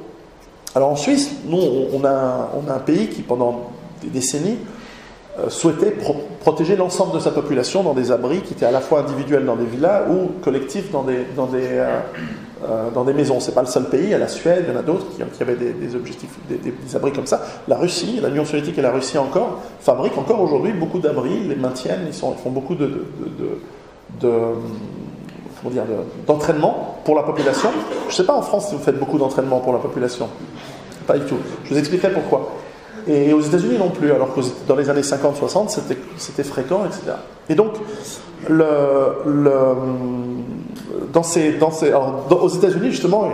Alors 0.76 0.90
en 0.90 0.96
Suisse, 0.96 1.32
nous, 1.46 1.60
on 1.94 2.06
a, 2.06 2.50
un 2.70 2.80
pays 2.80 3.08
qui, 3.08 3.22
pendant 3.22 3.72
des 4.02 4.10
décennies, 4.10 4.58
souhaitait 5.48 5.96
protéger 6.42 6.76
l'ensemble 6.76 7.14
de 7.14 7.20
sa 7.20 7.32
population 7.32 7.84
dans 7.84 7.94
des 7.94 8.12
abris 8.12 8.42
qui 8.42 8.54
étaient 8.54 8.66
à 8.66 8.72
la 8.72 8.82
fois 8.82 9.02
individuels 9.02 9.46
dans 9.46 9.56
des 9.56 9.66
villas 9.66 10.04
ou 10.10 10.32
collectifs 10.42 10.92
dans 10.92 11.04
des, 11.04 11.26
euh, 12.64 13.04
des 13.06 13.14
maisons. 13.14 13.40
C'est 13.40 13.56
pas 13.56 13.62
le 13.62 13.68
seul 13.68 13.86
pays, 13.86 14.04
il 14.04 14.10
y 14.10 14.14
a 14.14 14.20
la 14.20 14.28
Suède, 14.28 14.66
il 14.68 14.74
y 14.74 14.76
en 14.76 14.80
a 14.80 14.84
d'autres 14.84 15.08
qui, 15.16 15.42
avaient 15.42 15.56
des, 15.56 15.96
objectifs, 15.96 16.30
des, 16.48 16.96
abris 16.96 17.12
comme 17.12 17.26
ça. 17.26 17.42
La 17.68 17.78
Russie, 17.78 18.22
l'Union 18.24 18.46
soviétique 18.46 18.78
et 18.78 18.82
la 18.82 18.92
Russie 18.92 19.18
encore, 19.18 19.62
fabriquent 19.80 20.18
encore 20.18 20.42
aujourd'hui 20.42 20.72
beaucoup 20.74 21.00
d'abris, 21.00 21.40
les 21.48 21.56
maintiennent, 21.56 22.06
ils, 22.08 22.14
font 22.14 22.36
beaucoup 22.46 22.76
de, 22.76 23.06
d'entraînement 26.28 26.98
pour 27.04 27.16
la 27.16 27.24
population. 27.24 27.70
Je 28.04 28.08
ne 28.08 28.12
sais 28.12 28.26
pas 28.26 28.34
en 28.34 28.42
France 28.42 28.70
si 28.70 28.76
vous 28.76 28.82
faites 28.82 28.98
beaucoup 29.00 29.18
d'entraînement 29.18 29.60
pour 29.60 29.74
la 29.74 29.80
population. 29.80 30.28
Pas 31.08 31.18
du 31.18 31.26
tout. 31.26 31.38
Je 31.66 31.74
vous 31.74 31.80
expliquerai 31.80 32.12
pourquoi. 32.12 32.52
Et 33.08 33.34
aux 33.34 33.42
États-Unis 33.42 33.78
non 33.80 33.90
plus, 33.90 34.12
alors 34.12 34.34
que 34.34 34.42
dans 34.68 34.76
les 34.76 34.90
années 34.90 35.02
50-60, 35.02 35.80
c'était 36.18 36.44
fréquent, 36.44 36.86
etc. 36.86 37.14
Et 37.50 37.56
donc, 37.56 37.74
dans 41.12 41.24
ces, 41.24 41.54
dans 41.54 41.72
ces, 41.72 41.92
aux 41.94 42.50
États-Unis, 42.50 42.92
justement, 42.92 43.30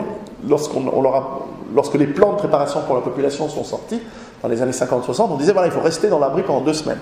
lorsque 0.47 1.95
les 1.95 2.07
plans 2.07 2.33
de 2.33 2.37
préparation 2.37 2.81
pour 2.85 2.95
la 2.95 3.01
population 3.01 3.49
sont 3.49 3.63
sortis, 3.63 3.99
dans 4.41 4.47
les 4.47 4.61
années 4.61 4.71
50-60, 4.71 5.27
on 5.31 5.35
disait 5.35 5.51
voilà, 5.51 5.67
il 5.67 5.73
faut 5.73 5.81
rester 5.81 6.07
dans 6.07 6.19
l'abri 6.19 6.43
pendant 6.43 6.61
deux 6.61 6.73
semaines. 6.73 6.99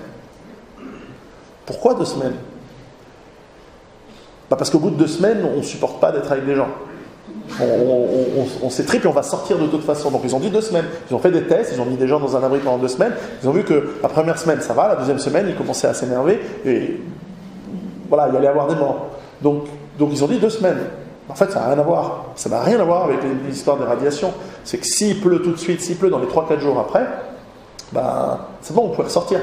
Pourquoi 1.66 1.94
deux 1.94 2.04
semaines? 2.04 2.34
Bah, 4.50 4.56
Parce 4.56 4.70
qu'au 4.70 4.78
bout 4.78 4.90
de 4.90 4.96
deux 4.96 5.06
semaines, 5.06 5.38
on 5.54 5.58
ne 5.58 5.62
supporte 5.62 6.00
pas 6.00 6.12
d'être 6.12 6.30
avec 6.30 6.46
des 6.46 6.54
gens. 6.54 6.68
On, 7.60 7.64
on, 7.64 8.66
on, 8.66 8.70
s'étripe 8.70 9.04
et 9.04 9.08
on 9.08 9.12
va 9.12 9.22
sortir 9.22 9.56
de 9.58 9.66
toute 9.66 9.84
façon. 9.84 10.10
Donc 10.10 10.22
ils 10.24 10.34
ont 10.34 10.40
dit 10.40 10.50
deux 10.50 10.60
semaines. 10.60 10.86
Ils 11.10 11.14
ont 11.14 11.18
fait 11.18 11.30
des 11.30 11.44
tests, 11.44 11.72
ils 11.74 11.80
ont 11.80 11.84
mis 11.84 11.96
des 11.96 12.08
gens 12.08 12.18
dans 12.18 12.36
un 12.36 12.42
abri 12.42 12.58
pendant 12.58 12.78
deux 12.78 12.88
semaines. 12.88 13.12
Ils 13.42 13.48
ont 13.48 13.52
vu 13.52 13.62
que 13.62 13.94
la 14.02 14.08
première 14.08 14.36
semaine 14.38 14.60
ça 14.60 14.74
va, 14.74 14.88
la 14.88 14.96
deuxième 14.96 15.20
semaine 15.20 15.46
ils 15.48 15.54
commençaient 15.54 15.86
à 15.86 15.94
s'énerver 15.94 16.40
et 16.64 17.00
voilà, 18.08 18.28
il 18.30 18.36
allait 18.36 18.46
y 18.46 18.48
avoir 18.48 18.66
des 18.66 18.74
morts. 18.74 19.10
Donc, 19.42 19.64
donc 19.98 20.10
ils 20.12 20.24
ont 20.24 20.26
dit 20.26 20.38
deux 20.38 20.50
semaines. 20.50 20.78
En 21.28 21.34
fait, 21.34 21.50
ça 21.50 21.60
n'a 21.60 21.66
rien 21.68 21.78
à 21.78 21.82
voir. 21.82 22.26
Ça 22.36 22.48
n'a 22.48 22.60
rien 22.60 22.78
à 22.80 22.84
voir 22.84 23.04
avec 23.04 23.18
l'histoire 23.46 23.76
des 23.76 23.84
radiations. 23.84 24.32
C'est 24.64 24.78
que 24.78 24.86
s'il 24.86 25.20
pleut 25.20 25.42
tout 25.42 25.52
de 25.52 25.58
suite, 25.58 25.80
s'il 25.80 25.96
pleut 25.96 26.10
dans 26.10 26.18
les 26.18 26.26
3-4 26.26 26.60
jours 26.60 26.78
après, 26.78 27.06
ben, 27.92 28.38
c'est 28.60 28.74
bon, 28.74 28.86
on 28.86 28.88
pourrait 28.90 29.08
ressortir. 29.08 29.40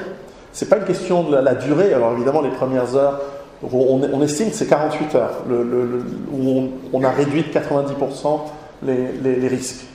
C'est 0.54 0.70
pas 0.70 0.78
une 0.78 0.86
question 0.86 1.24
de 1.24 1.36
la, 1.36 1.56
durée. 1.56 1.93
Alors 1.93 2.14
évidemment, 2.14 2.41
les 2.41 2.51
premières 2.51 2.95
heures, 2.95 3.20
on, 3.72 4.22
estime 4.22 4.49
que 4.49 4.55
c'est 4.55 4.68
48 4.68 5.16
heures 5.16 5.43
où 6.32 6.70
on, 6.91 7.03
a 7.03 7.09
réduit 7.09 7.43
de 7.43 7.47
90% 7.47 8.39
les, 8.86 9.47
risques 9.47 9.86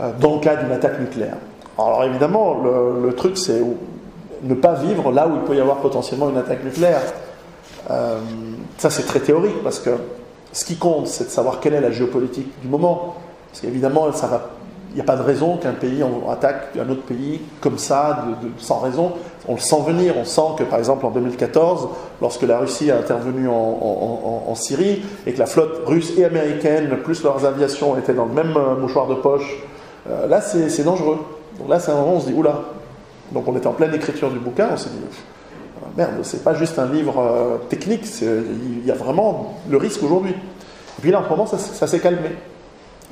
euh, 0.00 0.10
dans 0.20 0.34
le 0.34 0.40
cas 0.40 0.56
d'une 0.56 0.72
attaque 0.72 1.00
nucléaire. 1.00 1.36
Alors 1.78 2.04
évidemment, 2.04 2.62
le, 2.62 3.06
le 3.06 3.14
truc, 3.14 3.36
c'est 3.36 3.60
ne 4.44 4.54
pas 4.54 4.74
vivre 4.74 5.10
là 5.10 5.26
où 5.26 5.34
il 5.36 5.42
peut 5.42 5.56
y 5.56 5.60
avoir 5.60 5.78
potentiellement 5.78 6.30
une 6.30 6.36
attaque 6.36 6.62
nucléaire. 6.64 7.02
Euh, 7.90 8.18
ça, 8.78 8.90
c'est 8.90 9.04
très 9.04 9.20
théorique 9.20 9.62
parce 9.62 9.78
que 9.78 9.90
ce 10.52 10.64
qui 10.64 10.76
compte, 10.76 11.08
c'est 11.08 11.24
de 11.24 11.30
savoir 11.30 11.60
quelle 11.60 11.74
est 11.74 11.80
la 11.80 11.90
géopolitique 11.90 12.48
du 12.60 12.68
moment. 12.68 13.16
Parce 13.50 13.60
qu'évidemment, 13.60 14.08
il 14.08 14.94
n'y 14.94 15.00
a 15.00 15.04
pas 15.04 15.16
de 15.16 15.22
raison 15.22 15.56
qu'un 15.56 15.72
pays 15.72 16.02
attaque 16.30 16.68
un 16.78 16.88
autre 16.88 17.02
pays 17.02 17.40
comme 17.60 17.78
ça, 17.78 18.24
sans 18.58 18.78
raison. 18.80 19.12
On 19.48 19.54
le 19.54 19.60
sent 19.60 19.80
venir. 19.86 20.14
On 20.18 20.24
sent 20.24 20.56
que, 20.58 20.64
par 20.64 20.78
exemple, 20.78 21.04
en 21.06 21.10
2014, 21.10 21.88
lorsque 22.20 22.42
la 22.42 22.58
Russie 22.58 22.90
a 22.90 22.98
intervenu 22.98 23.48
en, 23.48 24.54
Syrie 24.54 25.02
et 25.26 25.32
que 25.32 25.38
la 25.40 25.46
flotte 25.46 25.82
russe 25.84 26.12
et 26.16 26.24
américaine, 26.24 26.96
plus 27.02 27.24
leurs 27.24 27.44
aviations, 27.44 27.98
étaient 27.98 28.14
dans 28.14 28.26
le 28.26 28.32
même 28.32 28.56
euh, 28.56 28.76
mouchoir 28.76 29.08
de 29.08 29.16
poche, 29.16 29.56
euh, 30.08 30.28
là, 30.28 30.40
c'est 30.40 30.84
dangereux. 30.84 31.18
Donc 31.58 31.68
là, 31.68 31.80
c'est 31.80 31.90
un 31.90 31.96
moment 31.96 32.12
où 32.12 32.16
on 32.16 32.20
se 32.20 32.26
dit, 32.26 32.34
oula. 32.34 32.60
Donc 33.32 33.48
on 33.48 33.56
était 33.56 33.66
en 33.66 33.72
pleine 33.72 33.92
écriture 33.92 34.30
du 34.30 34.38
bouquin, 34.38 34.68
on 34.72 34.76
s'est 34.76 34.90
dit, 34.90 35.18
merde, 35.96 36.12
c'est 36.22 36.44
pas 36.44 36.54
juste 36.54 36.78
un 36.78 36.86
livre 36.86 37.18
euh, 37.18 37.56
technique, 37.68 38.04
il 38.22 38.86
y 38.86 38.90
a 38.90 38.94
vraiment 38.94 39.54
le 39.68 39.76
risque 39.76 40.02
aujourd'hui. 40.02 40.32
Et 40.32 41.02
puis 41.02 41.10
là, 41.10 41.20
en 41.20 41.24
ce 41.24 41.28
moment, 41.28 41.46
ça, 41.46 41.86
s'est 41.86 42.00
calmé. 42.00 42.30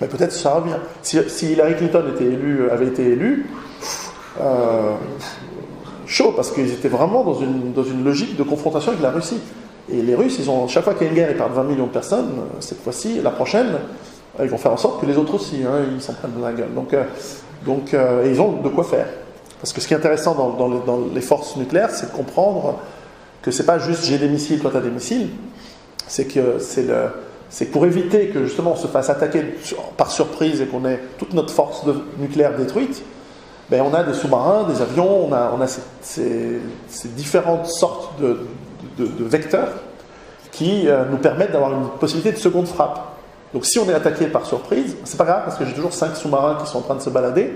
Mais 0.01 0.07
peut-être 0.07 0.33
ça 0.33 0.55
revient. 0.55 0.77
Si, 1.03 1.53
Hillary 1.53 1.77
Clinton 1.77 2.05
était 2.15 2.25
élu, 2.25 2.71
avait 2.71 2.87
été 2.87 3.03
élu, 3.03 3.47
euh, 4.41 4.95
chaud, 6.13 6.33
parce 6.35 6.51
qu'ils 6.51 6.73
étaient 6.73 6.89
vraiment 6.89 7.25
dans 7.25 7.41
une, 7.41 7.73
dans 7.73 7.85
une 7.85 8.05
logique 8.05 8.37
de 8.37 8.43
confrontation 8.43 8.93
avec 8.93 9.03
la 9.03 9.11
Russie. 9.11 9.41
Et 9.93 10.01
les 10.03 10.15
Russes, 10.15 10.37
ils 10.39 10.49
ont, 10.49 10.69
chaque 10.69 10.85
fois 10.85 10.95
qu'il 10.95 11.07
y 11.07 11.07
a 11.07 11.09
une 11.11 11.17
guerre, 11.17 11.31
ils 11.31 11.37
perdent 11.37 11.55
20 11.55 11.65
millions 11.65 11.87
de 11.87 11.93
personnes. 11.93 12.31
Cette 12.61 12.83
fois-ci, 12.83 13.21
la 13.21 13.31
prochaine, 13.31 13.73
ils 14.41 14.49
vont 14.49 14.59
faire 14.59 14.73
en 14.73 14.77
sorte 14.77 15.01
que 15.01 15.07
les 15.07 15.17
autres 15.17 15.35
aussi, 15.35 15.63
hein, 15.65 15.85
ils 15.95 16.01
s'en 16.01 16.15
prennent 16.15 16.37
de 16.37 16.43
la 16.43 16.53
gueule. 16.53 16.73
Donc, 16.75 16.95
euh, 16.95 17.05
donc 17.67 17.97
ils 18.25 18.41
ont 18.41 18.61
de 18.63 18.69
quoi 18.69 18.85
faire. 18.85 19.07
Parce 19.61 19.73
que 19.73 19.81
ce 19.81 19.87
qui 19.87 19.95
est 19.95 19.97
intéressant 19.97 20.35
dans, 20.35 21.01
les 21.15 21.21
forces 21.21 21.57
nucléaires, 21.57 21.91
c'est 21.91 22.11
de 22.11 22.17
comprendre 22.17 22.81
que 23.43 23.53
c'est 23.53 23.67
pas 23.67 23.79
juste 23.79 24.05
j'ai 24.05 24.19
des 24.19 24.29
missiles, 24.29 24.59
toi 24.59 24.73
tu 24.73 24.77
as 24.77 24.81
des 24.81 24.91
missiles, 24.91 25.29
c'est 26.09 26.25
que 26.25 26.59
c'est 26.59 27.67
pour 27.67 27.87
éviter 27.87 28.29
que 28.29 28.45
justement 28.45 28.73
on 28.73 28.77
se 28.77 28.89
fasse 28.89 29.09
attaquer 29.09 29.45
par 29.97 30.11
surprise 30.11 30.61
et 30.61 30.67
qu'on 30.67 30.85
ait 30.85 30.99
toute 31.17 31.33
notre 31.33 31.53
force 31.53 31.85
nucléaire 32.19 32.57
détruite, 32.57 33.05
ben 33.71 33.83
on 33.83 33.95
a 33.95 34.03
des 34.03 34.15
sous-marins, 34.15 34.65
des 34.65 34.83
avions, 34.83 35.29
on 35.29 35.33
a, 35.33 35.67
ces, 36.01 36.61
différentes 37.17 37.67
sortes 37.67 38.21
de, 38.21 38.39
vecteurs 39.21 39.73
qui 40.51 40.87
euh, 40.87 41.05
nous 41.11 41.17
permettent 41.17 41.53
d'avoir 41.53 41.73
une 41.73 41.89
possibilité 41.99 42.33
de 42.33 42.37
seconde 42.37 42.67
frappe. 42.67 43.13
Donc 43.55 43.65
si 43.65 43.79
on 43.79 43.89
est 43.89 43.95
attaqué 43.95 44.27
par 44.27 44.47
surprise, 44.47 44.97
c'est 45.05 45.17
pas 45.17 45.25
grave 45.25 45.43
parce 45.45 45.57
que 45.57 45.65
j'ai 45.65 45.73
toujours 45.73 45.93
cinq 45.93 46.15
sous-marins 46.17 46.59
qui 46.63 46.71
sont 46.71 46.79
en 46.79 46.83
train 46.83 46.95
de 46.95 47.01
se 47.01 47.11
balader 47.11 47.53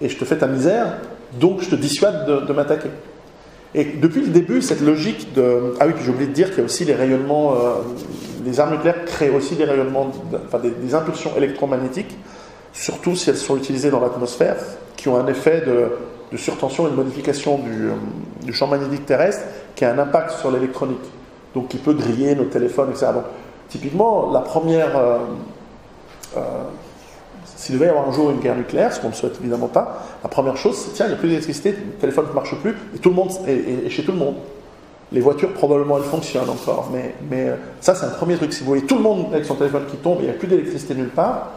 et 0.00 0.08
je 0.08 0.18
te 0.18 0.24
fais 0.24 0.36
ta 0.36 0.46
misère, 0.46 0.98
donc 1.40 1.60
je 1.60 1.70
te 1.70 1.74
dissuade 1.74 2.26
de, 2.26 2.52
m'attaquer. 2.52 2.90
Et 3.74 3.84
depuis 3.84 4.20
le 4.20 4.28
début, 4.28 4.62
cette 4.62 4.80
logique 4.80 5.32
de... 5.34 5.74
Ah 5.80 5.86
oui, 5.86 5.94
puis 5.94 6.04
j'ai 6.04 6.10
oublié 6.10 6.28
de 6.28 6.34
dire 6.34 6.50
qu'il 6.50 6.58
y 6.58 6.62
a 6.62 6.64
aussi 6.64 6.84
les 6.84 6.94
rayonnements... 6.94 7.54
Euh, 7.54 7.56
les 8.44 8.60
armes 8.60 8.72
nucléaires 8.72 9.04
créent 9.04 9.30
aussi 9.30 9.56
des 9.56 9.64
rayonnements, 9.64 10.10
enfin 10.46 10.58
des, 10.58 10.94
impulsions 10.94 11.30
électromagnétiques, 11.36 12.16
surtout 12.74 13.14
si 13.16 13.30
elles 13.30 13.38
sont 13.38 13.56
utilisées 13.56 13.90
dans 13.90 14.00
l'atmosphère, 14.00 14.56
qui 14.96 15.08
ont 15.08 15.16
un 15.16 15.26
effet 15.28 15.62
de, 15.62 16.36
surtension 16.36 16.88
et 16.88 16.90
de 16.90 16.96
modification 16.96 17.60
du, 18.42 18.52
champ 18.52 18.66
magnétique 18.66 19.06
terrestre, 19.06 19.44
qui 19.76 19.84
a 19.84 19.92
un 19.92 19.98
impact 19.98 20.32
sur 20.32 20.50
l'électronique. 20.50 20.98
Donc 21.54 21.68
qui 21.68 21.78
peut 21.78 21.94
griller 21.94 22.34
nos 22.34 22.44
téléphones, 22.44 22.90
etc. 22.90 23.06
Typiquement, 23.68 24.30
la 24.32 24.40
première... 24.40 24.96
Euh, 24.96 25.18
euh, 26.36 26.40
s'il 27.56 27.76
devait 27.76 27.86
y 27.86 27.88
avoir 27.88 28.08
un 28.08 28.12
jour 28.12 28.30
une 28.30 28.40
guerre 28.40 28.56
nucléaire, 28.56 28.92
ce 28.92 29.00
qu'on 29.00 29.10
ne 29.10 29.14
souhaite 29.14 29.36
évidemment 29.40 29.68
pas, 29.68 30.02
la 30.22 30.28
première 30.28 30.56
chose, 30.56 30.76
c'est 30.76 30.92
tiens, 30.92 31.06
il 31.06 31.10
n'y 31.10 31.14
a 31.14 31.18
plus 31.18 31.28
d'électricité, 31.28 31.70
le 31.70 31.92
téléphone 32.00 32.26
ne 32.28 32.34
marche 32.34 32.54
plus, 32.60 32.74
et 32.94 32.98
tout 32.98 33.10
le 33.10 33.14
monde, 33.14 33.30
et, 33.46 33.88
chez 33.88 34.04
tout 34.04 34.12
le 34.12 34.18
monde. 34.18 34.34
Les 35.12 35.20
voitures, 35.20 35.52
probablement, 35.52 35.96
elles 35.98 36.04
fonctionnent 36.04 36.50
encore, 36.50 36.90
mais, 36.92 37.14
mais 37.30 37.48
euh, 37.48 37.56
ça, 37.80 37.94
c'est 37.94 38.06
un 38.06 38.10
premier 38.10 38.36
truc. 38.36 38.52
Si 38.52 38.60
vous 38.60 38.66
voyez 38.66 38.84
tout 38.84 38.96
le 38.96 39.02
monde 39.02 39.26
avec 39.32 39.44
son 39.44 39.54
téléphone 39.54 39.84
qui 39.88 39.96
tombe 39.96 40.18
il 40.20 40.24
n'y 40.24 40.30
a 40.30 40.34
plus 40.34 40.48
d'électricité 40.48 40.94
nulle 40.94 41.10
part, 41.10 41.52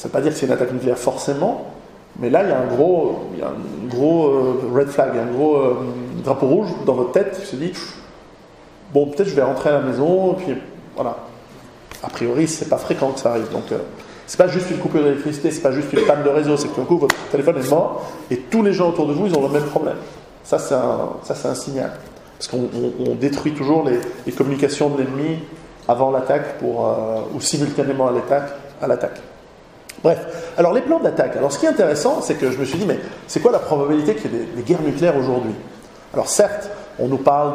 ça 0.00 0.08
ne 0.08 0.12
veut 0.12 0.18
pas 0.18 0.22
dire 0.22 0.32
que 0.32 0.38
c'est 0.38 0.46
une 0.46 0.52
attaque 0.52 0.72
nucléaire 0.72 0.96
forcément, 0.96 1.66
mais 2.18 2.30
là, 2.30 2.42
il 2.42 2.48
y 2.48 2.52
a 2.52 2.58
un 2.58 2.74
gros, 2.74 3.26
il 3.34 3.40
y 3.40 3.42
a 3.42 3.48
un 3.48 3.86
gros 3.86 4.28
euh, 4.28 4.70
red 4.74 4.88
flag, 4.88 5.10
un 5.14 5.30
gros, 5.30 5.56
euh, 5.56 5.74
drapeau 6.24 6.46
rouge 6.46 6.68
dans 6.86 6.94
votre 6.94 7.12
tête 7.12 7.38
qui 7.38 7.44
se 7.44 7.54
dit 7.54 7.74
bon, 8.94 9.08
peut-être 9.08 9.28
je 9.28 9.34
vais 9.34 9.42
rentrer 9.42 9.68
à 9.68 9.74
la 9.74 9.80
maison, 9.80 10.32
et 10.32 10.36
puis 10.36 10.54
voilà. 10.96 11.18
A 12.02 12.08
priori, 12.08 12.48
c'est 12.48 12.70
pas 12.70 12.78
fréquent 12.78 13.10
que 13.10 13.20
ça 13.20 13.32
arrive. 13.32 13.52
Donc, 13.52 13.70
euh, 13.72 13.78
c'est 14.26 14.38
pas 14.38 14.48
juste 14.48 14.70
une 14.70 14.78
coupure 14.78 15.02
d'électricité, 15.02 15.50
c'est 15.50 15.60
pas 15.60 15.72
juste 15.72 15.92
une 15.92 16.06
panne 16.06 16.22
de 16.22 16.30
réseau, 16.30 16.56
c'est 16.56 16.68
que 16.68 16.76
d'un 16.76 16.86
coup, 16.86 16.96
votre 16.96 17.14
téléphone 17.30 17.58
est 17.58 17.68
mort 17.68 18.10
et 18.30 18.38
tous 18.38 18.62
les 18.62 18.72
gens 18.72 18.88
autour 18.88 19.06
de 19.06 19.12
vous, 19.12 19.26
ils 19.26 19.36
ont 19.36 19.42
le 19.42 19.52
même 19.52 19.66
problème. 19.66 19.98
Ça, 20.44 20.58
c'est 20.58 20.76
un, 20.76 21.10
ça, 21.24 21.34
c'est 21.34 21.48
un 21.48 21.54
signal. 21.54 21.92
Parce 22.38 22.48
qu'on 22.48 23.14
détruit 23.16 23.52
toujours 23.52 23.84
les, 23.84 24.32
communications 24.32 24.88
de 24.88 25.02
l'ennemi 25.02 25.40
avant 25.86 26.10
l'attaque 26.10 26.56
pour, 26.56 26.88
euh, 26.88 27.20
ou 27.34 27.40
simultanément 27.42 28.08
à 28.08 28.12
l'attaque. 28.12 28.50
À 28.80 28.86
l'attaque. 28.86 29.20
Bref, 30.02 30.52
alors 30.56 30.72
les 30.72 30.80
plans 30.80 31.00
d'attaque. 31.00 31.36
Alors 31.36 31.52
ce 31.52 31.58
qui 31.58 31.66
est 31.66 31.68
intéressant, 31.68 32.20
c'est 32.22 32.34
que 32.34 32.50
je 32.50 32.58
me 32.58 32.64
suis 32.64 32.78
dit, 32.78 32.86
mais 32.86 32.98
c'est 33.26 33.40
quoi 33.40 33.52
la 33.52 33.58
probabilité 33.58 34.14
qu'il 34.14 34.32
y 34.32 34.34
ait 34.34 34.46
des, 34.56 34.62
guerres 34.62 34.82
nucléaires 34.82 35.16
aujourd'hui? 35.16 35.52
Alors 36.14 36.28
certes, 36.28 36.70
on 36.98 37.08
nous 37.08 37.18
parle 37.18 37.54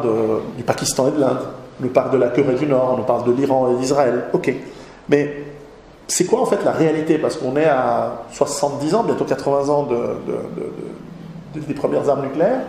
du 0.56 0.64
Pakistan 0.64 1.08
et 1.08 1.12
de 1.12 1.20
l'Inde, 1.20 1.40
on 1.80 1.84
nous 1.84 1.90
parle 1.90 2.12
de 2.12 2.18
la 2.18 2.30
Corée 2.30 2.56
du 2.56 2.68
Nord, 2.68 2.92
on 2.94 2.98
nous 2.98 3.04
parle 3.04 3.26
de 3.26 3.32
l'Iran 3.32 3.72
et 3.72 3.80
d'Israël, 3.80 4.26
ok. 4.34 4.54
Mais 5.10 5.44
c'est 6.08 6.26
quoi 6.26 6.42
en 6.42 6.46
fait 6.46 6.64
la 6.64 6.72
réalité? 6.72 7.18
Parce 7.18 7.38
qu'on 7.38 7.56
est 7.58 7.66
à 7.66 8.24
70 8.32 8.96
ans, 8.96 9.04
bientôt 9.04 9.26
80 9.26 9.70
ans 9.70 9.88
des 11.56 11.74
premières 11.74 12.08
armes 12.10 12.24
nucléaires, 12.24 12.62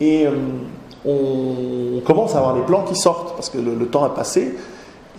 et 0.00 0.26
euh, 0.26 0.32
on, 1.04 2.00
commence 2.04 2.34
à 2.34 2.38
avoir 2.38 2.56
les 2.56 2.62
plans 2.62 2.84
qui 2.84 2.94
sortent, 2.94 3.34
parce 3.34 3.50
que 3.50 3.58
le, 3.58 3.86
temps 3.86 4.04
a 4.04 4.10
passé. 4.10 4.54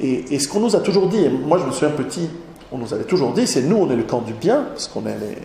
Et, 0.02 0.40
ce 0.40 0.48
qu'on 0.48 0.62
nous 0.62 0.76
a 0.76 0.80
toujours 0.80 1.08
dit, 1.08 1.26
et 1.26 1.30
moi 1.30 1.58
je 1.58 1.66
me 1.66 1.72
souviens 1.72 1.90
petit, 1.90 2.30
on 2.72 2.78
nous 2.78 2.94
avait 2.94 3.04
toujours 3.04 3.34
dit, 3.34 3.48
c'est 3.48 3.62
nous 3.62 3.78
on 3.78 3.90
est 3.90 3.96
le 3.96 4.04
camp 4.04 4.22
du 4.22 4.34
bien, 4.34 4.66
parce 4.70 4.88
qu'on 4.88 5.06
est 5.06 5.18
les, 5.18 5.38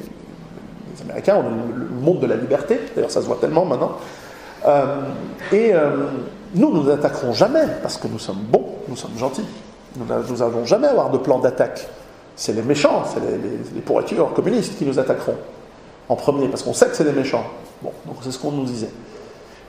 Américains, 1.02 1.36
on 1.36 1.42
est 1.42 1.78
le, 1.78 1.88
monde 2.00 2.20
de 2.20 2.26
la 2.26 2.36
liberté, 2.36 2.80
d'ailleurs 2.94 3.10
ça 3.10 3.20
se 3.20 3.26
voit 3.26 3.38
tellement 3.40 3.64
maintenant. 3.64 3.92
Euh, 4.66 5.00
et 5.52 5.74
euh, 5.74 6.06
nous, 6.54 6.72
nous 6.72 6.84
n'attaquerons 6.84 7.32
jamais, 7.32 7.64
parce 7.82 7.98
que 7.98 8.08
nous 8.08 8.18
sommes 8.18 8.42
bons, 8.48 8.66
nous 8.88 8.96
sommes 8.96 9.16
gentils. 9.18 9.44
Nous 9.96 10.06
n'allons 10.06 10.64
jamais 10.64 10.88
avoir 10.88 11.10
de 11.10 11.18
plan 11.18 11.38
d'attaque. 11.38 11.86
C'est 12.36 12.52
les 12.52 12.62
méchants, 12.62 13.04
c'est 13.12 13.20
les, 13.20 13.80
pourritures 13.80 14.32
communistes 14.32 14.76
qui 14.76 14.84
nous 14.84 14.98
attaqueront 14.98 15.36
en 16.08 16.16
premier, 16.16 16.48
parce 16.48 16.62
qu'on 16.62 16.74
sait 16.74 16.86
que 16.86 16.96
c'est 16.96 17.04
des 17.04 17.12
méchants. 17.12 17.44
Bon, 17.82 17.92
donc 18.06 18.16
c'est 18.22 18.32
ce 18.32 18.38
qu'on 18.38 18.50
nous 18.50 18.64
disait. 18.64 18.90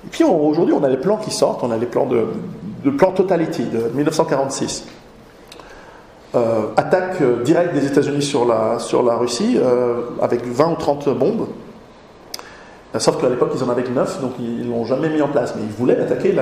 Et 0.06 0.10
puis 0.10 0.24
aujourd'hui, 0.24 0.74
on 0.74 0.84
a 0.84 0.89
les 0.89 0.97
plans 0.97 1.18
qui 1.18 1.32
sortent, 1.32 1.64
on 1.64 1.72
a 1.72 1.78
les 1.78 1.86
plans 1.86 2.08
de 2.08 2.89
plan 2.91 3.12
Totality 3.12 3.64
de 3.64 3.89
1946. 3.93 4.86
Euh, 6.36 6.63
attaque 6.75 7.21
euh, 7.21 7.43
directe 7.43 7.73
des 7.73 7.86
États-Unis 7.86 8.21
sur 8.21 8.45
la, 8.45 8.77
sur 8.79 9.03
la 9.03 9.15
Russie 9.15 9.57
euh, 9.57 10.01
avec 10.21 10.45
20 10.45 10.71
ou 10.71 10.75
30 10.75 11.09
bombes. 11.17 11.47
Sauf 12.97 13.21
qu'à 13.21 13.29
l'époque, 13.29 13.51
ils 13.55 13.63
en 13.63 13.69
avaient 13.69 13.83
que 13.83 13.91
9, 13.91 14.21
donc 14.21 14.31
ils 14.39 14.67
ne 14.67 14.71
l'ont 14.71 14.86
jamais 14.86 15.09
mis 15.09 15.21
en 15.21 15.27
place. 15.27 15.53
Mais 15.55 15.61
ils 15.63 15.73
voulaient 15.73 15.99
attaquer 15.99 16.36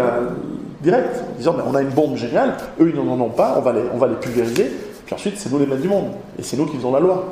direct, 0.82 1.24
en 1.32 1.38
disant 1.38 1.56
mais 1.58 1.64
on 1.68 1.76
a 1.76 1.82
une 1.82 1.90
bombe 1.90 2.16
géniale, 2.16 2.56
eux 2.80 2.92
ils 2.94 2.96
n'en 2.96 3.20
ont 3.20 3.30
pas, 3.30 3.56
on 3.58 3.62
va, 3.62 3.74
les, 3.74 3.82
on 3.92 3.98
va 3.98 4.08
les 4.08 4.16
pulvériser, 4.16 4.72
puis 5.06 5.16
ensuite 5.16 5.40
c'est 5.40 5.52
nous 5.52 5.58
les 5.58 5.66
maîtres 5.66 5.82
du 5.82 5.88
monde, 5.88 6.12
et 6.38 6.44
c'est 6.44 6.56
nous 6.56 6.68
qui 6.68 6.78
faisons 6.78 6.92
la 6.92 7.00
loi. 7.00 7.24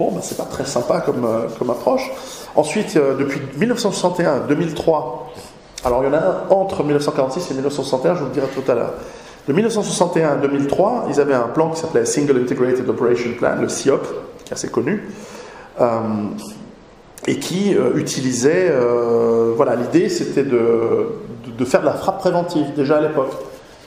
Bon, 0.00 0.10
ben, 0.10 0.20
c'est 0.20 0.36
pas 0.36 0.46
très 0.50 0.64
sympa 0.64 1.00
comme, 1.00 1.70
approche. 1.70 2.10
Ensuite, 2.56 2.96
depuis 2.96 3.40
1961 3.56 4.46
2003, 4.48 5.32
alors 5.84 6.02
il 6.02 6.06
y 6.06 6.08
en 6.08 6.14
a 6.14 6.18
un 6.18 6.50
entre 6.50 6.82
1946 6.82 7.52
et 7.52 7.54
1961, 7.54 8.14
je 8.14 8.20
vous 8.20 8.26
le 8.26 8.32
dirai 8.32 8.46
tout 8.48 8.68
à 8.68 8.74
l'heure. 8.74 8.94
De 9.46 9.52
1961 9.52 10.28
à 10.28 10.36
2003, 10.36 11.06
ils 11.10 11.20
avaient 11.20 11.34
un 11.34 11.48
plan 11.48 11.70
qui 11.70 11.80
s'appelait 11.80 12.06
Single 12.06 12.38
Integrated 12.38 12.88
Operation 12.88 13.30
Plan, 13.38 13.56
le 13.60 13.68
CIOP, 13.68 14.02
qui 14.44 14.50
est 14.50 14.54
assez 14.54 14.68
connu. 14.68 15.08
Euh, 15.80 16.00
et 17.26 17.38
qui 17.38 17.74
euh, 17.74 17.96
utilisait, 17.96 18.68
euh, 18.70 19.52
voilà, 19.56 19.76
l'idée 19.76 20.08
c'était 20.08 20.44
de, 20.44 21.08
de, 21.56 21.64
faire 21.64 21.80
de 21.80 21.86
la 21.86 21.94
frappe 21.94 22.18
préventive 22.18 22.66
déjà 22.76 22.98
à 22.98 23.00
l'époque. 23.00 23.32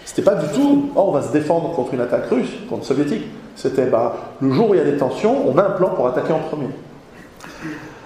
C'était 0.05 0.23
pas 0.23 0.35
du 0.35 0.47
tout, 0.47 0.89
oh, 0.95 1.05
on 1.07 1.11
va 1.11 1.21
se 1.21 1.31
défendre 1.31 1.71
contre 1.73 1.93
une 1.93 2.01
attaque 2.01 2.29
russe, 2.29 2.49
contre 2.69 2.85
soviétique. 2.85 3.25
C'était, 3.55 3.85
bah, 3.85 4.15
le 4.41 4.51
jour 4.51 4.69
où 4.69 4.73
il 4.73 4.77
y 4.77 4.81
a 4.81 4.85
des 4.85 4.97
tensions, 4.97 5.47
on 5.47 5.57
a 5.57 5.63
un 5.63 5.71
plan 5.71 5.89
pour 5.89 6.07
attaquer 6.07 6.33
en 6.33 6.39
premier. 6.39 6.69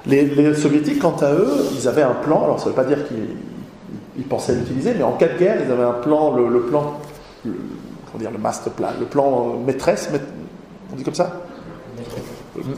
Les, 0.06 0.54
soviétiques, 0.56 1.00
quant 1.00 1.16
à 1.22 1.32
eux, 1.34 1.54
ils 1.78 1.88
avaient 1.88 2.02
un 2.02 2.16
plan, 2.24 2.44
alors 2.44 2.60
ça 2.60 2.66
ne 2.66 2.70
veut 2.72 2.76
pas 2.76 2.84
dire 2.84 3.00
qu'ils 3.08 4.26
pensaient 4.26 4.56
l'utiliser, 4.56 4.94
mais 4.98 5.04
en 5.04 5.12
cas 5.12 5.28
de 5.28 5.38
guerre, 5.38 5.58
ils 5.64 5.72
avaient 5.72 5.84
un 5.84 5.94
plan, 5.94 6.36
le, 6.36 6.62
plan, 6.62 7.00
comment 7.44 8.20
dire, 8.20 8.32
le 8.32 8.38
master 8.38 8.74
plan, 8.74 8.88
le 9.00 9.06
plan 9.06 9.56
maîtresse, 9.66 10.10
on 10.92 10.96
dit 10.96 11.04
comme 11.04 11.16
ça? 11.16 11.42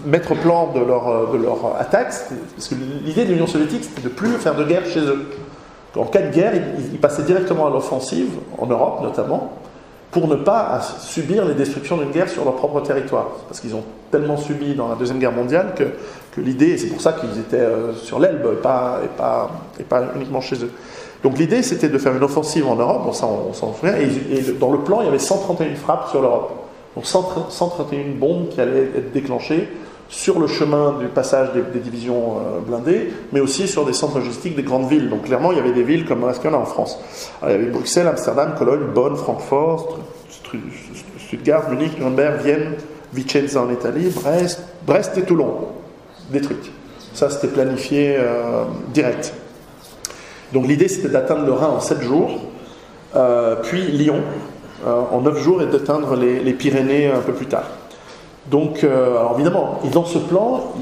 Mettre 0.05 0.35
plan 0.35 0.71
de 0.73 0.79
leur, 0.79 1.31
de 1.31 1.37
leur 1.37 1.75
attaque, 1.79 2.13
parce 2.55 2.67
que 2.67 2.75
l'idée 2.75 3.25
de 3.25 3.31
l'Union 3.31 3.47
soviétique, 3.47 3.83
c'était 3.83 4.01
de 4.01 4.09
plus 4.09 4.29
faire 4.33 4.55
de 4.55 4.63
guerre 4.63 4.85
chez 4.85 5.01
eux. 5.01 5.25
En 5.95 6.05
cas 6.05 6.21
de 6.21 6.33
guerre, 6.33 6.53
ils, 6.91 6.99
passaient 6.99 7.23
directement 7.23 7.67
à 7.67 7.69
l'offensive, 7.69 8.29
en 8.57 8.65
Europe 8.65 9.01
notamment, 9.03 9.53
pour 10.11 10.27
ne 10.27 10.35
pas 10.35 10.81
subir 10.99 11.45
les 11.45 11.53
destructions 11.53 11.97
d'une 11.97 12.11
guerre 12.11 12.29
sur 12.29 12.45
leur 12.45 12.55
propre 12.55 12.81
territoire. 12.81 13.27
Parce 13.47 13.59
qu'ils 13.59 13.75
ont 13.75 13.83
tellement 14.11 14.37
subi 14.37 14.75
dans 14.75 14.87
la 14.87 14.95
Deuxième 14.95 15.19
Guerre 15.19 15.31
mondiale 15.31 15.73
que, 15.75 15.83
que 16.35 16.41
l'idée, 16.41 16.71
et 16.71 16.77
c'est 16.77 16.87
pour 16.87 17.01
ça 17.01 17.13
qu'ils 17.13 17.39
étaient 17.39 17.57
euh, 17.57 17.93
sur 17.93 18.19
l'Elbe 18.19 18.61
pas, 18.61 19.01
et, 19.03 19.07
pas, 19.07 19.51
et 19.79 19.83
pas 19.83 20.03
uniquement 20.15 20.41
chez 20.41 20.63
eux. 20.63 20.71
Donc 21.23 21.37
l'idée, 21.37 21.63
c'était 21.63 21.89
de 21.89 21.97
faire 21.97 22.15
une 22.15 22.23
offensive 22.23 22.67
en 22.67 22.75
Europe, 22.75 23.05
bon 23.05 23.13
ça 23.13 23.27
on, 23.27 23.53
s'en 23.53 23.73
souvient, 23.73 23.95
et, 23.95 24.37
et, 24.37 24.41
dans 24.59 24.71
le 24.71 24.79
plan, 24.79 25.01
il 25.01 25.05
y 25.05 25.07
avait 25.07 25.19
131 25.19 25.75
frappes 25.75 26.09
sur 26.09 26.21
l'Europe. 26.21 26.51
Donc 26.95 27.05
131 27.05 28.19
bombes 28.19 28.49
qui 28.49 28.61
allaient 28.61 28.89
être 28.95 29.11
déclenchées 29.11 29.67
sur 30.09 30.39
le 30.39 30.47
chemin 30.47 30.99
du 30.99 31.07
passage 31.07 31.49
des, 31.53 31.79
divisions 31.79 32.37
euh, 32.37 32.59
blindées, 32.59 33.11
mais 33.31 33.39
aussi 33.39 33.67
sur 33.67 33.83
des 33.85 33.93
centres 33.93 34.19
logistiques 34.19 34.55
des 34.55 34.61
grandes 34.61 34.87
villes. 34.87 35.09
Donc 35.09 35.23
clairement, 35.23 35.51
il 35.51 35.57
y 35.57 35.61
avait 35.61 35.71
des 35.71 35.83
villes 35.83 36.05
comme 36.05 36.21
ce 36.31 36.47
en 36.47 36.53
en 36.53 36.65
France. 36.65 36.99
il 37.43 37.49
y 37.49 37.53
avait 37.53 37.65
Bruxelles, 37.65 38.07
Amsterdam, 38.07 38.53
Cologne, 38.57 38.91
Bonn, 38.93 39.15
Francfort, 39.15 39.99
Stuttgart, 41.17 41.69
Munich, 41.69 41.97
Nuremberg, 41.97 42.41
Vienne, 42.43 42.75
Vicenza 43.11 43.61
en 43.61 43.71
Italie, 43.71 44.09
Brest, 44.09 44.61
Brest 44.85 45.17
et 45.17 45.23
Toulon, 45.23 45.69
détruites. 46.29 46.71
Ça, 47.13 47.29
c'était 47.29 47.47
planifié 47.47 48.15
euh, 48.17 48.65
direct. 48.93 49.33
Donc 50.53 50.67
l'idée, 50.67 50.87
c'était 50.87 51.09
d'atteindre 51.09 51.45
le 51.45 51.51
Rhin 51.51 51.69
en 51.69 51.79
7 51.79 52.01
jours, 52.01 52.29
euh, 53.15 53.55
puis 53.63 53.81
Lyon, 53.81 54.21
euh, 54.85 55.01
en 55.11 55.21
9 55.21 55.39
jours 55.41 55.61
et 55.61 55.65
d'atteindre 55.65 56.17
les, 56.17 56.53
Pyrénées 56.53 57.07
un 57.09 57.21
peu 57.21 57.31
plus 57.31 57.45
tard. 57.45 57.63
Donc, 58.51 58.83
euh, 58.83 59.17
alors 59.17 59.33
évidemment, 59.35 59.79
dans 59.93 60.03
ce 60.03 60.17
plan, 60.17 60.73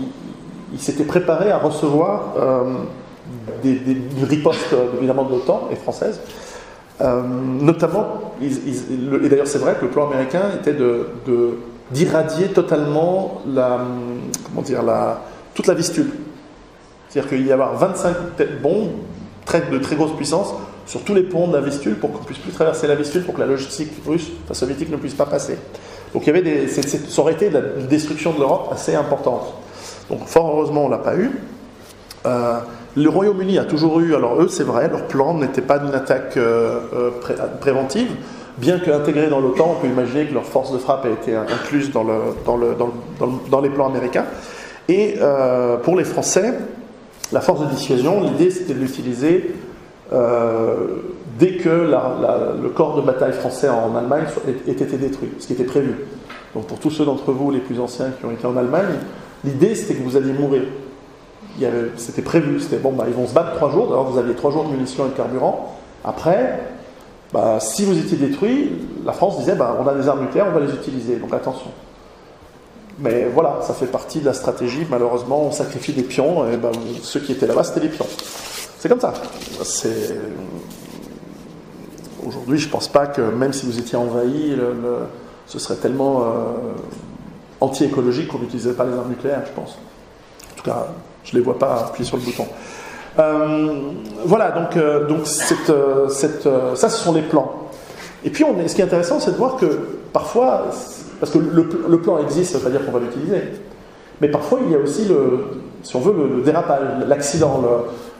il, 0.73 0.79
s'était 0.79 1.03
préparé 1.03 1.51
à 1.51 1.59
recevoir 1.59 2.33
euh, 2.39 2.63
des, 3.61 3.79
ripostes 4.27 4.75
évidemment 4.97 5.23
de 5.23 5.31
l'OTAN 5.31 5.69
et 5.71 5.75
françaises. 5.75 6.19
notamment, 6.99 8.33
et 8.41 9.29
d'ailleurs 9.29 9.47
c'est 9.47 9.59
vrai 9.59 9.75
que 9.75 9.85
le 9.85 9.91
plan 9.91 10.07
américain 10.07 10.43
était 10.59 10.75
d'irradier 11.91 12.47
totalement 12.47 13.41
la, 13.47 13.81
comment 14.45 14.63
dire, 14.63 14.81
toute 15.53 15.67
la 15.67 15.75
vistule. 15.75 16.09
C'est-à-dire 17.07 17.29
qu'il 17.29 17.45
y 17.45 17.51
avoir 17.51 17.75
25 17.75 18.15
bombes 18.63 18.93
de 19.71 19.77
très 19.79 19.95
grosse 19.95 20.15
puissance 20.15 20.53
sur 20.85 21.01
tous 21.03 21.13
les 21.13 21.23
ponts 21.23 21.47
de 21.47 21.53
la 21.55 21.61
Vistule 21.61 21.95
pour 21.95 22.11
qu'on 22.11 22.23
puisse 22.23 22.37
plus 22.37 22.51
traverser 22.51 22.87
la 22.87 22.95
Vistule 22.95 23.23
pour 23.23 23.33
que 23.33 23.39
la 23.39 23.47
logistique 23.47 23.91
russe, 24.05 24.29
enfin 24.43 24.53
soviétique, 24.53 24.89
ne 24.89 24.97
puisse 24.97 25.13
pas 25.13 25.25
passer. 25.25 25.57
Donc 26.13 26.23
il 26.23 26.27
y 26.27 26.29
avait 26.29 26.41
des, 26.41 26.67
ça 26.67 27.21
aurait 27.21 27.33
été 27.33 27.49
la 27.49 27.61
destruction 27.61 28.33
de 28.33 28.39
l'Europe 28.39 28.69
assez 28.71 28.95
importante. 28.95 29.53
Donc 30.09 30.27
fort 30.27 30.49
heureusement, 30.49 30.85
on 30.85 30.89
l'a 30.89 30.97
pas 30.97 31.15
eu. 31.15 31.31
Euh, 32.25 32.59
le 32.95 33.09
Royaume-Uni 33.09 33.57
a 33.57 33.63
toujours 33.63 33.99
eu, 34.01 34.15
alors 34.15 34.41
eux 34.41 34.49
c'est 34.49 34.63
vrai, 34.63 34.89
leur 34.89 35.07
plan 35.07 35.33
n'était 35.33 35.61
pas 35.61 35.79
d'une 35.79 35.95
attaque 35.95 36.35
euh, 36.35 36.81
euh, 36.93 37.09
préventive, 37.61 38.09
bien 38.57 38.79
qu'intégrés 38.79 39.29
dans 39.29 39.39
l'OTAN, 39.39 39.77
on 39.77 39.81
peut 39.81 39.87
imaginer 39.87 40.25
que 40.25 40.33
leur 40.33 40.45
force 40.45 40.73
de 40.73 40.77
frappe 40.77 41.05
a 41.05 41.09
été 41.09 41.33
incluse 41.35 41.91
dans 41.91 42.03
les 43.61 43.69
plans 43.69 43.87
américains. 43.87 44.25
Et 44.89 45.15
pour 45.83 45.95
les 45.95 46.03
Français, 46.03 46.53
la 47.31 47.41
force 47.41 47.61
de 47.61 47.65
dissuasion, 47.65 48.21
l'idée 48.21 48.51
c'était 48.51 48.73
de 48.73 48.79
l'utiliser 48.79 49.55
euh, 50.11 50.87
dès 51.39 51.57
que 51.57 51.69
le 51.69 52.69
corps 52.69 52.95
de 52.95 53.01
bataille 53.01 53.33
français 53.33 53.69
en 53.69 53.95
Allemagne 53.95 54.25
ait 54.67 54.71
été 54.71 54.97
détruit, 54.97 55.29
ce 55.39 55.47
qui 55.47 55.53
était 55.53 55.63
prévu. 55.63 55.95
Donc 56.53 56.67
pour 56.67 56.79
tous 56.79 56.91
ceux 56.91 57.05
d'entre 57.05 57.31
vous 57.31 57.51
les 57.51 57.59
plus 57.59 57.79
anciens 57.79 58.11
qui 58.19 58.25
ont 58.25 58.31
été 58.31 58.45
en 58.45 58.57
Allemagne, 58.57 58.95
l'idée 59.43 59.75
c'était 59.75 59.95
que 59.95 60.03
vous 60.03 60.17
alliez 60.17 60.33
mourir. 60.33 60.63
C'était 61.97 62.21
prévu, 62.21 62.59
c'était 62.59 62.77
bon, 62.77 62.91
bah, 62.91 63.05
ils 63.07 63.13
vont 63.13 63.27
se 63.27 63.33
battre 63.33 63.55
trois 63.55 63.69
jours, 63.69 63.87
alors 63.91 64.09
vous 64.09 64.17
aviez 64.17 64.33
trois 64.33 64.51
jours 64.51 64.65
de 64.65 64.71
munitions 64.71 65.05
et 65.05 65.09
de 65.09 65.13
carburant. 65.13 65.77
Après, 66.03 66.59
bah, 67.31 67.59
si 67.59 67.85
vous 67.85 67.97
étiez 67.97 68.17
détruit, 68.17 68.71
la 69.05 69.13
France 69.13 69.37
disait 69.37 69.55
bah, 69.55 69.77
on 69.79 69.87
a 69.87 69.93
des 69.93 70.07
armes 70.07 70.21
nucléaires, 70.21 70.47
on 70.49 70.59
va 70.59 70.65
les 70.65 70.73
utiliser, 70.73 71.15
donc 71.17 71.33
attention. 71.33 71.69
Mais 73.01 73.25
voilà, 73.33 73.59
ça 73.61 73.73
fait 73.73 73.87
partie 73.87 74.19
de 74.19 74.25
la 74.25 74.33
stratégie. 74.33 74.85
Malheureusement, 74.89 75.43
on 75.43 75.51
sacrifie 75.51 75.93
des 75.93 76.03
pions, 76.03 76.49
et 76.49 76.57
ben, 76.57 76.71
ceux 77.01 77.19
qui 77.19 77.31
étaient 77.31 77.47
là-bas, 77.47 77.63
c'était 77.63 77.79
les 77.79 77.89
pions. 77.89 78.05
C'est 78.77 78.89
comme 78.89 78.99
ça. 78.99 79.13
Aujourd'hui, 82.25 82.59
je 82.59 82.67
ne 82.67 82.71
pense 82.71 82.87
pas 82.87 83.07
que 83.07 83.21
même 83.21 83.53
si 83.53 83.65
vous 83.65 83.79
étiez 83.79 83.97
envahi, 83.97 84.55
ce 85.47 85.57
serait 85.57 85.75
tellement 85.75 86.21
euh, 86.21 86.25
anti-écologique 87.59 88.27
qu'on 88.27 88.39
n'utilisait 88.39 88.73
pas 88.73 88.85
les 88.85 88.93
armes 88.93 89.09
nucléaires, 89.09 89.43
je 89.45 89.51
pense. 89.59 89.79
En 90.51 90.55
tout 90.57 90.63
cas, 90.63 90.87
je 91.23 91.33
ne 91.33 91.39
les 91.39 91.43
vois 91.43 91.57
pas 91.57 91.87
appuyer 91.87 92.07
sur 92.07 92.17
le 92.17 92.23
bouton. 92.23 92.45
voilà, 94.25 94.51
donc, 94.51 94.77
donc 95.07 95.25
cette, 95.25 95.71
cette, 96.09 96.47
ça, 96.75 96.89
ce 96.89 97.03
sont 97.03 97.13
les 97.13 97.23
plans. 97.23 97.51
Et 98.23 98.29
puis, 98.29 98.45
ce 98.67 98.75
qui 98.75 98.81
est 98.81 98.85
intéressant, 98.85 99.19
c'est 99.19 99.31
de 99.31 99.37
voir 99.37 99.55
que 99.55 99.65
parfois, 100.13 100.65
parce 101.21 101.31
que 101.31 101.37
le, 101.37 102.01
plan 102.01 102.17
existe, 102.17 102.51
ça 102.51 102.57
ne 102.57 102.63
veut 102.63 102.71
pas 102.71 102.77
dire 102.77 102.85
qu'on 102.85 102.97
va 102.97 103.05
l'utiliser, 103.05 103.43
mais 104.21 104.27
parfois 104.27 104.59
il 104.65 104.71
y 104.71 104.75
a 104.75 104.79
aussi, 104.79 105.05
le, 105.05 105.45
si 105.83 105.95
on 105.95 105.99
veut, 105.99 106.13
le, 106.37 106.41
dérapage, 106.41 106.81
l'accident, 107.07 107.61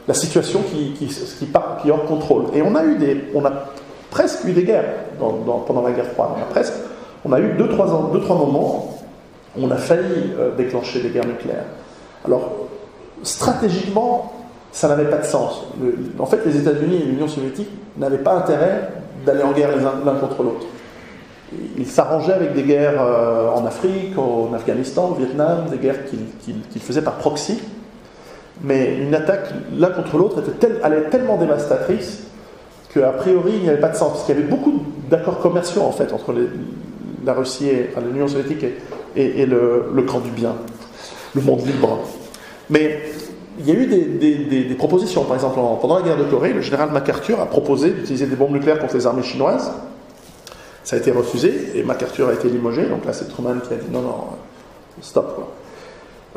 la 0.07 0.13
situation 0.13 0.61
qui, 0.61 1.45
part, 1.47 1.79
qui 1.81 1.87
est 1.87 1.91
hors 1.91 2.05
contrôle. 2.05 2.43
Et 2.53 2.61
on 2.61 2.75
a 2.75 2.85
eu 2.85 2.97
des, 2.97 3.25
on 3.33 3.43
a 3.43 3.51
presque 4.11 4.45
eu 4.45 4.51
des 4.51 4.63
guerres 4.63 4.93
pendant 5.17 5.81
la 5.81 5.93
guerre 5.93 6.11
froide. 6.13 6.29
On 6.37 6.41
a 6.43 6.45
presque, 6.45 6.73
on 7.25 7.33
a 7.33 7.39
eu 7.39 7.53
deux 7.57 7.69
trois, 7.69 8.11
deux, 8.13 8.21
trois 8.21 8.35
moments 8.35 8.99
où 9.57 9.65
on 9.65 9.71
a 9.71 9.77
failli 9.77 10.33
euh, 10.39 10.55
déclencher 10.55 11.01
des 11.01 11.09
guerres 11.09 11.25
nucléaires. 11.25 11.65
Alors, 12.23 12.51
stratégiquement, 13.23 14.31
ça 14.71 14.87
n'avait 14.87 15.09
pas 15.09 15.17
de 15.17 15.25
sens. 15.25 15.63
en 16.19 16.25
fait, 16.27 16.45
les 16.45 16.55
États-Unis 16.55 17.01
et 17.01 17.05
l'Union 17.05 17.27
soviétique 17.27 17.69
n'avaient 17.97 18.19
pas 18.19 18.33
intérêt 18.33 18.89
d'aller 19.25 19.41
en 19.41 19.53
guerre 19.53 19.71
l'un 20.05 20.15
contre 20.15 20.43
l'autre. 20.43 20.67
Ils 21.77 21.87
s'arrangeaient 21.87 22.33
avec 22.33 22.53
des 22.53 22.63
guerres 22.63 23.01
euh, 23.01 23.49
en 23.49 23.65
Afrique, 23.65 24.17
en 24.17 24.53
Afghanistan, 24.53 25.09
au 25.11 25.15
Vietnam, 25.15 25.65
des 25.69 25.77
guerres 25.77 26.05
qu'ils 26.05 26.81
faisaient 26.81 27.01
par 27.01 27.15
proxy. 27.15 27.59
Mais 28.63 28.97
une 28.97 29.13
attaque 29.15 29.49
l'un 29.77 29.89
contre 29.89 30.17
l'autre 30.17 30.41
allait 30.83 30.97
être 30.97 31.09
tellement 31.09 31.37
dévastatrice 31.37 32.23
qu'a 32.93 33.09
priori 33.09 33.53
il 33.55 33.63
n'y 33.63 33.69
avait 33.69 33.79
pas 33.79 33.89
de 33.89 33.95
sens. 33.95 34.11
Parce 34.11 34.25
qu'il 34.25 34.35
y 34.35 34.37
avait 34.37 34.47
beaucoup 34.47 34.83
d'accords 35.09 35.39
commerciaux 35.39 35.81
en 35.81 35.91
fait 35.91 36.13
entre 36.13 36.33
la 37.25 37.33
Russie 37.33 37.67
et 37.67 37.89
l'Union 38.11 38.27
soviétique 38.27 38.65
et, 39.15 39.45
le, 39.45 40.05
camp 40.07 40.19
du 40.19 40.31
bien, 40.31 40.55
le 41.35 41.41
monde 41.41 41.65
libre. 41.65 41.99
Mais 42.69 43.01
il 43.59 43.67
y 43.67 43.71
a 43.71 43.73
eu 43.73 43.85
des, 43.87 44.75
propositions. 44.75 45.23
Par 45.23 45.35
exemple, 45.35 45.59
pendant 45.81 45.97
la 45.97 46.03
guerre 46.03 46.17
de 46.17 46.23
Corée, 46.23 46.53
le 46.53 46.61
général 46.61 46.91
MacArthur 46.91 47.39
a 47.39 47.45
proposé 47.45 47.91
d'utiliser 47.91 48.25
des 48.25 48.35
bombes 48.35 48.53
nucléaires 48.53 48.79
contre 48.79 48.95
les 48.95 49.05
armées 49.05 49.23
chinoises. 49.23 49.71
Ça 50.83 50.95
a 50.95 50.99
été 50.99 51.11
refusé 51.11 51.71
et 51.75 51.83
MacArthur 51.83 52.29
a 52.29 52.33
été 52.33 52.49
limogé. 52.49 52.85
Donc 52.85 53.05
là, 53.05 53.13
c'est 53.13 53.27
Truman 53.27 53.59
qui 53.59 53.73
a 53.73 53.77
dit 53.77 53.89
non, 53.91 54.01
non, 54.01 54.15
stop. 55.01 55.51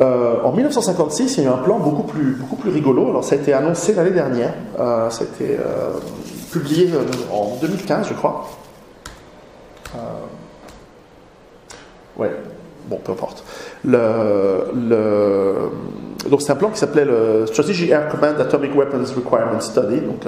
Euh, 0.00 0.42
en 0.42 0.52
1956, 0.52 1.36
il 1.36 1.44
y 1.44 1.46
a 1.46 1.50
eu 1.50 1.52
un 1.52 1.58
plan 1.58 1.78
beaucoup 1.78 2.02
plus, 2.02 2.36
rigolo. 2.70 3.10
Alors, 3.10 3.22
ça 3.24 3.36
a 3.36 3.38
été 3.38 3.52
annoncé 3.52 3.94
l'année 3.94 4.10
dernière. 4.10 4.54
Euh, 4.78 5.08
ça 5.10 5.24
a 5.24 5.26
été 5.26 5.56
euh, 5.56 5.92
publié 6.50 6.90
en 7.32 7.56
2015, 7.60 8.08
je 8.08 8.14
crois. 8.14 8.48
ouais, 12.16 12.30
bon, 12.88 12.98
peu 13.04 13.12
importe. 13.12 13.44
Donc, 16.28 16.42
c'est 16.42 16.52
un 16.52 16.56
plan 16.56 16.70
qui 16.70 16.78
s'appelait 16.78 17.04
le 17.04 17.46
Strategic 17.46 17.90
Air 17.90 18.08
Command 18.08 18.40
Atomic 18.40 18.74
Weapons 18.74 19.04
Requirement 19.14 19.60
Study, 19.60 20.00
donc 20.00 20.26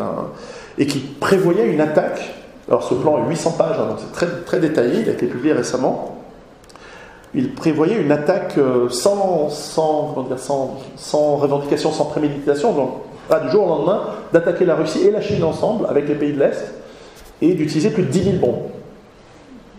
et 0.79 0.87
qui 0.87 0.99
prévoyait 0.99 1.67
une 1.67 1.81
attaque 1.81 2.46
alors 2.69 2.83
ce 2.83 2.95
plan 2.95 3.25
est 3.25 3.29
800 3.29 3.53
pages, 3.53 3.77
hein, 3.79 3.87
donc 3.89 3.99
c'est 3.99 4.13
très, 4.13 4.27
très 4.45 4.59
détaillé, 4.59 5.01
il 5.03 5.09
a 5.09 5.13
été 5.13 5.27
publié 5.27 5.53
récemment. 5.53 6.17
Il 7.35 7.55
prévoyait 7.55 8.01
une 8.01 8.11
attaque 8.11 8.59
euh, 8.59 8.89
sans, 8.89 9.49
sans, 9.51 10.25
dire, 10.29 10.39
sans, 10.39 10.79
sans 10.97 11.37
revendication, 11.37 11.93
sans 11.93 12.07
préméditation, 12.07 12.73
donc 12.73 12.91
pas 13.29 13.41
du 13.41 13.51
jour 13.51 13.65
au 13.65 13.69
lendemain, 13.69 14.03
d'attaquer 14.33 14.65
la 14.65 14.75
Russie 14.75 15.07
et 15.07 15.11
la 15.11 15.21
Chine 15.21 15.45
ensemble 15.45 15.87
avec 15.89 16.09
les 16.09 16.15
pays 16.15 16.33
de 16.33 16.39
l'Est 16.39 16.73
et 17.43 17.55
d'utiliser 17.55 17.91
plus 17.91 18.05
de 18.05 18.09
10 18.09 18.25
000 18.25 18.37
bombes 18.39 18.63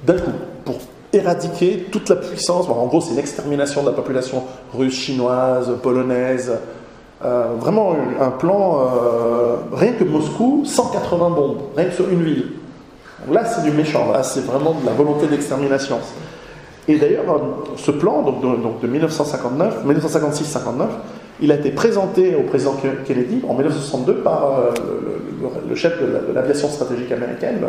d'un 0.05 0.19
coup 0.19 0.31
pour 0.63 0.75
éradiquer 1.11 1.87
toute 1.91 2.09
la 2.09 2.17
puissance. 2.17 2.69
en 2.69 2.85
gros, 2.85 3.01
c'est 3.01 3.13
une 3.13 3.19
extermination 3.19 3.81
de 3.81 3.87
la 3.87 3.93
population 3.93 4.43
russe, 4.73 4.93
chinoise, 4.93 5.71
polonaise. 5.81 6.53
Euh, 7.25 7.47
vraiment 7.59 7.95
un 8.21 8.29
plan, 8.29 8.79
euh, 8.79 9.55
rien 9.73 9.93
que 9.93 10.03
Moscou, 10.03 10.63
180 10.65 11.29
bombes, 11.31 11.57
rien 11.75 11.85
que 11.85 11.93
sur 11.93 12.07
une 12.09 12.23
ville. 12.23 12.45
Là, 13.31 13.43
c'est 13.45 13.63
du 13.63 13.71
méchant, 13.71 14.11
là, 14.11 14.23
c'est 14.23 14.45
vraiment 14.45 14.73
de 14.73 14.85
la 14.85 14.93
volonté 14.93 15.27
d'extermination. 15.27 15.97
Et 16.87 16.97
d'ailleurs, 16.97 17.25
euh, 17.29 17.73
ce 17.75 17.91
plan, 17.91 18.21
donc 18.21 18.41
de, 18.81 18.87
1959, 18.87 19.85
1956-59, 19.85 20.85
il 21.41 21.51
a 21.51 21.55
été 21.55 21.71
présenté 21.71 22.35
au 22.35 22.43
président 22.43 22.75
Kennedy 23.05 23.41
en 23.47 23.53
1962 23.53 24.15
par 24.21 24.59
euh, 24.59 24.71
le, 25.67 25.75
chef 25.75 25.99
de 25.99 26.33
l'aviation 26.33 26.69
stratégique 26.69 27.11
américaine, 27.11 27.59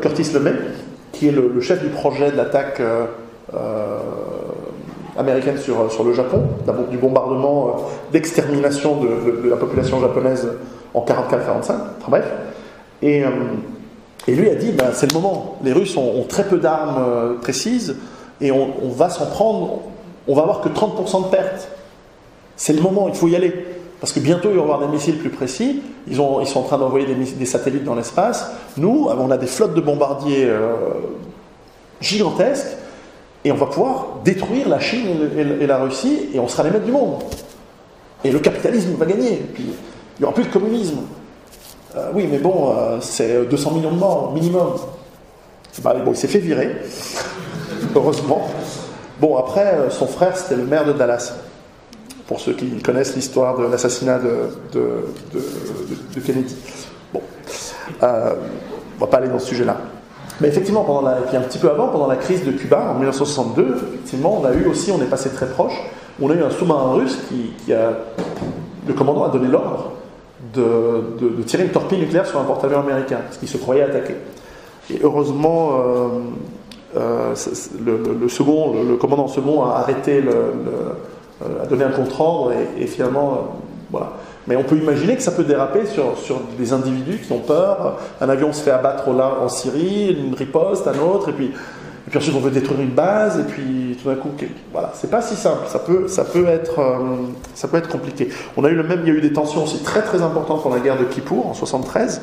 Curtis 0.00 0.32
LeMay, 0.32 0.52
qui 1.12 1.28
est 1.28 1.32
le, 1.32 1.60
chef 1.60 1.82
du 1.82 1.88
projet 1.88 2.30
de 2.30 2.36
l'attaque 2.36 2.80
euh, 2.80 3.06
américaine 5.16 5.58
sur, 5.58 6.04
le 6.04 6.12
Japon, 6.14 6.42
du 6.90 6.96
bombardement 6.96 7.76
d'extermination 8.10 9.00
de, 9.00 9.48
la 9.48 9.56
population 9.56 10.00
japonaise 10.00 10.48
en 10.94 11.04
44-45, 11.04 11.72
bref. 12.08 12.24
Et 13.02 13.22
et 14.26 14.34
lui 14.34 14.48
a 14.48 14.54
dit, 14.54 14.72
bah, 14.72 14.90
c'est 14.92 15.12
le 15.12 15.14
moment. 15.14 15.56
Les 15.62 15.72
Russes 15.72 15.96
ont, 15.96 16.24
très 16.28 16.44
peu 16.44 16.58
d'armes 16.58 17.02
euh, 17.06 17.34
précises 17.34 17.96
et 18.40 18.50
on, 18.50 18.90
va 18.90 19.10
s'en 19.10 19.26
prendre, 19.26 19.80
on 20.26 20.34
va 20.34 20.42
avoir 20.42 20.60
que 20.60 20.68
30% 20.68 21.24
de 21.24 21.28
pertes. 21.28 21.68
C'est 22.56 22.72
le 22.72 22.82
moment, 22.82 23.08
il 23.08 23.14
faut 23.14 23.28
y 23.28 23.36
aller. 23.36 23.52
Parce 24.00 24.12
que 24.12 24.20
bientôt, 24.20 24.50
il 24.50 24.56
va 24.56 24.60
y 24.60 24.64
avoir 24.64 24.80
des 24.80 24.88
missiles 24.88 25.18
plus 25.18 25.30
précis. 25.30 25.82
Ils, 26.08 26.20
ont, 26.20 26.40
ils 26.40 26.46
sont 26.46 26.60
en 26.60 26.64
train 26.64 26.78
d'envoyer 26.78 27.06
des, 27.14 27.46
satellites 27.46 27.84
dans 27.84 27.94
l'espace. 27.94 28.50
Nous, 28.76 29.08
on 29.08 29.30
a 29.30 29.36
des 29.36 29.46
flottes 29.46 29.74
de 29.74 29.80
bombardiers 29.80 30.46
euh, 30.46 30.76
gigantesques 32.00 32.76
et 33.44 33.52
on 33.52 33.56
va 33.56 33.66
pouvoir 33.66 34.20
détruire 34.24 34.68
la 34.68 34.80
Chine 34.80 35.06
et, 35.36 35.66
la 35.66 35.78
Russie 35.78 36.30
et 36.34 36.38
on 36.38 36.48
sera 36.48 36.64
les 36.64 36.70
maîtres 36.70 36.86
du 36.86 36.92
monde. 36.92 37.22
Et 38.24 38.30
le 38.30 38.38
capitalisme 38.38 38.94
va 38.94 39.06
gagner. 39.06 39.42
puis, 39.54 39.64
il 39.64 40.20
n'y 40.20 40.24
aura 40.24 40.34
plus 40.34 40.44
de 40.44 40.52
communisme. 40.52 40.98
Euh, 41.96 42.10
oui, 42.12 42.26
mais 42.30 42.38
bon, 42.38 42.72
euh, 42.76 42.98
c'est 43.00 43.44
200 43.46 43.70
millions 43.72 43.92
de 43.92 43.98
morts 43.98 44.32
minimum. 44.32 44.72
Bah, 45.82 45.94
bon, 46.04 46.10
il 46.10 46.16
s'est 46.16 46.28
fait 46.28 46.38
virer, 46.38 46.76
heureusement. 47.94 48.48
Bon, 49.20 49.36
après, 49.36 49.74
euh, 49.74 49.90
son 49.90 50.06
frère, 50.06 50.36
c'était 50.36 50.56
le 50.56 50.64
maire 50.64 50.84
de 50.84 50.92
Dallas. 50.92 51.34
Pour 52.26 52.40
ceux 52.40 52.54
qui 52.54 52.80
connaissent 52.80 53.14
l'histoire 53.14 53.58
de 53.58 53.66
l'assassinat 53.66 54.18
de, 54.18 54.48
Kennedy. 56.24 56.56
Bon, 57.12 57.20
on 58.00 59.00
va 59.00 59.06
pas 59.06 59.18
aller 59.18 59.28
dans 59.28 59.38
ce 59.38 59.48
sujet-là. 59.48 59.76
Mais 60.40 60.48
effectivement, 60.48 60.84
pendant 60.84 61.06
un 61.06 61.20
petit 61.20 61.58
peu 61.58 61.70
avant, 61.70 61.88
pendant 61.88 62.06
la 62.06 62.16
crise 62.16 62.44
de 62.44 62.52
Cuba, 62.52 62.88
en 62.90 62.94
1962, 62.94 63.76
effectivement, 63.94 64.40
on 64.40 64.44
a 64.46 64.52
eu 64.52 64.66
aussi, 64.66 64.90
on 64.90 65.02
est 65.02 65.06
passé 65.06 65.28
très 65.30 65.46
proche, 65.46 65.78
on 66.20 66.30
a 66.30 66.34
eu 66.34 66.42
un 66.42 66.50
sous-marin 66.50 66.94
russe 66.94 67.18
qui 67.28 67.72
a, 67.74 67.90
le 68.88 68.94
commandant 68.94 69.24
a 69.24 69.28
donné 69.28 69.48
l'ordre 69.48 69.93
de, 70.54 71.42
tirer 71.42 71.64
une 71.64 71.70
torpille 71.70 71.98
nucléaire 71.98 72.26
sur 72.26 72.40
un 72.40 72.44
porte-avions 72.44 72.80
américain, 72.80 73.18
parce 73.24 73.38
qu'il 73.38 73.48
se 73.48 73.56
croyait 73.56 73.82
attaqué. 73.82 74.14
Et 74.90 74.98
heureusement, 75.02 75.72
euh, 75.72 76.08
euh, 76.96 77.34
le, 77.84 78.28
second, 78.28 78.74
le, 78.82 78.96
commandant 78.96 79.28
second 79.28 79.64
a 79.64 79.76
arrêté, 79.76 80.22
euh, 80.22 81.62
a 81.62 81.66
donné 81.66 81.84
un 81.84 81.90
contre-ordre 81.90 82.52
et, 82.78 82.86
finalement, 82.86 83.56
voilà. 83.90 84.12
Mais 84.46 84.56
on 84.56 84.62
peut 84.62 84.76
imaginer 84.76 85.16
que 85.16 85.22
ça 85.22 85.30
peut 85.30 85.44
déraper 85.44 85.86
sur, 85.86 86.18
sur, 86.18 86.38
des 86.58 86.74
individus 86.74 87.18
qui 87.18 87.32
ont 87.32 87.38
peur. 87.38 87.98
Un 88.20 88.28
avion 88.28 88.52
se 88.52 88.62
fait 88.62 88.72
abattre 88.72 89.10
là 89.10 89.38
en 89.42 89.48
Syrie, 89.48 90.12
une 90.12 90.34
riposte, 90.34 90.86
un 90.86 90.98
autre, 90.98 91.30
et 91.30 91.32
puis 91.32 91.52
et 92.06 92.10
puis 92.10 92.18
ensuite 92.18 92.34
on 92.36 92.40
veut 92.40 92.50
détruire 92.50 92.80
une 92.80 92.90
base, 92.90 93.38
et 93.38 93.44
puis 93.44 93.96
tout 94.00 94.08
d'un 94.08 94.16
coup, 94.16 94.28
voilà, 94.72 94.92
c'est 94.94 95.10
pas 95.10 95.22
si 95.22 95.36
simple, 95.36 95.66
ça 95.68 95.78
peut, 95.78 96.06
ça 96.08 96.24
peut, 96.24 96.46
être, 96.46 96.78
euh, 96.78 97.16
ça 97.54 97.66
peut 97.66 97.78
être 97.78 97.88
compliqué. 97.88 98.28
On 98.56 98.64
a 98.64 98.68
eu 98.68 98.74
le 98.74 98.82
même, 98.82 99.00
il 99.04 99.08
y 99.08 99.10
a 99.10 99.14
eu 99.14 99.22
des 99.22 99.32
tensions 99.32 99.64
aussi 99.64 99.82
très 99.82 100.02
très 100.02 100.20
importantes 100.20 100.62
pendant 100.62 100.74
la 100.74 100.82
guerre 100.82 100.98
de 100.98 101.04
Kippour 101.04 101.46
en 101.46 101.54
73, 101.54 102.20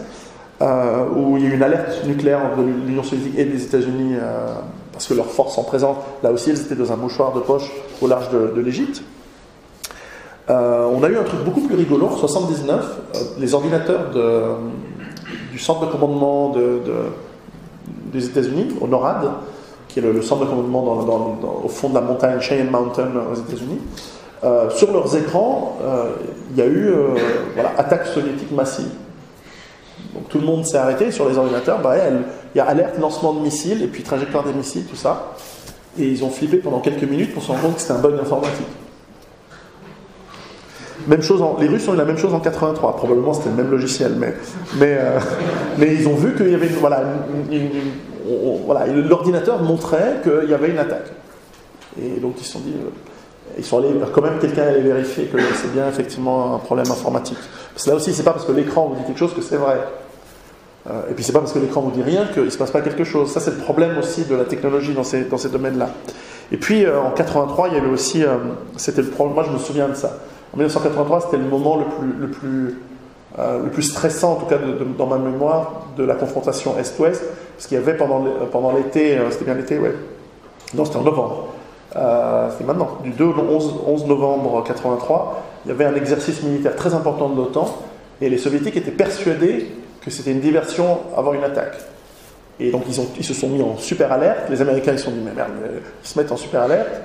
euh, 0.61 1.05
où 1.15 1.37
il 1.37 1.43
y 1.43 1.47
a 1.47 1.49
eu 1.49 1.55
une 1.55 1.63
alerte 1.63 2.05
nucléaire 2.05 2.41
entre 2.45 2.61
l'Union 2.61 3.01
soviétique 3.01 3.39
et 3.39 3.45
les 3.45 3.63
États-Unis, 3.63 4.17
euh, 4.21 4.53
parce 4.93 5.07
que 5.07 5.15
leurs 5.15 5.31
forces 5.31 5.55
sont 5.55 5.63
présentes. 5.63 5.97
Là 6.21 6.31
aussi, 6.31 6.51
elles 6.51 6.61
étaient 6.61 6.75
dans 6.75 6.91
un 6.91 6.97
mouchoir 6.97 7.33
de 7.33 7.39
poche 7.39 7.71
au 8.01 8.07
large 8.07 8.29
de, 8.29 8.61
l'Égypte. 8.61 9.01
on 10.47 11.03
a 11.03 11.09
eu 11.09 11.17
un 11.17 11.23
truc 11.23 11.39
beaucoup 11.43 11.61
plus 11.61 11.75
rigolo 11.75 12.05
en 12.05 12.17
79, 12.17 12.85
les 13.39 13.55
ordinateurs 13.55 14.11
du 15.51 15.57
centre 15.57 15.87
de 15.87 15.91
commandement 15.91 16.53
des 18.13 18.25
États-Unis, 18.27 18.75
au 18.79 18.87
NORAD, 18.87 19.31
qui 19.91 19.99
est 19.99 20.01
le, 20.01 20.21
centre 20.21 20.45
de 20.45 20.49
commandement 20.49 20.83
au 21.63 21.67
fond 21.67 21.89
de 21.89 21.95
la 21.95 22.01
montagne 22.01 22.39
Cheyenne 22.39 22.69
Mountain 22.69 23.09
aux 23.31 23.35
États-Unis. 23.35 23.79
Euh, 24.43 24.69
sur 24.71 24.91
leurs 24.91 25.15
écrans, 25.15 25.77
euh, 25.83 26.13
il 26.51 26.57
y 26.57 26.61
a 26.61 26.65
eu 26.65 26.87
euh, 26.87 27.15
attaque 27.77 28.07
soviétique 28.07 28.51
massive. 28.51 28.89
Donc 30.15 30.29
tout 30.29 30.39
le 30.39 30.45
monde 30.45 30.65
s'est 30.65 30.77
arrêté 30.77 31.11
sur 31.11 31.29
les 31.29 31.37
ordinateurs. 31.37 31.79
Bah, 31.79 31.95
il 32.55 32.57
y 32.57 32.61
a 32.61 32.65
alerte 32.65 32.97
lancement 32.97 33.33
de 33.33 33.41
missiles 33.41 33.83
et 33.83 33.87
puis 33.87 34.01
trajectoire 34.01 34.43
des 34.43 34.53
missiles, 34.53 34.85
tout 34.85 34.95
ça. 34.95 35.33
Et 35.99 36.07
ils 36.07 36.23
ont 36.23 36.29
flippé 36.29 36.57
pendant 36.57 36.79
quelques 36.79 37.03
minutes 37.03 37.33
pour 37.33 37.43
se 37.43 37.49
rendre 37.49 37.61
compte 37.61 37.75
que 37.75 37.81
c'était 37.81 37.93
un 37.93 37.99
bug 37.99 38.19
informatique. 38.19 38.67
Même 41.07 41.21
chose 41.21 41.43
les 41.59 41.67
Russes 41.67 41.87
ont 41.87 41.93
eu 41.93 41.97
la 41.97 42.05
même 42.05 42.17
chose 42.17 42.33
en 42.33 42.39
83. 42.39 42.95
Probablement 42.95 43.33
c'était 43.33 43.49
le 43.49 43.55
même 43.55 43.71
logiciel, 43.71 44.13
mais, 44.17 44.33
mais, 44.79 44.97
ils 45.93 46.07
ont 46.07 46.15
vu 46.15 46.35
qu'il 46.35 46.49
y 46.49 46.55
avait 46.55 46.67
voilà, 46.67 47.03
une, 47.51 47.69
l'ordinateur 49.07 49.61
montrait 49.61 50.21
qu'il 50.23 50.49
y 50.49 50.53
avait 50.53 50.69
une 50.69 50.77
attaque. 50.77 51.11
Et 52.01 52.19
donc 52.19 52.35
ils 52.39 52.45
se 52.45 52.53
sont 52.53 52.59
dit, 52.59 52.73
euh, 52.73 52.89
ils 53.57 53.65
sont 53.65 53.79
allés, 53.79 53.89
quand 54.13 54.21
même 54.21 54.39
quelqu'un 54.39 54.63
allait 54.63 54.81
vérifier 54.81 55.25
que 55.25 55.37
c'est 55.55 55.73
bien 55.73 55.87
effectivement 55.87 56.55
un 56.55 56.59
problème 56.59 56.89
informatique. 56.89 57.37
Parce 57.73 57.85
que 57.85 57.89
là 57.89 57.95
aussi, 57.95 58.13
c'est 58.13 58.23
pas 58.23 58.31
parce 58.31 58.45
que 58.45 58.51
l'écran 58.51 58.87
vous 58.87 58.95
dit 58.95 59.05
quelque 59.05 59.19
chose 59.19 59.33
que 59.33 59.41
c'est 59.41 59.57
vrai. 59.57 59.79
Euh, 60.89 61.09
et 61.11 61.13
puis 61.13 61.23
c'est 61.23 61.33
pas 61.33 61.39
parce 61.39 61.51
que 61.51 61.59
l'écran 61.59 61.81
vous 61.81 61.91
dit 61.91 62.01
rien 62.01 62.27
qu'il 62.33 62.51
se 62.51 62.57
passe 62.57 62.71
pas 62.71 62.81
quelque 62.81 63.03
chose. 63.03 63.31
Ça, 63.31 63.39
c'est 63.39 63.51
le 63.51 63.57
problème 63.57 63.97
aussi 63.97 64.23
de 64.23 64.35
la 64.35 64.45
technologie 64.45 64.93
dans 64.93 65.03
ces, 65.03 65.25
dans 65.25 65.37
ces 65.37 65.49
domaines-là. 65.49 65.89
Et 66.51 66.57
puis 66.57 66.85
euh, 66.85 66.99
en 67.01 67.11
83, 67.11 67.69
il 67.69 67.73
y 67.75 67.77
avait 67.77 67.89
aussi, 67.89 68.23
c'était 68.77 69.01
le 69.01 69.09
problème, 69.09 69.35
moi 69.35 69.43
je 69.45 69.51
me 69.51 69.59
souviens 69.59 69.89
de 69.89 69.95
ça. 69.95 70.17
En 70.53 70.57
1983, 70.57 71.21
c'était 71.21 71.37
le 71.37 71.49
moment 71.49 71.77
le 71.77 71.85
plus, 71.85 72.19
le 72.19 72.27
plus, 72.27 72.79
le 73.37 73.69
plus 73.69 73.83
stressant, 73.83 74.33
en 74.33 74.35
tout 74.35 74.45
cas 74.45 74.57
dans 74.97 75.07
ma 75.07 75.17
mémoire, 75.17 75.83
de 75.97 76.03
la 76.03 76.15
confrontation 76.15 76.77
Est-Ouest, 76.77 77.23
parce 77.55 77.67
qu'il 77.67 77.77
y 77.77 77.81
avait 77.81 77.95
pendant 77.95 78.71
l'été, 78.75 79.17
c'était 79.29 79.45
bien 79.45 79.53
l'été, 79.53 79.79
ouais. 79.79 79.93
Non, 80.73 80.85
c'était 80.85 80.97
en 80.97 81.03
novembre. 81.03 81.47
c'était 81.91 82.65
maintenant, 82.65 82.97
du 83.03 83.11
2 83.11 83.23
au 83.23 83.33
11, 83.33 83.75
11 83.87 84.05
novembre 84.07 84.63
83, 84.63 85.43
il 85.65 85.69
y 85.69 85.71
avait 85.71 85.85
un 85.85 85.95
exercice 85.95 86.43
militaire 86.43 86.75
très 86.75 86.93
important 86.93 87.29
de 87.29 87.37
l'OTAN, 87.37 87.67
et 88.21 88.29
les 88.29 88.37
soviétiques 88.37 88.77
étaient 88.77 88.91
persuadés 88.91 89.67
que 90.03 90.11
c'était 90.11 90.31
une 90.31 90.41
diversion 90.41 90.99
avant 91.15 91.33
une 91.33 91.43
attaque. 91.43 91.77
Et 92.59 92.69
donc 92.69 92.83
ils, 92.87 93.23
se 93.23 93.33
sont 93.33 93.47
mis 93.47 93.61
en 93.61 93.77
super 93.77 94.11
alerte. 94.11 94.49
Les 94.49 94.61
Américains 94.61 94.93
ils 94.93 94.99
se 94.99 95.05
sont 95.05 95.11
dit 95.11 95.21
mais 95.23 95.33
merde, 95.33 95.51
ils 96.03 96.07
se 96.07 96.17
mettent 96.17 96.31
en 96.31 96.37
super 96.37 96.61
alerte. 96.61 97.01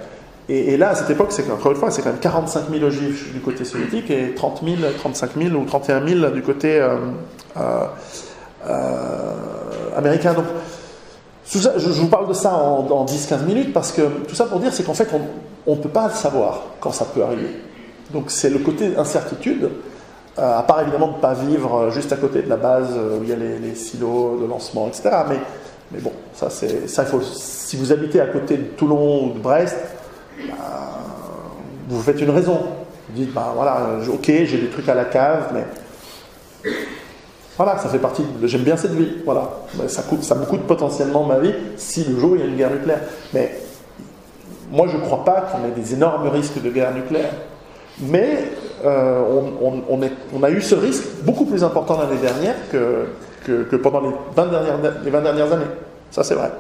Et, 0.48 0.76
là 0.76 0.90
à 0.90 0.94
cette 0.94 1.10
époque, 1.10 1.28
c'est 1.30 1.50
encore 1.50 1.72
une 1.72 1.78
fois, 1.78 1.90
c'est 1.90 2.02
quand 2.02 2.10
même 2.10 2.20
45 2.20 2.70
000 2.70 2.84
ogives 2.84 3.32
du 3.32 3.40
côté 3.40 3.64
soviétique 3.64 4.10
et 4.10 4.34
30 4.34 4.62
000, 4.64 4.76
35 4.96 5.30
000 5.36 5.54
ou 5.56 5.64
31 5.64 6.06
000 6.06 6.30
du 6.30 6.42
côté 6.42 6.80
euh, 6.80 6.96
euh, 7.56 7.86
euh, 8.68 9.32
américain. 9.96 10.34
Donc 10.34 10.44
je, 11.52 12.00
vous 12.00 12.08
parle 12.08 12.28
de 12.28 12.32
ça 12.32 12.54
en, 12.54 12.86
en 12.88 13.04
10-15 13.04 13.44
minutes 13.44 13.72
parce 13.72 13.90
que 13.90 14.02
tout 14.28 14.34
ça 14.34 14.44
pour 14.44 14.60
dire 14.60 14.72
c'est 14.72 14.84
qu'en 14.84 14.94
fait 14.94 15.08
on 15.66 15.74
ne 15.74 15.80
peut 15.80 15.88
pas 15.88 16.10
savoir 16.10 16.62
quand 16.80 16.92
ça 16.92 17.06
peut 17.06 17.24
arriver. 17.24 17.50
Donc 18.12 18.26
c'est 18.28 18.50
le 18.50 18.60
côté 18.60 18.96
incertitude. 18.96 19.68
À 20.38 20.62
part 20.62 20.82
évidemment 20.82 21.08
de 21.08 21.16
ne 21.16 21.20
pas 21.20 21.32
vivre 21.32 21.90
juste 21.90 22.12
à 22.12 22.16
côté 22.16 22.42
de 22.42 22.48
la 22.48 22.56
base 22.56 22.90
où 22.90 23.22
il 23.22 23.30
y 23.30 23.32
a 23.32 23.36
les, 23.36 23.74
silos 23.74 24.38
de 24.38 24.46
lancement, 24.46 24.86
etc. 24.86 25.08
Mais, 25.90 26.00
bon, 26.00 26.12
ça, 26.34 26.50
ça 26.50 27.02
il 27.02 27.08
faut, 27.08 27.22
si 27.22 27.76
vous 27.76 27.90
habitez 27.90 28.20
à 28.20 28.26
côté 28.26 28.58
de 28.58 28.64
Toulon 28.64 29.24
ou 29.24 29.32
de 29.32 29.38
Brest, 29.38 29.78
bah, 30.48 30.54
vous 31.88 32.02
faites 32.02 32.20
une 32.20 32.30
raison. 32.30 32.58
Vous 33.08 33.14
dites, 33.14 33.32
bah 33.32 33.52
voilà, 33.54 33.98
ok, 34.12 34.26
j'ai 34.26 34.58
des 34.58 34.68
trucs 34.68 34.88
à 34.88 34.94
la 34.94 35.04
cave, 35.04 35.52
mais 35.54 36.72
voilà, 37.56 37.78
ça 37.78 37.88
fait 37.88 37.98
partie. 37.98 38.24
J'aime 38.42 38.62
bien 38.62 38.76
cette 38.76 38.92
vie, 38.92 39.18
voilà. 39.24 39.48
Ça, 39.88 40.02
coûte, 40.02 40.22
ça 40.22 40.34
me 40.34 40.44
coûte 40.44 40.62
potentiellement 40.62 41.24
ma 41.24 41.38
vie 41.38 41.54
si 41.76 42.04
le 42.04 42.18
jour 42.18 42.36
il 42.36 42.40
y 42.40 42.42
a 42.42 42.46
une 42.46 42.56
guerre 42.56 42.70
nucléaire. 42.70 43.00
Mais 43.32 43.60
moi, 44.70 44.86
je 44.90 44.96
ne 44.96 45.02
crois 45.02 45.24
pas 45.24 45.42
qu'on 45.42 45.66
ait 45.66 45.80
des 45.80 45.94
énormes 45.94 46.28
risques 46.28 46.60
de 46.60 46.70
guerre 46.70 46.92
nucléaire. 46.92 47.32
Mais 48.00 48.44
euh, 48.84 49.22
on, 50.30 50.42
a 50.42 50.50
eu 50.50 50.60
ce 50.60 50.74
risque 50.74 51.04
beaucoup 51.22 51.46
plus 51.46 51.64
important 51.64 51.98
l'année 51.98 52.20
dernière 52.20 52.56
que, 52.70 53.76
pendant 53.76 54.00
les 54.00 54.10
20, 54.34 54.46
dernières, 54.48 54.78
les 55.02 55.10
20 55.10 55.20
dernières 55.22 55.52
années. 55.52 55.64
Ça, 56.10 56.22
c'est 56.22 56.34
vrai. 56.34 56.50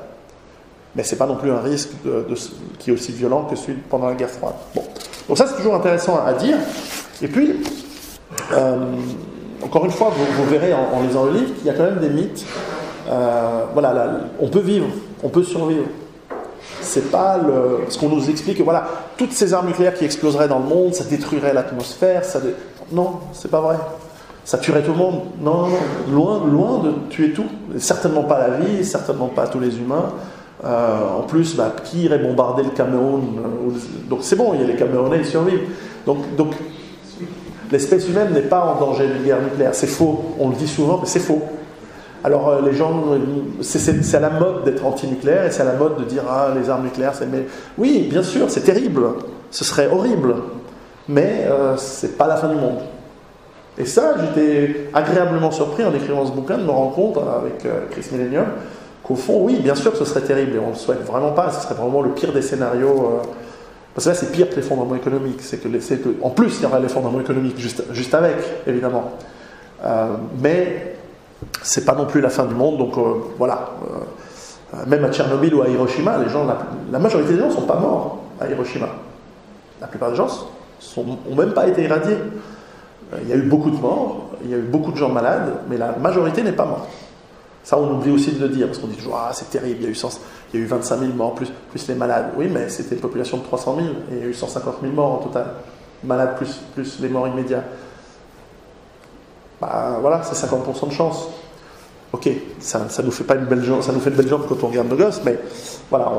Mais 0.96 1.02
ce 1.02 1.12
n'est 1.12 1.18
pas 1.18 1.26
non 1.26 1.36
plus 1.36 1.50
un 1.50 1.60
risque 1.60 1.90
qui 2.78 2.90
est 2.90 2.92
aussi 2.92 3.12
violent 3.12 3.44
que 3.44 3.54
celui 3.54 3.74
pendant 3.74 4.08
la 4.08 4.14
guerre 4.14 4.30
froide. 4.30 4.54
Bon. 4.74 4.82
Donc 5.28 5.38
ça, 5.38 5.46
c'est 5.46 5.56
toujours 5.56 5.74
intéressant 5.74 6.18
à, 6.24 6.32
dire. 6.32 6.56
Et 7.20 7.28
puis, 7.28 7.60
euh, 8.52 8.76
encore 9.62 9.84
une 9.84 9.90
fois, 9.90 10.10
vous, 10.10 10.44
verrez 10.50 10.72
en, 10.72 11.02
lisant 11.02 11.24
le 11.26 11.32
livre 11.32 11.54
qu'il 11.56 11.66
y 11.66 11.70
a 11.70 11.74
quand 11.74 11.84
même 11.84 12.00
des 12.00 12.08
mythes. 12.08 12.44
Euh, 13.08 13.64
voilà, 13.72 14.20
on 14.40 14.48
peut 14.48 14.60
vivre, 14.60 14.86
on 15.22 15.28
peut 15.28 15.42
survivre 15.42 15.84
c'est 16.80 17.10
pas. 17.10 17.38
Ce 17.88 17.98
qu'on 17.98 18.08
nous 18.08 18.30
explique, 18.30 18.60
voilà, 18.60 18.86
toutes 19.16 19.32
ces 19.32 19.52
armes 19.52 19.66
nucléaires 19.66 19.94
qui 19.94 20.04
exploseraient 20.04 20.48
dans 20.48 20.58
le 20.58 20.64
monde, 20.64 20.94
ça 20.94 21.04
détruirait 21.04 21.52
l'atmosphère, 21.52 22.24
ça. 22.24 22.40
Non, 22.92 23.20
c'est 23.32 23.50
pas 23.50 23.60
vrai. 23.60 23.76
Ça 24.44 24.58
tuerait 24.58 24.82
tout 24.82 24.92
le 24.92 24.98
monde. 24.98 25.22
Non, 25.40 25.66
loin, 26.08 26.44
loin 26.46 26.78
de 26.78 26.92
tuer 27.10 27.32
tout. 27.32 27.46
Certainement 27.78 28.22
pas 28.22 28.38
la 28.38 28.56
vie, 28.58 28.84
certainement 28.84 29.26
pas 29.26 29.48
tous 29.48 29.58
les 29.58 29.76
humains. 29.76 30.12
Euh, 30.64 31.18
en 31.18 31.22
plus, 31.22 31.54
bah, 31.54 31.74
qui 31.84 32.04
irait 32.04 32.18
bombarder 32.18 32.62
le 32.62 32.70
Cameroun 32.70 33.22
euh, 33.38 33.70
Donc 34.08 34.20
c'est 34.22 34.36
bon, 34.36 34.54
il 34.54 34.62
y 34.62 34.64
a 34.64 34.66
les 34.66 34.76
Camerounais, 34.76 35.18
ils 35.18 35.26
survivent. 35.26 35.68
Donc, 36.06 36.54
l'espèce 37.70 38.08
humaine 38.08 38.32
n'est 38.32 38.42
pas 38.42 38.64
en 38.64 38.80
danger 38.80 39.06
d'une 39.06 39.22
guerre 39.22 39.42
nucléaire. 39.42 39.74
C'est 39.74 39.86
faux. 39.86 40.36
On 40.38 40.48
le 40.48 40.54
dit 40.54 40.68
souvent, 40.68 40.98
mais 40.98 41.06
c'est 41.06 41.20
faux. 41.20 41.42
Alors 42.24 42.48
euh, 42.48 42.60
les 42.64 42.72
gens, 42.72 43.04
c'est 43.60 44.14
à 44.14 44.20
la 44.20 44.30
mode 44.30 44.64
d'être 44.64 44.84
anti-nucléaire 44.84 45.44
et 45.44 45.50
c'est 45.50 45.62
à 45.62 45.66
la 45.66 45.74
mode 45.74 45.98
de 45.98 46.04
dire 46.04 46.22
ah 46.28 46.48
les 46.58 46.70
armes 46.70 46.84
nucléaires, 46.84 47.14
c'est 47.14 47.26
mais 47.26 47.44
oui 47.78 48.08
bien 48.10 48.22
sûr 48.22 48.50
c'est 48.50 48.62
terrible, 48.62 49.02
ce 49.52 49.64
serait 49.64 49.86
horrible, 49.86 50.34
mais 51.08 51.46
c'est 51.76 52.18
pas 52.18 52.26
la 52.26 52.36
fin 52.36 52.48
du 52.48 52.56
monde. 52.56 52.78
Et 53.78 53.84
ça 53.84 54.14
j'étais 54.18 54.88
agréablement 54.92 55.52
surpris 55.52 55.84
en 55.84 55.94
écrivant 55.94 56.26
ce 56.26 56.32
bouquin 56.32 56.58
de 56.58 56.64
me 56.64 56.70
rendre 56.70 56.94
compte 56.94 57.18
avec 57.18 57.64
Chris 57.90 58.06
Millennium 58.10 58.46
qu'au 59.06 59.14
fond 59.14 59.40
oui 59.42 59.60
bien 59.60 59.74
sûr 59.74 59.96
ce 59.96 60.04
serait 60.04 60.22
terrible 60.22 60.56
et 60.56 60.58
on 60.58 60.70
le 60.70 60.74
souhaite 60.74 61.02
vraiment 61.04 61.32
pas, 61.32 61.50
ce 61.50 61.62
serait 61.62 61.74
vraiment 61.74 62.02
le 62.02 62.10
pire 62.10 62.32
des 62.32 62.42
scénarios. 62.42 63.20
parce 63.94 64.06
que 64.06 64.10
là 64.10 64.16
c'est 64.16 64.32
pire 64.32 64.50
que 64.50 64.56
l'effondrement 64.56 64.96
économique, 64.96 65.38
c'est 65.40 65.58
que, 65.58 65.68
que, 65.68 66.16
en 66.22 66.30
plus 66.30 66.58
il 66.58 66.62
y 66.62 66.66
aura 66.66 66.80
l'effondrement 66.80 67.20
économique 67.20 67.58
juste, 67.58 68.14
avec 68.14 68.36
évidemment. 68.66 69.12
mais 70.42 70.96
c'est 71.62 71.84
pas 71.84 71.94
non 71.94 72.06
plus 72.06 72.20
la 72.20 72.30
fin 72.30 72.44
du 72.44 72.54
monde, 72.54 72.78
donc 72.78 72.96
euh, 72.96 73.14
voilà. 73.38 73.70
Euh, 73.82 74.84
même 74.86 75.04
à 75.04 75.12
Tchernobyl 75.12 75.54
ou 75.54 75.62
à 75.62 75.68
Hiroshima, 75.68 76.16
la, 76.90 76.98
majorité 76.98 77.34
des 77.34 77.38
gens 77.38 77.48
ne 77.48 77.52
sont 77.52 77.62
pas 77.62 77.78
morts 77.78 78.18
à 78.40 78.48
Hiroshima. 78.48 78.88
La 79.80 79.86
plupart 79.86 80.10
des 80.10 80.16
gens 80.16 80.28
n'ont 80.96 81.36
même 81.36 81.52
pas 81.52 81.68
été 81.68 81.82
irradiés. 81.82 82.16
Euh, 83.12 83.18
il 83.22 83.28
y 83.28 83.32
a 83.32 83.36
eu 83.36 83.42
beaucoup 83.42 83.70
de 83.70 83.76
morts, 83.76 84.30
il 84.44 84.50
y 84.50 84.54
a 84.54 84.56
eu 84.56 84.62
beaucoup 84.62 84.90
de 84.92 84.96
gens 84.96 85.08
malades, 85.08 85.52
mais 85.68 85.76
la 85.76 85.92
majorité 85.92 86.42
n'est 86.42 86.52
pas 86.52 86.66
morte. 86.66 86.88
Ça, 87.66 87.76
on 87.76 87.96
oublie 87.96 88.12
aussi 88.12 88.30
de 88.30 88.38
le 88.40 88.48
dire, 88.48 88.68
parce 88.68 88.78
qu'on 88.78 88.86
dit 88.86 88.94
toujours 88.94 89.16
Ah, 89.16 89.32
c'est 89.32 89.50
terrible, 89.50 89.78
il 89.80 89.82
y, 89.82 89.86
a 89.86 89.90
eu 89.90 89.96
il 90.54 90.60
y 90.60 90.62
a 90.62 90.64
eu 90.64 90.68
25 90.68 91.00
000 91.00 91.12
morts, 91.14 91.34
plus, 91.34 91.50
plus 91.70 91.88
les 91.88 91.96
malades. 91.96 92.26
Oui, 92.36 92.46
mais 92.48 92.68
c'était 92.68 92.94
une 92.94 93.00
population 93.00 93.38
de 93.38 93.42
300 93.42 93.76
000, 93.76 93.88
et 93.88 93.92
il 94.12 94.18
y 94.18 94.22
a 94.22 94.26
eu 94.26 94.34
150 94.34 94.76
000 94.82 94.92
morts 94.92 95.14
en 95.14 95.16
total. 95.16 95.46
Malades 96.04 96.36
plus, 96.76 97.00
les 97.00 97.08
morts 97.08 97.26
immédiats 97.26 97.64
bah, 99.60 99.98
voilà, 100.00 100.22
c'est 100.22 100.46
50% 100.46 100.90
de 100.90 100.92
chance. 100.92 101.28
Ok, 102.12 102.28
ça, 102.60 102.88
ça 102.88 103.02
nous 103.02 103.10
fait 103.10 103.24
pas 103.24 103.34
une 103.34 103.46
belle 103.46 103.64
ça 103.82 103.90
nous 103.90 103.98
fait 103.98 104.10
une 104.10 104.16
belle 104.16 104.28
jambe 104.28 104.44
quand 104.48 104.62
on 104.62 104.68
regarde 104.68 104.88
nos 104.88 104.96
gosses, 104.96 105.22
mais 105.24 105.36
voilà, 105.90 106.12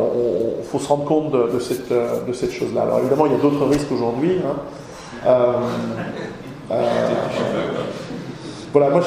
il 0.60 0.65
faut 0.65 0.80
se 0.80 0.88
rendre 0.90 1.06
compte 1.06 1.32
de, 1.32 1.60
cette, 1.60 1.94
de 1.94 2.34
cette 2.34 2.52
chose-là. 2.52 2.82
Alors 2.82 2.99
évidemment, 2.99 3.26
il 3.26 3.32
y 3.32 3.36
a 3.36 3.38
d'autres 3.38 3.65
risques 3.68 3.91
aujourd'hui. 3.94 4.34
Hein. 4.45 4.56
Euh, 5.26 5.53
euh, 6.72 6.84
voilà, 8.78 8.94
moi, 8.94 9.02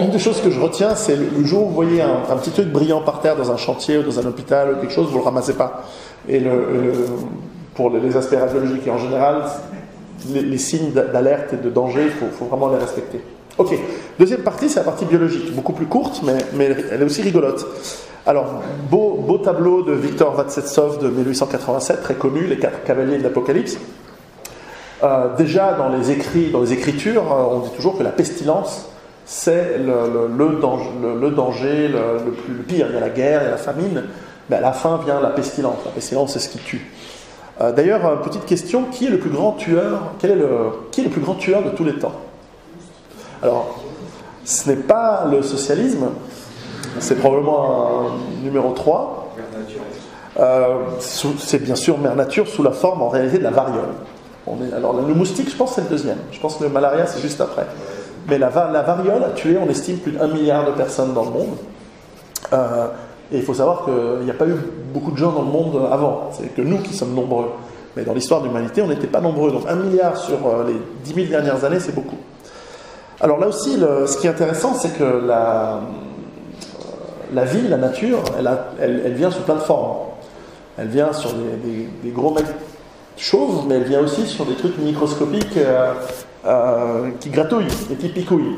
une 0.00 0.10
des 0.10 0.18
choses 0.18 0.40
que 0.40 0.50
je 0.50 0.58
retiens, 0.58 0.96
c'est 0.96 1.14
le, 1.14 1.44
jour 1.44 1.66
où 1.66 1.68
vous 1.68 1.74
voyez 1.74 2.02
un, 2.02 2.36
petit 2.36 2.50
truc 2.50 2.66
brillant 2.68 3.02
par 3.02 3.20
terre 3.20 3.36
dans 3.36 3.52
un 3.52 3.56
chantier 3.56 3.98
ou 3.98 4.02
dans 4.02 4.18
un 4.18 4.26
hôpital 4.26 4.72
ou 4.72 4.80
quelque 4.80 4.92
chose, 4.92 5.10
vous 5.10 5.18
le 5.18 5.24
ramassez 5.24 5.52
pas. 5.52 5.84
Et 6.28 6.40
le, 6.40 6.92
pour 7.74 7.90
les 7.90 8.16
aspects 8.16 8.34
radiologiques 8.34 8.84
et 8.84 8.90
en 8.90 8.98
général, 8.98 9.44
les, 10.28 10.58
signes 10.58 10.90
d'alerte 10.90 11.52
et 11.52 11.56
de 11.56 11.70
danger, 11.70 12.06
il 12.06 12.10
faut 12.10 12.46
vraiment 12.46 12.68
les 12.70 12.78
respecter. 12.78 13.20
Ok, 13.58 13.78
deuxième 14.18 14.40
partie, 14.40 14.68
c'est 14.68 14.80
la 14.80 14.84
partie 14.84 15.04
biologique, 15.04 15.54
beaucoup 15.54 15.72
plus 15.72 15.86
courte, 15.86 16.22
mais, 16.24 16.68
elle 16.90 17.00
est 17.00 17.04
aussi 17.04 17.22
rigolote. 17.22 17.64
Alors, 18.26 18.62
beau, 18.90 19.22
beau 19.24 19.38
tableau 19.38 19.82
de 19.82 19.92
Victor 19.92 20.34
Vatsetsov 20.34 20.98
de 20.98 21.08
1887, 21.08 22.02
très 22.02 22.14
connu, 22.14 22.46
Les 22.46 22.58
quatre 22.58 22.82
cavaliers 22.82 23.18
de 23.18 23.22
l'Apocalypse. 23.22 23.78
Euh, 25.04 25.36
déjà, 25.36 25.74
dans 25.74 25.90
les 25.90 26.10
écrits, 26.10 26.50
dans 26.50 26.60
les 26.60 26.72
écritures, 26.72 27.32
euh, 27.32 27.56
on 27.56 27.58
dit 27.60 27.70
toujours 27.70 27.98
que 27.98 28.02
la 28.02 28.10
pestilence, 28.10 28.91
c'est 29.24 29.78
le, 29.78 30.60
danger, 30.60 31.88
le, 31.88 32.30
plus 32.32 32.54
pire. 32.54 32.86
Il 32.90 32.94
y 32.94 32.96
a 32.96 33.00
la 33.00 33.08
guerre, 33.08 33.42
il 33.42 33.44
y 33.44 33.48
a 33.48 33.52
la 33.52 33.56
famine, 33.56 34.04
mais 34.50 34.56
à 34.56 34.60
la 34.60 34.72
fin 34.72 35.00
vient 35.04 35.20
la 35.20 35.30
pestilence. 35.30 35.78
La 35.84 35.92
pestilence, 35.92 36.32
c'est 36.32 36.40
ce 36.40 36.48
qui 36.48 36.58
tue. 36.58 36.90
Euh, 37.60 37.72
d'ailleurs, 37.72 38.20
petite 38.22 38.46
question 38.46 38.84
qui 38.84 39.06
est 39.06 39.10
le 39.10 39.18
plus 39.18 39.30
grand 39.30 39.52
tueur 39.52 40.12
quel 40.18 40.32
est 40.32 40.36
le, 40.36 40.48
Qui 40.90 41.02
est 41.02 41.04
le 41.04 41.10
plus 41.10 41.20
grand 41.20 41.34
tueur 41.34 41.62
de 41.62 41.70
tous 41.70 41.84
les 41.84 41.94
temps? 41.94 42.14
Alors, 43.42 43.78
ce 44.44 44.70
n'est 44.70 44.76
pas 44.76 45.26
le 45.30 45.42
socialisme, 45.42 46.08
c'est 46.98 47.16
probablement 47.16 48.10
numéro 48.42 48.72
3. 48.72 49.34
Euh, 50.40 50.76
c'est 50.98 51.62
bien 51.62 51.74
sûr 51.74 51.98
Mère 51.98 52.16
Nature 52.16 52.48
sous 52.48 52.62
la 52.62 52.70
forme 52.70 53.02
en 53.02 53.08
réalité 53.08 53.38
de 53.38 53.42
la 53.42 53.50
variole. 53.50 53.90
alors 54.74 54.94
le 54.94 55.14
moustique, 55.14 55.50
je 55.50 55.56
pense 55.56 55.74
c'est 55.74 55.82
le 55.82 55.88
deuxième. 55.88 56.18
Je 56.30 56.40
pense 56.40 56.56
que 56.56 56.64
le 56.64 56.70
malaria 56.70 57.06
c'est 57.06 57.20
juste 57.20 57.40
après. 57.40 57.66
Mais 58.28 58.38
la, 58.38 58.48
variole 58.48 59.24
a 59.24 59.30
tué, 59.30 59.58
on 59.58 59.68
estime, 59.68 59.98
plus 59.98 60.12
d'un 60.12 60.28
milliard 60.28 60.64
de 60.64 60.72
personnes 60.72 61.12
dans 61.12 61.24
le 61.24 61.30
monde. 61.30 61.56
Euh, 62.52 62.86
et 63.32 63.38
il 63.38 63.42
faut 63.42 63.54
savoir 63.54 63.84
qu'il 63.84 64.24
n'y 64.24 64.30
a 64.30 64.34
pas 64.34 64.46
eu 64.46 64.54
beaucoup 64.92 65.10
de 65.10 65.16
gens 65.16 65.32
dans 65.32 65.42
le 65.42 65.50
monde 65.50 65.88
avant. 65.90 66.30
C'est 66.32 66.54
que 66.54 66.62
nous 66.62 66.78
qui 66.78 66.94
sommes 66.94 67.14
nombreux. 67.14 67.50
Mais 67.96 68.04
dans 68.04 68.14
l'histoire 68.14 68.40
de 68.40 68.48
l'humanité, 68.48 68.82
on 68.82 68.88
n'était 68.88 69.06
pas 69.06 69.20
nombreux. 69.20 69.50
Donc 69.50 69.64
un 69.68 69.74
milliard 69.74 70.16
sur 70.16 70.46
euh, 70.46 70.66
les 70.66 70.76
10 71.04 71.14
000 71.14 71.26
dernières 71.28 71.64
années, 71.64 71.80
c'est 71.80 71.94
beaucoup. 71.94 72.18
Alors 73.20 73.38
là 73.38 73.46
aussi, 73.46 73.78
ce 73.78 74.18
qui 74.18 74.26
est 74.26 74.30
intéressant, 74.30 74.74
c'est 74.74 74.98
que 74.98 75.04
la, 75.04 75.80
vie, 77.44 77.68
la 77.68 77.76
nature, 77.76 78.18
elle, 78.80 79.12
vient 79.12 79.30
sous 79.30 79.42
plein 79.42 79.54
de 79.54 79.60
formes. 79.60 79.98
Elle 80.76 80.88
vient 80.88 81.12
sur 81.12 81.30
des, 81.32 82.10
gros 82.10 82.32
mecs 82.32 82.46
chauve, 83.16 83.66
mais 83.68 83.76
elle 83.76 83.84
vient 83.84 84.00
aussi 84.00 84.26
sur 84.26 84.44
des 84.44 84.54
trucs 84.54 84.76
microscopiques 84.78 85.56
qui 87.20 87.30
gratouillent 87.30 87.66
et 87.90 87.94
qui 87.96 88.08
picouillent. 88.08 88.56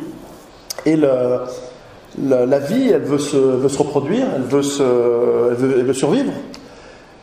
Et 0.86 0.96
la, 0.96 2.58
vie, 2.58 2.90
elle 2.90 3.02
veut 3.02 3.18
se, 3.18 3.76
reproduire, 3.76 4.26
elle 4.34 4.42
veut, 4.42 5.92
survivre. 5.92 6.32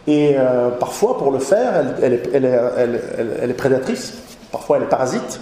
Et 0.07 0.35
parfois, 0.79 1.17
pour 1.17 1.31
le 1.31 1.39
faire, 1.39 1.73
elle, 2.01 2.13
est, 2.45 3.53
prédatrice, 3.57 4.13
parfois 4.51 4.77
elle 4.77 4.83
est 4.83 4.89
parasite. 4.89 5.39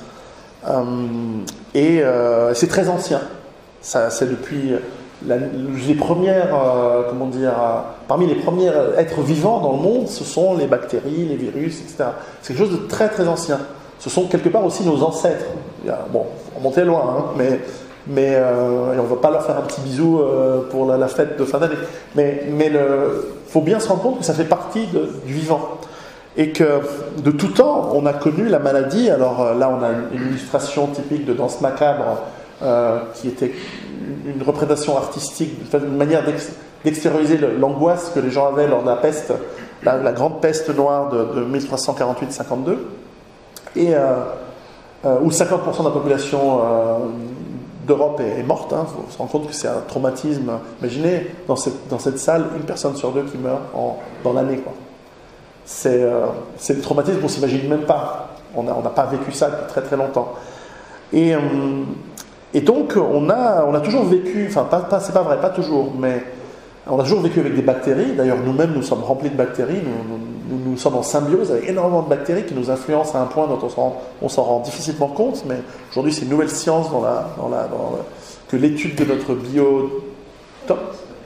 et 1.74 2.04
c'est 2.54 2.68
très 2.68 2.90
ancien. 2.90 3.22
C'est 3.82 4.30
depuis 4.30 4.74
les 5.26 5.96
premières, 5.96 6.56
euh, 6.56 7.04
comment 7.10 7.28
dire, 7.28 7.52
euh, 7.52 7.80
parmi 8.08 8.28
les 8.28 8.36
premiers 8.36 8.72
êtres 8.98 9.22
vivants 9.22 9.60
dans 9.60 9.74
le 9.74 9.80
monde, 9.80 10.08
ce 10.08 10.24
sont 10.24 10.56
les 10.56 10.68
bactéries, 10.68 11.26
les 11.26 11.36
virus, 11.36 11.82
etc. 11.82 12.12
C'est 12.42 12.54
quelque 12.54 12.66
chose 12.66 12.80
de 12.80 12.88
très 12.88 13.10
très 13.10 13.28
ancien. 13.28 13.60
Ce 14.00 14.10
sont 14.10 14.26
quelque 14.28 14.50
part 14.50 14.66
aussi 14.66 14.84
nos 14.84 15.04
ancêtres. 15.04 15.46
bon, 16.12 16.26
on 16.58 16.62
montait 16.62 16.86
loin, 16.86 17.02
hein, 17.02 17.26
mais, 17.38 17.60
mais 18.08 18.36
euh, 18.36 18.94
on 18.98 19.04
ne 19.04 19.08
va 19.08 19.16
pas 19.18 19.30
leur 19.30 19.44
faire 19.44 19.58
un 19.58 19.62
petit 19.62 19.82
bisou 19.82 20.22
pour 20.72 20.86
la, 20.86 21.08
fête 21.08 21.38
de 21.38 21.46
fin 21.46 21.60
d'année. 21.60 21.76
Mais 22.16 22.44
il 22.48 22.80
faut 23.48 23.62
bien 23.62 23.80
se 23.80 23.90
rendre 23.90 24.02
compte 24.02 24.20
que 24.20 24.26
ça 24.26 24.34
fait 24.34 24.46
partie 24.46 24.88
du 24.88 25.34
vivant. 25.34 25.78
Et 26.38 26.52
que 26.52 26.80
de 27.24 27.32
tout 27.32 27.50
temps, 27.50 27.90
on 27.94 28.06
a 28.06 28.14
connu 28.14 28.48
la 28.48 28.60
maladie. 28.60 29.10
Alors 29.10 29.54
là, 29.56 29.70
on 29.70 29.84
a 29.84 29.90
une 30.14 30.30
illustration 30.30 30.88
typique 30.88 31.26
de 31.26 31.34
danse 31.34 31.60
macabre 31.60 32.20
qui 33.16 33.28
était 33.28 33.52
une 34.26 34.44
représentation 34.44 34.98
artistique, 34.98 35.52
une 35.74 35.98
manière 35.98 36.24
d'extérioriser 36.84 37.38
l'angoisse 37.60 38.12
que 38.14 38.20
les 38.20 38.32
gens 38.32 38.48
avaient 38.48 38.68
lors 38.68 38.84
de 38.84 38.88
la 38.88 38.96
peste, 38.96 39.34
la, 39.84 40.12
grande 40.12 40.42
peste 40.42 40.70
noire 40.76 41.10
de, 41.10 41.46
1348-52, 41.46 42.78
et 43.76 43.96
euh, 43.96 44.24
euh, 45.06 45.20
où 45.22 45.30
50% 45.30 45.80
de 45.80 45.84
la 45.84 45.90
population 45.92 46.60
euh, 46.60 46.98
d'Europe 47.88 48.22
est, 48.22 48.44
morte. 48.44 48.74
Hein. 48.74 48.86
faut 48.88 49.06
se 49.10 49.18
rendre 49.18 49.32
compte 49.32 49.48
que 49.48 49.54
c'est 49.54 49.68
un 49.68 49.82
traumatisme. 49.88 50.52
Imaginez 50.82 51.28
dans 51.48 51.56
cette, 51.56 52.20
salle 52.20 52.46
une 52.58 52.64
personne 52.64 52.96
sur 52.96 53.12
deux 53.12 53.24
qui 53.24 53.38
meurt 53.38 53.62
dans 54.24 54.34
l'année. 54.34 54.62
C'est 55.66 56.00
le 56.00 56.82
traumatisme 56.82 57.18
qu'on 57.18 57.24
ne 57.24 57.30
s'imagine 57.30 57.70
même 57.70 57.86
pas. 57.86 58.30
On 58.56 58.64
n'a 58.64 58.74
pas 58.90 59.06
vécu 59.06 59.32
ça 59.32 59.50
depuis 59.50 59.68
très 59.68 59.82
très 59.82 59.96
longtemps. 59.96 60.34
Et 61.14 62.62
donc, 62.62 62.96
on 62.98 63.30
a, 63.30 63.64
on 63.66 63.74
a 63.74 63.80
toujours 63.80 64.06
vécu, 64.06 64.48
enfin, 64.50 64.64
pas, 64.64 64.80
pas, 64.82 65.00
c'est 65.00 65.14
pas 65.14 65.22
vrai, 65.22 65.40
pas 65.40 65.50
toujours, 65.50 65.92
mais 65.98 66.24
on 66.88 67.00
a 67.00 67.04
toujours 67.04 67.22
vécu 67.22 67.40
avec 67.40 67.56
des 67.56 67.62
bactéries. 67.62 68.14
D'ailleurs, 68.14 68.38
nous-mêmes, 68.44 68.74
nous 68.74 68.82
sommes 68.82 69.04
remplis 69.04 69.30
de 69.30 69.36
bactéries. 69.36 69.82
Nous, 69.84 70.60
nous, 70.66 70.78
sommes 70.78 70.96
en 70.96 71.04
symbiose 71.04 71.52
avec 71.52 71.70
énormément 71.70 72.02
de 72.02 72.10
bactéries 72.10 72.46
qui 72.46 72.54
nous 72.54 72.72
influencent 72.72 73.18
à 73.18 73.22
un 73.22 73.26
point 73.26 73.48
dont 73.48 73.60
on 74.22 74.30
s'en 74.30 74.44
rend 74.44 74.60
difficilement 74.62 75.08
compte. 75.08 75.44
Mais 75.48 75.58
aujourd'hui, 75.92 76.14
c'est 76.14 76.24
une 76.24 76.30
nouvelle 76.30 76.50
science 76.50 76.92
dans 76.92 77.02
la, 77.02 77.30
dans 77.38 77.50
la, 77.50 77.64
dans 77.64 78.00
que 78.50 78.58
l'étude 78.58 78.96
de 78.96 79.06
notre 79.06 79.36
bio, 79.36 80.04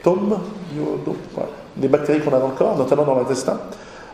tome, 0.02 0.38
bio, 0.72 1.00
des 1.76 1.88
bactéries 1.88 2.20
qu'on 2.20 2.34
a 2.34 2.38
dans 2.38 2.48
le 2.48 2.54
corps, 2.54 2.76
notamment 2.76 3.04
dans 3.04 3.14
l'intestin, 3.14 3.58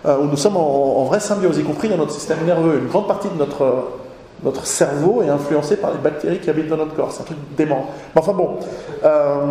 euh, 0.07 0.19
où 0.19 0.27
nous 0.27 0.37
sommes 0.37 0.57
en, 0.57 1.05
vraie 1.05 1.21
symbiose, 1.21 1.59
y 1.59 1.65
compris 1.65 1.89
dans 1.89 1.97
notre 1.97 2.12
système 2.12 2.39
nerveux. 2.47 2.79
Une 2.79 2.89
grande 2.89 3.09
partie 3.09 3.29
de 3.29 3.37
notre 3.37 3.89
notre 4.43 4.67
cerveau 4.67 5.23
est 5.23 5.29
influencé 5.29 5.77
par 5.77 5.93
les 5.93 5.99
bactéries 5.99 6.39
qui 6.39 6.49
habitent 6.49 6.69
dans 6.69 6.79
notre 6.79 6.95
corps. 6.95 7.12
C'est 7.12 7.21
un 7.21 7.27
truc 7.27 7.39
dément. 7.57 7.87
Mais 8.15 8.23
enfin 8.23 8.33
bon. 8.33 8.57
Euh, 9.05 9.45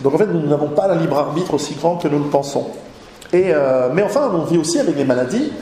donc 0.00 0.14
en 0.14 0.18
fait, 0.18 0.26
nous 0.26 0.46
n'avons 0.46 0.68
pas 0.68 0.90
un 0.90 0.96
libre 0.96 1.18
arbitre 1.18 1.54
aussi 1.54 1.74
grand 1.74 1.96
que 1.96 2.08
nous 2.08 2.18
le 2.18 2.30
pensons. 2.30 2.66
Et, 3.32 3.46
euh, 3.48 3.88
mais 3.92 4.02
enfin, 4.02 4.30
on 4.32 4.44
vit 4.44 4.58
aussi 4.58 4.78
avec 4.78 4.96
les 4.96 5.04
maladies, 5.04 5.52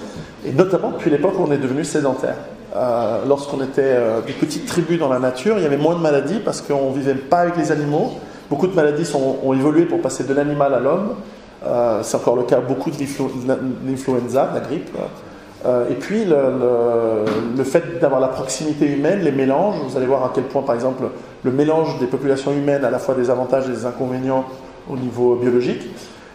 et 0.47 0.53
notamment 0.53 0.91
depuis 0.91 1.11
l'époque 1.11 1.35
où 1.39 1.45
on 1.47 1.53
est 1.53 1.59
devenu 1.59 1.85
sédentaire. 1.85 2.37
Euh, 2.75 3.25
lorsqu'on 3.27 3.63
était 3.63 3.97
des 4.27 4.33
petites 4.33 4.67
tribus 4.67 4.99
dans 4.99 5.09
la 5.09 5.19
nature, 5.19 5.57
il 5.59 5.63
y 5.63 5.67
avait 5.67 5.77
moins 5.77 5.95
de 5.95 6.01
maladies 6.01 6.41
parce 6.45 6.61
qu'on 6.61 6.91
ne 6.91 6.95
vivait 6.95 7.15
pas 7.15 7.39
avec 7.39 7.57
les 7.57 7.73
animaux. 7.73 8.13
Beaucoup 8.49 8.67
de 8.67 8.75
maladies 8.75 9.11
ont 9.15 9.53
évolué 9.53 9.85
pour 9.85 10.01
passer 10.01 10.25
de 10.25 10.35
l'animal 10.35 10.75
à 10.75 10.81
l'homme. 10.81 11.15
c'est 12.03 12.17
encore 12.17 12.37
le 12.37 12.45
cas 12.45 12.61
beaucoup 12.61 12.91
de 12.91 12.97
l'influenza, 13.87 14.47
de 14.47 14.55
la 14.55 14.61
grippe. 14.61 14.91
Euh, 15.67 15.91
et 15.91 15.95
puis 15.95 16.25
le, 16.25 17.65
fait 17.65 18.01
d'avoir 18.01 18.21
la 18.21 18.29
proximité 18.29 18.87
humaine, 18.87 19.21
les 19.21 19.33
mélanges, 19.33 19.77
vous 19.87 19.97
allez 19.97 20.07
voir 20.07 20.25
à 20.25 20.33
quel 20.35 20.45
point 20.45 20.63
par 20.63 20.75
exemple 20.75 21.05
le 21.45 21.51
mélange 21.53 21.99
des 21.99 22.07
populations 22.07 22.53
humaines 22.53 22.85
a 22.85 22.89
à 22.89 22.91
la 22.91 22.99
fois 22.99 23.15
des 23.15 23.31
avantages 23.31 23.69
et 23.69 23.73
des 23.73 23.87
inconvénients 23.87 24.45
au 24.91 24.97
niveau 24.97 25.37
biologique. 25.37 25.83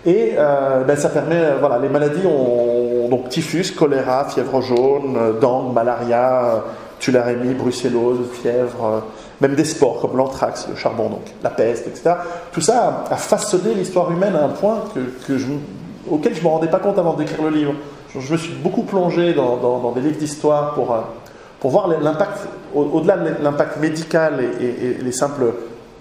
Et 0.05 0.33
euh, 0.37 0.83
ben, 0.83 0.95
ça 0.95 1.09
permet, 1.09 1.37
euh, 1.37 1.57
voilà, 1.59 1.79
les 1.79 1.89
maladies 1.89 2.25
ont 2.27 3.09
donc 3.09 3.29
typhus, 3.29 3.71
choléra, 3.71 4.25
fièvre 4.25 4.61
jaune, 4.61 5.17
dengue, 5.41 5.73
malaria, 5.73 6.63
tularemie, 6.99 7.55
brucellose, 7.55 8.19
fièvre, 8.31 9.03
même 9.41 9.55
des 9.55 9.65
sports 9.65 9.99
comme 10.01 10.15
l'anthrax, 10.17 10.67
le 10.69 10.75
charbon, 10.75 11.09
donc 11.09 11.33
la 11.43 11.49
peste, 11.49 11.87
etc. 11.87 12.11
Tout 12.51 12.61
ça 12.61 13.05
a, 13.09 13.15
façonné 13.15 13.73
l'histoire 13.73 14.11
humaine 14.11 14.35
à 14.35 14.45
un 14.45 14.49
point 14.49 14.83
auquel 16.09 16.33
je 16.35 16.39
ne 16.39 16.43
me 16.43 16.49
rendais 16.49 16.67
pas 16.67 16.79
compte 16.79 16.99
avant 16.99 17.13
d'écrire 17.13 17.43
le 17.43 17.49
livre 17.49 17.73
je 18.19 18.33
me 18.33 18.37
suis 18.37 18.53
beaucoup 18.53 18.83
plongé 18.83 19.33
dans, 19.33 19.91
des 19.91 20.01
livres 20.01 20.17
d'histoire 20.17 20.73
pour, 20.73 20.93
euh, 20.93 21.01
pour 21.59 21.71
voir 21.71 21.87
l'impact, 21.87 22.47
au-delà 22.73 23.17
de 23.17 23.43
l'impact 23.43 23.77
médical 23.77 24.43
et, 24.61 24.97
les 25.01 25.11
simples, 25.11 25.53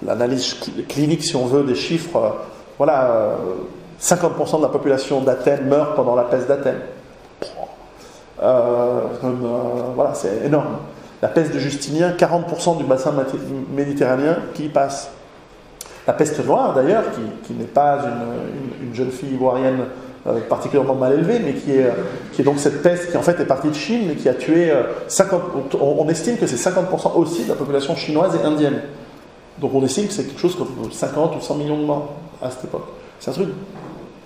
l'analyse 0.05 0.57
clinique, 0.89 1.25
si 1.25 1.37
on 1.37 1.47
veut, 1.47 1.65
des 1.65 1.75
chiffres. 1.75 2.17
Euh, 2.17 2.31
voilà, 2.79 3.37
50% 4.01 4.55
euh, 4.55 4.59
de 4.59 4.63
la 4.63 4.69
population 4.69 5.21
d'Athènes 5.21 5.67
meurt 5.67 5.95
pendant 5.95 6.15
la 6.15 6.25
peste 6.25 6.49
d'Athènes. 6.49 6.81
voilà, 8.39 10.15
c'est 10.15 10.45
énorme. 10.45 10.79
La 11.23 11.29
peste 11.29 11.55
de 11.55 11.59
Justinien, 11.59 12.11
40% 12.11 12.77
du 12.77 12.85
bassin 12.85 13.15
méditerranéen 13.75 14.37
qui 14.53 14.69
passe. 14.69 15.11
La 16.07 16.13
peste 16.13 16.45
noire, 16.45 16.75
d'ailleurs, 16.75 17.05
qui, 17.45 17.55
n'est 17.55 17.65
pas 17.65 18.01
une, 18.05 18.89
une, 18.89 18.95
jeune 18.95 19.11
fille 19.11 19.33
ivoirienne 19.33 19.85
particulièrement 20.49 20.95
mal 20.95 21.13
élevé, 21.13 21.39
mais 21.39 21.53
qui 21.53 21.73
est, 21.73 21.91
qui 22.33 22.41
est 22.41 22.45
donc 22.45 22.59
cette 22.59 22.83
peste 22.83 23.11
qui 23.11 23.17
en 23.17 23.23
fait 23.23 23.39
est 23.41 23.45
partie 23.45 23.69
de 23.69 23.75
Chine, 23.75 24.05
mais 24.09 24.15
qui 24.15 24.29
a 24.29 24.35
tué 24.35 24.73
50, 25.07 25.43
euh, 25.75 25.77
on, 25.81 26.09
estime 26.09 26.39
que 26.39 26.47
c'est 26.47 26.57
50% 26.57 27.17
aussi 27.17 27.45
de 27.45 27.51
la 27.51 27.55
population 27.55 27.95
chinoise 27.95 28.35
et 28.35 28.45
indienne. 28.45 28.81
Donc 29.59 29.75
on 29.75 29.85
estime 29.85 30.07
que 30.07 30.15
c'est 30.15 30.25
quelque 30.25 30.41
chose 30.41 30.57
comme 30.57 30.91
50 30.91 31.37
ou 31.37 31.41
100 31.41 31.55
millions 31.57 31.79
de 31.79 31.85
morts 31.85 32.15
à 32.41 32.51
cette 32.51 32.65
époque. 32.65 32.87
C'est 33.21 33.31
un 33.31 33.35
truc, 33.35 33.49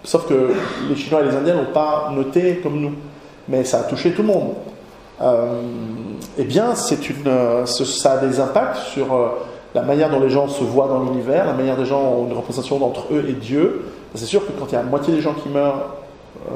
sauf 0.04 0.28
que 0.28 0.52
les 0.88 0.96
Chinois 0.96 1.22
et 1.22 1.24
les 1.24 1.36
Indiens 1.36 1.56
n'ont 1.56 1.72
pas 1.72 2.12
noté 2.14 2.60
comme 2.62 2.80
nous, 2.80 2.92
mais 3.48 3.64
ça 3.64 3.80
a 3.80 3.82
touché 3.82 4.12
tout 4.12 4.22
le 4.22 4.28
monde. 4.28 4.50
Euh, 5.20 5.60
eh 6.38 6.44
bien, 6.44 6.76
c'est 6.76 7.10
une, 7.10 7.66
ça 7.66 8.12
a 8.12 8.18
des 8.18 8.38
impacts 8.38 8.76
sur 8.76 9.08
la 9.74 9.82
manière 9.82 10.10
dont 10.10 10.20
les 10.20 10.30
gens 10.30 10.46
se 10.46 10.62
voient 10.62 10.86
dans 10.86 11.02
l'univers, 11.02 11.44
la 11.44 11.54
manière 11.54 11.74
dont 11.74 11.82
les 11.82 11.88
gens 11.88 12.00
ont 12.00 12.26
une 12.26 12.36
représentation 12.36 12.82
entre 12.84 13.12
eux 13.12 13.24
et 13.28 13.32
Dieu, 13.32 13.82
c'est 14.14 14.26
sûr 14.26 14.46
que 14.46 14.52
quand 14.52 14.66
il 14.66 14.72
y 14.72 14.76
a 14.76 14.82
la 14.82 14.88
moitié 14.88 15.14
des 15.14 15.20
gens 15.20 15.34
qui 15.34 15.48
meurent, 15.48 15.96
euh, 16.50 16.54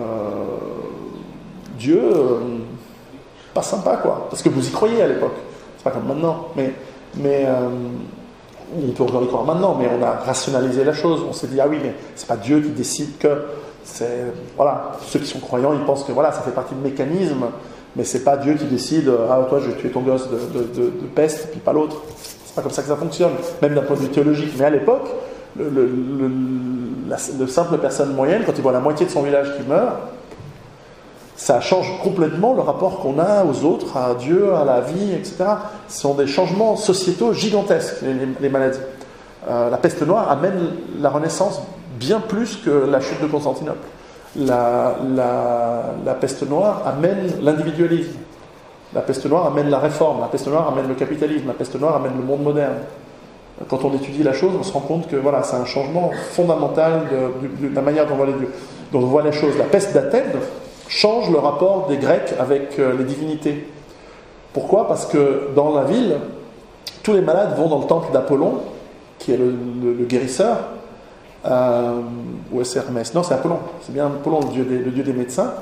Dieu, 1.78 2.00
euh, 2.02 2.38
pas 3.54 3.62
sympa 3.62 3.96
quoi. 3.96 4.26
Parce 4.30 4.42
que 4.42 4.48
vous 4.48 4.66
y 4.66 4.70
croyez 4.70 5.02
à 5.02 5.08
l'époque. 5.08 5.34
C'est 5.76 5.84
pas 5.84 5.90
comme 5.90 6.06
maintenant. 6.06 6.48
Mais, 6.56 6.72
mais 7.16 7.44
euh, 7.46 7.68
on 8.76 8.90
peut 8.92 9.02
encore 9.02 9.22
y 9.22 9.26
croire 9.26 9.44
maintenant, 9.44 9.76
mais 9.78 9.88
on 9.88 10.02
a 10.02 10.12
rationalisé 10.12 10.84
la 10.84 10.92
chose. 10.92 11.22
On 11.28 11.32
s'est 11.32 11.48
dit, 11.48 11.60
ah 11.60 11.66
oui, 11.68 11.78
mais 11.82 11.94
c'est 12.14 12.28
pas 12.28 12.36
Dieu 12.36 12.60
qui 12.60 12.70
décide 12.70 13.18
que. 13.18 13.44
C'est, 13.84 14.26
voilà, 14.56 14.92
ceux 15.08 15.18
qui 15.18 15.26
sont 15.26 15.40
croyants, 15.40 15.72
ils 15.74 15.84
pensent 15.84 16.04
que 16.04 16.12
voilà, 16.12 16.30
ça 16.30 16.40
fait 16.42 16.52
partie 16.52 16.72
du 16.72 16.80
mécanisme, 16.80 17.46
mais 17.96 18.04
c'est 18.04 18.22
pas 18.22 18.36
Dieu 18.36 18.54
qui 18.54 18.66
décide, 18.66 19.10
ah 19.28 19.44
toi 19.48 19.58
je 19.58 19.70
vais 19.70 19.76
tuer 19.76 19.90
ton 19.90 20.02
gosse 20.02 20.28
de, 20.30 20.36
de, 20.36 20.84
de 20.84 21.06
peste, 21.12 21.50
puis 21.50 21.58
pas 21.58 21.72
l'autre. 21.72 21.96
C'est 22.44 22.54
pas 22.54 22.62
comme 22.62 22.70
ça 22.70 22.82
que 22.82 22.88
ça 22.88 22.94
fonctionne, 22.94 23.32
même 23.60 23.74
d'un 23.74 23.82
point 23.82 23.96
de 23.96 24.02
vue 24.02 24.08
théologique. 24.08 24.52
Mais 24.56 24.66
à 24.66 24.70
l'époque, 24.70 25.08
le, 25.58 27.46
simple 27.46 27.78
personne 27.78 28.14
moyenne, 28.14 28.42
quand 28.46 28.52
il 28.56 28.62
voit 28.62 28.72
la 28.72 28.80
moitié 28.80 29.06
de 29.06 29.10
son 29.10 29.22
village 29.22 29.56
qui 29.56 29.62
meurt, 29.68 29.96
ça 31.36 31.60
change 31.60 32.00
complètement 32.02 32.54
le 32.54 32.60
rapport 32.60 33.00
qu'on 33.00 33.18
a 33.18 33.44
aux 33.44 33.64
autres, 33.64 33.96
à 33.96 34.14
Dieu, 34.14 34.54
à 34.54 34.64
la 34.64 34.80
vie, 34.80 35.12
etc. 35.12 35.44
Ce 35.88 36.00
sont 36.00 36.14
des 36.14 36.26
changements 36.26 36.76
sociétaux 36.76 37.32
gigantesques, 37.32 38.02
les, 38.40 38.48
maladies. 38.48 38.78
Euh, 39.48 39.70
la 39.70 39.76
peste 39.76 40.06
noire 40.06 40.30
amène 40.30 40.70
la 41.00 41.10
Renaissance 41.10 41.62
bien 41.98 42.20
plus 42.20 42.56
que 42.56 42.70
la 42.70 43.00
chute 43.00 43.20
de 43.20 43.26
Constantinople. 43.26 43.86
La 44.36 44.94
peste 46.20 46.48
noire 46.48 46.82
amène 46.86 47.32
l'individualisme. 47.42 48.18
La 48.94 49.00
peste 49.00 49.26
noire 49.26 49.46
amène 49.46 49.68
la 49.68 49.78
réforme. 49.78 50.20
La 50.20 50.28
peste 50.28 50.46
noire 50.46 50.68
amène 50.68 50.86
le 50.86 50.94
capitalisme. 50.94 51.48
La 51.48 51.54
peste 51.54 51.78
noire 51.80 51.96
amène 51.96 52.12
le 52.16 52.24
monde 52.24 52.42
moderne 52.42 52.76
quand 53.68 53.84
on 53.84 53.94
étudie 53.94 54.22
la 54.22 54.32
chose, 54.32 54.52
on 54.58 54.62
se 54.62 54.72
rend 54.72 54.80
compte 54.80 55.08
que 55.08 55.16
voilà, 55.16 55.42
c'est 55.42 55.56
un 55.56 55.64
changement 55.64 56.10
fondamental 56.32 57.02
de, 57.60 57.68
la 57.74 57.82
manière 57.82 58.06
dont 58.06 58.14
on, 58.94 59.00
voit 59.00 59.22
les, 59.22 59.32
choses. 59.32 59.56
La 59.58 59.64
peste 59.64 59.92
d'Athènes 59.94 60.32
change 60.88 61.30
le 61.30 61.38
rapport 61.38 61.86
des 61.88 61.96
Grecs 61.96 62.34
avec 62.38 62.78
euh, 62.78 62.96
les 62.96 63.04
divinités. 63.04 63.66
Pourquoi? 64.52 64.88
Parce 64.88 65.06
que 65.06 65.48
dans 65.54 65.74
la 65.74 65.84
ville, 65.84 66.16
tous 67.02 67.12
les 67.12 67.20
malades 67.20 67.56
vont 67.56 67.68
dans 67.68 67.78
le 67.78 67.86
temple 67.86 68.12
d'Apollon, 68.12 68.60
qui 69.18 69.32
est 69.32 69.36
le, 69.38 70.04
guérisseur, 70.04 70.56
euh, 71.46 72.00
ou 72.52 72.60
est-ce 72.60 72.78
Hermès? 72.78 73.14
Non, 73.14 73.22
c'est 73.22 73.34
Apollon, 73.34 73.58
c'est 73.82 73.92
bien 73.92 74.06
Apollon, 74.06 74.40
le 74.40 74.90
dieu 74.90 75.02
des, 75.02 75.12
médecins. 75.12 75.52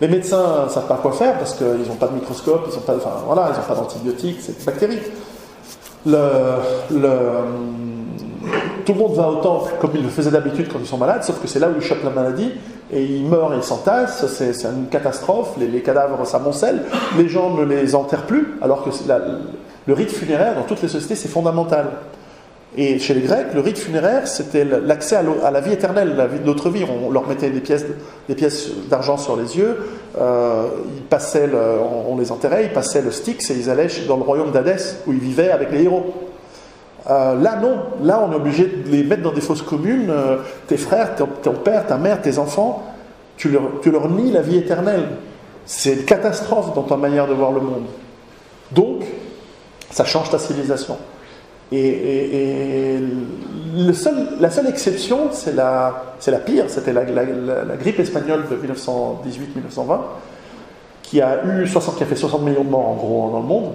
Les 0.00 0.08
médecins 0.08 0.64
ne 0.64 0.70
savent 0.70 0.86
pas 0.86 0.98
quoi 1.02 1.12
faire 1.12 1.36
parce 1.38 1.54
qu'ils 1.54 1.88
n'ont 1.88 1.96
pas 1.98 2.06
de 2.06 2.14
microscope, 2.14 2.68
ils 2.70 2.74
n'ont 2.74 2.82
pas, 2.82 2.96
enfin, 2.96 3.22
voilà, 3.26 3.50
pas 3.50 3.74
d'antibiotiques, 3.74 4.38
c'est 4.40 4.58
des 4.58 4.64
bactéries. 4.64 5.00
Le, 6.08 7.08
tout 8.86 8.94
le 8.94 8.98
monde 8.98 9.14
va 9.14 9.28
au 9.28 9.36
temple 9.36 9.74
comme 9.80 9.90
ils 9.94 10.02
le 10.02 10.08
faisaient 10.08 10.30
d'habitude 10.30 10.68
quand 10.72 10.78
ils 10.80 10.86
sont 10.86 10.96
malades, 10.96 11.22
sauf 11.22 11.40
que 11.40 11.46
c'est 11.46 11.58
là 11.58 11.68
où 11.68 11.74
ils 11.76 11.84
chopent 11.84 12.04
la 12.04 12.10
maladie 12.10 12.52
et 12.90 13.04
ils 13.04 13.26
meurent 13.26 13.52
et 13.52 13.58
ils 13.58 13.62
s'entassent. 13.62 14.26
C'est, 14.26 14.64
une 14.64 14.86
catastrophe, 14.88 15.56
les, 15.58 15.82
cadavres 15.82 16.26
s'amoncellent, 16.26 16.82
les 17.18 17.28
gens 17.28 17.54
ne 17.54 17.64
les 17.64 17.94
enterrent 17.94 18.26
plus, 18.26 18.54
alors 18.62 18.82
que 18.82 18.90
le 19.86 19.92
rite 19.92 20.10
funéraire 20.10 20.54
dans 20.54 20.62
toutes 20.62 20.82
les 20.82 20.88
sociétés 20.88 21.14
c'est 21.14 21.28
fondamental. 21.28 21.86
Et 22.76 22.98
chez 22.98 23.14
les 23.14 23.22
Grecs, 23.22 23.54
le 23.54 23.60
rite 23.60 23.78
funéraire, 23.78 24.28
c'était 24.28 24.64
l'accès 24.64 25.16
à, 25.16 25.50
la 25.50 25.60
vie 25.60 25.72
éternelle, 25.72 26.14
la 26.16 26.26
vie 26.26 26.38
de 26.38 26.68
vie. 26.68 26.84
On 26.84 27.10
leur 27.10 27.26
mettait 27.26 27.50
des 27.50 27.60
pièces, 27.60 27.86
des 28.28 28.34
pièces 28.34 28.70
d'argent 28.90 29.16
sur 29.16 29.36
les 29.36 29.56
yeux, 29.56 29.78
euh, 30.20 30.66
ils 30.94 31.02
passaient 31.02 31.48
on, 32.08 32.18
les 32.18 32.30
enterrait, 32.30 32.64
ils 32.64 32.72
passaient 32.72 33.00
le 33.00 33.10
Styx 33.10 33.50
et 33.50 33.54
ils 33.54 33.70
allaient 33.70 33.88
dans 34.06 34.16
le 34.16 34.22
royaume 34.22 34.50
d'Hadès, 34.50 34.98
où 35.06 35.12
ils 35.12 35.18
vivaient 35.18 35.50
avec 35.50 35.72
les 35.72 35.84
héros. 35.84 36.12
Euh, 37.08 37.40
là, 37.40 37.56
non. 37.56 37.78
Là, 38.02 38.22
on 38.28 38.32
est 38.32 38.36
obligé 38.36 38.66
de 38.66 38.90
les 38.90 39.02
mettre 39.02 39.22
dans 39.22 39.32
des 39.32 39.40
fosses 39.40 39.62
communes. 39.62 40.10
Euh, 40.10 40.36
tes 40.66 40.76
frères, 40.76 41.16
ton, 41.16 41.54
père, 41.54 41.86
ta 41.86 41.96
mère, 41.96 42.20
tes 42.20 42.38
enfants, 42.38 42.84
tu 43.38 43.48
leur, 43.48 43.80
tu 43.80 43.90
leur 43.90 44.10
nies 44.10 44.30
la 44.30 44.42
vie 44.42 44.58
éternelle. 44.58 45.08
C'est 45.64 45.94
une 45.94 46.04
catastrophe 46.04 46.74
dans 46.74 46.82
ta 46.82 46.96
manière 46.96 47.26
de 47.26 47.32
voir 47.32 47.52
le 47.52 47.60
monde. 47.60 47.86
Donc, 48.72 49.04
ça 49.90 50.04
change 50.04 50.30
ta 50.30 50.38
civilisation. 50.38 50.98
Et, 51.72 52.98
la 53.76 54.50
seule 54.50 54.66
exception, 54.68 55.28
c'est 55.32 55.54
la, 55.54 55.92
pire, 56.44 56.64
c'était 56.68 56.92
la, 56.92 57.04
grippe 57.76 58.00
espagnole 58.00 58.44
de 58.50 58.56
1918-1920, 58.56 59.98
qui 61.02 61.20
a, 61.20 61.44
eu 61.44 61.66
60, 61.66 61.96
qui 61.96 62.02
a 62.02 62.06
fait 62.06 62.16
60 62.16 62.42
millions 62.42 62.64
de 62.64 62.70
morts 62.70 62.88
en 62.88 62.94
gros 62.94 63.30
dans 63.30 63.40
le 63.40 63.46
monde. 63.46 63.72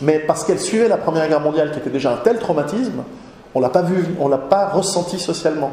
Mais 0.00 0.20
parce 0.20 0.44
qu'elle 0.44 0.60
suivait 0.60 0.88
la 0.88 0.96
Première 0.96 1.28
Guerre 1.28 1.40
mondiale, 1.40 1.72
qui 1.72 1.78
était 1.78 1.90
déjà 1.90 2.12
un 2.12 2.16
tel 2.18 2.38
traumatisme, 2.38 3.02
on 3.54 3.60
l'a 3.60 3.70
l'a 3.72 4.38
pas 4.38 4.68
ressenti 4.68 5.18
socialement. 5.18 5.72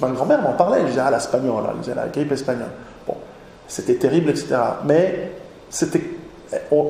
Ma 0.00 0.08
grand-mère 0.08 0.42
m'en 0.42 0.52
parlait, 0.52 0.80
elle 0.80 0.86
disait 0.86 1.00
ah 1.04 1.10
l'espagnol, 1.10 1.62
elle 1.70 1.80
disait 1.80 1.94
la 1.94 2.08
grippe 2.08 2.32
espagnole. 2.32 2.70
Bon, 3.06 3.14
c'était 3.68 3.94
terrible, 3.94 4.30
etc. 4.30 4.56
Mais 4.84 5.32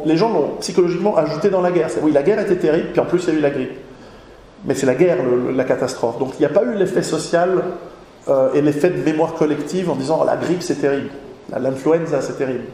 les 0.05 0.17
gens 0.17 0.33
l'ont 0.33 0.57
psychologiquement 0.61 1.17
ajouté 1.17 1.51
dans 1.51 1.61
la 1.61 1.71
guerre. 1.71 1.89
Oui, 2.03 2.13
la 2.13 2.23
guerre 2.23 2.41
était 2.41 2.57
terrible, 2.57 2.89
puis 2.93 3.01
en 3.01 3.05
plus 3.05 3.23
il 3.25 3.35
y 3.35 3.37
a 3.37 3.39
eu 3.39 3.43
la 3.43 3.51
grippe. 3.51 3.79
Mais 4.65 4.75
c'est 4.75 4.87
la 4.87 4.95
guerre, 4.95 5.19
la 5.55 5.65
catastrophe. 5.65 6.19
Donc 6.19 6.35
il 6.39 6.41
n'y 6.41 6.47
a 6.47 6.51
pas 6.51 6.63
eu 6.63 6.75
l'effet 6.75 7.03
social 7.03 7.63
euh, 8.29 8.53
et 8.55 8.61
l'effet 8.61 8.91
de 8.91 9.03
mémoire 9.03 9.35
collective 9.35 9.91
en 9.91 9.97
disant 9.97 10.21
oh, 10.23 10.25
la 10.25 10.37
grippe 10.37 10.63
c'est 10.63 10.81
terrible, 10.81 11.11
l'influenza 11.51 12.21
c'est 12.21 12.39
terrible. 12.39 12.65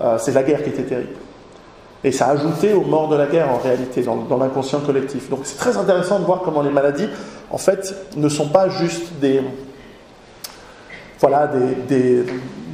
Euh, 0.00 0.18
c'est 0.18 0.32
la 0.32 0.42
guerre 0.42 0.62
qui 0.62 0.70
était 0.70 0.82
terrible. 0.82 1.14
Et 2.04 2.10
ça 2.10 2.26
a 2.26 2.32
ajouté 2.32 2.72
aux 2.72 2.82
morts 2.82 3.08
de 3.08 3.16
la 3.16 3.26
guerre 3.26 3.50
en 3.50 3.58
réalité, 3.58 4.02
dans, 4.02 4.36
l'inconscient 4.36 4.80
collectif. 4.80 5.30
Donc 5.30 5.40
c'est 5.44 5.58
très 5.58 5.76
intéressant 5.76 6.18
de 6.18 6.24
voir 6.24 6.40
comment 6.42 6.62
les 6.62 6.70
maladies, 6.70 7.08
en 7.50 7.58
fait, 7.58 7.94
ne 8.16 8.28
sont 8.28 8.48
pas 8.48 8.68
juste 8.68 9.12
des. 9.20 9.40
Voilà, 11.20 11.48
des 11.88 12.24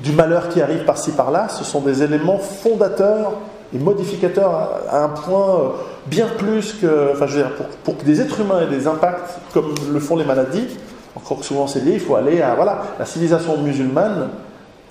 du 0.03 0.13
malheur 0.13 0.49
qui 0.49 0.61
arrive 0.61 0.85
par-ci 0.85 1.11
par-là, 1.13 1.49
ce 1.49 1.65
sont 1.65 1.81
des 1.81 2.03
éléments 2.03 2.39
fondateurs 2.39 3.33
et 3.75 3.79
modificateurs 3.79 4.81
à, 4.89 5.05
un 5.05 5.09
point 5.09 5.57
euh, 5.57 5.69
bien 6.07 6.27
plus 6.39 6.75
que, 6.75 7.13
enfin, 7.13 7.27
je 7.27 7.37
veux 7.37 7.43
dire, 7.43 7.53
pour, 7.85 7.97
que 7.97 8.05
des 8.05 8.21
êtres 8.21 8.41
humains 8.41 8.63
aient 8.63 8.75
des 8.75 8.87
impacts 8.87 9.39
comme 9.53 9.75
le 9.93 10.01
font 10.01 10.17
les 10.17 10.25
maladies, 10.25 10.69
encore 11.15 11.41
que 11.41 11.45
souvent 11.45 11.67
c'est 11.67 11.81
lié, 11.81 11.95
il 11.95 12.01
faut 12.01 12.15
aller 12.15 12.41
à, 12.41 12.55
voilà, 12.55 12.83
la 12.99 13.05
civilisation 13.05 13.59
musulmane 13.59 14.29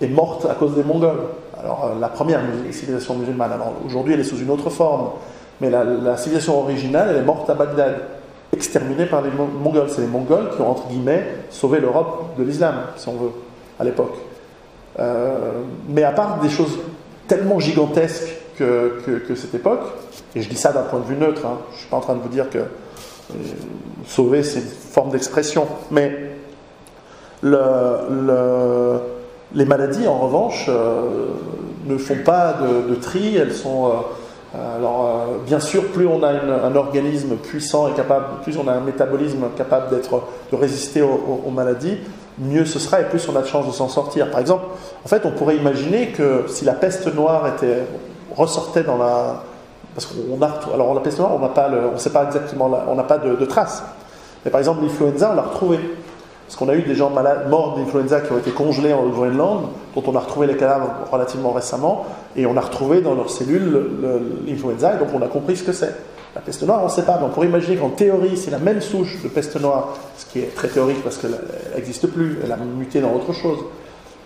est 0.01 0.07
morte 0.07 0.45
à 0.45 0.53
cause 0.53 0.75
des 0.75 0.83
Mongols. 0.83 1.21
Alors, 1.59 1.85
euh, 1.85 1.99
la 1.99 2.09
première 2.09 2.41
civilisation 2.71 3.15
musulmane, 3.15 3.51
alors 3.51 3.73
aujourd'hui 3.85 4.13
elle 4.13 4.19
est 4.19 4.25
sous 4.25 4.37
une 4.37 4.51
autre 4.51 4.69
forme, 4.69 5.09
mais 5.59 5.71
la, 5.71 6.17
civilisation 6.17 6.59
originale, 6.61 7.07
elle 7.09 7.17
est 7.17 7.25
morte 7.25 7.49
à 7.49 7.55
Bagdad, 7.55 7.95
exterminée 8.53 9.05
par 9.07 9.21
les 9.23 9.31
Mongols. 9.31 9.89
C'est 9.89 10.01
les 10.01 10.07
Mongols 10.07 10.51
qui 10.55 10.61
ont, 10.61 10.69
entre 10.69 10.87
guillemets, 10.87 11.25
sauvé 11.49 11.79
l'Europe 11.79 12.35
de 12.37 12.43
l'islam, 12.43 12.75
si 12.95 13.07
on 13.09 13.13
veut, 13.13 13.31
à 13.79 13.83
l'époque. 13.83 14.15
Euh, 14.99 15.61
mais 15.89 16.03
à 16.03 16.11
part 16.11 16.39
des 16.41 16.49
choses 16.49 16.77
tellement 17.27 17.59
gigantesques 17.59 18.36
que, 18.57 19.35
cette 19.35 19.53
époque, 19.53 19.81
et 20.35 20.41
je 20.41 20.49
dis 20.49 20.55
ça 20.55 20.71
d'un 20.71 20.83
point 20.83 20.99
de 20.99 21.05
vue 21.05 21.15
neutre, 21.15 21.45
hein, 21.45 21.59
je 21.69 21.75
ne 21.75 21.79
suis 21.79 21.89
pas 21.89 21.97
en 21.97 22.01
train 22.01 22.15
de 22.15 22.21
vous 22.21 22.29
dire 22.29 22.49
que 22.49 22.59
euh, 22.59 23.33
sauver 24.05 24.43
c'est 24.43 24.59
une 24.59 24.65
forme 24.65 25.11
d'expression, 25.11 25.67
mais 25.91 26.31
le, 27.41 28.99
les 29.53 29.65
maladies 29.65 30.07
en 30.07 30.17
revanche 30.17 30.65
euh, 30.69 31.27
ne 31.85 31.97
font 31.97 32.17
pas 32.25 32.57
de, 32.89 32.95
tri, 32.95 33.35
elles 33.35 33.53
sont... 33.53 33.91
alors, 34.53 35.27
bien 35.45 35.59
sûr, 35.59 35.85
plus 35.91 36.07
on 36.07 36.23
a 36.23 36.29
un 36.29 36.75
organisme 36.75 37.35
puissant 37.35 37.87
et 37.87 37.93
capable, 37.93 38.41
plus 38.43 38.57
on 38.57 38.67
a 38.67 38.73
un 38.73 38.81
métabolisme 38.81 39.45
capable 39.55 39.89
d'être, 39.89 40.23
de 40.51 40.55
résister 40.57 41.01
aux 41.01 41.51
maladies, 41.51 41.97
mieux 42.39 42.65
ce 42.65 42.79
sera 42.79 43.01
et 43.01 43.05
plus 43.05 43.27
on 43.29 43.35
a 43.35 43.41
de 43.41 43.47
chances 43.47 43.67
de 43.67 43.71
s'en 43.71 43.89
sortir. 43.89 44.29
Par 44.29 44.39
exemple, 44.39 44.65
en 45.03 45.07
fait, 45.07 45.25
on 45.25 45.31
pourrait 45.31 45.57
imaginer 45.57 46.09
que 46.09 46.45
si 46.47 46.65
la 46.65 46.73
peste 46.73 47.13
noire 47.13 47.47
était, 47.47 47.83
ressortait 48.37 48.83
dans 48.83 48.97
la... 48.97 49.43
Parce 49.95 50.05
qu'on 50.05 50.41
a... 50.41 50.73
Alors 50.73 50.93
la 50.93 51.01
peste 51.01 51.19
noire, 51.19 51.31
on 51.35 51.39
n'a 51.39 51.49
pas 51.49 51.69
sait 51.97 52.11
pas 52.11 52.25
exactement, 52.25 52.71
on 52.87 52.95
n'a 52.95 53.03
pas 53.03 53.17
de, 53.17 53.45
traces. 53.45 53.83
Mais 54.45 54.51
par 54.51 54.59
exemple, 54.59 54.83
l'influenza, 54.83 55.31
on 55.31 55.35
l'a 55.35 55.41
retrouvé. 55.41 55.79
Parce 56.45 56.55
qu'on 56.55 56.69
a 56.69 56.75
eu 56.75 56.83
des 56.83 56.95
gens 56.95 57.09
malades, 57.09 57.49
morts 57.49 57.77
d'influenza 57.77 58.21
qui 58.21 58.31
ont 58.31 58.37
été 58.37 58.51
congelés 58.51 58.93
en 58.93 59.05
Groenland, 59.07 59.63
dont 59.95 60.03
on 60.07 60.15
a 60.15 60.19
retrouvé 60.19 60.47
les 60.47 60.55
cadavres 60.55 60.89
relativement 61.11 61.51
récemment, 61.51 62.05
et 62.37 62.45
on 62.45 62.55
a 62.55 62.61
retrouvé 62.61 63.01
dans 63.01 63.15
leurs 63.15 63.29
cellules 63.29 63.85
l'influenza, 64.47 64.95
et 64.95 64.97
donc 64.97 65.09
on 65.13 65.21
a 65.21 65.27
compris 65.27 65.57
ce 65.57 65.63
que 65.63 65.73
c'est. 65.73 65.93
La 66.35 66.41
peste 66.41 66.61
noire, 66.63 66.81
on 66.83 66.85
ne 66.85 66.91
sait 66.91 67.01
pas, 67.01 67.17
mais 67.17 67.25
on 67.25 67.29
pourrait 67.29 67.47
imaginer 67.47 67.77
qu'en 67.77 67.89
théorie, 67.89 68.37
c'est 68.37 68.51
la 68.51 68.59
même 68.59 68.79
souche 68.79 69.21
de 69.23 69.27
peste 69.27 69.59
noire, 69.59 69.97
ce 70.17 70.25
qui 70.27 70.39
est 70.39 70.53
très 70.53 70.67
théorique 70.67 71.03
parce 71.03 71.17
qu'elle 71.17 71.35
n'existe 71.75 72.07
plus, 72.07 72.37
elle 72.43 72.51
a 72.51 72.57
muté 72.57 73.01
dans 73.01 73.11
autre 73.11 73.33
chose. 73.33 73.57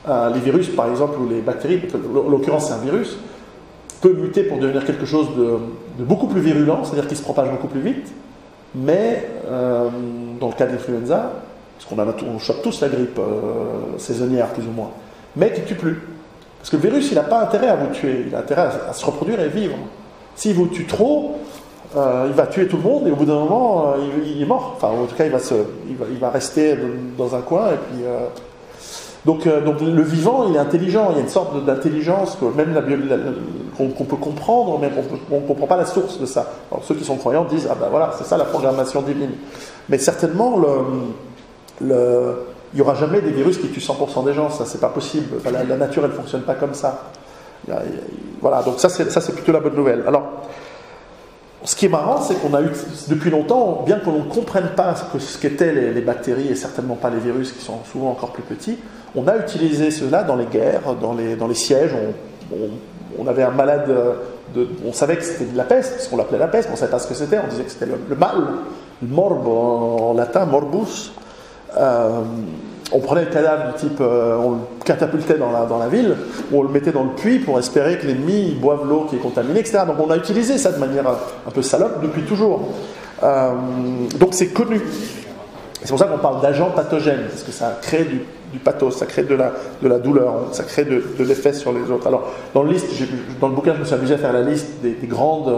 Euh, 0.10 0.30
les 0.34 0.42
virus, 0.42 0.68
par 0.70 0.90
exemple, 0.90 1.18
ou 1.20 1.30
les 1.30 1.42
bactéries, 1.42 1.82
en 1.94 2.30
l'occurrence 2.30 2.68
c'est 2.68 2.74
un 2.74 2.80
virus, 2.80 3.18
peut 4.02 4.14
muter 4.14 4.44
pour 4.44 4.57
devenir 4.57 4.84
quelque 4.84 5.06
chose 5.06 5.30
de, 5.38 6.03
beaucoup 6.03 6.28
plus 6.28 6.41
virulent, 6.41 6.84
c'est-à-dire 6.84 7.07
qu'il 7.07 7.18
se 7.18 7.23
propage 7.23 7.49
beaucoup 7.52 7.68
plus 7.68 7.82
vite, 7.82 8.11
mais 8.73 9.30
euh, 9.48 9.90
dans 10.40 10.48
le 10.48 10.53
cas 10.53 10.65
de 10.65 10.72
l'influenza, 10.72 11.34
parce 11.78 11.86
qu'on 11.86 12.28
on 12.28 12.40
chope 12.40 12.61
tous 12.64 12.82
la 12.82 12.90
grippe 12.90 13.19
euh, 13.19 13.98
saisonnière 13.98 14.48
plus 14.48 14.64
ou 14.64 14.72
moins, 14.72 14.90
mais 15.36 15.53
qui 15.53 15.61
tue 15.61 15.76
plus. 15.76 16.02
Parce 16.60 16.69
que 16.69 16.76
le 16.76 16.82
virus, 16.82 17.11
il 17.11 17.15
n'a 17.15 17.23
pas 17.23 17.41
intérêt 17.41 17.68
à 17.68 17.76
vous 17.76 17.94
tuer, 17.94 18.26
il 18.28 18.36
a 18.36 18.40
intérêt 18.40 18.69
à 18.90 18.94
se 18.94 19.06
reproduire 19.06 19.40
et 19.40 19.49
vivre. 19.49 19.78
S'il 20.36 20.56
vous 20.56 20.68
tue 20.68 20.86
trop, 20.86 21.38
euh, 21.95 22.26
il 22.28 22.34
va 22.34 22.48
tuer 22.48 22.68
tout 22.68 22.78
le 22.78 22.84
monde 22.84 23.07
et 23.07 23.11
au 23.11 23.15
bout 23.15 23.26
d'un 23.26 23.40
moment, 23.40 23.95
il, 24.26 24.41
est 24.41 24.45
mort. 24.45 24.73
Enfin, 24.78 24.90
en 24.90 25.06
tout 25.06 25.15
cas, 25.15 25.26
il 25.26 26.19
va, 26.19 26.30
rester 26.30 26.78
dans 27.18 27.36
un 27.36 27.41
coin. 27.41 27.69
Et 27.69 27.78
puis, 27.78 28.03
euh, 29.27 29.61
donc, 29.61 29.64
donc, 29.64 29.81
le 29.81 30.02
vivant, 30.02 30.48
il 30.49 30.56
est 30.56 30.60
intelligent. 30.60 31.10
Il 31.11 31.18
y 31.18 31.19
a 31.19 31.22
une 31.22 31.30
sorte 31.30 31.64
d'intelligence 31.65 32.38
même 32.56 32.73
la, 32.73 32.81
qu'on 33.77 34.06
peut 34.06 34.15
comprendre, 34.15 34.80
mais 34.80 34.89
on 35.31 35.41
ne 35.41 35.48
comprend 35.48 35.68
pas 35.68 35.77
la 35.77 35.85
source 35.85 36.19
de 36.19 36.26
ça. 36.26 36.52
Alors, 36.72 36.84
ceux 36.84 36.95
qui 36.95 37.03
sont 37.03 37.18
croyants 37.18 37.45
disent 37.45 37.68
ah 37.69 37.76
ben 37.80 37.88
voilà, 37.89 38.14
c'est 38.18 38.26
ça 38.26 38.38
la 38.38 38.45
programmation 38.45 39.02
divine. 39.02 39.31
Mais 39.89 39.98
certainement, 39.98 40.60
il 41.81 41.95
n'y 42.73 42.81
aura 42.81 42.95
jamais 42.95 43.22
des 43.22 43.31
virus 43.31 43.57
qui 43.57 43.68
tuent 43.68 43.80
100% 43.80 44.26
des 44.26 44.34
gens. 44.34 44.49
Ça, 44.49 44.65
c'est 44.65 44.81
pas 44.81 44.89
possible. 44.89 45.38
la, 45.45 45.64
nature, 45.77 46.03
elle 46.06 46.11
fonctionne 46.11 46.41
pas 46.41 46.56
comme 46.56 46.73
ça. 46.73 47.11
voilà. 48.41 48.64
Donc 48.64 48.80
ça, 48.80 48.89
c'est 48.89 49.10
ça, 49.11 49.22
c'est 49.22 49.34
plutôt 49.34 49.52
la 49.52 49.60
bonne 49.60 49.76
nouvelle. 49.76 50.03
Alors 50.07 50.23
ce 51.64 51.76
qui 51.76 51.86
est 51.86 51.90
marrant, 51.90 52.22
c'est 52.22 52.36
qu'on 52.36 52.54
a 52.54 52.62
eu 52.62 52.70
depuis 53.08 53.30
longtemps, 53.30 53.84
bien 53.86 54.00
qu'on 54.00 54.14
ne 54.14 54.24
comprenne 54.24 54.70
pas 54.76 54.96
ce 54.96 55.38
qu'étaient 55.38 55.74
les, 55.74 56.02
bactéries 56.02 56.48
et 56.48 56.56
certainement 56.56 56.96
pas 56.96 57.10
les 57.10 57.20
virus 57.20 57.52
qui 57.52 57.64
sont 57.64 57.80
souvent 57.92 58.10
encore 58.10 58.32
plus 58.32 58.44
petits, 58.44 58.78
on 59.16 59.28
a 59.28 59.38
utilisé 59.38 59.92
cela 59.92 60.24
dans 60.24 60.36
les 60.36 60.46
guerres, 60.46 60.96
dans 61.00 61.14
les, 61.14 61.54
sièges. 61.54 61.92
On, 63.20 63.28
avait 63.28 63.44
un 63.44 63.52
malade, 63.52 63.90
de, 64.56 64.68
on 64.88 64.94
savait 64.94 65.18
que 65.18 65.24
c'était 65.24 65.46
de 65.46 65.58
la 65.58 65.64
peste, 65.64 65.94
parce 65.94 66.08
qu'on 66.08 66.18
l'appelait 66.18 66.40
la 66.40 66.48
peste, 66.48 66.70
mais 66.70 66.72
on 66.72 66.76
ne 66.76 66.80
savait 66.80 66.92
pas 66.92 67.00
ce 67.00 67.08
que 67.08 67.14
c'était, 67.14 67.40
on 67.44 67.48
disait 67.48 67.64
que 67.64 67.72
c'était 67.72 67.86
le, 67.86 68.16
mal, 68.16 68.38
le 69.02 69.08
morbo 69.08 69.52
en, 69.52 70.14
latin, 70.14 70.46
morbus. 70.46 71.12
Euh, 71.78 72.22
on 72.91 72.99
prenait 72.99 73.26
le 73.26 73.31
cadavre 73.31 73.72
du 73.72 73.80
type, 73.80 73.99
euh, 74.01 74.38
on 74.38 74.51
le 74.51 74.57
catapultait 74.84 75.38
dans 75.38 75.51
la, 75.51 75.88
ville, 75.88 76.15
ou 76.51 76.59
on 76.59 76.63
le 76.63 76.69
mettait 76.69 76.91
dans 76.91 77.03
le 77.03 77.11
puits 77.11 77.39
pour 77.39 77.57
espérer 77.57 77.97
que 77.97 78.05
l'ennemi 78.05 78.57
boive 78.59 78.88
l'eau 78.88 79.05
qui 79.09 79.15
est 79.15 79.19
contaminée, 79.19 79.59
etc. 79.59 79.80
Donc 79.88 79.95
on 79.99 80.11
a 80.11 80.18
utilisé 80.18 80.57
ça 80.57 80.72
de 80.72 80.80
manière 80.80 81.07
un 81.07 81.51
peu 81.51 81.61
salope 81.61 82.01
depuis 82.01 82.23
toujours. 82.23 82.69
Euh, 83.23 83.51
donc 84.19 84.34
c'est 84.34 84.47
connu. 84.47 84.81
C'est 85.81 85.89
pour 85.89 85.99
ça 85.99 86.05
qu'on 86.05 86.19
parle 86.19 86.41
d'agent 86.41 86.69
pathogène, 86.72 87.22
parce 87.30 87.43
que 87.43 87.51
ça 87.51 87.80
crée 87.81 88.03
du, 88.03 88.59
pathos, 88.59 88.91
ça 88.91 89.05
crée 89.05 89.23
de 89.23 89.35
la, 89.35 89.97
douleur, 89.97 90.49
ça 90.51 90.63
crée 90.63 90.84
de, 90.84 91.01
l'effet 91.19 91.53
sur 91.53 91.72
les 91.72 91.89
autres. 91.89 92.05
Alors, 92.05 92.30
dans 92.53 92.61
le, 92.61 92.72
liste, 92.72 92.88
dans 93.39 93.47
le 93.47 93.55
bouquin, 93.55 93.73
je 93.73 93.80
me 93.80 93.85
suis 93.85 93.95
amusé 93.95 94.13
à 94.13 94.18
faire 94.18 94.34
la 94.34 94.43
liste 94.43 94.81
des 94.84 95.07
grandes 95.07 95.51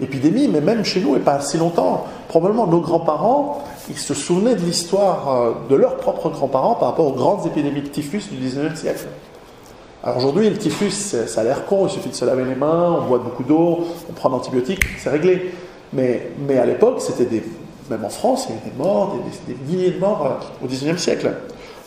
épidémies, 0.00 0.48
mais 0.48 0.60
même 0.60 0.84
chez 0.84 1.00
nous, 1.00 1.16
et 1.16 1.20
pas 1.20 1.40
si 1.40 1.58
longtemps, 1.58 2.04
probablement 2.28 2.66
nos 2.66 2.80
grands-parents 2.80 3.62
ils 3.88 3.98
se 3.98 4.14
souvenaient 4.14 4.54
de 4.54 4.62
l'histoire 4.62 5.28
euh, 5.28 5.52
de 5.70 5.76
leurs 5.76 5.96
propres 5.96 6.30
grands-parents 6.30 6.74
par 6.74 6.88
rapport 6.88 7.06
aux 7.06 7.12
grandes 7.12 7.46
épidémies 7.46 7.82
de 7.82 7.88
typhus 7.88 8.22
du 8.30 8.36
19e 8.36 8.74
siècle. 8.74 9.06
Alors 10.02 10.18
aujourd'hui, 10.18 10.48
le 10.50 10.56
typhus, 10.56 10.90
ça 10.90 11.40
a 11.40 11.44
l'air 11.44 11.66
con, 11.66 11.86
il 11.86 11.90
suffit 11.90 12.10
de 12.10 12.14
se 12.14 12.24
laver 12.24 12.44
les 12.44 12.54
mains, 12.54 13.00
on 13.00 13.08
boit 13.08 13.18
beaucoup 13.18 13.42
d'eau, 13.42 13.86
on 14.08 14.12
prend 14.12 14.30
d'antibiotiques, 14.30 14.84
c'est 14.98 15.10
réglé. 15.10 15.52
Mais, 15.92 16.30
mais 16.46 16.58
à 16.58 16.66
l'époque, 16.66 17.00
c'était 17.00 17.24
des. 17.24 17.42
Même 17.88 18.04
en 18.04 18.08
France, 18.08 18.46
il 18.48 18.56
y 18.56 18.58
avait 18.58 18.70
des 18.70 18.76
morts, 18.76 19.16
des, 19.46 19.54
milliers 19.72 19.92
de 19.92 20.00
morts 20.00 20.26
euh, 20.26 20.64
au 20.64 20.68
XIXe 20.68 21.00
siècle. 21.00 21.32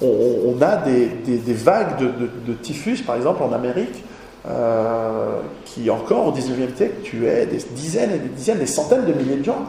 On, 0.02 0.56
a 0.62 0.78
des, 0.78 1.08
des 1.26 1.54
vagues 1.54 1.98
de, 2.00 2.30
de, 2.48 2.54
typhus, 2.54 3.04
par 3.06 3.18
exemple, 3.18 3.44
en 3.44 3.52
Amérique, 3.52 4.02
euh, 4.48 5.40
qui 5.66 5.90
encore 5.90 6.28
au 6.28 6.32
XIXe 6.32 6.76
siècle 6.76 7.02
tuaient 7.04 7.46
des 7.46 7.60
dizaines 7.72 8.12
et 8.12 8.20
des 8.20 8.30
dizaines, 8.30 8.60
des 8.60 8.66
centaines 8.66 9.06
de 9.06 9.14
milliers 9.14 9.38
de 9.38 9.46
gens. 9.46 9.66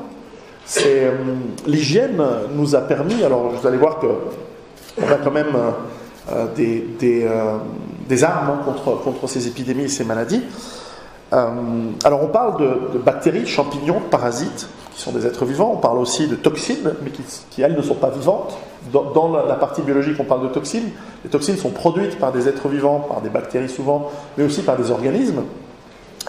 Euh, 0.87 1.11
l'hygiène 1.67 2.23
nous 2.55 2.75
a 2.77 2.81
permis, 2.81 3.25
alors 3.25 3.51
vous 3.51 3.67
allez 3.67 3.79
voir 3.79 3.99
que 3.99 4.07
on 5.01 5.11
a 5.11 5.17
quand 5.17 5.31
même 5.31 5.57
des, 6.57 6.87
des, 6.99 7.27
des, 8.09 8.25
armes 8.25 8.51
hein, 8.51 8.61
contre, 8.65 9.03
contre 9.03 9.27
ces 9.29 9.49
épidémies 9.49 9.85
et 9.85 9.89
ces 9.89 10.05
maladies. 10.05 10.43
Euh, 11.33 11.47
alors 12.05 12.23
on 12.25 12.29
parle 12.29 12.61
de, 12.93 12.99
bactéries, 12.99 13.47
champignons, 13.47 14.01
parasites, 14.11 14.69
sont 15.01 15.13
des 15.13 15.27
êtres 15.27 15.45
vivants. 15.45 15.73
On 15.75 15.81
parle 15.81 15.99
aussi 15.99 16.29
de 16.29 16.37
toxines, 16.37 16.95
mais 17.03 17.11
qui, 17.11 17.63
elles 17.63 17.77
ne 17.77 17.83
sont 17.83 17.95
pas 17.95 18.11
vivantes. 18.11 18.57
Dans, 18.93 19.31
la, 19.33 19.55
partie 19.55 19.83
biologique, 19.83 20.17
on 20.19 20.25
parle 20.25 20.43
de 20.43 20.49
toxines. 20.49 20.91
Les 21.25 21.31
toxines 21.31 21.57
sont 21.57 21.71
produites 21.71 22.19
par 22.19 22.33
des 22.33 22.49
êtres 22.49 22.69
vivants, 22.69 23.01
par 23.01 23.21
des 23.21 23.29
bactéries 23.29 23.69
souvent, 23.69 24.11
mais 24.39 24.45
aussi 24.45 24.63
par 24.63 24.77
des 24.77 24.91
organismes. 24.91 25.43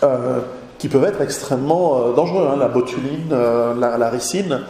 Euh, 0.03 0.39
qui 0.77 0.87
peuvent 0.87 1.03
être 1.03 1.21
extrêmement 1.21 1.97
euh, 1.97 2.13
dangereux. 2.13 2.47
Hein. 2.51 2.57
La 2.57 2.67
botuline, 2.67 3.29
la, 3.29 4.09
ricine 4.09 4.61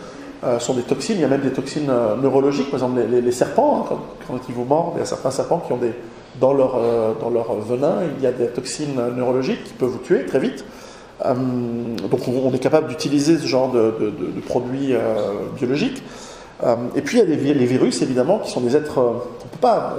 sont 0.60 0.74
des 0.74 0.82
toxines. 0.82 1.16
Il 1.16 1.22
y 1.22 1.26
a 1.26 1.30
même 1.30 1.42
des 1.42 1.54
toxines 1.54 1.92
neurologiques. 2.22 2.70
Par 2.70 2.80
exemple, 2.80 3.02
les, 3.10 3.32
serpents, 3.32 3.88
hein, 3.90 3.96
quand, 4.28 4.40
ils 4.50 4.56
vous 4.56 4.66
mordent, 4.66 4.94
il 4.96 5.00
y 5.00 5.04
a 5.04 5.06
certains 5.06 5.32
serpents 5.32 5.60
qui 5.66 5.72
ont 5.72 5.78
des, 5.78 5.94
dans 6.40 6.54
leur, 6.54 6.76
euh, 6.76 7.14
dans 7.20 7.30
leur 7.30 7.54
venin, 7.56 7.98
il 8.18 8.24
y 8.24 8.28
a 8.28 8.32
des 8.32 8.48
toxines 8.48 9.00
neurologiques 9.16 9.64
qui 9.64 9.74
peuvent 9.74 9.90
vous 9.90 10.00
tuer 10.00 10.26
très 10.26 10.40
vite. 10.40 10.64
Euh, 11.26 11.34
donc 12.10 12.28
on, 12.28 12.54
est 12.54 12.60
capable 12.60 12.88
d'utiliser 12.88 13.38
ce 13.38 13.46
genre 13.46 13.72
de, 13.72 13.94
produits 14.48 14.94
euh, 14.94 15.00
biologiques. 15.56 16.02
et 16.96 17.02
puis 17.02 17.20
il 17.20 17.30
y 17.30 17.52
a 17.52 17.54
les 17.54 17.66
virus, 17.66 18.02
évidemment, 18.02 18.40
qui 18.40 18.52
sont 18.52 18.62
des 18.62 18.76
êtres... 18.76 18.98
on 18.98 19.14
ne 19.14 19.52
peut 19.52 19.60
pas 19.62 19.96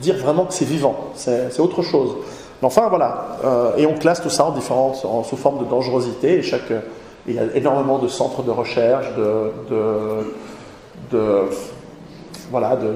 dire 0.00 0.16
vraiment 0.16 0.44
que 0.44 0.54
c'est 0.54 0.64
vivant, 0.66 1.12
c'est 1.14 1.60
autre 1.60 1.82
chose. 1.82 2.16
Mais 2.60 2.66
enfin, 2.66 2.88
voilà. 2.88 3.38
et 3.76 3.86
on 3.86 3.94
classe 3.94 4.22
tout 4.22 4.30
ça 4.30 4.46
en 4.46 4.52
différentes, 4.52 5.04
en, 5.04 5.22
sous 5.24 5.36
forme 5.36 5.64
de 5.64 5.68
dangerosité. 5.68 6.38
Et 6.38 6.42
chaque, 6.42 6.72
il 7.26 7.34
y 7.34 7.38
a 7.38 7.44
énormément 7.54 7.98
de 7.98 8.08
centres 8.08 8.42
de 8.42 8.50
recherche, 8.50 9.06
de, 9.16 9.52
de, 11.10 11.42
voilà, 12.50 12.76
de, 12.76 12.92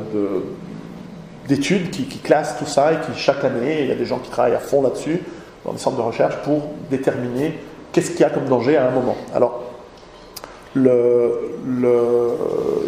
d'études 1.48 1.90
qui, 1.90 2.06
classent 2.18 2.56
tout 2.58 2.66
ça 2.66 2.92
et 2.92 2.96
qui, 2.96 3.18
chaque 3.18 3.44
année, 3.44 3.82
il 3.82 3.88
y 3.88 3.92
a 3.92 3.96
des 3.96 4.06
gens 4.06 4.18
qui 4.18 4.30
travaillent 4.30 4.54
à 4.54 4.60
fond 4.60 4.82
là-dessus, 4.82 5.22
dans 5.64 5.72
des 5.72 5.78
centres 5.78 5.96
de 5.96 6.02
recherche, 6.02 6.36
pour 6.44 6.62
déterminer 6.90 7.58
qu'est-ce 7.92 8.12
qu'il 8.12 8.20
y 8.20 8.24
a 8.24 8.30
comme 8.30 8.46
danger 8.46 8.76
à 8.76 8.88
un 8.88 8.90
moment. 8.90 9.16
Alors, 9.34 9.62
il 10.76 10.82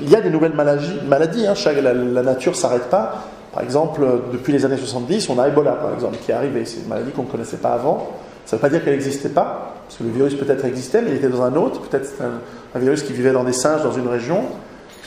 y 0.08 0.16
a 0.16 0.20
des 0.20 0.30
nouvelles 0.30 0.54
maladies, 0.54 1.00
maladies 1.06 1.46
hein, 1.46 1.54
la, 1.82 2.22
nature 2.22 2.52
ne 2.52 2.56
s'arrête 2.56 2.88
pas. 2.90 3.24
Par 3.52 3.62
exemple, 3.62 4.06
depuis 4.32 4.52
les 4.52 4.64
années 4.64 4.76
70, 4.76 5.28
on 5.28 5.38
a 5.38 5.48
Ebola, 5.48 5.72
par 5.72 5.92
exemple, 5.92 6.16
qui 6.24 6.30
est 6.30 6.34
arrivé. 6.34 6.64
C'est 6.64 6.80
une 6.80 6.88
maladie 6.88 7.10
qu'on 7.10 7.24
ne 7.24 7.28
connaissait 7.28 7.58
pas 7.58 7.74
avant. 7.74 8.08
Ça 8.46 8.56
ne 8.56 8.58
veut 8.58 8.62
pas 8.62 8.70
dire 8.70 8.82
qu'elle 8.82 8.94
n'existait 8.94 9.28
pas, 9.28 9.74
parce 9.86 9.98
que 9.98 10.04
le 10.04 10.10
virus 10.10 10.34
peut-être 10.34 10.64
existait, 10.64 11.02
mais 11.02 11.10
il 11.10 11.16
était 11.16 11.28
dans 11.28 11.42
un 11.42 11.54
autre. 11.54 11.80
Peut-être 11.82 12.06
c'est 12.06 12.24
un 12.24 12.78
virus 12.78 13.02
qui 13.02 13.12
vivait 13.12 13.32
dans 13.32 13.44
des 13.44 13.52
singes 13.52 13.82
dans 13.82 13.92
une 13.92 14.08
région, 14.08 14.44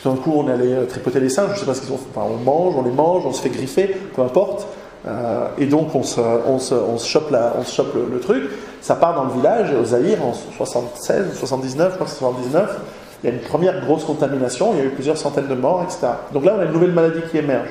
tout 0.06 0.12
d'un 0.12 0.22
coup, 0.22 0.34
on 0.36 0.48
allait 0.48 0.74
euh, 0.74 0.86
tripoter 0.86 1.20
les 1.20 1.30
singes, 1.30 1.50
je 1.50 1.54
ne 1.54 1.60
sais 1.62 1.66
pas 1.66 1.74
ce 1.74 1.82
qu'ils 1.82 1.92
ont 1.92 2.00
enfin, 2.16 2.28
on 2.30 2.38
mange, 2.38 2.76
on 2.78 2.84
les 2.84 2.92
mange, 2.92 3.26
on 3.26 3.34
se 3.34 3.42
fait 3.42 3.50
griffer, 3.50 3.88
peu 4.16 4.22
importe. 4.22 4.68
Euh, 5.08 5.48
et 5.58 5.66
donc, 5.66 5.94
on 5.94 6.04
se, 6.04 6.20
on 6.20 6.98
chope, 6.98 7.32
le, 7.32 8.20
truc. 8.20 8.44
Ça 8.82 8.96
part 8.96 9.16
dans 9.16 9.26
le 9.26 9.34
village, 9.34 9.74
au 9.74 9.86
Zaïre, 9.86 10.24
en 10.24 10.34
76 10.34 11.32
ou 11.32 11.36
79, 11.36 11.90
je 11.90 11.96
crois 11.96 12.06
que 12.06 12.12
c'est 12.12 12.20
79. 12.20 12.80
Il 13.24 13.30
y 13.30 13.34
a 13.34 13.36
une 13.36 13.42
première 13.42 13.84
grosse 13.86 14.04
contamination, 14.04 14.74
il 14.74 14.80
y 14.80 14.82
a 14.82 14.86
eu 14.86 14.90
plusieurs 14.90 15.18
centaines 15.18 15.48
de 15.48 15.56
morts, 15.56 15.84
etc. 15.84 16.08
Donc 16.34 16.46
là, 16.46 16.56
on 16.58 16.62
a 16.62 16.66
une 16.66 16.74
nouvelle 16.74 16.92
maladie 16.92 17.22
qui 17.32 17.38
émerge. 17.38 17.70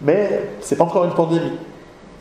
Mais 0.00 0.50
ce 0.60 0.70
n'est 0.70 0.78
pas 0.78 0.84
encore 0.84 1.04
une 1.04 1.14
pandémie. 1.14 1.52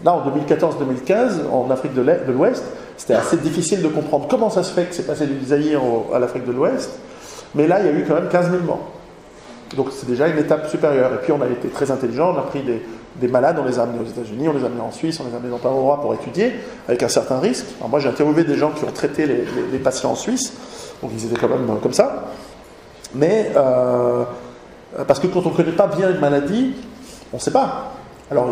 Là, 0.03 0.13
en 0.13 0.21
2014-2015, 0.29 1.49
en 1.51 1.69
Afrique 1.71 1.93
de 1.93 2.31
l'Ouest, 2.31 2.63
c'était 2.95 3.15
assez 3.15 3.37
difficile 3.37 3.81
de 3.81 3.87
comprendre 3.87 4.27
comment 4.29 4.49
ça 4.49 4.63
se 4.63 4.73
fait 4.73 4.85
que 4.85 4.93
c'est 4.93 5.05
passé 5.05 5.25
du 5.25 5.45
Zaïre 5.45 5.81
à 6.13 6.19
l'Afrique 6.19 6.45
de 6.45 6.51
l'Ouest. 6.51 6.91
Mais 7.55 7.67
là, 7.67 7.79
il 7.79 7.85
y 7.85 7.89
a 7.89 7.91
eu 7.91 8.05
quand 8.07 8.15
même 8.15 8.29
15 8.29 8.51
000 8.51 8.63
morts. 8.63 8.91
Donc 9.75 9.87
c'est 9.91 10.07
déjà 10.07 10.27
une 10.27 10.37
étape 10.37 10.69
supérieure. 10.69 11.13
Et 11.13 11.17
puis 11.17 11.31
on 11.31 11.41
a 11.41 11.47
été 11.47 11.67
très 11.69 11.91
intelligent, 11.91 12.33
on 12.35 12.39
a 12.39 12.43
pris 12.43 12.61
des, 12.61 12.81
malades, 13.25 13.57
on 13.59 13.65
les 13.65 13.79
a 13.79 13.83
amenés 13.83 13.99
aux 13.99 14.07
États-Unis, 14.07 14.47
on 14.47 14.53
les 14.53 14.63
a 14.63 14.67
amenés 14.67 14.81
en 14.81 14.91
Suisse, 14.91 15.19
on 15.19 15.27
les 15.27 15.33
a 15.33 15.37
amenés 15.37 15.49
dans 15.49 15.57
plein 15.57 15.71
pour 15.71 16.13
étudier, 16.13 16.53
avec 16.87 17.01
un 17.03 17.07
certain 17.07 17.39
risque. 17.39 17.65
Alors 17.79 17.89
moi 17.89 17.99
j'ai 17.99 18.09
interviewé 18.09 18.43
des 18.43 18.55
gens 18.55 18.71
qui 18.71 18.85
ont 18.85 18.91
traité 18.91 19.25
les, 19.25 19.79
patients 19.79 20.11
en 20.11 20.15
Suisse, 20.15 20.53
donc 21.01 21.11
ils 21.15 21.25
étaient 21.25 21.39
quand 21.39 21.49
même 21.49 21.67
comme 21.81 21.93
ça. 21.93 22.25
Mais 23.15 23.51
euh, 23.55 24.23
parce 25.07 25.19
que 25.19 25.27
quand 25.27 25.45
on 25.45 25.51
ne 25.51 25.55
connaît 25.55 25.71
pas 25.71 25.87
bien 25.87 26.11
une 26.11 26.19
maladie, 26.19 26.75
on 27.33 27.37
ne 27.37 27.41
sait 27.41 27.51
pas. 27.51 27.93
Alors 28.29 28.49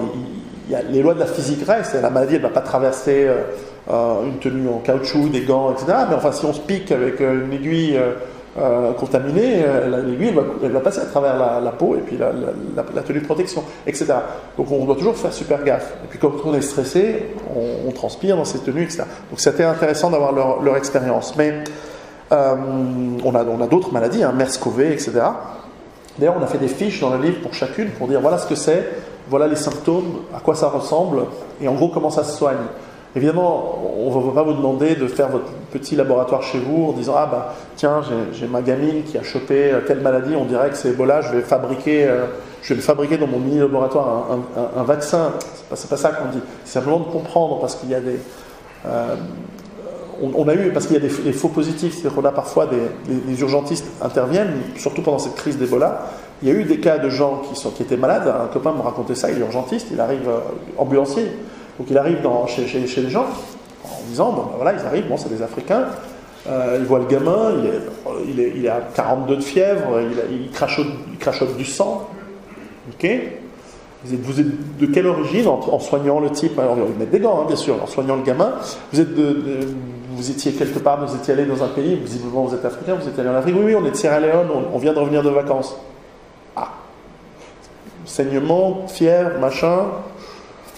les 0.89 1.01
lois 1.01 1.13
de 1.13 1.19
la 1.19 1.27
physique 1.27 1.63
restent, 1.67 2.01
la 2.01 2.09
maladie 2.09 2.35
ne 2.35 2.39
va 2.39 2.49
pas 2.49 2.61
traverser 2.61 3.27
euh, 3.27 3.41
euh, 3.91 4.25
une 4.25 4.39
tenue 4.39 4.69
en 4.69 4.79
caoutchouc, 4.79 5.29
des 5.29 5.41
gants, 5.41 5.71
etc. 5.71 5.85
Mais 6.09 6.15
enfin 6.15 6.31
si 6.31 6.45
on 6.45 6.53
se 6.53 6.61
pique 6.61 6.91
avec 6.91 7.19
une 7.19 7.53
aiguille 7.53 7.99
euh, 8.57 8.93
contaminée, 8.93 9.63
euh, 9.65 10.01
l'aiguille 10.01 10.33
elle 10.63 10.71
va, 10.71 10.79
passer 10.79 11.01
à 11.01 11.05
travers 11.05 11.37
la, 11.37 11.71
peau 11.71 11.97
et 11.97 11.99
puis 11.99 12.17
la, 12.17 13.01
tenue 13.01 13.19
de 13.19 13.25
protection, 13.25 13.65
etc. 13.85 14.13
Donc 14.57 14.71
on 14.71 14.85
doit 14.85 14.95
toujours 14.95 15.17
faire 15.17 15.33
super 15.33 15.61
gaffe. 15.65 15.93
Et 16.05 16.07
puis 16.07 16.19
quand 16.19 16.31
on 16.45 16.53
est 16.53 16.61
stressé, 16.61 17.33
on, 17.53 17.91
transpire 17.91 18.37
dans 18.37 18.45
ces 18.45 18.59
tenues, 18.59 18.83
etc. 18.83 19.03
Donc 19.29 19.41
c'était 19.41 19.65
intéressant 19.65 20.09
d'avoir 20.09 20.31
leur, 20.31 20.77
expérience. 20.77 21.35
Mais 21.35 21.65
euh, 22.31 22.55
on 23.25 23.35
a, 23.35 23.67
d'autres 23.67 23.91
maladies, 23.91 24.23
hein, 24.23 24.31
MERS-CoV, 24.31 24.91
etc. 24.91 25.11
D'ailleurs, 26.17 26.35
on 26.39 26.43
a 26.43 26.47
fait 26.47 26.57
des 26.57 26.69
fiches 26.69 27.01
dans 27.01 27.09
le 27.09 27.21
livre 27.21 27.41
pour 27.41 27.53
chacune 27.53 27.89
pour 27.89 28.07
dire 28.07 28.21
voilà 28.21 28.37
ce 28.37 28.47
que 28.47 28.55
c'est, 28.55 28.89
voilà 29.29 29.47
les 29.47 29.57
symptômes, 29.57 30.21
à 30.33 30.39
quoi 30.39 30.55
ça 30.55 30.69
ressemble, 30.69 31.23
et 31.61 31.67
en 31.67 31.73
gros 31.73 31.89
comment 31.89 32.09
ça 32.09 32.23
se 32.23 32.37
soigne. 32.37 32.55
Évidemment, 33.17 33.81
on 33.97 34.17
ne 34.17 34.25
va 34.27 34.31
pas 34.31 34.43
vous 34.43 34.53
demander 34.53 34.95
de 34.95 35.07
faire 35.07 35.29
votre 35.29 35.51
petit 35.77 35.95
laboratoire 35.95 36.41
chez 36.41 36.59
vous 36.59 36.87
en 36.89 36.93
disant 36.93 37.15
Ah, 37.17 37.27
bah, 37.29 37.55
tiens, 37.75 38.01
j'ai 38.31 38.47
ma 38.47 38.61
gamine 38.61 39.03
qui 39.03 39.17
a 39.17 39.23
chopé 39.23 39.73
telle 39.87 39.99
maladie, 39.99 40.35
on 40.35 40.45
dirait 40.45 40.69
que 40.69 40.77
c'est 40.77 40.89
Ebola, 40.89 41.21
je 41.21 41.31
vais, 41.31 41.41
fabriquer, 41.41 42.05
euh, 42.05 42.25
je 42.61 42.73
vais 42.73 42.81
fabriquer 42.81 43.17
dans 43.17 43.27
mon 43.27 43.39
mini 43.39 43.59
laboratoire 43.59 44.27
un, 44.77 44.83
vaccin. 44.83 45.33
C'est 45.73 45.89
pas, 45.89 45.97
ça 45.97 46.09
qu'on 46.11 46.29
dit. 46.29 46.41
C'est 46.63 46.73
simplement 46.73 46.99
de 46.99 47.05
comprendre 47.05 47.59
parce 47.59 47.75
qu'il 47.75 47.89
y 47.89 47.95
a 47.95 47.99
des. 47.99 48.19
Euh, 48.85 49.15
on, 50.21 50.47
a 50.47 50.55
eu, 50.55 50.71
parce 50.71 50.87
qu'il 50.87 50.95
y 50.95 50.99
a 50.99 51.01
des, 51.01 51.33
faux 51.33 51.49
positifs, 51.49 51.93
c'est-à-dire 51.93 52.15
qu'on 52.15 52.25
a 52.25 52.31
parfois 52.31 52.67
des, 52.67 52.77
les, 53.27 53.41
urgentistes 53.41 53.85
interviennent, 54.01 54.53
surtout 54.77 55.01
pendant 55.01 55.19
cette 55.19 55.35
crise 55.35 55.57
d'Ebola. 55.57 56.07
Il 56.41 56.47
y 56.47 56.51
a 56.51 56.53
eu 56.53 56.63
des 56.63 56.79
cas 56.79 56.99
de 56.99 57.09
gens 57.09 57.41
qui, 57.49 57.59
sont, 57.59 57.71
qui 57.71 57.83
étaient 57.83 57.97
malades. 57.97 58.27
Un 58.27 58.47
copain 58.47 58.71
me 58.71 58.81
racontait 58.81 59.15
ça, 59.15 59.29
il 59.29 59.37
est 59.37 59.41
urgentiste, 59.41 59.87
il 59.91 59.99
arrive 59.99 60.29
euh, 60.29 60.39
ambulancier. 60.77 61.27
Donc 61.77 61.89
il 61.89 61.97
arrive 61.97 62.21
dans, 62.21 62.47
chez, 62.47 62.67
chez, 62.67 63.01
les 63.01 63.09
gens 63.09 63.25
en 63.85 64.07
disant, 64.09 64.31
bon, 64.31 64.43
ben 64.43 64.57
voilà, 64.57 64.73
ils 64.73 64.85
arrivent, 64.85 65.07
bon, 65.07 65.17
c'est 65.17 65.29
des 65.29 65.41
Africains, 65.41 65.85
euh, 66.47 66.77
ils 66.79 66.85
voient 66.85 66.99
le 66.99 67.05
gamin, 67.05 67.53
il 68.27 68.39
est, 68.39 68.69
à 68.69 68.81
42 68.95 69.37
de 69.37 69.41
fièvre, 69.41 69.99
il, 70.01 70.41
il, 70.43 70.51
crachote, 70.51 71.57
du 71.57 71.65
sang. 71.65 72.09
Ok? 72.93 73.09
Vous 74.03 74.13
êtes, 74.13 74.45
êtes, 74.45 74.77
de 74.77 74.85
quelle 74.85 75.07
origine 75.07 75.47
en, 75.47 75.79
soignant 75.79 76.19
le 76.19 76.29
type 76.29 76.59
Alors, 76.59 76.77
ils 76.77 76.99
mettent 76.99 77.09
des 77.09 77.19
gants, 77.19 77.41
hein, 77.41 77.45
bien 77.47 77.55
sûr, 77.55 77.81
en 77.81 77.87
soignant 77.87 78.15
le 78.15 78.21
gamin. 78.21 78.53
Vous, 78.93 79.01
êtes 79.01 79.09
vous 80.11 80.29
étiez 80.29 80.51
quelque 80.51 80.77
part, 80.77 81.03
vous 81.03 81.15
étiez 81.15 81.33
allé 81.33 81.45
dans 81.45 81.63
un 81.63 81.69
pays, 81.69 81.95
visiblement 81.95 82.43
vous 82.43 82.53
êtes 82.53 82.63
africain, 82.63 82.93
vous 82.93 83.07
étiez 83.07 83.21
allé 83.21 83.29
en 83.29 83.35
Afrique. 83.35 83.55
Oui, 83.57 83.63
oui, 83.65 83.75
on 83.75 83.85
est 83.85 83.91
de 83.91 83.95
Sierra 83.95 84.19
Leone, 84.19 84.47
on, 84.53 84.75
on 84.75 84.77
vient 84.77 84.93
de 84.93 84.99
revenir 84.99 85.23
de 85.23 85.29
vacances. 85.29 85.75
Ah 86.55 86.69
Saignement, 88.05 88.85
fièvre, 88.87 89.39
machin, 89.39 89.85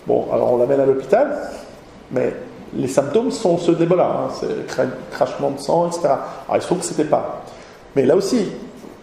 Bon, 0.08 0.26
alors 0.32 0.54
on 0.54 0.58
l'amène 0.58 0.80
à 0.80 0.86
l'hôpital, 0.86 1.38
mais 2.12 2.34
les 2.76 2.88
symptômes 2.88 3.32
sont 3.32 3.58
ceux 3.58 3.76
d'Ebola, 3.76 4.06
hein, 4.06 4.34
c'est 4.40 4.68
crachement 5.12 5.52
de 5.52 5.60
sang, 5.60 5.88
etc. 5.88 6.02
Alors 6.06 6.58
il 6.58 6.62
se 6.62 6.68
trouve 6.68 6.80
que 6.80 6.86
c'était 6.86 7.06
pas. 7.06 7.44
Mais 7.96 8.06
là 8.06 8.16
aussi, 8.16 8.48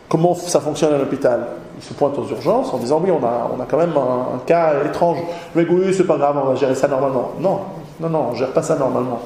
comment 0.08 0.34
ça 0.34 0.60
fonctionne 0.60 0.94
à 0.94 0.98
l'hôpital? 0.98 1.46
Il 1.76 1.82
se 1.82 1.92
pointe 1.94 2.16
aux 2.18 2.28
urgences 2.28 2.72
en 2.72 2.78
disant 2.78 3.00
oui, 3.02 3.10
on 3.10 3.24
a, 3.24 3.50
on 3.56 3.60
a 3.60 3.66
quand 3.66 3.78
même 3.78 3.94
un, 3.96 4.38
cas 4.46 4.74
étrange. 4.84 5.18
Mais 5.54 5.66
oui, 5.68 5.92
c'est 5.92 6.06
pas 6.06 6.16
grave, 6.16 6.36
on 6.42 6.48
va 6.48 6.54
gérer 6.54 6.74
ça 6.74 6.88
normalement. 6.88 7.32
Non, 7.40 7.60
non, 8.00 8.08
non, 8.08 8.26
on 8.30 8.34
gère 8.34 8.52
pas 8.52 8.62
ça 8.62 8.76
normalement. 8.76 9.20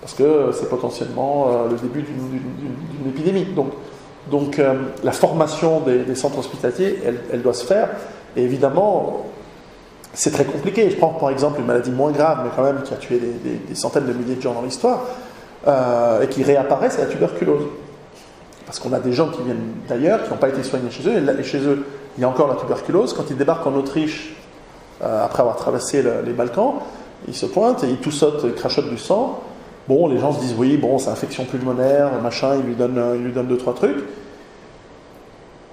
Parce 0.00 0.14
que 0.14 0.50
c'est 0.52 0.68
potentiellement 0.68 1.48
euh, 1.48 1.68
le 1.70 1.76
début 1.76 2.02
d'une 2.02 3.08
épidémie. 3.08 3.46
Donc, 3.46 3.72
donc 4.30 4.58
euh, 4.58 4.74
la 5.02 5.12
formation 5.12 5.80
des, 5.80 6.14
centres 6.14 6.38
hospitaliers, 6.38 6.98
elle, 7.04 7.20
elle, 7.32 7.42
doit 7.42 7.54
se 7.54 7.64
faire. 7.64 7.88
Et 8.36 8.42
évidemment, 8.42 9.24
c'est 10.18 10.32
très 10.32 10.44
compliqué. 10.44 10.90
Je 10.90 10.96
prends 10.96 11.10
par 11.10 11.30
exemple 11.30 11.60
une 11.60 11.66
maladie 11.66 11.92
moins 11.92 12.10
grave, 12.10 12.40
mais 12.42 12.50
quand 12.54 12.64
même 12.64 12.82
qui 12.82 12.92
a 12.92 12.96
tué 12.96 13.20
des, 13.68 13.74
centaines 13.76 14.04
de 14.04 14.12
milliers 14.12 14.34
de 14.34 14.42
gens 14.42 14.52
dans 14.52 14.62
l'histoire, 14.62 15.02
euh, 15.68 16.22
et 16.22 16.26
qui 16.26 16.42
réapparaît, 16.42 16.90
c'est 16.90 17.02
la 17.02 17.06
tuberculose. 17.06 17.66
Parce 18.66 18.80
qu'on 18.80 18.92
a 18.92 18.98
des 18.98 19.12
gens 19.12 19.28
qui 19.28 19.42
viennent 19.42 19.74
d'ailleurs, 19.88 20.24
qui 20.24 20.30
n'ont 20.30 20.36
pas 20.36 20.48
été 20.48 20.64
soignés 20.64 20.90
chez 20.90 21.08
eux, 21.08 21.38
et 21.38 21.42
chez 21.44 21.60
eux, 21.60 21.86
il 22.16 22.22
y 22.22 22.24
a 22.24 22.28
encore 22.28 22.48
la 22.48 22.56
tuberculose. 22.56 23.12
Quand 23.12 23.30
ils 23.30 23.36
débarquent 23.36 23.68
en 23.68 23.74
Autriche, 23.74 24.34
euh, 25.04 25.24
après 25.24 25.42
avoir 25.42 25.54
traversé 25.54 26.02
les 26.02 26.32
Balkans, 26.32 26.74
il 27.28 27.34
se 27.34 27.46
pointe 27.46 27.84
et 27.84 27.88
il 27.88 27.98
tout 27.98 28.10
saute, 28.10 28.40
il 28.42 28.54
crachote 28.54 28.90
du 28.90 28.98
sang. 28.98 29.40
Bon, 29.86 30.08
les 30.08 30.18
gens 30.18 30.32
se 30.32 30.40
disent 30.40 30.56
oui, 30.58 30.78
bon, 30.78 30.98
c'est 30.98 31.10
infection 31.10 31.44
pulmonaire, 31.44 32.10
machin, 32.20 32.56
il 32.56 32.66
lui 32.66 32.74
donne, 32.74 33.00
il 33.14 33.22
lui 33.22 33.32
donne 33.32 33.46
deux, 33.46 33.56
trois 33.56 33.74
trucs. 33.74 34.02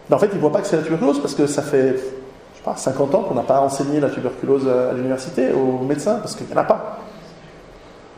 Mais 0.08 0.16
en 0.16 0.20
fait, 0.20 0.30
il 0.32 0.36
ne 0.36 0.40
voit 0.40 0.52
pas 0.52 0.62
que 0.62 0.68
c'est 0.68 0.78
la 0.78 0.84
tuberculose 0.84 1.20
parce 1.20 1.34
que 1.34 1.48
ça 1.48 1.64
fait, 1.64 1.96
pas, 2.66 2.76
50 2.76 3.16
ans 3.16 3.22
qu'on 3.22 3.36
n'a 3.36 3.44
pas 3.44 3.62
enseigné 3.62 4.00
la 4.00 4.10
tuberculose 4.10 4.68
à 4.68 4.94
l'université, 4.94 5.52
aux 5.52 5.84
médecins, 5.86 6.16
parce 6.16 6.36
qu'il 6.36 6.48
n'y 6.48 6.54
en 6.54 6.58
a 6.58 6.64
pas. 6.64 7.00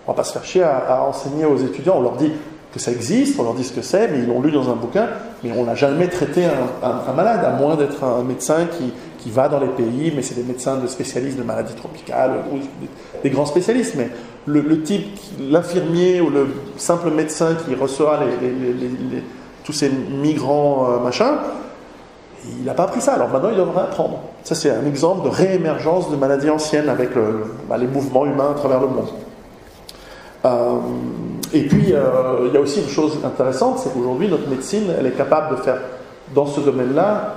On 0.07 0.11
va 0.11 0.15
pas 0.15 0.23
se 0.23 0.31
faire 0.31 0.45
chier 0.45 0.63
à, 0.63 1.03
enseigner 1.03 1.45
aux 1.45 1.57
étudiants. 1.57 1.95
On 1.97 2.01
leur 2.01 2.15
dit 2.15 2.31
que 2.73 2.79
ça 2.79 2.91
existe, 2.91 3.37
on 3.39 3.43
leur 3.43 3.53
dit 3.53 3.65
ce 3.65 3.73
que 3.73 3.81
c'est, 3.81 4.07
mais 4.07 4.19
ils 4.19 4.27
l'ont 4.27 4.41
lu 4.41 4.51
dans 4.51 4.69
un 4.69 4.75
bouquin, 4.75 5.07
mais 5.43 5.51
on 5.51 5.65
n'a 5.65 5.75
jamais 5.75 6.07
traité 6.07 6.45
un, 6.45 7.13
malade, 7.13 7.43
à 7.43 7.51
moins 7.51 7.75
d'être 7.75 8.03
un 8.03 8.23
médecin 8.23 8.67
qui, 8.71 8.93
qui, 9.17 9.31
va 9.31 9.49
dans 9.49 9.59
les 9.59 9.67
pays, 9.67 10.13
mais 10.15 10.21
c'est 10.21 10.35
des 10.35 10.43
médecins 10.43 10.77
de 10.77 10.87
spécialistes 10.87 11.37
de 11.37 11.43
maladies 11.43 11.75
tropicales, 11.75 12.35
des, 13.23 13.29
grands 13.29 13.45
spécialistes. 13.45 13.95
Mais 13.97 14.09
le, 14.45 14.81
type, 14.81 15.07
l'infirmier 15.39 16.21
ou 16.21 16.29
le 16.29 16.47
simple 16.77 17.11
médecin 17.11 17.55
qui 17.55 17.71
les, 17.71 17.77
tous 19.65 19.73
ces 19.73 19.89
migrants, 19.89 20.87
euh, 20.89 20.99
machin, 20.99 21.39
il 22.59 22.63
n'a 22.63 22.73
pas 22.73 22.83
appris 22.83 23.01
ça. 23.01 23.13
Alors 23.13 23.29
maintenant, 23.29 23.49
il 23.51 23.57
devrait 23.57 23.81
apprendre. 23.81 24.21
Ça, 24.47 24.55
c'est 24.55 24.71
un 24.71 24.85
exemple 24.85 25.25
de 25.25 25.29
réémergence 25.29 26.09
de 26.09 26.15
maladies 26.15 26.49
anciennes 26.49 26.87
avec 26.87 27.09
bah, 27.67 27.75
les 27.77 27.85
mouvements 27.85 28.25
humains 28.25 28.51
à 28.51 28.53
travers 28.53 28.79
le 28.79 28.87
monde. 28.87 29.09
Euh, 30.45 30.77
et 31.51 31.63
puis, 31.63 31.91
euh, 31.91 32.47
il 32.47 32.53
y 32.53 32.57
a 32.57 32.61
aussi 32.61 32.79
une 32.79 32.87
chose 32.87 33.19
intéressante, 33.25 33.79
c'est 33.79 33.93
qu'aujourd'hui, 33.93 34.29
notre 34.29 34.47
médecine, 34.47 34.83
elle 34.97 35.05
est 35.05 35.17
capable 35.17 35.57
de 35.57 35.61
faire 35.61 35.79
dans 36.33 36.45
ce 36.45 36.61
domaine-là 36.61 37.35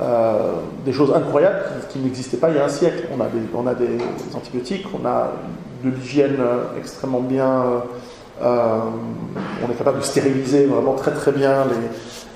euh, 0.00 0.52
des 0.84 0.92
choses 0.92 1.12
incroyables 1.12 1.64
qui, 1.88 1.98
n'existaient 1.98 2.36
pas 2.36 2.50
il 2.50 2.56
y 2.56 2.60
a 2.60 2.64
un 2.66 2.68
siècle. 2.68 3.08
On 3.12 3.66
a 3.66 3.74
des, 3.74 3.98
antibiotiques, 4.32 4.86
on 4.94 5.04
a 5.04 5.32
de 5.82 5.90
l'hygiène 5.90 6.36
extrêmement 6.78 7.22
bien. 7.22 7.64
on 8.40 9.68
est 9.68 9.76
capable 9.76 9.98
de 9.98 10.04
stériliser 10.04 10.66
vraiment 10.66 10.94
très 10.94 11.10
très 11.10 11.32
bien 11.32 11.64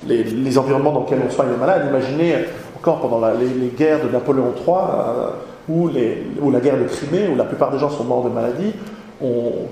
les, 0.05 0.25
les, 0.25 0.59
environnements 0.59 0.91
dans 0.91 1.03
lesquels 1.03 1.23
on 1.25 1.31
soigne 1.31 1.51
les 1.51 1.57
malades. 1.57 1.87
Imaginez 1.89 2.47
encore 2.77 3.01
pendant 3.01 3.21
les, 3.31 3.69
guerres 3.69 4.03
de 4.05 4.09
Napoléon 4.09 4.53
III 4.57 4.77
ou, 5.69 5.91
ou 6.41 6.51
la 6.51 6.61
guerre 6.61 6.79
de 6.79 6.85
Crimée, 6.85 7.29
où 7.29 7.37
la 7.37 7.45
plupart 7.45 7.71
des 7.73 7.79
gens 7.79 7.91
sont 7.91 8.05
morts 8.05 8.25
de 8.25 8.31
maladie 8.31 8.73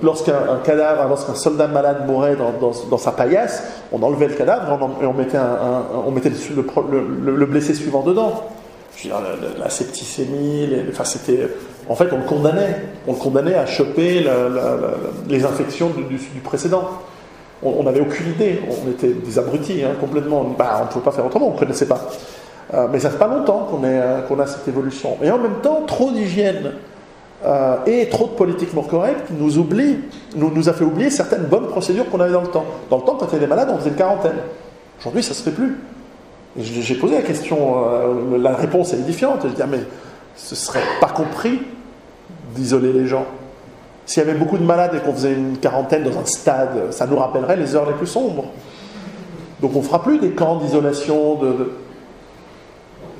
lorsqu'un 0.02 0.60
cadavre, 0.64 1.08
lorsqu'un 1.08 1.34
soldat 1.34 1.66
malade 1.66 2.06
mourait 2.06 2.36
dans, 2.36 2.98
sa 2.98 3.12
paillasse, 3.12 3.62
on 3.92 4.02
enlevait 4.02 4.28
le 4.28 4.34
cadavre 4.34 4.78
et 5.02 5.06
on, 5.06 5.12
mettait, 5.12 6.30
le, 6.30 7.46
blessé 7.46 7.74
suivant 7.74 8.02
dedans. 8.02 8.44
Je 8.96 9.08
la, 9.58 9.68
septicémie, 9.68 10.68
enfin, 10.88 11.04
c'était, 11.04 11.48
en 11.88 11.94
fait, 11.94 12.08
on 12.12 12.18
le 12.18 12.24
condamnait. 12.24 12.76
On 13.06 13.12
le 13.12 13.18
condamnait 13.18 13.54
à 13.54 13.66
choper 13.66 14.24
les 15.28 15.44
infections 15.44 15.90
du, 15.90 16.40
précédent. 16.40 16.88
On 17.62 17.82
n'avait 17.82 18.00
aucune 18.00 18.30
idée. 18.30 18.60
On 18.68 18.90
était 18.90 19.12
des 19.12 19.38
abrutis, 19.38 19.82
hein, 19.82 19.92
complètement. 20.00 20.44
Bah, 20.56 20.78
on 20.80 20.84
ne 20.84 20.88
pouvait 20.88 21.04
pas 21.04 21.12
faire 21.12 21.26
autrement, 21.26 21.48
on 21.48 21.54
ne 21.54 21.58
connaissait 21.58 21.88
pas. 21.88 22.08
Euh, 22.72 22.86
mais 22.90 22.98
ça 22.98 23.10
fait 23.10 23.18
pas 23.18 23.28
longtemps 23.28 23.68
qu'on 23.70 23.82
euh, 23.84 24.22
qu'on 24.22 24.38
a 24.38 24.46
cette 24.46 24.66
évolution. 24.66 25.18
Et 25.22 25.30
en 25.30 25.38
même 25.38 25.60
temps, 25.62 25.82
trop 25.86 26.10
d'hygiène 26.10 26.72
euh, 27.44 27.76
et 27.86 28.08
trop 28.08 28.26
de 28.26 28.32
politiquement 28.32 28.82
correct 28.82 29.26
nous 29.30 29.58
oublie, 29.58 29.98
a 30.66 30.72
fait 30.72 30.84
oublier 30.84 31.10
certaines 31.10 31.44
bonnes 31.44 31.66
procédures 31.66 32.08
qu'on 32.08 32.20
avait 32.20 32.32
dans 32.32 32.40
le 32.40 32.48
temps. 32.48 32.64
Dans 32.88 32.96
le 32.96 33.02
temps, 33.02 33.16
quand 33.18 33.26
il 33.26 33.32
y 33.32 33.36
avait 33.36 33.40
des 33.40 33.46
malades, 33.46 33.68
on 33.70 33.78
faisait 33.78 33.90
une 33.90 33.96
quarantaine. 33.96 34.38
Aujourd'hui, 34.98 35.22
ça 35.22 35.34
se 35.34 35.42
fait 35.42 35.50
plus. 35.50 35.76
J'ai 36.56 36.94
posé 36.94 37.16
la 37.16 37.22
question, 37.22 37.84
la 38.38 38.54
réponse 38.54 38.92
est 38.92 38.98
édifiante. 38.98 39.40
Je 39.42 39.48
dis, 39.48 39.62
mais 39.68 39.80
ce 40.36 40.54
serait 40.54 40.84
pas 41.00 41.08
compris 41.08 41.60
d'isoler 42.54 42.92
les 42.92 43.08
gens. 43.08 43.26
S'il 44.06 44.22
y 44.22 44.26
avait 44.26 44.38
beaucoup 44.38 44.56
de 44.56 44.62
malades 44.62 44.94
et 44.94 45.00
qu'on 45.00 45.12
faisait 45.12 45.32
une 45.32 45.58
quarantaine 45.58 46.04
dans 46.04 46.16
un 46.16 46.24
stade, 46.24 46.92
ça 46.92 47.08
nous 47.08 47.16
rappellerait 47.16 47.56
les 47.56 47.74
heures 47.74 47.88
les 47.88 47.94
plus 47.94 48.06
sombres. 48.06 48.44
Donc 49.60 49.74
on 49.74 49.82
fera 49.82 50.00
plus 50.02 50.18
des 50.18 50.30
camps 50.30 50.56
d'isolation, 50.56 51.34
de, 51.34 51.72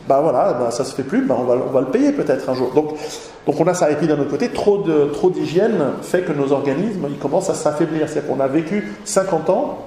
ben 0.09 0.21
voilà, 0.21 0.53
ben 0.55 0.71
ça 0.71 0.85
se 0.85 0.95
fait 0.95 1.03
plus, 1.03 1.23
ben 1.23 1.37
on, 1.39 1.45
va, 1.45 1.57
on 1.67 1.71
va 1.71 1.81
le 1.81 1.89
payer 1.89 2.13
peut-être 2.13 2.49
un 2.51 2.55
jour. 2.55 2.73
Donc, 2.75 2.95
donc 3.47 3.61
on 3.61 3.67
a 3.67 3.75
ça. 3.75 3.91
Et 3.91 3.95
d'un 3.95 4.19
autre 4.19 4.31
côté, 4.31 4.51
trop, 4.51 4.79
de, 4.79 5.07
trop 5.07 5.31
d'hygiène 5.31 5.81
fait 6.03 6.23
que 6.23 6.33
nos 6.33 6.53
organismes 6.53 7.07
ils 7.09 7.19
commencent 7.19 7.51
à 7.51 7.55
s'affaiblir. 7.55 8.09
C'est-à-dire 8.09 8.31
qu'on 8.31 8.41
a 8.41 8.47
vécu 8.47 8.93
50 9.05 9.51
ans, 9.51 9.79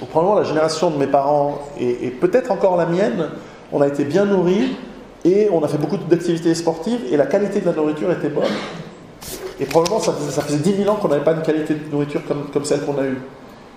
ou 0.00 0.06
probablement 0.06 0.38
la 0.38 0.44
génération 0.44 0.90
de 0.90 0.96
mes 0.96 1.06
parents 1.06 1.58
et, 1.80 2.10
peut-être 2.10 2.50
encore 2.50 2.76
la 2.76 2.86
mienne, 2.86 3.30
on 3.72 3.80
a 3.80 3.88
été 3.88 4.04
bien 4.04 4.24
nourris 4.24 4.76
et 5.24 5.48
on 5.52 5.62
a 5.64 5.68
fait 5.68 5.78
beaucoup 5.78 5.96
d'activités 5.96 6.54
sportives 6.54 7.00
et 7.10 7.16
la 7.16 7.26
qualité 7.26 7.60
de 7.60 7.66
la 7.66 7.72
nourriture 7.72 8.10
était 8.12 8.28
bonne. 8.28 8.44
Et 9.60 9.64
probablement 9.64 9.98
ça, 9.98 10.14
ça 10.30 10.42
faisait 10.42 10.58
10 10.58 10.84
000 10.84 10.90
ans 10.90 10.96
qu'on 10.96 11.08
n'avait 11.08 11.24
pas 11.24 11.32
une 11.32 11.42
qualité 11.42 11.74
de 11.74 11.90
nourriture 11.90 12.20
comme, 12.28 12.44
comme 12.52 12.64
celle 12.64 12.82
qu'on 12.82 12.96
a 12.98 13.04
eue. 13.04 13.18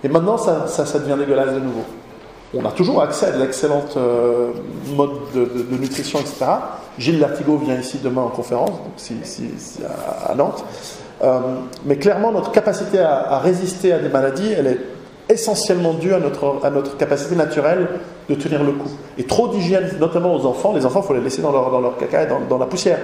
Et 0.03 0.07
maintenant 0.07 0.37
ça, 0.37 0.67
ça 0.67 0.99
devient 0.99 1.15
dégueulasse 1.17 1.53
de 1.55 1.59
nouveau 1.59 1.83
on 2.53 2.65
a 2.65 2.71
toujours 2.71 3.01
accès 3.01 3.27
à 3.27 3.31
de 3.31 3.39
l'excellente 3.39 3.95
euh, 3.95 4.51
mode 4.95 5.11
de, 5.33 5.77
nutrition, 5.77 6.19
etc. 6.19 6.45
Gilles 6.97 7.19
Lartigot 7.19 7.57
vient 7.57 7.75
ici 7.75 7.99
demain 8.03 8.23
en 8.23 8.29
conférence, 8.29 8.71
donc 8.71 9.19
à, 10.27 10.35
Nantes. 10.35 10.63
Euh, 11.23 11.39
mais 11.85 11.95
clairement, 11.95 12.31
notre 12.31 12.51
capacité 12.51 12.99
à, 12.99 13.39
résister 13.39 13.93
à 13.93 13.99
des 13.99 14.09
maladies, 14.09 14.51
elle 14.57 14.67
est 14.67 14.79
essentiellement 15.29 15.93
due 15.93 16.13
à 16.13 16.19
notre, 16.19 16.97
capacité 16.97 17.35
naturelle 17.35 17.87
de 18.27 18.35
tenir 18.35 18.63
le 18.63 18.73
coup. 18.73 18.89
Et 19.17 19.23
trop 19.23 19.47
d'hygiène, 19.47 19.89
notamment 19.99 20.35
aux 20.35 20.45
enfants, 20.45 20.73
les 20.73 20.85
enfants, 20.85 21.01
il 21.03 21.07
faut 21.07 21.13
les 21.13 21.21
laisser 21.21 21.41
dans 21.41 21.51
leur, 21.51 21.97
caca 21.97 22.23
et 22.23 22.27
dans, 22.49 22.57
la 22.57 22.65
poussière. 22.65 22.99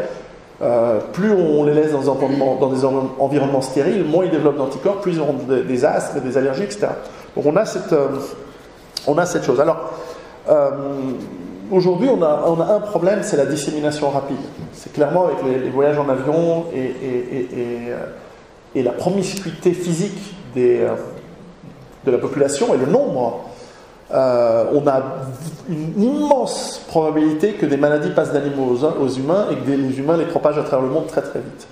Euh, 0.61 0.99
plus 1.13 1.31
on 1.31 1.63
les 1.63 1.73
laisse 1.73 1.91
dans 1.91 2.01
des, 2.01 2.09
environnements, 2.09 3.59
des 3.59 3.65
stériles, 3.65 4.03
moins 4.03 4.25
ils 4.25 4.31
développent 4.31 4.57
d'anticorps, 4.57 4.99
plus 4.99 5.13
ils 5.13 5.19
auront 5.21 5.35
des, 5.47 5.85
astres, 5.85 6.19
des 6.19 6.37
allergies, 6.37 6.63
etc. 6.63 6.87
Donc 7.35 7.45
on 7.45 7.55
a 7.55 7.63
cette, 7.63 7.93
on 9.07 9.17
a 9.17 9.25
cette 9.25 9.43
chose. 9.43 9.59
Alors, 9.59 9.93
euh, 10.49 10.69
aujourd'hui, 11.71 12.09
on 12.09 12.21
a, 12.21 12.73
un 12.75 12.79
problème, 12.79 13.19
c'est 13.23 13.37
la 13.37 13.45
dissémination 13.45 14.09
rapide. 14.09 14.37
C'est 14.73 14.93
clairement 14.93 15.25
avec 15.25 15.37
les, 15.43 15.69
voyages 15.69 15.97
en 15.97 16.09
avion 16.09 16.65
et, 16.73 16.93
euh, 17.13 18.05
la 18.75 18.91
promiscuité 18.91 19.73
physique 19.73 20.35
des, 20.53 20.81
euh, 20.81 20.95
de 22.05 22.11
la 22.11 22.17
population 22.17 22.73
et 22.73 22.77
le 22.77 22.85
nombre. 22.85 23.49
on 24.11 24.87
a 24.87 25.01
une 25.69 26.01
immense 26.01 26.85
probabilité 26.87 27.53
que 27.53 27.65
des 27.65 27.77
maladies 27.77 28.11
passent 28.11 28.33
d'animaux 28.33 28.77
aux, 29.01 29.09
humains 29.09 29.47
et 29.51 29.55
que 29.55 29.71
les 29.71 29.99
humains 29.99 30.17
les 30.17 30.25
propagent 30.25 30.59
à 30.59 30.63
travers 30.63 30.85
le 30.85 30.93
monde 30.93 31.07
très 31.07 31.21
très 31.21 31.39
vite. 31.39 31.67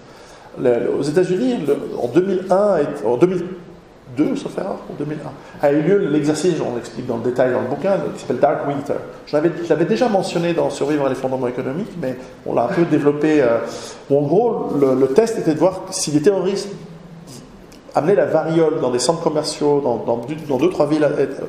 aux 0.99 1.03
États-Unis, 1.03 1.60
en 2.02 2.07
2001, 2.07 2.80
en 3.06 3.18
2000, 3.18 3.45
2, 4.18 4.36
sauf 4.36 4.58
erreur, 4.58 4.78
en 4.90 4.94
2001, 4.98 5.18
a 5.62 5.72
eu 5.72 5.82
lieu 5.82 5.98
l'exercice, 6.10 6.56
on 6.60 6.76
l'explique 6.76 7.06
dans 7.06 7.18
le 7.18 7.24
détail 7.24 7.52
dans 7.52 7.62
le 7.62 7.68
bouquin, 7.68 7.98
qui 8.14 8.22
s'appelle 8.22 8.40
Dark 8.40 8.68
Winter. 8.68 8.94
Je 9.28 9.38
l'avais 9.70 9.86
déjà 9.86 10.10
mentionné 10.10 10.54
dans 10.54 10.70
Survivre 10.70 11.06
à 11.06 11.10
l'effondrement 11.10 11.48
économique, 11.48 11.92
mais 12.02 12.18
on 12.46 12.54
l'a 12.54 12.64
un 12.64 12.68
peu 12.68 12.86
développé. 12.86 13.42
Euh, 13.42 13.60
en 14.12 14.22
gros, 14.22 14.72
le, 14.80 15.08
test 15.08 15.40
était 15.40 15.54
de 15.54 15.60
voir 15.60 15.82
si 15.92 16.12
les 16.12 16.22
terroristes 16.22 16.70
amenaient 17.94 18.16
la 18.16 18.26
variole 18.26 18.82
dans 18.82 18.92
des 18.92 19.00
centres 19.00 19.22
commerciaux, 19.22 19.82
dans, 19.82 19.98
dans, 19.98 20.58
deux, 20.58 20.70
trois 20.70 20.88
villes 20.88 21.08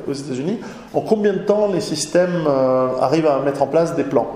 aux 0.08 0.12
États-Unis, 0.12 0.60
en 0.94 1.00
combien 1.00 1.32
de 1.32 1.38
temps 1.38 1.68
les 1.72 1.80
systèmes 1.80 2.44
euh, 2.46 2.88
arrivent 3.00 3.26
à 3.26 3.40
mettre 3.40 3.62
en 3.62 3.66
place 3.66 3.96
des 3.96 4.04
plans 4.04 4.28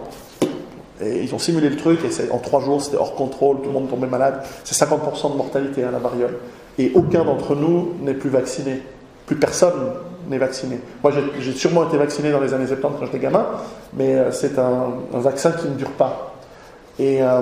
et 1.03 1.23
ils 1.23 1.35
ont 1.35 1.39
simulé 1.39 1.69
le 1.69 1.77
truc, 1.77 2.01
et 2.05 2.31
en 2.31 2.39
trois 2.39 2.61
jours, 2.61 2.83
c'était 2.83 2.99
hors 2.99 3.15
contrôle, 3.15 3.59
tout 3.59 3.69
le 3.69 3.73
monde 3.73 3.89
tombait 3.89 4.07
malade. 4.07 4.43
C'est 4.65 4.77
50% 4.85 5.33
de 5.33 5.37
mortalité, 5.37 5.83
hein, 5.83 5.91
la 5.93 5.99
variole 5.99 6.35
et 6.81 6.93
aucun 6.95 7.25
d'entre 7.25 7.55
nous 7.55 7.93
n'est 8.01 8.15
plus 8.15 8.31
vacciné. 8.31 8.81
Plus 9.27 9.37
personne 9.37 9.93
n'est 10.29 10.39
vacciné. 10.39 10.79
Moi, 11.03 11.13
j'ai 11.39 11.53
sûrement 11.53 11.87
été 11.87 11.99
vacciné 11.99 12.33
dans 12.33 12.41
les 12.41 12.55
années 12.55 12.67
70 12.67 12.99
quand 12.99 13.05
j'étais 13.05 13.19
gamin, 13.19 13.47
mais 13.93 14.15
euh, 14.15 14.33
c'est 14.33 14.59
un, 14.59 14.89
vaccin 15.13 15.53
qui 15.53 15.69
ne 15.69 15.75
dure 15.75 15.91
pas. 15.91 16.35
Et, 16.99 17.23
euh, 17.23 17.41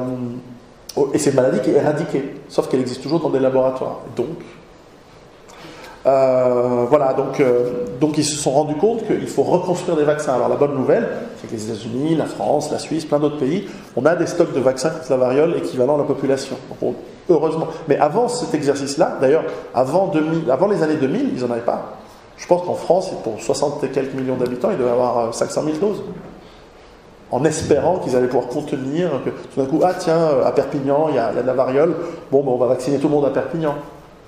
oh, 0.96 1.12
c'est 1.14 1.30
une 1.30 1.36
maladie 1.36 1.60
qui 1.60 1.70
est 1.70 1.74
éradiquée, 1.74 2.34
sauf 2.48 2.68
qu'elle 2.68 2.80
existe 2.80 3.00
toujours 3.00 3.20
dans 3.20 3.30
des 3.30 3.38
laboratoires. 3.38 4.00
Donc, 4.16 4.26
euh, 6.06 6.86
voilà, 6.88 7.12
donc, 7.12 7.40
donc 8.00 8.18
ils 8.18 8.24
se 8.24 8.36
sont 8.36 8.50
rendus 8.50 8.76
compte 8.76 9.06
qu'il 9.06 9.28
faut 9.28 9.44
reconstruire 9.44 9.96
des 9.96 10.04
vaccins. 10.04 10.34
Alors 10.34 10.48
la 10.48 10.56
bonne 10.56 10.74
nouvelle, 10.74 11.06
c'est 11.40 11.48
que 11.48 11.52
les 11.52 11.70
États-Unis, 11.70 12.16
la 12.16 12.26
France, 12.26 12.72
la 12.72 12.78
Suisse, 12.78 13.04
plein 13.04 13.20
d'autres 13.20 13.38
pays, 13.38 13.68
on 13.94 14.04
a 14.04 14.16
des 14.16 14.26
stocks 14.26 14.52
de 14.52 14.60
vaccins 14.60 14.90
contre 14.90 15.10
la 15.10 15.16
variole 15.16 15.56
équivalents 15.56 15.94
à 15.94 15.98
la 15.98 16.04
population. 16.04 16.56
Donc 16.80 16.96
heureusement. 17.28 17.68
Mais 17.88 17.96
avant 17.98 18.28
cet 18.28 18.54
exercice-là, 18.54 19.18
d'ailleurs, 19.20 19.44
avant, 19.74 20.10
avant 20.50 20.68
les 20.68 20.82
années 20.82 20.96
2000, 20.96 21.32
ils 21.34 21.42
n'en 21.42 21.50
avaient 21.50 21.60
pas. 21.60 21.96
Je 22.36 22.46
pense 22.46 22.62
qu'en 22.62 22.74
France, 22.74 23.10
pour 23.24 23.40
60 23.40 23.82
et 23.84 23.88
quelques 23.88 24.14
millions 24.14 24.36
d'habitants, 24.36 24.70
il 24.70 24.78
devait 24.78 24.90
avoir 24.90 25.34
500 25.34 25.62
000 25.64 25.76
doses. 25.78 26.02
En 27.30 27.44
espérant 27.44 27.98
qu'ils 27.98 28.16
allaient 28.16 28.28
pouvoir 28.28 28.48
contenir, 28.48 29.10
que 29.24 29.30
tout 29.30 29.60
d'un 29.60 29.66
coup, 29.66 29.80
ah 29.84 29.92
tiens, 29.98 30.28
à 30.44 30.52
Perpignan, 30.52 31.08
il 31.10 31.16
y, 31.16 31.18
a, 31.18 31.32
de 31.32 31.46
la 31.46 31.52
variole, 31.52 31.94
bon, 32.30 32.42
ben, 32.42 32.52
on 32.52 32.56
va 32.56 32.68
vacciner 32.68 32.98
tout 32.98 33.08
le 33.08 33.14
monde 33.14 33.26
à 33.26 33.30
Perpignan. 33.30 33.74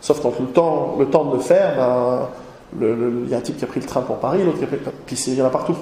Sauf 0.01 0.20
qu'entre 0.20 0.40
le 0.43 0.48
temps, 0.48 0.97
le 0.98 1.06
temps 1.06 1.24
de 1.24 1.36
le 1.36 1.40
faire, 1.40 1.77
ben, 1.77 2.28
il 3.24 3.31
y 3.31 3.35
a 3.35 3.39
un 3.39 3.40
type 3.40 3.56
qui 3.56 3.64
a 3.64 3.66
pris 3.66 3.81
le 3.81 3.86
train 3.86 4.02
pour 4.02 4.16
Paris, 4.16 4.43
l'autre 4.44 4.59
qui 4.59 4.64
a 4.64 4.66
pris. 4.66 4.78
Puis 5.06 5.16
il 5.28 5.35
y 5.35 5.43
en 5.43 5.47
a 5.47 5.51
partout. 5.51 5.77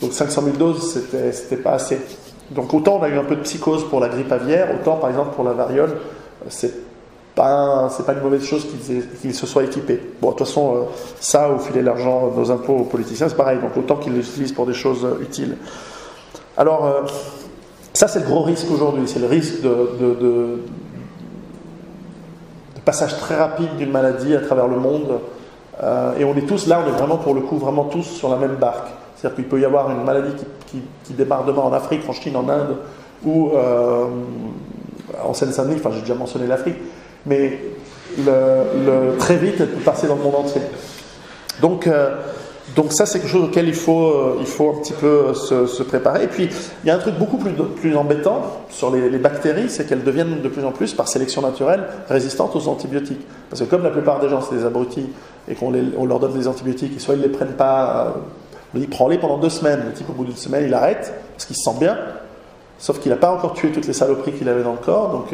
Donc 0.00 0.12
500 0.12 0.42
000 0.42 0.56
doses, 0.56 1.00
c'était 1.32 1.56
pas 1.56 1.72
assez. 1.72 1.98
Donc 2.50 2.74
autant 2.74 2.98
on 3.00 3.02
a 3.02 3.08
eu 3.08 3.18
un 3.18 3.24
peu 3.24 3.36
de 3.36 3.40
psychose 3.42 3.88
pour 3.88 4.00
la 4.00 4.08
grippe 4.08 4.30
aviaire, 4.30 4.68
autant 4.74 4.96
par 4.96 5.10
exemple 5.10 5.34
pour 5.34 5.44
la 5.44 5.52
variole, 5.52 5.96
c'est 6.48 6.72
pas, 7.34 7.88
c'est 7.90 8.04
pas 8.04 8.12
une 8.12 8.20
mauvaise 8.20 8.44
chose 8.44 8.66
qu'ils 9.20 9.34
se 9.34 9.46
soient 9.46 9.64
équipés. 9.64 10.00
Bon, 10.20 10.32
de 10.32 10.36
toute 10.36 10.46
façon, 10.46 10.76
euh, 10.76 10.80
ça, 11.20 11.50
ou 11.50 11.58
filer 11.58 11.82
l'argent, 11.82 12.30
nos 12.36 12.50
impôts 12.50 12.74
aux 12.74 12.84
politiciens, 12.84 13.28
c'est 13.28 13.36
pareil, 13.36 13.58
donc 13.58 13.76
autant 13.76 13.96
qu'ils 13.96 14.12
l'utilisent 14.12 14.52
pour 14.52 14.66
des 14.66 14.74
choses 14.74 15.04
euh, 15.04 15.22
utiles. 15.22 15.56
Alors, 16.56 16.84
euh, 16.84 17.02
ça, 17.94 18.08
c'est 18.08 18.20
le 18.20 18.26
gros 18.26 18.42
risque 18.42 18.70
aujourd'hui, 18.70 19.04
c'est 19.06 19.18
le 19.18 19.26
risque 19.26 19.62
de, 19.62 20.60
passage 22.84 23.16
très 23.18 23.36
rapide 23.36 23.76
d'une 23.78 23.92
maladie 23.92 24.34
à 24.34 24.40
travers 24.40 24.66
le 24.66 24.76
monde. 24.76 25.20
et 26.18 26.24
on 26.24 26.36
est 26.36 26.46
tous, 26.48 26.66
là, 26.66 26.82
on 26.84 26.88
est 26.88 26.98
vraiment, 26.98 27.16
pour 27.16 27.32
le 27.32 27.40
coup, 27.40 27.56
vraiment 27.56 27.84
tous 27.84 28.02
sur 28.02 28.28
la 28.28 28.36
même 28.36 28.56
barque. 28.56 28.88
C'est-à-dire 29.14 29.36
qu'il 29.36 29.44
peut 29.44 29.60
y 29.60 29.64
avoir 29.64 29.88
une 29.88 30.02
maladie 30.02 30.32
qui, 30.66 30.82
qui, 31.04 31.12
démarre 31.12 31.44
demain 31.44 31.62
en 31.62 31.72
Afrique, 31.72 32.02
en 32.08 32.12
Chine, 32.12 32.36
en 32.36 32.48
Inde, 32.48 32.76
ou 33.24 33.52
en 35.24 35.34
Seine-Saint-Denis, 35.34 35.76
enfin 35.76 35.90
j'ai 35.94 36.00
déjà 36.00 36.14
mentionné 36.14 36.46
l'Afrique, 36.46 36.76
mais 37.26 37.58
très 39.18 39.36
vite, 39.36 39.56
elle 39.60 39.68
passer 39.68 40.06
dans 40.06 40.16
le 40.16 40.22
monde 40.22 40.36
entier. 40.36 40.60
Donc, 41.60 41.86
euh, 41.86 42.16
donc 42.74 42.92
ça, 42.92 43.06
c'est 43.06 43.18
quelque 43.18 43.30
chose 43.30 43.44
auquel 43.44 43.68
il 43.68 43.74
faut, 43.74 44.06
euh, 44.06 44.36
il 44.40 44.46
faut 44.46 44.70
un 44.70 44.80
petit 44.80 44.94
peu 44.94 45.34
se, 45.34 45.82
préparer. 45.82 46.24
Et 46.24 46.26
puis, 46.26 46.48
il 46.84 46.88
y 46.88 46.90
a 46.90 46.94
un 46.94 46.98
truc 46.98 47.16
beaucoup 47.16 47.36
plus, 47.36 47.52
plus 47.52 47.96
embêtant 47.96 48.42
sur 48.70 48.90
les, 48.90 49.18
bactéries, 49.18 49.68
c'est 49.68 49.86
qu'elles 49.86 50.04
deviennent 50.04 50.40
de 50.40 50.48
plus 50.48 50.64
en 50.64 50.72
plus, 50.72 50.94
par 50.94 51.08
sélection 51.08 51.42
naturelle, 51.42 51.84
résistantes 52.08 52.56
aux 52.56 52.68
antibiotiques. 52.68 53.26
Parce 53.50 53.62
que 53.62 53.66
comme 53.66 53.82
la 53.82 53.90
plupart 53.90 54.20
des 54.20 54.28
gens, 54.28 54.40
c'est 54.40 54.56
des 54.56 54.64
abrutis, 54.64 55.10
et 55.48 55.54
qu'on 55.54 55.72
on 55.98 56.06
leur 56.06 56.18
donne 56.18 56.32
des 56.32 56.48
antibiotiques, 56.48 56.96
et 56.96 57.00
soit 57.00 57.14
ils 57.14 57.20
ne 57.20 57.26
les 57.26 57.32
prennent 57.32 57.54
pas, 57.54 58.06
euh, 58.06 58.20
on 58.74 58.78
dit 58.78 58.86
prends-les 58.86 59.18
pendant 59.18 59.38
deux 59.38 59.50
semaines. 59.50 59.82
Le 59.86 59.92
type, 59.92 60.08
au 60.08 60.14
bout 60.14 60.24
d'une 60.24 60.36
semaine, 60.36 60.64
il 60.66 60.72
arrête, 60.72 61.12
parce 61.34 61.44
qu'il 61.44 61.56
se 61.56 61.62
sent 61.62 61.76
bien, 61.78 61.98
sauf 62.82 62.98
qu'il 62.98 63.12
n'a 63.12 63.16
pas 63.16 63.30
encore 63.30 63.54
tué 63.54 63.70
toutes 63.70 63.86
les 63.86 63.92
saloperies 63.92 64.32
qu'il 64.32 64.48
avait 64.48 64.62
dans 64.62 64.72
le 64.72 64.78
corps, 64.78 65.10
donc... 65.10 65.32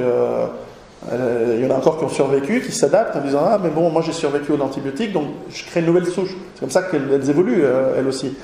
Euh, 1.12 1.54
il 1.56 1.64
y 1.64 1.66
en 1.66 1.72
a 1.72 1.78
encore 1.78 1.96
qui 1.96 2.04
ont 2.04 2.08
survécu, 2.08 2.60
qui 2.60 2.72
s'adaptent 2.72 3.14
en 3.14 3.20
disant 3.20 3.42
Ah, 3.48 3.60
mais 3.62 3.70
bon, 3.70 3.88
moi 3.88 4.02
j'ai 4.04 4.12
survécu 4.12 4.50
aux 4.50 4.60
antibiotiques, 4.60 5.12
donc 5.12 5.26
je 5.48 5.64
crée 5.64 5.78
une 5.78 5.86
nouvelle 5.86 6.06
souche. 6.06 6.36
C'est 6.54 6.60
comme 6.60 6.70
ça 6.70 6.82
qu'elles 6.82 7.30
évoluent, 7.30 7.62
euh, 7.62 7.94
elles 7.96 8.08
aussi. 8.08 8.34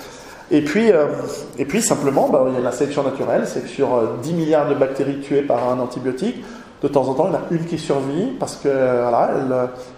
Et 0.52 0.62
puis, 0.62 0.92
euh, 0.92 1.06
et 1.58 1.64
puis 1.64 1.82
simplement, 1.82 2.28
bah, 2.28 2.46
il 2.48 2.54
y 2.54 2.56
a 2.56 2.60
la 2.60 2.70
sélection 2.70 3.02
naturelle 3.02 3.42
c'est 3.44 3.62
que 3.62 3.68
sur 3.68 3.88
10 4.22 4.34
milliards 4.34 4.68
de 4.68 4.74
bactéries 4.76 5.18
tuées 5.18 5.42
par 5.42 5.68
un 5.68 5.80
antibiotique, 5.80 6.44
de 6.80 6.86
temps 6.86 7.08
en 7.08 7.14
temps, 7.14 7.26
il 7.28 7.32
y 7.32 7.36
en 7.36 7.38
a 7.38 7.42
une 7.50 7.66
qui 7.66 7.78
survit 7.78 8.26
parce 8.38 8.54
que, 8.54 8.68
voilà, 8.68 9.30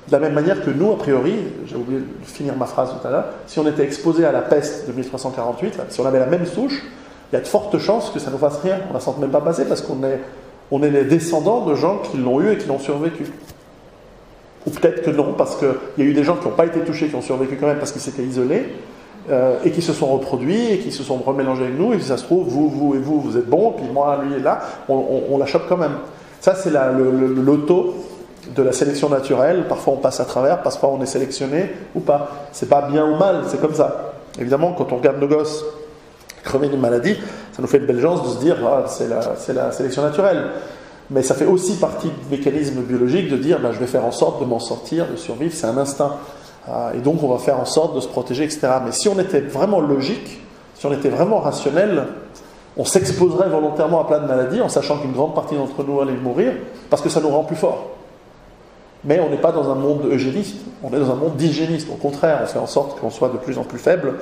de 0.08 0.12
la 0.12 0.18
même 0.18 0.32
manière 0.32 0.64
que 0.64 0.70
nous, 0.70 0.92
a 0.92 0.96
priori, 0.96 1.34
j'ai 1.66 1.76
oublié 1.76 2.00
de 2.00 2.06
finir 2.24 2.56
ma 2.56 2.66
phrase 2.66 2.88
tout 2.90 3.06
à 3.06 3.10
l'heure, 3.10 3.24
si 3.46 3.58
on 3.58 3.66
était 3.66 3.82
exposé 3.82 4.24
à 4.24 4.32
la 4.32 4.40
peste 4.40 4.86
de 4.86 4.92
1348, 4.92 5.82
si 5.90 6.00
on 6.00 6.06
avait 6.06 6.20
la 6.20 6.26
même 6.26 6.46
souche, 6.46 6.82
il 7.32 7.34
y 7.34 7.38
a 7.38 7.40
de 7.40 7.46
fortes 7.46 7.78
chances 7.78 8.10
que 8.10 8.18
ça 8.18 8.28
ne 8.28 8.32
nous 8.32 8.38
fasse 8.38 8.58
rien. 8.62 8.78
On 8.86 8.88
ne 8.90 8.94
la 8.94 9.00
sente 9.00 9.18
même 9.18 9.30
pas 9.30 9.40
passer 9.40 9.64
parce 9.64 9.80
qu'on 9.80 10.02
est 10.04 10.20
on 10.70 10.82
est 10.82 10.90
les 10.90 11.04
descendants 11.04 11.64
de 11.64 11.74
gens 11.74 11.98
qui 11.98 12.16
l'ont 12.16 12.40
eu 12.40 12.52
et 12.52 12.58
qui 12.58 12.66
l'ont 12.66 12.78
survécu. 12.78 13.26
Ou 14.66 14.70
peut-être 14.70 15.02
que 15.02 15.10
non, 15.10 15.34
parce 15.36 15.56
qu'il 15.56 15.68
y 15.98 16.02
a 16.02 16.04
eu 16.04 16.14
des 16.14 16.24
gens 16.24 16.36
qui 16.36 16.48
n'ont 16.48 16.54
pas 16.54 16.66
été 16.66 16.80
touchés, 16.80 17.08
qui 17.08 17.14
ont 17.14 17.22
survécu 17.22 17.56
quand 17.56 17.68
même 17.68 17.78
parce 17.78 17.92
qu'ils 17.92 18.00
s'étaient 18.00 18.24
isolés, 18.24 18.66
euh, 19.30 19.58
et 19.64 19.70
qui 19.70 19.80
se 19.80 19.92
sont 19.92 20.06
reproduits, 20.06 20.72
et 20.72 20.78
qui 20.78 20.90
se 20.90 21.04
sont 21.04 21.16
remélangés 21.16 21.64
avec 21.64 21.78
nous, 21.78 21.92
et 21.92 22.00
si 22.00 22.06
ça 22.06 22.16
se 22.16 22.24
trouve, 22.24 22.48
vous, 22.48 22.68
vous 22.68 22.94
et 22.96 22.98
vous, 22.98 23.20
vous 23.20 23.36
êtes 23.36 23.48
bons, 23.48 23.72
puis 23.72 23.86
moi, 23.92 24.20
lui 24.24 24.34
et 24.34 24.40
là, 24.40 24.60
on, 24.88 25.38
la 25.38 25.46
chope 25.46 25.66
quand 25.68 25.76
même. 25.76 25.98
Ça, 26.40 26.54
c'est 26.54 26.70
l'auto 26.70 27.94
de 28.54 28.62
la 28.62 28.72
sélection 28.72 29.08
naturelle. 29.08 29.66
Parfois, 29.68 29.94
on 29.94 29.96
passe 29.98 30.18
à 30.20 30.24
travers, 30.24 30.62
parfois, 30.62 30.90
on 30.90 31.00
est 31.00 31.06
sélectionné 31.06 31.70
ou 31.94 32.00
pas. 32.00 32.48
C'est 32.52 32.68
pas 32.68 32.82
bien 32.82 33.04
ou 33.04 33.16
mal, 33.16 33.42
c'est 33.46 33.60
comme 33.60 33.74
ça. 33.74 34.14
Évidemment, 34.38 34.72
quand 34.72 34.92
on 34.92 34.96
regarde 34.96 35.20
nos 35.20 35.28
gosses 35.28 35.64
crever 36.46 36.68
d'une 36.68 36.80
maladie, 36.80 37.16
ça 37.52 37.60
nous 37.60 37.68
fait 37.68 37.78
de 37.78 37.86
belles 37.86 38.00
chances 38.00 38.22
de 38.22 38.28
se 38.28 38.38
dire 38.38 38.56
ah, 38.66 38.84
c'est 38.86 39.08
la, 39.52 39.72
sélection 39.72 40.02
naturelle. 40.02 40.44
Mais 41.10 41.22
ça 41.22 41.34
fait 41.34 41.44
aussi 41.44 41.74
partie 41.74 42.08
du 42.08 42.36
mécanisme 42.36 42.80
biologique 42.80 43.28
de 43.28 43.36
dire 43.36 43.60
ben, 43.60 43.72
je 43.72 43.78
vais 43.78 43.86
faire 43.86 44.04
en 44.04 44.12
sorte 44.12 44.40
de 44.40 44.46
m'en 44.46 44.58
sortir, 44.58 45.06
de 45.08 45.16
survivre, 45.16 45.52
c'est 45.54 45.66
un 45.66 45.76
instinct. 45.76 46.16
Ah, 46.68 46.92
et 46.94 46.98
donc 46.98 47.22
on 47.22 47.28
va 47.28 47.38
faire 47.38 47.60
en 47.60 47.64
sorte 47.64 47.94
de 47.94 48.00
se 48.00 48.08
protéger, 48.08 48.44
etc. 48.44 48.68
Mais 48.84 48.92
si 48.92 49.08
on 49.08 49.18
était 49.18 49.40
vraiment 49.40 49.80
logique, 49.80 50.40
si 50.74 50.86
on 50.86 50.92
était 50.92 51.10
vraiment 51.10 51.40
rationnel, 51.40 52.04
on 52.76 52.84
s'exposerait 52.84 53.48
volontairement 53.48 54.00
à 54.00 54.04
plein 54.04 54.20
de 54.20 54.26
maladies 54.26 54.60
en 54.60 54.68
sachant 54.68 54.98
qu'une 54.98 55.12
grande 55.12 55.34
partie 55.34 55.54
d'entre 55.54 55.82
nous 55.84 56.00
allait 56.00 56.12
mourir 56.12 56.52
parce 56.90 57.02
que 57.02 57.08
ça 57.08 57.20
nous 57.20 57.30
rend 57.30 57.44
plus 57.44 57.56
forts. 57.56 57.95
Mais 59.06 59.20
on 59.20 59.30
n'est 59.30 59.36
pas 59.36 59.52
dans 59.52 59.70
un 59.70 59.76
monde 59.76 60.08
eugéniste, 60.10 60.56
on 60.82 60.92
est 60.92 60.98
dans 60.98 61.12
un 61.12 61.14
monde 61.14 61.36
d'hygiéniste. 61.36 61.88
Au 61.92 61.94
contraire, 61.96 62.40
on 62.42 62.46
fait 62.46 62.58
en 62.58 62.66
sorte 62.66 62.98
qu'on 62.98 63.10
soit 63.10 63.28
de 63.28 63.38
plus 63.38 63.56
en 63.56 63.62
plus 63.62 63.78
faible 63.78 64.14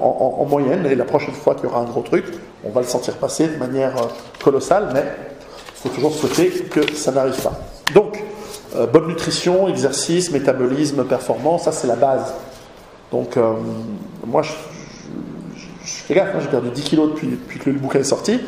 en, 0.00 0.46
moyenne. 0.48 0.86
Et 0.86 0.94
la 0.94 1.04
prochaine 1.04 1.34
fois 1.34 1.54
qu'il 1.54 1.64
y 1.64 1.66
aura 1.66 1.80
un 1.80 1.84
gros 1.84 2.00
truc, 2.00 2.24
on 2.64 2.70
va 2.70 2.80
le 2.80 2.86
sentir 2.86 3.16
passer 3.16 3.48
de 3.48 3.56
manière 3.58 3.96
euh, 3.98 4.06
colossale, 4.42 4.88
mais 4.94 5.04
il 5.04 5.82
faut 5.82 5.88
toujours 5.90 6.14
souhaiter 6.14 6.48
que 6.48 6.94
ça 6.94 7.12
n'arrive 7.12 7.38
pas. 7.42 7.52
Donc, 7.92 8.24
euh, 8.76 8.86
bonne 8.86 9.08
nutrition, 9.08 9.68
exercice, 9.68 10.32
métabolisme, 10.32 11.04
performance, 11.04 11.64
ça 11.64 11.72
c'est 11.72 11.86
la 11.86 11.96
base. 11.96 12.32
Donc, 13.12 13.36
euh, 13.36 13.52
moi, 14.26 14.40
je, 14.40 14.52
fais 15.84 16.14
gaffe, 16.14 16.30
hein, 16.34 16.38
j'ai 16.40 16.48
perdu 16.48 16.70
10 16.70 16.82
kilos 16.82 17.10
depuis, 17.10 17.58
que 17.58 17.68
le 17.68 17.78
bouquin 17.78 17.98
est 17.98 18.04
sorti, 18.04 18.40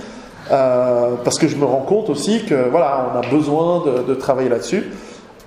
parce 0.49 1.39
que 1.39 1.49
je 1.49 1.57
me 1.57 1.65
rends 1.65 1.83
compte 1.83 2.09
aussi 2.09 2.45
que 2.45 2.69
voilà, 2.71 3.13
on 3.13 3.19
a 3.19 3.31
besoin 3.31 3.85
de 4.07 4.15
travailler 4.15 4.49
là-dessus 4.49 4.85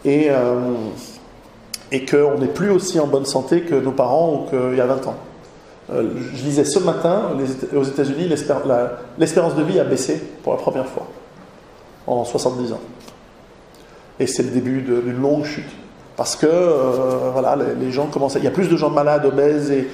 et, 0.05 0.27
euh, 0.29 0.55
qu'on 2.09 2.37
n'est 2.39 2.47
plus 2.47 2.69
aussi 2.69 2.99
en 2.99 3.07
bonne 3.07 3.25
santé 3.25 3.61
que 3.61 3.75
nos 3.75 3.91
parents 3.91 4.33
ou 4.33 4.49
qu'il 4.49 4.77
y 4.77 4.81
a 4.81 4.85
20 4.85 5.07
ans. 5.07 5.15
Euh, 5.93 6.09
je 6.33 6.43
lisais 6.43 6.65
ce 6.65 6.79
matin, 6.79 7.31
aux 7.75 7.83
États-Unis, 7.83 8.27
l'espérance 8.27 9.55
de 9.55 9.63
vie 9.63 9.79
a 9.79 9.83
baissé 9.83 10.21
pour 10.43 10.53
la 10.53 10.59
première 10.59 10.87
fois 10.87 11.07
en 12.07 12.23
70 12.25 12.73
ans. 12.73 12.81
Et 14.19 14.27
c'est 14.27 14.43
le 14.43 14.49
début 14.49 14.81
d'une 14.81 15.21
longue 15.21 15.45
chute. 15.45 15.69
Parce 16.17 16.37
que 16.37 16.47
euh, 16.47 17.31
voilà, 17.33 17.57
les, 17.79 17.91
gens 17.91 18.07
commencent. 18.07 18.35
Il 18.35 18.43
y 18.43 18.47
a 18.47 18.51
plus 18.51 18.69
de 18.69 18.77
gens 18.77 18.89
malades, 18.89 19.25
obèses 19.25 19.69
et, 19.71 19.87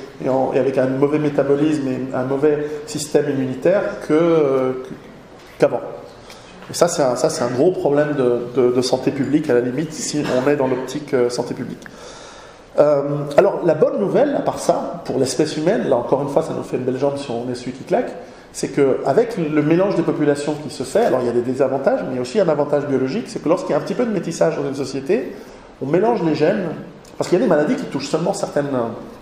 avec 0.55 0.77
un 0.77 0.85
mauvais 0.85 1.17
métabolisme 1.17 1.87
et 1.87 2.15
un 2.15 2.25
mauvais 2.25 2.67
système 2.85 3.29
immunitaire 3.29 3.95
qu'avant. 5.57 5.81
Et 6.71 6.73
ça, 6.73 6.87
c'est 6.87 7.43
un, 7.43 7.49
gros 7.49 7.71
problème 7.71 8.15
de, 8.15 8.81
santé 8.81 9.11
publique, 9.11 9.49
à 9.49 9.53
la 9.53 9.59
limite, 9.59 9.91
si 9.91 10.23
on 10.41 10.49
est 10.49 10.55
dans 10.55 10.67
l'optique 10.67 11.13
euh, 11.13 11.29
santé 11.29 11.53
publique. 11.53 11.83
Euh, 12.79 13.03
alors, 13.35 13.59
la 13.65 13.73
bonne 13.73 13.99
nouvelle, 13.99 14.33
à 14.37 14.39
part 14.39 14.57
ça, 14.57 15.01
pour 15.03 15.19
l'espèce 15.19 15.57
humaine, 15.57 15.89
là 15.89 15.97
encore 15.97 16.21
une 16.21 16.29
fois, 16.29 16.43
ça 16.43 16.53
nous 16.55 16.63
fait 16.63 16.77
une 16.77 16.83
belle 16.83 16.97
jambe 16.97 17.17
si 17.17 17.29
on 17.29 17.51
est 17.51 17.55
celui 17.55 17.73
qui 17.73 17.83
claque, 17.83 18.13
c'est 18.53 18.69
qu'avec 18.69 19.35
le 19.37 19.61
mélange 19.61 19.97
des 19.97 20.01
populations 20.01 20.55
qui 20.63 20.73
se 20.73 20.83
fait, 20.83 21.03
alors 21.03 21.19
il 21.19 21.25
y 21.25 21.29
a 21.29 21.33
des 21.33 21.41
désavantages, 21.41 21.99
mais 22.03 22.13
il 22.13 22.15
y 22.15 22.19
a 22.19 22.21
aussi 22.21 22.39
un 22.39 22.47
avantage 22.47 22.85
biologique, 22.85 23.25
c'est 23.27 23.43
que 23.43 23.49
lorsqu'il 23.49 23.71
y 23.71 23.73
a 23.73 23.77
un 23.77 23.81
petit 23.81 23.93
peu 23.93 24.05
de 24.05 24.11
métissage 24.11 24.55
dans 24.55 24.65
une 24.65 24.75
société, 24.75 25.35
on 25.81 25.87
mélange 25.87 26.23
les 26.23 26.35
gènes, 26.35 26.69
parce 27.17 27.29
qu'il 27.29 27.37
y 27.37 27.41
a 27.41 27.43
des 27.43 27.49
maladies 27.49 27.75
qui 27.75 27.85
touchent 27.85 28.09
seulement 28.09 28.33
certaines. 28.33 28.69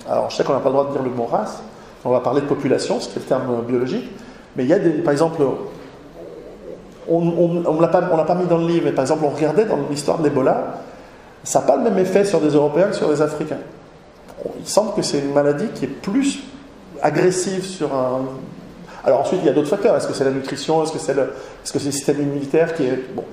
Alors, 0.07 0.29
je 0.29 0.35
sais 0.35 0.43
qu'on 0.43 0.53
n'a 0.53 0.59
pas 0.59 0.69
le 0.69 0.73
droit 0.73 0.87
de 0.87 0.91
dire 0.91 1.01
le 1.01 1.09
mot 1.09 1.25
race, 1.25 1.63
on 2.05 2.11
va 2.11 2.19
parler 2.19 2.41
de 2.41 2.45
population, 2.45 2.99
ce 2.99 3.09
qui 3.09 3.17
est 3.17 3.21
le 3.21 3.27
terme 3.27 3.63
biologique, 3.67 4.09
mais 4.55 4.65
il 4.65 4.69
y 4.69 4.73
a 4.73 4.79
des, 4.79 4.91
par 4.91 5.11
exemple, 5.11 5.41
on 7.09 7.73
ne 7.73 7.81
l'a 7.81 7.87
pas, 7.87 8.35
mis 8.35 8.45
dans 8.45 8.57
le 8.57 8.67
livre, 8.67 8.85
mais 8.85 8.91
par 8.91 9.03
exemple, 9.03 9.23
on 9.25 9.29
regardait 9.29 9.65
dans 9.65 9.77
l'histoire 9.89 10.19
de 10.19 10.23
l'Ebola, 10.23 10.81
ça 11.43 11.59
n'a 11.59 11.65
pas 11.65 11.77
le 11.77 11.83
même 11.83 11.97
effet 11.97 12.25
sur 12.25 12.39
des 12.39 12.49
Européens 12.49 12.87
que 12.87 12.95
sur 12.95 13.09
des 13.09 13.21
Africains. 13.21 13.57
Il 14.59 14.67
semble 14.67 14.93
que 14.93 15.01
c'est 15.01 15.19
une 15.19 15.33
maladie 15.33 15.67
qui 15.73 15.85
est 15.85 15.89
plus 15.89 16.43
agressive 17.01 17.63
sur 17.63 17.93
un. 17.93 18.21
Alors 19.03 19.21
ensuite, 19.21 19.39
il 19.43 19.47
y 19.47 19.49
a 19.49 19.53
d'autres 19.53 19.69
facteurs. 19.69 19.95
Est-ce 19.95 20.07
que 20.07 20.13
c'est 20.13 20.23
la 20.23 20.31
nutrition? 20.31 20.83
Est-ce 20.83 20.91
que 20.91 20.99
c'est 20.99 21.13
le, 21.13 21.23
est 21.23 21.67
-ce 21.67 21.73
le 21.73 21.79
système 21.79 22.21
immunitaire 22.21 22.73
qui 22.75 22.83
est. 22.83 23.15
Bon, 23.15 23.23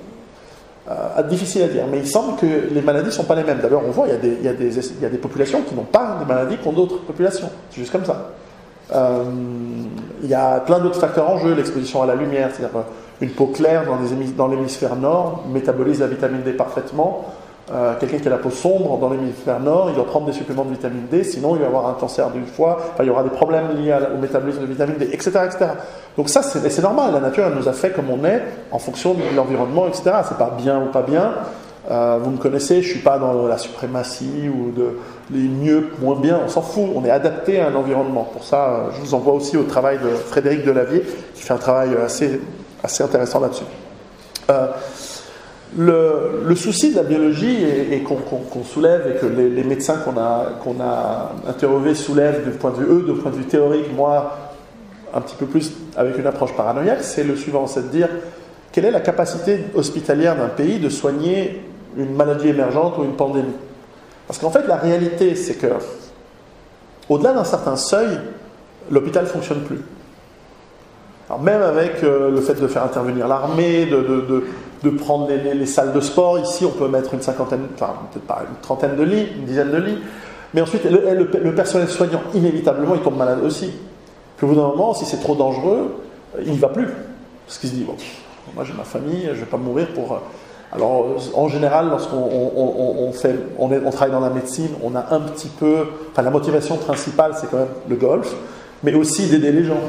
euh, 0.89 1.23
difficile 1.23 1.63
à 1.63 1.67
dire. 1.67 1.83
Mais 1.91 1.99
il 1.99 2.07
semble 2.07 2.37
que 2.37 2.45
les 2.45 2.81
maladies 2.81 3.07
ne 3.07 3.11
sont 3.11 3.25
pas 3.25 3.35
les 3.35 3.43
mêmes. 3.43 3.59
D'abord, 3.59 3.83
on 3.85 3.91
voit, 3.91 4.07
il 4.07 4.11
y 4.11 4.15
a 4.15 4.17
des, 4.17 4.37
il 4.39 4.45
y 4.45 4.47
a 4.47 4.53
des, 4.53 4.77
il 4.77 5.01
y 5.01 5.05
a 5.05 5.09
des 5.09 5.17
populations 5.17 5.61
qui 5.61 5.75
n'ont 5.75 5.83
pas 5.83 6.17
de 6.21 6.25
maladies 6.25 6.57
qu'ont 6.57 6.71
d'autres 6.71 6.99
populations. 7.01 7.49
C'est 7.69 7.81
juste 7.81 7.91
comme 7.91 8.05
ça. 8.05 8.31
Euh, 8.93 9.23
il 10.23 10.29
y 10.29 10.33
a 10.33 10.61
plein 10.61 10.79
d'autres 10.79 10.99
facteurs 10.99 11.29
en 11.29 11.37
jeu, 11.39 11.53
l'exposition 11.53 12.01
à 12.01 12.05
la 12.05 12.15
lumière, 12.15 12.49
c'est-à-dire 12.51 12.83
une 13.21 13.29
peau 13.29 13.47
claire 13.47 13.83
dans 14.37 14.47
l'hémisphère 14.47 14.95
nord 14.95 15.43
métabolise 15.51 15.99
la 15.99 16.07
vitamine 16.07 16.41
D 16.43 16.53
parfaitement. 16.53 17.25
Euh, 17.69 17.95
quelqu'un 17.99 18.19
qui 18.19 18.27
a 18.27 18.31
la 18.31 18.37
peau 18.37 18.49
sombre 18.49 18.97
dans 18.97 19.09
l'hémisphère 19.09 19.59
nord, 19.59 19.87
il 19.89 19.95
doit 19.95 20.05
prendre 20.05 20.25
des 20.25 20.31
suppléments 20.31 20.63
de 20.63 20.69
vitamine 20.69 21.07
D, 21.11 21.25
sinon 21.25 21.53
il 21.57 21.61
va 21.61 21.67
avoir 21.67 21.87
un 21.89 21.93
cancer 21.93 22.29
du 22.29 22.41
foie, 22.45 22.77
il 23.01 23.05
y 23.05 23.09
aura 23.09 23.23
des 23.23 23.29
problèmes 23.29 23.75
liés 23.75 23.97
au 24.15 24.17
métabolisme 24.17 24.61
de 24.61 24.67
vitamine 24.67 24.95
D, 24.97 25.09
etc. 25.11 25.31
etc. 25.45 25.65
Donc 26.15 26.29
ça, 26.29 26.43
c'est 26.43 26.81
normal, 26.81 27.11
la 27.11 27.19
nature, 27.19 27.49
nous 27.53 27.67
a 27.67 27.73
fait 27.73 27.89
comme 27.89 28.09
on 28.09 28.23
est, 28.23 28.41
en 28.71 28.79
fonction 28.79 29.15
de 29.15 29.35
l'environnement, 29.35 29.85
etc. 29.85 30.03
C'est 30.29 30.37
pas 30.37 30.55
bien 30.57 30.81
ou 30.81 30.91
pas 30.91 31.01
bien. 31.01 31.33
Euh, 31.91 32.19
vous 32.21 32.31
me 32.31 32.37
connaissez, 32.37 32.81
je 32.81 32.89
suis 32.89 32.99
pas 32.99 33.17
dans 33.17 33.47
la 33.47 33.57
suprématie 33.57 34.49
ou 34.49 34.71
de 34.71 34.97
les 35.31 35.47
mieux, 35.47 35.89
moins 36.01 36.17
bien, 36.17 36.39
on 36.45 36.47
s'en 36.47 36.61
fout, 36.61 36.85
on 36.95 37.03
est 37.03 37.09
adapté 37.09 37.59
à 37.59 37.67
un 37.67 37.75
environnement. 37.75 38.29
Pour 38.31 38.45
ça, 38.45 38.69
euh, 38.69 38.89
je 38.95 39.01
vous 39.01 39.13
envoie 39.13 39.33
aussi 39.33 39.57
au 39.57 39.63
travail 39.63 39.97
de 39.97 40.07
Frédéric 40.07 40.63
Delavier, 40.63 41.03
qui 41.33 41.43
fait 41.43 41.53
un 41.53 41.57
travail 41.57 41.89
assez 42.05 42.39
assez 42.87 43.03
intéressant 43.03 43.39
là-dessus. 43.41 43.65
Euh, 44.49 44.67
le, 45.77 46.55
souci 46.55 46.91
de 46.91 46.95
la 46.95 47.03
biologie 47.03 47.63
et, 47.91 48.01
qu'on 48.01 48.63
soulève 48.63 49.13
et 49.13 49.19
que 49.19 49.25
les, 49.25 49.63
médecins 49.63 49.97
qu'on 49.97 50.17
a, 50.17 51.31
interrogés 51.47 51.95
soulèvent 51.95 52.45
du 52.45 52.51
point 52.51 52.71
de 52.71 52.77
vue, 52.77 52.85
eux, 52.85 53.03
du 53.05 53.19
point 53.19 53.31
de 53.31 53.35
vue 53.35 53.43
théorique, 53.43 53.93
moi, 53.93 54.37
un 55.13 55.19
petit 55.19 55.35
peu 55.35 55.45
plus 55.45 55.73
avec 55.97 56.17
une 56.17 56.25
approche 56.25 56.55
paranoïaque, 56.55 57.03
c'est 57.03 57.25
le 57.25 57.35
suivant, 57.35 57.67
c'est 57.67 57.83
de 57.83 57.87
dire 57.89 58.09
quelle 58.71 58.85
est 58.85 58.91
la 58.91 59.01
capacité 59.01 59.65
hospitalière 59.75 60.37
d'un 60.37 60.47
pays 60.47 60.79
de 60.79 60.89
soigner 60.89 61.61
une 61.97 62.15
maladie 62.15 62.47
émergente 62.47 62.97
ou 62.97 63.03
une 63.03 63.15
pandémie? 63.15 63.55
Parce 64.27 64.39
qu'en 64.39 64.51
fait, 64.51 64.65
la 64.67 64.77
réalité, 64.77 65.35
c'est 65.35 65.55
que, 65.55 65.67
au-delà 67.09 67.33
d'un 67.33 67.43
certain 67.43 67.75
seuil, 67.75 68.19
l'hôpital 68.89 69.25
ne 69.25 69.29
fonctionne 69.29 69.61
plus. 69.61 69.79
Même 71.41 71.61
avec 71.61 72.03
euh, 72.03 72.31
le 72.31 72.39
fait 72.39 72.53
de 72.53 72.67
faire 72.67 72.83
intervenir 72.83 73.27
l'armée, 73.27 73.85
de, 73.85 74.89
prendre 74.91 75.27
les, 75.27 75.53
les, 75.53 75.65
salles 75.65 75.91
de 75.91 75.99
sport, 75.99 76.39
ici 76.39 76.63
on 76.65 76.71
peut 76.71 76.87
mettre 76.87 77.13
une 77.13 77.21
cinquantaine, 77.21 77.67
enfin 77.75 77.93
peut-être 78.11 78.25
pas 78.25 78.43
une 78.49 78.55
trentaine 78.61 78.95
de 78.95 79.03
lits, 79.03 79.27
une 79.37 79.43
dizaine 79.43 79.71
de 79.71 79.77
lits, 79.77 79.97
mais 80.53 80.61
ensuite 80.61 80.83
le, 80.85 81.53
personnel 81.53 81.89
soignant, 81.89 82.21
inévitablement, 82.33 82.95
il 82.95 83.01
tombe 83.01 83.17
malade 83.17 83.39
aussi. 83.43 83.71
Puis 84.37 84.45
au 84.45 84.49
bout 84.49 84.55
d'un 84.55 84.67
moment, 84.67 84.93
si 84.93 85.05
c'est 85.05 85.19
trop 85.19 85.35
dangereux, 85.35 85.95
il 86.45 86.51
n'y 86.51 86.57
va 86.57 86.69
plus. 86.69 86.87
Parce 87.45 87.57
qu'il 87.57 87.69
se 87.69 87.75
dit, 87.75 87.83
bon, 87.83 87.95
moi 88.55 88.63
j'ai 88.63 88.73
ma 88.73 88.83
famille, 88.83 89.23
je 89.25 89.31
ne 89.31 89.35
vais 89.35 89.45
pas 89.45 89.57
mourir 89.57 89.87
pour... 89.93 90.13
Euh, 90.13 90.17
alors 90.71 91.15
en 91.33 91.47
général, 91.47 91.89
lorsqu'on 91.89 93.11
travaille 93.91 94.11
dans 94.11 94.19
la 94.19 94.29
médecine, 94.29 94.69
on 94.83 94.95
a 94.95 95.05
un 95.11 95.19
petit 95.21 95.47
peu... 95.47 95.85
Enfin 96.11 96.21
la 96.21 96.29
motivation 96.29 96.77
principale, 96.77 97.33
c'est 97.35 97.49
quand 97.49 97.57
même 97.57 97.67
le 97.89 97.95
golf, 97.95 98.33
mais 98.83 98.93
aussi 98.93 99.27
d'aider 99.27 99.51
les 99.51 99.63
gens. 99.63 99.79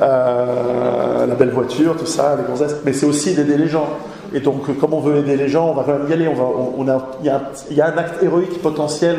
Euh, 0.00 1.26
la 1.26 1.34
belle 1.34 1.50
voiture, 1.50 1.96
tout 1.96 2.06
ça, 2.06 2.36
les 2.36 2.44
gonzesses, 2.44 2.76
mais 2.84 2.92
c'est 2.92 3.06
aussi 3.06 3.34
d'aider 3.34 3.56
les 3.56 3.68
gens. 3.68 3.88
Et 4.32 4.40
donc, 4.40 4.78
comme 4.78 4.94
on 4.94 5.00
veut 5.00 5.16
aider 5.16 5.36
les 5.36 5.48
gens, 5.48 5.70
on 5.70 5.74
va 5.74 5.82
quand 5.84 5.98
même 5.98 6.08
y 6.08 6.12
aller. 6.12 6.28
On 6.28 6.34
va, 6.34 6.44
on, 6.44 6.88
a, 6.88 7.08
il, 7.20 7.76
y 7.76 7.80
a, 7.80 7.86
un 7.86 7.98
acte 7.98 8.22
héroïque 8.22 8.60
potentiel 8.62 9.16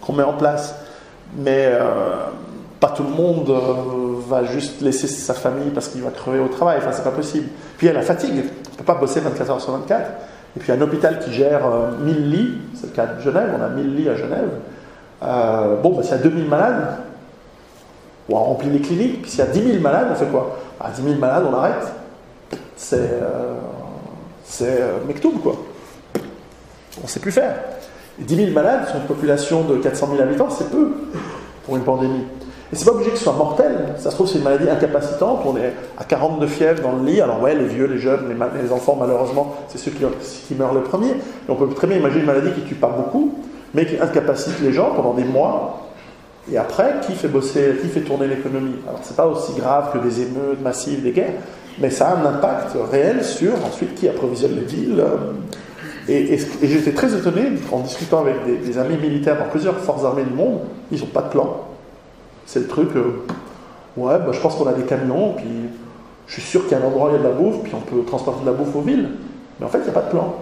qu'on 0.00 0.14
met 0.14 0.22
en 0.22 0.32
place. 0.32 0.74
Mais 1.36 1.68
euh, 1.70 2.14
pas 2.80 2.88
tout 2.88 3.02
le 3.02 3.10
monde 3.10 3.50
euh, 3.50 4.20
va 4.26 4.44
juste 4.44 4.80
laisser 4.80 5.06
sa 5.06 5.34
famille 5.34 5.70
parce 5.70 5.88
qu'il 5.88 6.02
va 6.02 6.10
crever 6.10 6.40
au 6.40 6.48
travail. 6.48 6.78
Enfin, 6.78 6.92
c'est 6.92 7.04
pas 7.04 7.10
possible. 7.10 7.48
Puis 7.76 7.86
il 7.86 7.90
y 7.90 7.92
a 7.92 7.94
la 7.94 8.02
fatigue. 8.02 8.32
On 8.32 8.72
ne 8.72 8.78
peut 8.78 8.84
pas 8.84 8.94
bosser 8.94 9.20
24 9.20 9.50
heures 9.50 9.60
sur 9.60 9.72
24. 9.72 10.10
Et 10.56 10.60
puis 10.60 10.72
un 10.72 10.80
hôpital 10.80 11.18
qui 11.20 11.32
gère 11.32 11.60
1000 12.02 12.30
lits. 12.30 12.58
C'est 12.74 12.86
le 12.86 12.92
cas 12.92 13.06
de 13.06 13.20
Genève. 13.20 13.50
On 13.56 13.62
a 13.62 13.68
1000 13.68 13.94
lits 13.94 14.08
à 14.08 14.16
Genève. 14.16 14.48
bon, 15.20 15.92
bah, 15.94 16.02
s'il 16.02 16.12
y 16.12 16.14
a 16.14 16.22
2000 16.22 16.48
malades, 16.48 16.96
on 18.34 18.44
remplit 18.44 18.70
les 18.70 18.80
cliniques, 18.80 19.22
puis 19.22 19.30
s'il 19.30 19.40
y 19.40 19.42
a 19.42 19.46
10 19.46 19.62
000 19.62 19.80
malades, 19.80 20.08
on 20.12 20.14
fait 20.14 20.26
quoi? 20.26 20.58
À 20.80 20.84
bah, 20.84 20.90
10 20.94 21.02
000 21.02 21.14
malades, 21.16 21.44
on 21.50 21.54
arrête. 21.54 21.92
C'est 22.76 22.96
euh, 22.98 23.54
euh, 24.62 24.98
quoi. 25.42 25.56
On 27.00 27.04
ne 27.04 27.08
sait 27.08 27.20
plus 27.20 27.32
faire. 27.32 27.54
Et 28.20 28.24
10 28.24 28.36
000 28.36 28.50
malades 28.50 28.86
sur 28.86 28.96
une 28.96 29.06
population 29.06 29.62
de 29.62 29.76
400 29.76 30.08
000 30.12 30.22
habitants, 30.22 30.50
c'est 30.50 30.70
peu 30.70 30.92
pour 31.64 31.76
une 31.76 31.82
pandémie. 31.82 32.24
Et 32.72 32.76
c'est 32.76 32.84
pas 32.84 32.90
obligé 32.92 33.10
que 33.10 33.16
ce 33.16 33.24
soit 33.24 33.32
mortel. 33.32 33.94
Ça 33.96 34.10
se 34.10 34.14
trouve, 34.14 34.26
c'est 34.26 34.38
une 34.38 34.44
maladie 34.44 34.68
incapacitante. 34.68 35.40
On 35.46 35.56
est 35.56 35.72
à 35.96 36.04
42 36.04 36.46
fièvres 36.46 36.82
dans 36.82 36.92
le 36.92 37.04
lit. 37.04 37.20
Alors, 37.20 37.40
ouais, 37.40 37.54
les 37.54 37.64
vieux, 37.64 37.86
les 37.86 37.98
jeunes, 37.98 38.34
les, 38.62 38.72
enfants, 38.72 38.96
malheureusement, 39.00 39.54
c'est 39.68 39.78
ceux 39.78 39.90
qui, 39.90 40.54
meurent 40.54 40.74
le 40.74 40.82
premier. 40.82 41.14
On 41.48 41.54
peut 41.54 41.68
très 41.74 41.86
bien 41.86 41.96
imaginer 41.96 42.20
une 42.20 42.26
maladie 42.26 42.52
qui 42.52 42.60
ne 42.60 42.66
tue 42.66 42.74
pas 42.74 42.88
beaucoup, 42.88 43.38
mais 43.72 43.86
qui 43.86 43.98
incapacite 43.98 44.60
les 44.60 44.72
gens 44.72 44.90
pendant 44.94 45.14
des 45.14 45.24
mois 45.24 45.87
et 46.52 46.56
après, 46.56 46.94
qui 47.06 47.12
fait 47.12 47.28
bosser, 47.28 47.76
qui 47.82 47.88
fait 47.88 48.00
tourner 48.00 48.26
l'économie? 48.26 48.76
Alors, 48.86 49.00
c'est 49.02 49.16
pas 49.16 49.26
aussi 49.26 49.52
grave 49.54 49.92
que 49.92 49.98
des 49.98 50.22
émeutes 50.22 50.62
massives, 50.62 51.02
des 51.02 51.12
guerres, 51.12 51.34
mais 51.78 51.90
ça 51.90 52.08
a 52.08 52.16
un 52.16 52.26
impact 52.26 52.76
réel 52.90 53.22
sur 53.24 53.52
ensuite 53.64 53.94
qui 53.94 54.08
approvisionne 54.08 54.54
les 54.54 54.64
villes. 54.64 55.04
Et, 56.08 56.38
j'étais 56.62 56.92
très 56.92 57.14
étonné 57.14 57.42
en 57.70 57.80
discutant 57.80 58.20
avec 58.20 58.36
des, 58.64 58.78
amis 58.78 58.96
militaires 58.96 59.38
dans 59.38 59.50
plusieurs 59.50 59.76
forces 59.78 60.04
armées 60.04 60.24
du 60.24 60.32
monde, 60.32 60.60
ils 60.90 61.00
n'ont 61.00 61.06
pas 61.06 61.22
de 61.22 61.28
plan. 61.28 61.64
C'est 62.46 62.60
le 62.60 62.66
truc, 62.66 62.88
euh, 62.96 63.24
ouais, 63.98 64.18
bah, 64.18 64.30
je 64.32 64.40
pense 64.40 64.54
qu'on 64.54 64.66
a 64.66 64.72
des 64.72 64.84
camions, 64.84 65.34
puis 65.36 65.46
je 66.26 66.32
suis 66.32 66.42
sûr 66.42 66.62
qu'il 66.62 66.78
y 66.78 66.80
a 66.80 66.82
un 66.82 66.86
endroit 66.86 67.08
où 67.08 67.10
il 67.10 67.16
y 67.16 67.16
a 67.16 67.18
de 67.18 67.24
la 67.24 67.34
bouffe, 67.34 67.62
puis 67.62 67.74
on 67.74 67.80
peut 67.80 68.02
transporter 68.04 68.40
de 68.40 68.46
la 68.46 68.52
bouffe 68.52 68.74
aux 68.74 68.80
villes. 68.80 69.10
Mais 69.60 69.66
en 69.66 69.68
fait, 69.68 69.78
il 69.78 69.84
n'y 69.84 69.90
a 69.90 69.92
pas 69.92 70.02
de 70.02 70.10
plan. 70.10 70.34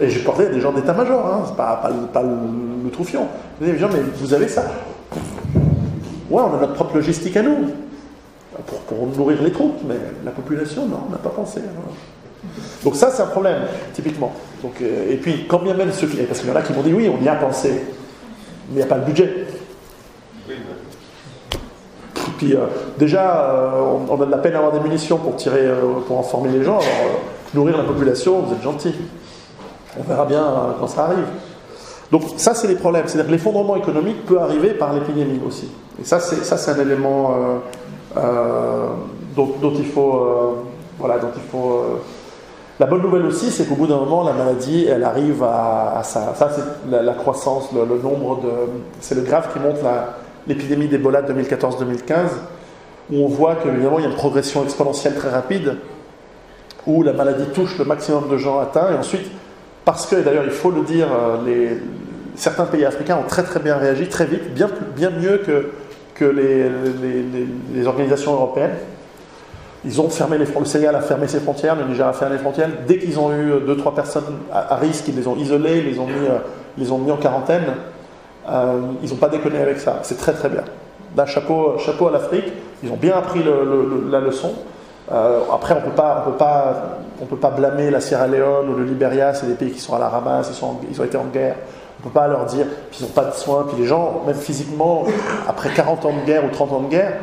Et 0.00 0.08
parlé 0.18 0.46
à 0.46 0.48
des 0.50 0.60
gens 0.60 0.72
d'état-major, 0.72 1.26
hein, 1.26 1.44
c'est 1.46 1.56
pas, 1.56 1.82
pas, 2.12 2.22
le, 2.22 2.90
troufion. 2.90 3.26
des 3.60 3.78
gens, 3.78 3.88
mais 3.92 4.00
vous 4.16 4.32
avez 4.32 4.48
ça 4.48 4.64
Ouais, 6.30 6.42
on 6.42 6.56
a 6.56 6.60
notre 6.60 6.74
propre 6.74 6.96
logistique 6.96 7.36
à 7.36 7.42
nous, 7.42 7.70
pour, 8.86 9.06
nourrir 9.16 9.42
les 9.42 9.50
troupes, 9.50 9.80
mais 9.86 9.96
la 10.24 10.30
population, 10.30 10.86
non, 10.86 11.00
on 11.08 11.12
n'a 11.12 11.18
pas 11.18 11.30
pensé. 11.30 11.60
Hein. 11.60 12.48
Donc 12.84 12.96
ça, 12.96 13.10
c'est 13.10 13.22
un 13.22 13.26
problème, 13.26 13.62
typiquement. 13.94 14.32
Donc, 14.62 14.74
euh, 14.82 15.10
et 15.12 15.16
puis, 15.16 15.46
quand 15.48 15.60
bien 15.60 15.74
même 15.74 15.92
ceux 15.92 16.06
qui... 16.06 16.16
Parce 16.18 16.40
qu'il 16.40 16.48
y 16.48 16.52
en 16.52 16.56
a 16.56 16.62
qui 16.62 16.72
m'ont 16.72 16.82
dit, 16.82 16.92
oui, 16.92 17.08
on 17.08 17.22
y 17.22 17.28
a 17.28 17.34
pensé, 17.34 17.70
mais 18.68 18.74
il 18.74 18.76
n'y 18.76 18.82
a 18.82 18.86
pas 18.86 18.98
le 18.98 19.04
budget. 19.04 19.46
Puis 22.36 22.54
euh, 22.54 22.66
déjà, 22.98 23.50
euh, 23.50 23.96
on, 24.08 24.22
a 24.22 24.26
de 24.26 24.30
la 24.30 24.38
peine 24.38 24.54
à 24.54 24.58
avoir 24.58 24.72
des 24.72 24.78
munitions 24.78 25.18
pour 25.18 25.34
tirer, 25.34 25.66
pour 26.06 26.20
informer 26.20 26.50
les 26.50 26.62
gens. 26.62 26.78
Alors, 26.78 27.20
nourrir 27.52 27.78
la 27.78 27.84
population, 27.84 28.40
vous 28.42 28.54
êtes 28.54 28.62
gentils. 28.62 28.94
On 29.98 30.02
verra 30.02 30.24
bien 30.24 30.42
euh, 30.42 30.72
quand 30.78 30.86
ça 30.86 31.04
arrive. 31.04 31.26
Donc 32.12 32.22
ça, 32.36 32.54
c'est 32.54 32.68
les 32.68 32.76
problèmes. 32.76 33.04
C'est-à-dire 33.06 33.26
que 33.26 33.32
l'effondrement 33.32 33.76
économique 33.76 34.24
peut 34.24 34.38
arriver 34.38 34.70
par 34.70 34.92
l'épidémie 34.92 35.40
aussi. 35.46 35.68
Et 36.00 36.04
ça, 36.04 36.20
c'est, 36.20 36.70
un 36.70 36.80
élément 36.80 37.32
euh, 37.32 37.58
euh, 38.16 38.86
dont, 39.36 39.72
il 39.76 39.86
faut... 39.86 40.56
voilà, 40.98 41.18
dont 41.18 41.30
il 41.34 41.42
faut 41.50 41.82
la 42.80 42.86
bonne 42.86 43.02
nouvelle 43.02 43.26
aussi, 43.26 43.50
c'est 43.50 43.68
qu'au 43.68 43.74
bout 43.74 43.88
d'un 43.88 43.96
moment, 43.96 44.22
la 44.22 44.32
maladie, 44.32 44.86
elle 44.86 45.02
arrive 45.02 45.42
à, 45.42 46.00
ça. 46.04 46.32
Ça, 46.36 46.48
c'est 46.54 46.90
la, 46.90 47.12
croissance, 47.14 47.70
le, 47.72 47.84
nombre 48.00 48.40
de... 48.40 48.50
C'est 49.00 49.16
le 49.16 49.22
graphe 49.22 49.52
qui 49.52 49.58
montre 49.58 49.80
l'épidémie 50.46 50.86
d'Ebola 50.86 51.22
2014-2015, 51.22 52.14
où 53.10 53.24
on 53.24 53.26
voit 53.26 53.56
qu'évidemment, 53.56 53.98
il 53.98 54.04
y 54.04 54.06
a 54.06 54.10
une 54.10 54.14
progression 54.14 54.62
exponentielle 54.62 55.16
très 55.16 55.30
rapide, 55.30 55.78
où 56.86 57.02
la 57.02 57.12
maladie 57.12 57.46
touche 57.52 57.76
le 57.78 57.84
maximum 57.84 58.28
de 58.28 58.36
gens 58.36 58.60
atteints, 58.60 58.92
et 58.92 58.96
ensuite, 58.96 59.28
parce 59.88 60.04
que, 60.04 60.16
d'ailleurs, 60.16 60.44
il 60.44 60.50
faut 60.50 60.70
le 60.70 60.82
dire, 60.82 61.06
euh, 61.10 61.74
certains 62.36 62.66
pays 62.66 62.84
africains 62.84 63.16
ont 63.16 63.26
très 63.26 63.42
très 63.42 63.58
bien 63.58 63.78
réagi, 63.78 64.06
très 64.06 64.26
vite, 64.26 64.52
bien, 64.52 64.68
bien 64.94 65.08
mieux 65.08 65.38
que, 65.38 65.70
que 66.14 66.26
les, 66.26 67.86
organisations 67.86 68.34
européennes. 68.34 68.76
Ils 69.86 69.98
ont 69.98 70.10
fermé 70.10 70.36
les 70.36 70.44
le 70.44 70.64
Sénégal 70.66 70.94
a 70.94 71.00
fermé 71.00 71.26
ses 71.26 71.40
frontières, 71.40 71.74
le 71.74 71.86
Niger 71.86 72.06
a 72.06 72.12
fermé 72.12 72.34
les 72.34 72.42
frontières. 72.42 72.68
Dès 72.86 72.98
qu'ils 72.98 73.18
ont 73.18 73.32
eu 73.32 73.60
deux, 73.66 73.78
trois 73.78 73.94
personnes 73.94 74.26
à, 74.52 74.76
risque, 74.76 75.08
ils 75.08 75.16
les 75.16 75.26
ont 75.26 75.36
isolées, 75.36 75.78
ils 75.78 75.92
les 75.94 75.98
ont 75.98 76.06
mis, 76.06 76.26
euh, 76.28 76.36
les 76.76 76.92
ont 76.92 76.98
mis 76.98 77.10
en 77.10 77.16
quarantaine. 77.16 77.64
Euh, 78.46 78.80
ils 79.02 79.08
n'ont 79.08 79.16
pas 79.16 79.30
déconné 79.30 79.56
avec 79.56 79.80
ça. 79.80 80.00
C'est 80.02 80.18
très 80.18 80.34
très 80.34 80.50
bien. 80.50 80.64
D'un 81.16 81.24
chapeau, 81.24 81.78
chapeau 81.78 82.08
à 82.08 82.10
l'Afrique, 82.10 82.52
ils 82.82 82.92
ont 82.92 82.96
bien 82.96 83.16
appris 83.16 83.40
la 84.10 84.20
leçon. 84.20 84.52
Euh, 85.10 85.40
après, 85.50 85.72
on 85.72 85.80
peut 85.80 85.96
pas, 85.96 86.24
on 86.26 86.30
peut 86.32 86.36
pas, 86.36 86.98
on 87.20 87.26
peut 87.26 87.36
pas 87.36 87.50
blâmer 87.50 87.90
la 87.90 88.00
Sierra 88.00 88.26
Leone 88.26 88.68
ou 88.68 88.74
le 88.74 88.84
Liberia, 88.84 89.34
c'est 89.34 89.46
des 89.46 89.54
pays 89.54 89.70
qui 89.70 89.80
sont 89.80 89.94
à 89.94 89.98
la 89.98 90.08
ramasse, 90.08 90.48
ils, 90.50 90.54
sont 90.54 90.76
ils 90.90 91.00
ont 91.00 91.04
été 91.04 91.16
en 91.16 91.26
guerre. 91.26 91.56
On 91.98 92.06
ne 92.06 92.10
peut 92.10 92.14
pas 92.14 92.28
leur 92.28 92.46
dire 92.46 92.66
qu'ils 92.92 93.06
n'ont 93.06 93.12
pas 93.12 93.24
de 93.24 93.34
soins. 93.34 93.66
Puis 93.68 93.82
les 93.82 93.86
gens, 93.86 94.22
même 94.26 94.36
physiquement, 94.36 95.04
après 95.48 95.70
40 95.70 96.04
ans 96.06 96.12
de 96.12 96.26
guerre 96.26 96.44
ou 96.44 96.48
30 96.48 96.72
ans 96.72 96.80
de 96.80 96.88
guerre, 96.88 97.14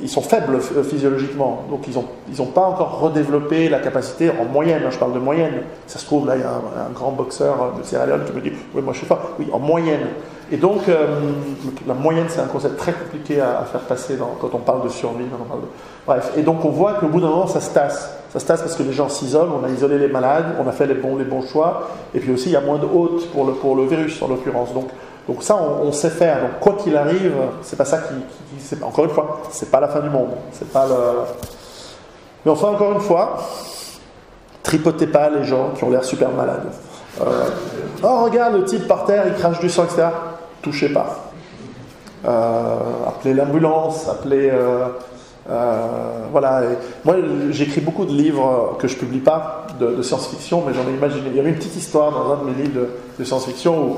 ils 0.00 0.08
sont 0.08 0.20
faibles 0.20 0.56
euh, 0.76 0.82
physiologiquement. 0.84 1.64
Donc 1.68 1.86
ils 1.88 1.94
n'ont 1.94 2.04
ils 2.28 2.40
ont 2.40 2.46
pas 2.46 2.62
encore 2.62 3.00
redéveloppé 3.00 3.68
la 3.68 3.80
capacité, 3.80 4.30
en 4.30 4.44
moyenne, 4.44 4.82
hein, 4.86 4.90
je 4.90 4.98
parle 4.98 5.12
de 5.12 5.18
moyenne. 5.18 5.62
Ça 5.86 5.98
se 5.98 6.06
trouve, 6.06 6.26
là, 6.26 6.36
il 6.36 6.42
y 6.42 6.44
a 6.44 6.50
un, 6.50 6.92
grand 6.92 7.10
boxeur 7.10 7.74
de 7.76 7.82
Sierra 7.82 8.06
Leone 8.06 8.24
qui 8.24 8.32
me 8.32 8.40
dit 8.40 8.52
Oui, 8.74 8.82
moi 8.82 8.92
je 8.92 8.98
suis 8.98 9.06
fort. 9.06 9.32
Oui, 9.38 9.48
en 9.52 9.58
moyenne. 9.58 10.06
Et 10.50 10.56
donc, 10.56 10.88
euh, 10.88 11.06
la 11.86 11.94
moyenne, 11.94 12.26
c'est 12.28 12.40
un 12.40 12.46
concept 12.46 12.76
très 12.76 12.92
compliqué 12.92 13.40
à, 13.40 13.64
faire 13.70 13.80
passer 13.82 14.18
quand 14.40 14.50
on 14.52 14.58
parle 14.58 14.82
de 14.82 14.88
survie. 14.88 15.24
Bref, 16.06 16.32
et 16.36 16.42
donc 16.42 16.64
on 16.64 16.70
voit 16.70 16.94
qu'au 16.94 17.06
bout 17.06 17.20
d'un 17.20 17.28
moment, 17.28 17.46
ça 17.46 17.60
se 17.60 17.70
tasse. 17.70 18.10
Ça 18.32 18.40
se 18.40 18.46
tasse 18.46 18.60
parce 18.60 18.74
que 18.74 18.82
les 18.82 18.92
gens 18.92 19.08
s'isolent, 19.08 19.52
on 19.62 19.64
a 19.64 19.68
isolé 19.68 19.98
les 19.98 20.08
malades, 20.08 20.56
on 20.58 20.68
a 20.68 20.72
fait 20.72 20.86
les 20.86 20.94
bons, 20.94 21.16
les 21.16 21.24
bons 21.24 21.42
choix, 21.42 21.90
et 22.14 22.18
puis 22.18 22.32
aussi 22.32 22.48
il 22.48 22.52
y 22.52 22.56
a 22.56 22.60
moins 22.60 22.78
de 22.78 22.86
hôtes 22.86 23.30
pour 23.30 23.44
le, 23.44 23.52
pour 23.52 23.76
le 23.76 23.84
virus 23.84 24.20
en 24.22 24.28
l'occurrence. 24.28 24.72
Donc, 24.74 24.88
donc 25.28 25.42
ça, 25.42 25.56
on, 25.56 25.92
sait 25.92 26.10
faire. 26.10 26.40
Donc 26.40 26.58
quoi 26.58 26.72
qu'il 26.72 26.96
arrive, 26.96 27.34
c'est 27.62 27.76
pas 27.76 27.84
ça 27.84 27.98
qui, 27.98 28.82
encore 28.82 29.04
une 29.04 29.10
fois, 29.10 29.42
c'est 29.50 29.70
pas 29.70 29.80
la 29.80 29.88
fin 29.88 30.00
du 30.00 30.10
monde. 30.10 30.30
C'est 30.50 30.68
pas 30.68 30.86
le. 30.86 30.94
Mais 32.44 32.50
enfin, 32.50 32.68
encore 32.68 32.92
une 32.92 33.00
fois, 33.00 33.38
tripotez 34.62 35.06
pas 35.06 35.30
les 35.30 35.44
gens 35.44 35.70
qui 35.76 35.84
ont 35.84 35.90
l'air 35.90 36.02
super 36.02 36.30
malades. 36.30 36.72
Euh, 37.20 37.48
oh, 38.02 38.24
regarde 38.24 38.54
le 38.54 38.64
type 38.64 38.88
par 38.88 39.04
terre, 39.04 39.24
il 39.28 39.34
crache 39.34 39.60
du 39.60 39.68
sang, 39.68 39.84
etc 39.84 40.08
touchez 40.62 40.88
pas. 40.88 41.32
Euh, 42.24 42.76
appelez 43.06 43.34
l'ambulance, 43.34 44.08
appelez. 44.08 44.48
Euh, 44.50 44.86
euh, 45.50 45.86
voilà. 46.30 46.62
moi, 47.04 47.16
j'écris 47.50 47.80
beaucoup 47.80 48.04
de 48.04 48.12
livres 48.12 48.76
que 48.78 48.86
je 48.86 48.96
publie 48.96 49.18
pas 49.18 49.66
de, 49.80 50.00
science-fiction, 50.00 50.62
mais 50.66 50.72
j'en 50.72 50.88
ai 50.88 50.94
imaginé. 50.94 51.28
Il 51.30 51.36
y 51.36 51.40
avait 51.40 51.50
une 51.50 51.56
petite 51.56 51.76
histoire 51.76 52.12
dans 52.12 52.32
un 52.32 52.36
de 52.44 52.50
mes 52.50 52.62
livres 52.62 52.86
de, 53.18 53.24
science-fiction 53.24 53.96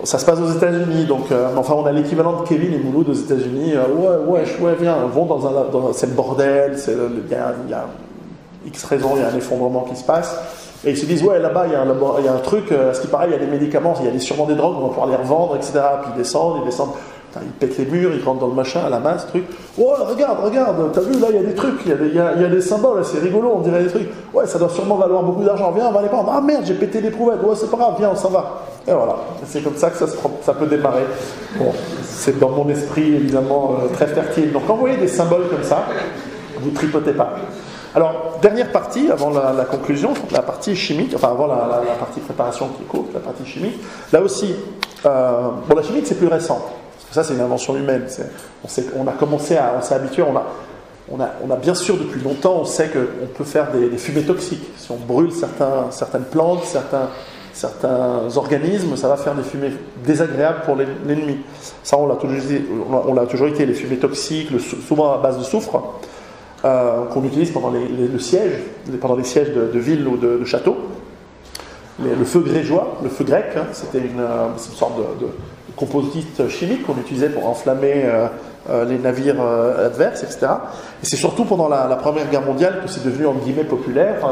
où 0.00 0.06
ça 0.06 0.18
se 0.18 0.26
passe 0.26 0.38
aux 0.38 0.50
États-Unis, 0.50 1.06
donc 1.06 1.26
enfin 1.56 1.74
on 1.74 1.86
a 1.86 1.92
l'équivalent 1.92 2.42
de 2.42 2.48
Kevin 2.48 2.74
et 2.74 2.78
Mouloud 2.78 3.08
aux 3.08 3.14
États-Unis. 3.14 3.74
ouais, 3.74 4.16
ouais, 4.26 4.44
ouais, 4.60 4.74
viens, 4.78 4.96
vont 5.06 5.24
dans 5.24 5.46
un, 5.46 5.92
c'est 5.92 6.06
le 6.06 6.12
bordel, 6.12 6.76
il 6.86 7.30
y 7.30 7.70
y 7.70 7.74
a 7.74 7.86
X 8.66 8.84
raisons, 8.84 9.12
il 9.14 9.22
y 9.22 9.24
a 9.24 9.28
un 9.28 9.36
effondrement 9.36 9.82
qui 9.82 9.96
se 9.96 10.04
passe. 10.04 10.36
Et 10.86 10.90
ils 10.90 10.98
se 10.98 11.06
disent, 11.06 11.22
ouais, 11.22 11.38
là-bas, 11.38 11.66
il 11.66 11.72
y, 11.72 11.76
a 11.76 12.32
un, 12.32 12.38
truc, 12.38 12.70
à 12.72 12.92
ce 12.92 13.00
qui 13.00 13.06
paraît, 13.06 13.26
il 13.28 13.32
y 13.32 13.34
a 13.34 13.38
des 13.38 13.46
médicaments, 13.46 13.94
il 14.00 14.12
y 14.12 14.16
a 14.16 14.20
sûrement 14.20 14.46
des 14.46 14.54
drogues, 14.54 14.76
on 14.78 14.82
va 14.82 14.88
pouvoir 14.88 15.06
les 15.06 15.16
revendre, 15.16 15.56
etc. 15.56 15.80
Puis 16.02 16.10
ils 16.14 16.18
descendent, 16.18 16.58
ils 16.62 16.66
descendent. 16.66 16.90
Ils 17.42 17.48
pètent 17.48 17.78
les 17.78 17.86
murs, 17.86 18.12
ils 18.14 18.22
rentrent 18.22 18.40
dans 18.40 18.48
le 18.48 18.54
machin 18.54 18.80
à 18.86 18.90
la 18.90 19.00
masse, 19.00 19.26
truc. 19.26 19.44
Oh, 19.78 19.92
regarde, 20.08 20.38
regarde, 20.44 20.92
t'as 20.92 21.00
vu, 21.00 21.18
là, 21.18 21.28
il 21.30 21.36
y 21.36 21.38
a 21.38 21.42
des 21.42 21.54
trucs, 21.54 21.80
il 21.84 21.90
y, 21.90 22.18
a 22.18 22.48
des- 22.48 22.60
symboles, 22.60 23.04
c'est 23.04 23.18
rigolo, 23.18 23.54
on 23.56 23.60
dirait 23.60 23.82
des 23.82 23.90
trucs. 23.90 24.08
Ouais, 24.32 24.46
ça 24.46 24.58
doit 24.58 24.68
sûrement 24.68 24.96
valoir 24.96 25.22
beaucoup 25.22 25.42
d'argent, 25.42 25.72
viens, 25.72 25.88
on 25.88 25.92
va 25.92 26.02
les 26.02 26.08
prendre. 26.08 26.30
Ah 26.32 26.40
merde, 26.40 26.62
j'ai 26.64 26.74
pété 26.74 27.00
l'éprouette, 27.00 27.42
ouais, 27.42 27.54
c'est 27.56 27.70
pas 27.70 27.76
grave, 27.76 27.94
viens, 27.98 28.10
on 28.12 28.16
s'en 28.16 28.30
va. 28.30 28.62
Et 28.86 28.92
voilà, 28.92 29.16
c'est 29.46 29.62
comme 29.62 29.76
ça 29.76 29.90
que 29.90 29.96
ça, 29.96 30.52
peut 30.54 30.66
démarrer. 30.66 31.04
Bon, 31.58 31.72
c'est 32.02 32.38
dans 32.38 32.50
mon 32.50 32.68
esprit, 32.68 33.14
évidemment, 33.14 33.72
euh, 33.82 33.92
très 33.94 34.06
fertile. 34.06 34.52
Donc, 34.52 34.62
quand 34.66 34.74
vous 34.74 34.80
voyez 34.80 34.98
des 34.98 35.08
symboles 35.08 35.48
comme 35.50 35.64
ça, 35.64 35.84
vous 36.60 36.70
tripotez 36.70 37.12
pas. 37.12 37.34
Alors, 37.94 38.38
dernière 38.42 38.72
partie, 38.72 39.08
avant 39.10 39.30
la, 39.30 39.64
conclusion, 39.64 40.14
la 40.32 40.42
partie 40.42 40.74
chimique, 40.74 41.12
enfin 41.14 41.28
avant 41.28 41.46
la, 41.46 41.80
partie 41.98 42.18
préparation 42.18 42.68
qui 42.68 42.82
est 42.82 42.86
courte, 42.86 43.14
la 43.14 43.20
partie 43.20 43.46
chimique. 43.46 43.78
Là 44.12 44.20
aussi, 44.20 44.52
euh, 45.06 45.50
bon, 45.68 45.76
la 45.76 45.82
chimique 45.82 46.06
c'est 46.06 46.18
plus 46.18 46.26
récent, 46.26 46.58
parce 46.58 47.08
que 47.08 47.14
ça 47.14 47.22
c'est 47.22 47.34
une 47.34 47.40
invention 47.40 47.76
humaine. 47.76 48.06
On, 48.96 49.06
a 49.06 49.12
commencé 49.12 49.56
à, 49.56 49.74
on 49.78 49.82
s'est 49.82 49.94
habitué, 49.94 50.22
on 50.22 50.36
a, 50.36 50.44
on, 51.08 51.20
a, 51.20 51.28
on 51.46 51.50
a 51.52 51.56
bien 51.56 51.74
sûr 51.74 51.96
depuis 51.96 52.20
longtemps, 52.20 52.56
on 52.62 52.64
sait 52.64 52.88
qu'on 52.88 53.26
peut 53.26 53.44
faire 53.44 53.70
des, 53.70 53.96
fumées 53.96 54.24
toxiques. 54.24 54.64
Si 54.76 54.90
on 54.90 54.96
brûle 54.96 55.30
certaines 55.90 56.24
plantes, 56.24 56.64
certains, 56.64 57.10
certains 57.52 58.22
organismes, 58.34 58.96
ça 58.96 59.06
va 59.06 59.16
faire 59.16 59.36
des 59.36 59.44
fumées 59.44 59.72
désagréables 60.04 60.62
pour 60.64 60.74
l'en- 60.74 60.84
l'ennemi. 61.06 61.38
Ça, 61.84 61.96
on 61.96 62.08
l'a 62.08 62.16
toujours, 62.16 63.28
toujours 63.28 63.46
été, 63.46 63.66
les 63.66 63.74
fumées 63.74 63.98
toxiques, 63.98 64.50
souvent 64.88 65.12
à 65.12 65.18
base 65.18 65.38
de 65.38 65.44
soufre 65.44 65.80
euh, 66.64 67.04
qu'on 67.06 67.22
utilise 67.24 67.50
pendant 67.50 67.70
les, 67.70 67.86
les- 67.86 68.08
le 68.08 68.18
siège, 68.18 68.52
pendant 69.00 69.16
les 69.16 69.24
sièges 69.24 69.50
de, 69.52 69.78
villes 69.78 70.06
ou 70.08 70.16
de, 70.16 70.44
châteaux. 70.44 70.76
Le 72.02 72.24
feu 72.24 72.40
grégeois, 72.40 72.96
le 73.02 73.08
feu 73.08 73.22
grec, 73.24 73.44
hein, 73.56 73.66
c'était 73.72 73.98
une, 73.98 74.18
euh, 74.18 74.48
sorte 74.56 74.96
de, 75.20 75.26
composite 75.76 76.48
chimique 76.48 76.86
qu'on 76.86 76.96
utilisait 76.96 77.28
pour 77.28 77.46
enflammer 77.46 78.04
euh, 78.70 78.84
les 78.84 78.96
navires 78.98 79.40
adverses, 79.42 80.22
etc. 80.22 80.46
Et 81.02 81.06
c'est 81.06 81.16
surtout 81.16 81.44
pendant 81.44 81.68
la, 81.68 81.84
Première 81.96 82.30
Guerre 82.30 82.42
mondiale 82.46 82.80
que 82.82 82.88
c'est 82.90 83.04
devenu 83.04 83.26
en 83.26 83.34
guillemets 83.34 83.64
populaire. 83.64 84.26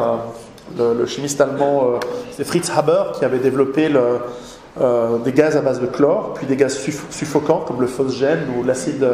Le, 0.79 1.05
chimiste 1.07 1.41
allemand, 1.41 1.95
c'est 2.31 2.45
Fritz 2.45 2.71
Haber, 2.75 3.13
qui 3.19 3.25
avait 3.25 3.41
développé 3.41 3.89
des 3.91 5.33
gaz 5.33 5.57
à 5.57 5.61
base 5.61 5.81
de 5.81 5.87
chlore, 5.87 6.33
puis 6.35 6.47
des 6.47 6.57
gaz 6.57 6.77
suff- 6.79 7.11
suffocants 7.11 7.65
comme 7.67 7.81
le 7.81 7.89
phosgène 7.89 8.45
ou 8.57 8.63
l'acide 8.63 9.05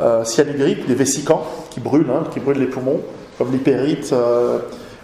euh, 0.00 0.24
des 0.24 0.94
vésicants 0.94 1.44
qui 1.70 1.80
brûlent, 1.80 2.10
hein, 2.10 2.24
qui 2.32 2.40
brûlent 2.40 2.58
les 2.58 2.66
poumons, 2.66 3.00
comme 3.38 3.52
l'hypérite. 3.52 4.12
euh. 4.12 4.58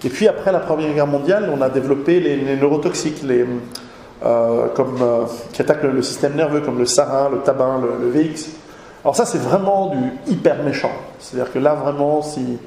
Et 0.05 0.09
puis 0.09 0.29
après 0.29 0.53
la 0.53 0.61
Première 0.61 0.95
Guerre 0.95 1.07
mondiale, 1.07 1.51
on 1.53 1.61
a 1.61 1.69
développé 1.69 2.21
les, 2.21 2.57
neurotoxiques, 2.57 3.23
les, 3.25 3.45
euh, 4.25 4.67
euh, 4.79 5.25
qui 5.53 5.61
attaquent 5.61 5.83
le, 5.83 6.03
système 6.03 6.37
nerveux, 6.37 6.61
comme 6.61 6.79
le 6.79 6.87
sarin, 6.87 7.29
le 7.31 7.39
tabac, 7.39 7.81
le, 8.01 8.09
VX. 8.09 8.47
Alors 9.05 9.17
ça, 9.17 9.27
c'est 9.27 9.39
vraiment 9.39 9.89
du 9.89 10.33
hyper 10.33 10.63
méchant. 10.63 10.93
C'est-à-dire 11.19 11.53
que 11.53 11.59
là, 11.59 11.75
vraiment, 11.75 12.23
si 12.23 12.59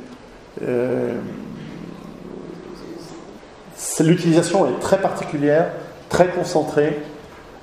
l'utilisation 4.03 4.65
est 4.65 4.80
très 4.81 4.99
particulière, 4.99 5.72
très 6.11 6.27
concentrée. 6.27 6.99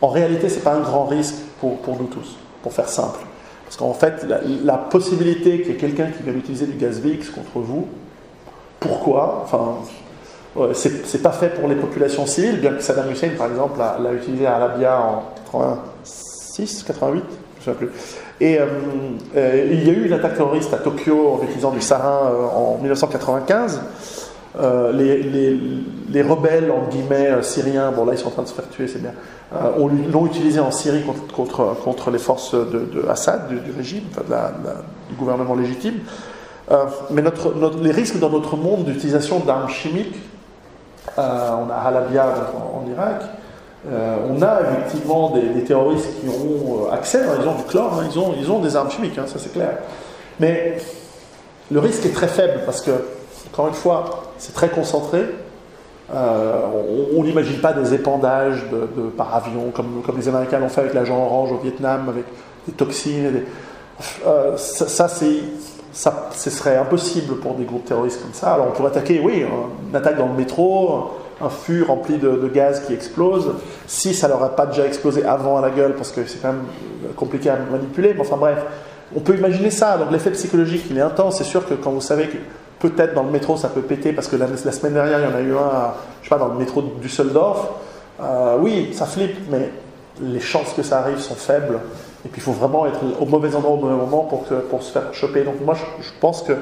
En 0.00 0.08
réalité, 0.08 0.48
c'est 0.48 0.64
pas 0.64 0.72
un 0.72 0.80
grand 0.80 1.04
risque 1.04 1.34
pour, 1.60 1.76
pour 1.78 1.98
nous 1.98 2.06
tous, 2.06 2.36
pour 2.62 2.72
faire 2.72 2.88
simple. 2.88 3.20
Parce 3.68 3.76
qu'en 3.76 3.92
fait, 3.92 4.26
la, 4.64 4.78
possibilité 4.78 5.60
qu'il 5.60 5.72
y 5.72 5.74
ait 5.74 5.78
quelqu'un 5.78 6.06
qui 6.06 6.22
vienne 6.22 6.38
utiliser 6.38 6.64
du 6.64 6.78
gaz 6.78 7.02
VX 7.02 7.28
contre 7.28 7.58
vous, 7.58 7.86
pourquoi 8.80 9.42
Enfin, 9.44 9.76
c'est 10.72 11.22
pas 11.22 11.32
fait 11.32 11.50
pour 11.50 11.68
les 11.68 11.74
populations 11.74 12.24
civiles, 12.24 12.60
bien 12.60 12.72
que 12.72 12.80
Saddam 12.80 13.10
Hussein, 13.10 13.28
par 13.36 13.48
exemple, 13.48 13.78
l'a 13.78 14.12
utilisé 14.14 14.46
à 14.46 14.56
Arabia 14.56 14.98
en 14.98 15.22
86, 15.52 16.82
88, 16.84 17.22
je 17.22 17.70
ne 17.70 17.74
souviens 17.74 17.74
plus. 17.74 17.90
Et 18.40 18.58
euh, 18.58 18.66
euh, 19.36 19.68
il 19.70 19.86
y 19.86 19.90
a 19.90 19.92
eu 19.92 20.06
une 20.06 20.12
attaque 20.14 20.36
terroriste 20.36 20.72
à 20.72 20.78
Tokyo 20.78 21.34
en 21.34 21.44
utilisant 21.44 21.72
du 21.72 21.82
sarin 21.82 22.30
euh, 22.30 22.46
en 22.46 22.78
1995. 22.78 23.82
Euh, 24.58 24.92
les, 24.92 25.22
les- 25.22 25.60
les 26.10 26.22
rebelles, 26.22 26.70
en 26.72 26.88
guillemets, 26.88 27.28
euh, 27.28 27.42
syriens, 27.42 27.92
bon 27.92 28.04
là 28.06 28.14
ils 28.14 28.18
sont 28.18 28.28
en 28.28 28.32
train 28.32 28.42
de 28.42 28.48
se 28.48 28.54
faire 28.54 28.68
tuer, 28.70 28.88
c'est 28.88 29.00
bien, 29.00 29.12
euh, 29.54 29.70
on 29.78 29.88
l'ont 30.10 30.26
utilisé 30.26 30.58
en 30.58 30.70
Syrie 30.70 31.04
contre, 31.34 32.10
les 32.10 32.18
forces 32.18 32.54
de, 32.54 33.06
Assad, 33.08 33.48
du, 33.48 33.70
régime, 33.76 34.04
du 35.10 35.14
gouvernement 35.16 35.54
légitime. 35.54 35.98
Euh, 36.70 36.84
mais 37.10 37.22
les 37.82 37.90
risques 37.92 38.18
dans 38.18 38.30
notre 38.30 38.56
monde 38.56 38.84
d'utilisation 38.84 39.38
d'armes 39.40 39.68
chimiques, 39.68 40.16
on 41.16 41.20
a 41.20 41.82
Halabia 41.86 42.26
donc, 42.26 42.62
en, 42.62 42.84
en 42.84 42.90
Irak, 42.90 43.22
on 43.86 44.42
a 44.42 44.60
effectivement 44.62 45.30
des, 45.30 45.62
terroristes 45.64 46.08
qui 46.20 46.28
ont 46.28 46.90
accès, 46.90 47.22
hein, 47.22 47.38
ils 47.40 47.48
ont 47.48 47.54
du 47.54 47.62
chlore, 47.64 48.00
hein, 48.00 48.08
ils, 48.10 48.18
ont, 48.18 48.34
ils 48.38 48.50
ont 48.50 48.58
des 48.58 48.74
armes 48.76 48.90
chimiques, 48.90 49.18
hein, 49.18 49.26
ça 49.26 49.38
c'est 49.38 49.52
clair. 49.52 49.78
Mais 50.40 50.78
le 51.70 51.78
risque 51.80 52.04
est 52.06 52.14
très 52.14 52.28
faible 52.28 52.62
parce 52.66 52.80
que, 52.82 52.90
encore 53.52 53.68
une 53.68 53.74
fois, 53.74 54.24
c'est 54.38 54.54
très 54.54 54.68
concentré. 54.68 55.24
Euh, 56.14 56.60
on 57.14 57.22
n'imagine 57.22 57.60
pas 57.60 57.74
des 57.74 57.92
épandages 57.92 58.64
par 59.16 59.34
avion 59.34 59.70
comme, 59.74 60.02
les 60.16 60.28
Américains 60.28 60.58
l'ont 60.58 60.70
fait 60.70 60.80
avec 60.80 60.94
l'agent 60.94 61.18
orange 61.18 61.52
au 61.52 61.58
Vietnam, 61.58 62.08
avec 62.08 62.24
des 62.66 62.72
toxines. 62.72 63.26
et 63.26 63.44
euh, 64.26 64.56
ça, 64.56 65.08
ce 65.08 66.50
serait 66.50 66.76
impossible 66.76 67.36
pour 67.36 67.54
des 67.54 67.64
groupes 67.64 67.84
terroristes 67.84 68.22
comme 68.22 68.32
ça. 68.32 68.54
Alors 68.54 68.68
on 68.68 68.70
pourrait 68.70 68.90
attaquer, 68.90 69.20
oui, 69.22 69.44
une 69.90 69.96
attaque 69.96 70.16
dans 70.16 70.28
le 70.28 70.34
métro, 70.34 71.10
un 71.40 71.50
fût 71.50 71.82
rempli 71.82 72.16
de, 72.16 72.48
gaz 72.48 72.84
qui 72.86 72.94
explose. 72.94 73.52
Si 73.86 74.14
ça 74.14 74.28
leur 74.28 74.42
a 74.42 74.50
pas 74.50 74.66
déjà 74.66 74.86
explosé 74.86 75.24
avant 75.24 75.58
à 75.58 75.60
la 75.60 75.70
gueule, 75.70 75.94
parce 75.94 76.12
que 76.12 76.24
c'est 76.26 76.40
quand 76.40 76.52
même 76.52 76.64
compliqué 77.16 77.50
à 77.50 77.56
manipuler, 77.70 78.14
mais 78.14 78.20
enfin 78.20 78.36
bref, 78.36 78.58
on 79.14 79.20
peut 79.20 79.36
imaginer 79.36 79.70
ça. 79.70 79.98
Donc 79.98 80.10
l'effet 80.10 80.30
psychologique, 80.30 80.84
il 80.90 80.96
est 80.96 81.02
intense. 81.02 81.38
C'est 81.38 81.44
sûr 81.44 81.66
que 81.66 81.74
quand 81.74 81.90
vous 81.90 82.00
savez 82.00 82.28
que 82.28 82.38
peut-être 82.78 83.14
dans 83.14 83.22
le 83.22 83.30
métro 83.30 83.56
ça 83.56 83.68
peut 83.68 83.82
péter, 83.82 84.12
parce 84.12 84.28
que 84.28 84.36
la, 84.36 84.46
semaine 84.56 84.94
dernière 84.94 85.18
il 85.20 85.24
y 85.24 85.32
en 85.32 85.36
a 85.36 85.40
eu 85.40 85.52
un, 85.52 85.92
je 86.22 86.28
sais 86.28 86.34
pas, 86.34 86.38
dans 86.38 86.48
le 86.48 86.58
métro 86.58 86.82
de 86.82 86.90
Düsseldorf. 87.00 87.68
Euh, 88.20 88.56
oui, 88.60 88.90
ça 88.92 89.06
flippe, 89.06 89.36
mais 89.50 89.70
les 90.20 90.40
chances 90.40 90.72
que 90.72 90.82
ça 90.82 90.98
arrive 90.98 91.18
sont 91.18 91.34
faibles. 91.34 91.78
Et 92.24 92.28
puis 92.28 92.40
il 92.40 92.42
faut 92.42 92.52
vraiment 92.52 92.86
être 92.86 92.98
au 93.20 93.26
mauvais 93.26 93.54
endroit 93.54 93.72
au 93.72 93.76
mauvais 93.76 93.94
moment 93.94 94.24
pour, 94.24 94.82
se 94.82 94.90
faire 94.90 95.14
choper. 95.14 95.42
Donc 95.44 95.60
moi 95.64 95.74
je, 95.74 96.10
pense 96.20 96.42
que 96.42 96.52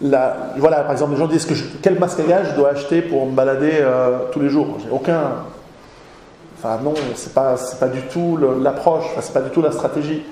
voilà, 0.00 0.80
par 0.80 0.92
exemple, 0.92 1.12
les 1.12 1.18
gens 1.18 1.28
disent 1.28 1.46
que 1.46 1.54
je- 1.54 1.64
quel 1.80 1.98
gaz 1.98 2.48
je 2.50 2.56
dois 2.56 2.70
acheter 2.70 3.02
pour 3.02 3.26
me 3.26 3.32
balader 3.32 3.74
euh, 3.74 4.18
tous 4.32 4.40
les 4.40 4.48
jours? 4.48 4.78
J'ai 4.82 4.90
aucun. 4.90 5.20
Enfin 6.58 6.80
non, 6.82 6.94
c'est 7.14 7.34
pas 7.34 7.54
pas 7.78 7.88
du 7.88 8.02
tout 8.02 8.38
l'approche, 8.60 9.04
enfin, 9.12 9.20
c'est 9.20 9.32
pas 9.32 9.42
du 9.42 9.50
tout 9.50 9.62
la 9.62 9.72
stratégie. 9.72 10.24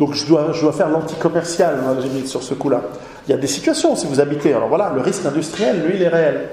Donc 0.00 0.12
je 0.14 0.26
dois 0.26 0.72
faire 0.72 0.88
l'anti-commercial 0.88 1.76
moi, 1.82 1.96
j'ai 2.00 2.26
sur 2.26 2.42
ce 2.42 2.54
coup-là. 2.54 2.82
Il 3.26 3.32
y 3.32 3.34
a 3.34 3.38
des 3.38 3.46
situations 3.46 3.96
si 3.96 4.06
vous 4.06 4.20
habitez. 4.20 4.52
Alors 4.52 4.68
voilà, 4.68 4.92
le 4.94 5.00
risque 5.00 5.26
industriel, 5.26 5.82
lui, 5.84 5.96
il 5.96 6.02
est 6.02 6.08
réel. 6.08 6.48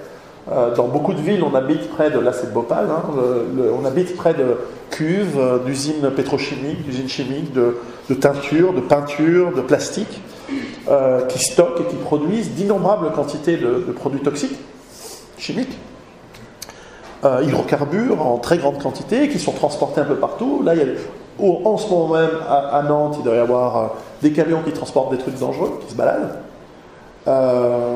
Euh, 0.51 0.75
dans 0.75 0.87
beaucoup 0.87 1.13
de 1.13 1.21
villes, 1.21 1.43
on 1.43 1.55
habite 1.55 1.89
près 1.89 2.11
de, 2.11 2.19
là 2.19 2.33
c'est 2.33 2.47
de 2.47 2.51
Bhopal, 2.51 2.87
hein, 2.91 3.03
on 3.79 3.85
habite 3.85 4.15
près 4.17 4.33
de 4.33 4.57
cuves, 4.89 5.39
euh, 5.39 5.59
d'usines 5.59 6.09
pétrochimiques, 6.13 6.83
d'usines 6.83 7.07
chimiques, 7.07 7.53
de, 7.53 7.77
teintures, 8.13 8.73
de 8.73 8.81
peintures, 8.81 9.53
de 9.53 9.61
plastique, 9.61 10.21
euh, 10.89 11.25
qui 11.27 11.39
stockent 11.39 11.79
et 11.79 11.85
qui 11.85 11.95
produisent 11.95 12.51
d'innombrables 12.51 13.11
quantités 13.13 13.55
de, 13.55 13.93
produits 13.93 14.19
toxiques, 14.19 14.57
chimiques, 15.37 15.77
hydrocarbures 17.23 18.21
en 18.21 18.37
très 18.37 18.57
grande 18.57 18.83
quantité, 18.83 19.29
qui 19.29 19.39
sont 19.39 19.53
transportés 19.53 20.01
un 20.01 20.05
peu 20.05 20.15
partout. 20.15 20.61
Là, 20.61 20.75
il 20.75 20.79
y 20.79 20.83
a 20.83 20.87
en 21.39 21.77
ce 21.77 21.89
moment 21.89 22.15
même, 22.15 22.29
à, 22.49 22.83
Nantes, 22.83 23.15
il 23.19 23.23
doit 23.23 23.35
y 23.35 23.39
avoir 23.39 23.93
des 24.21 24.33
camions 24.33 24.61
qui 24.61 24.73
transportent 24.73 25.11
des 25.11 25.17
trucs 25.17 25.39
dangereux, 25.39 25.79
qui 25.85 25.93
se 25.93 25.97
baladent. 25.97 26.42
Euh, 27.27 27.95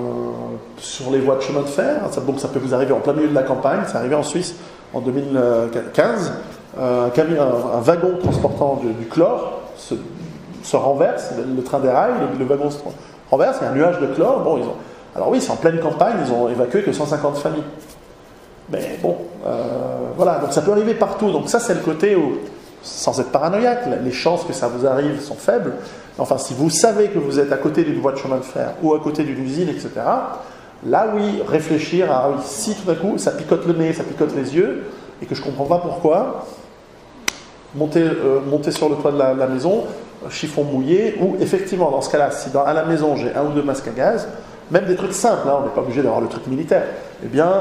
sur 0.77 1.11
les 1.11 1.19
voies 1.19 1.35
de 1.35 1.41
chemin 1.41 1.61
de 1.61 1.67
fer, 1.67 1.99
ça, 2.11 2.21
donc 2.21 2.39
ça 2.39 2.47
peut 2.47 2.59
vous 2.59 2.73
arriver 2.73 2.93
en 2.93 2.99
plein 2.99 3.13
milieu 3.13 3.27
de 3.27 3.35
la 3.35 3.43
campagne. 3.43 3.81
C'est 3.85 3.97
arrivé 3.97 4.15
en 4.15 4.23
Suisse 4.23 4.55
en 4.93 5.01
2015. 5.01 6.33
Euh, 6.79 7.09
un, 7.09 7.81
wagon 7.81 8.17
transportant 8.21 8.79
du, 8.81 9.05
chlore 9.07 9.61
se, 9.75 9.95
se 10.63 10.75
renverse, 10.75 11.31
le, 11.37 11.63
train 11.63 11.79
déraille, 11.79 12.13
le, 12.37 12.45
wagon 12.45 12.69
se 12.69 12.77
renverse, 13.31 13.57
il 13.61 13.65
y 13.65 13.67
a 13.67 13.71
un 13.71 13.75
nuage 13.75 13.99
de 13.99 14.07
chlore. 14.07 14.41
Bon, 14.41 14.61
alors 15.15 15.29
oui, 15.29 15.41
c'est 15.41 15.51
en 15.51 15.55
pleine 15.55 15.79
campagne, 15.79 16.17
ils 16.25 16.31
ont 16.31 16.47
évacué 16.47 16.83
que 16.83 16.93
150 16.93 17.37
familles. 17.37 17.63
Mais 18.69 18.99
bon, 19.01 19.17
euh, 19.45 19.63
voilà, 20.15 20.39
donc 20.39 20.53
ça 20.53 20.61
peut 20.61 20.71
arriver 20.71 20.93
partout. 20.93 21.31
Donc 21.31 21.49
ça, 21.49 21.59
c'est 21.59 21.73
le 21.73 21.79
côté 21.79 22.15
où, 22.15 22.37
sans 22.83 23.19
être 23.19 23.31
paranoïaque, 23.31 23.85
les 24.03 24.11
chances 24.11 24.43
que 24.43 24.53
ça 24.53 24.67
vous 24.67 24.85
arrive 24.85 25.19
sont 25.19 25.35
faibles. 25.35 25.73
Enfin, 26.19 26.37
si 26.37 26.53
vous 26.53 26.69
savez 26.69 27.09
que 27.09 27.19
vous 27.19 27.39
êtes 27.39 27.51
à 27.51 27.57
côté 27.57 27.83
d'une 27.83 27.99
voie 27.99 28.11
de 28.11 28.17
chemin 28.17 28.37
de 28.37 28.43
fer 28.43 28.73
ou 28.81 28.93
à 28.93 28.99
côté 28.99 29.23
d'une 29.23 29.43
usine, 29.43 29.69
etc., 29.69 29.89
là, 30.85 31.13
oui, 31.15 31.41
réfléchir 31.47 32.11
à, 32.11 32.29
oui, 32.29 32.37
si 32.43 32.75
tout 32.75 32.85
d'un 32.87 32.95
coup, 32.95 33.17
ça 33.17 33.31
picote 33.31 33.65
le 33.67 33.73
nez, 33.73 33.93
ça 33.93 34.03
picote 34.03 34.35
les 34.35 34.55
yeux, 34.55 34.83
et 35.21 35.25
que 35.25 35.35
je 35.35 35.41
ne 35.41 35.45
comprends 35.45 35.65
pas 35.65 35.79
pourquoi, 35.79 36.45
monter, 37.75 38.01
euh, 38.01 38.39
monter 38.41 38.71
sur 38.71 38.89
le 38.89 38.95
toit 38.95 39.11
de 39.11 39.17
la, 39.17 39.47
maison, 39.47 39.83
chiffon 40.29 40.63
mouillé, 40.63 41.15
ou 41.19 41.35
effectivement, 41.39 41.91
dans 41.91 42.01
ce 42.01 42.09
cas-là, 42.09 42.31
si 42.31 42.49
à 42.57 42.73
la 42.73 42.85
maison 42.85 43.15
j'ai 43.15 43.33
un 43.35 43.45
ou 43.45 43.51
deux 43.51 43.63
masques 43.63 43.87
à 43.87 43.91
gaz, 43.91 44.27
même 44.71 44.85
des 44.85 44.95
trucs 44.95 45.13
simples, 45.13 45.47
hein, 45.47 45.59
on 45.61 45.63
n'est 45.63 45.73
pas 45.73 45.81
obligé 45.81 46.01
d'avoir 46.01 46.21
le 46.21 46.27
truc 46.27 46.45
militaire, 46.47 46.83
eh 47.23 47.27
bien, 47.27 47.51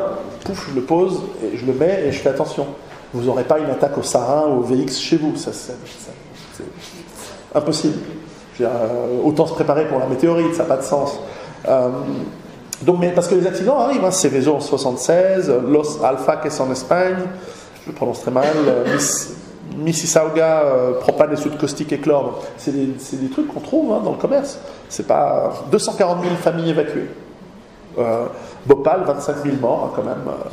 pouf, 0.45 0.71
je 0.71 0.75
le 0.75 0.83
pose, 0.83 1.23
et 1.43 1.57
je 1.57 1.67
le 1.67 1.73
mets, 1.73 2.05
et 2.07 2.13
je 2.13 2.19
fais 2.19 2.31
attention. 2.31 2.67
Vous 3.13 3.25
n'aurez 3.25 3.45
pas 3.45 3.59
une 3.59 3.71
attaque 3.71 3.97
au 3.97 4.03
sarin 4.03 4.49
ou 4.49 4.59
au 4.59 4.63
VX 4.63 4.99
chez 4.99 5.17
vous, 5.17 5.37
ça, 5.37 5.53
c'est 5.53 5.75
impossible. 7.55 7.99
Autant 9.25 9.47
se 9.47 9.55
préparer 9.55 9.87
pour 9.87 9.99
la 9.99 10.07
météorite, 10.07 10.55
ça 10.55 10.63
n'a 10.63 10.69
pas 10.69 10.77
de 10.79 10.83
sens. 10.83 11.19
donc, 12.83 12.99
mais 13.01 13.11
parce 13.11 13.29
que 13.29 13.35
les 13.35 13.47
accidents 13.47 13.79
arrivent, 13.79 14.05
hein, 14.05 14.11
Céveso 14.11 14.55
en 14.55 14.61
76, 14.61 15.53
Los 15.69 16.03
Alfa 16.05 16.37
qui 16.37 16.49
est 16.49 16.61
en 16.61 16.71
Espagne, 16.71 17.17
je 17.83 17.91
le 17.91 17.95
prononce 17.95 18.21
très 18.23 18.31
mal, 18.31 18.47
Mississauga, 19.75 20.63
euh, 20.63 20.93
propane 21.01 21.33
et 21.33 21.37
soude 21.37 21.59
caustique 21.59 21.93
et 21.93 21.99
chlore. 21.99 22.43
C'est 22.57 22.73
des, 22.73 23.29
trucs 23.29 23.49
qu'on 23.49 23.61
trouve 23.61 23.93
hein, 23.93 24.01
dans 24.03 24.13
le 24.13 24.17
commerce. 24.17 24.59
C'est 24.89 25.07
pas 25.07 25.53
240 25.71 26.23
000 26.23 26.35
familles 26.37 26.71
évacuées. 26.71 27.11
Euh, 27.99 28.27
Bhopal, 28.65 29.03
25 29.07 29.45
000 29.45 29.57
morts 29.61 29.85
hein, 29.87 29.93
quand 29.97 30.05
même. 30.05 30.23
Euh, 30.29 30.49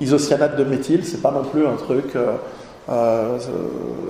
isocyanate 0.00 0.56
de 0.56 0.64
méthyle, 0.64 1.06
c'est 1.06 1.22
pas 1.22 1.30
non 1.30 1.42
plus 1.42 1.66
un 1.66 1.76
truc 1.76 2.12
euh, 2.88 3.38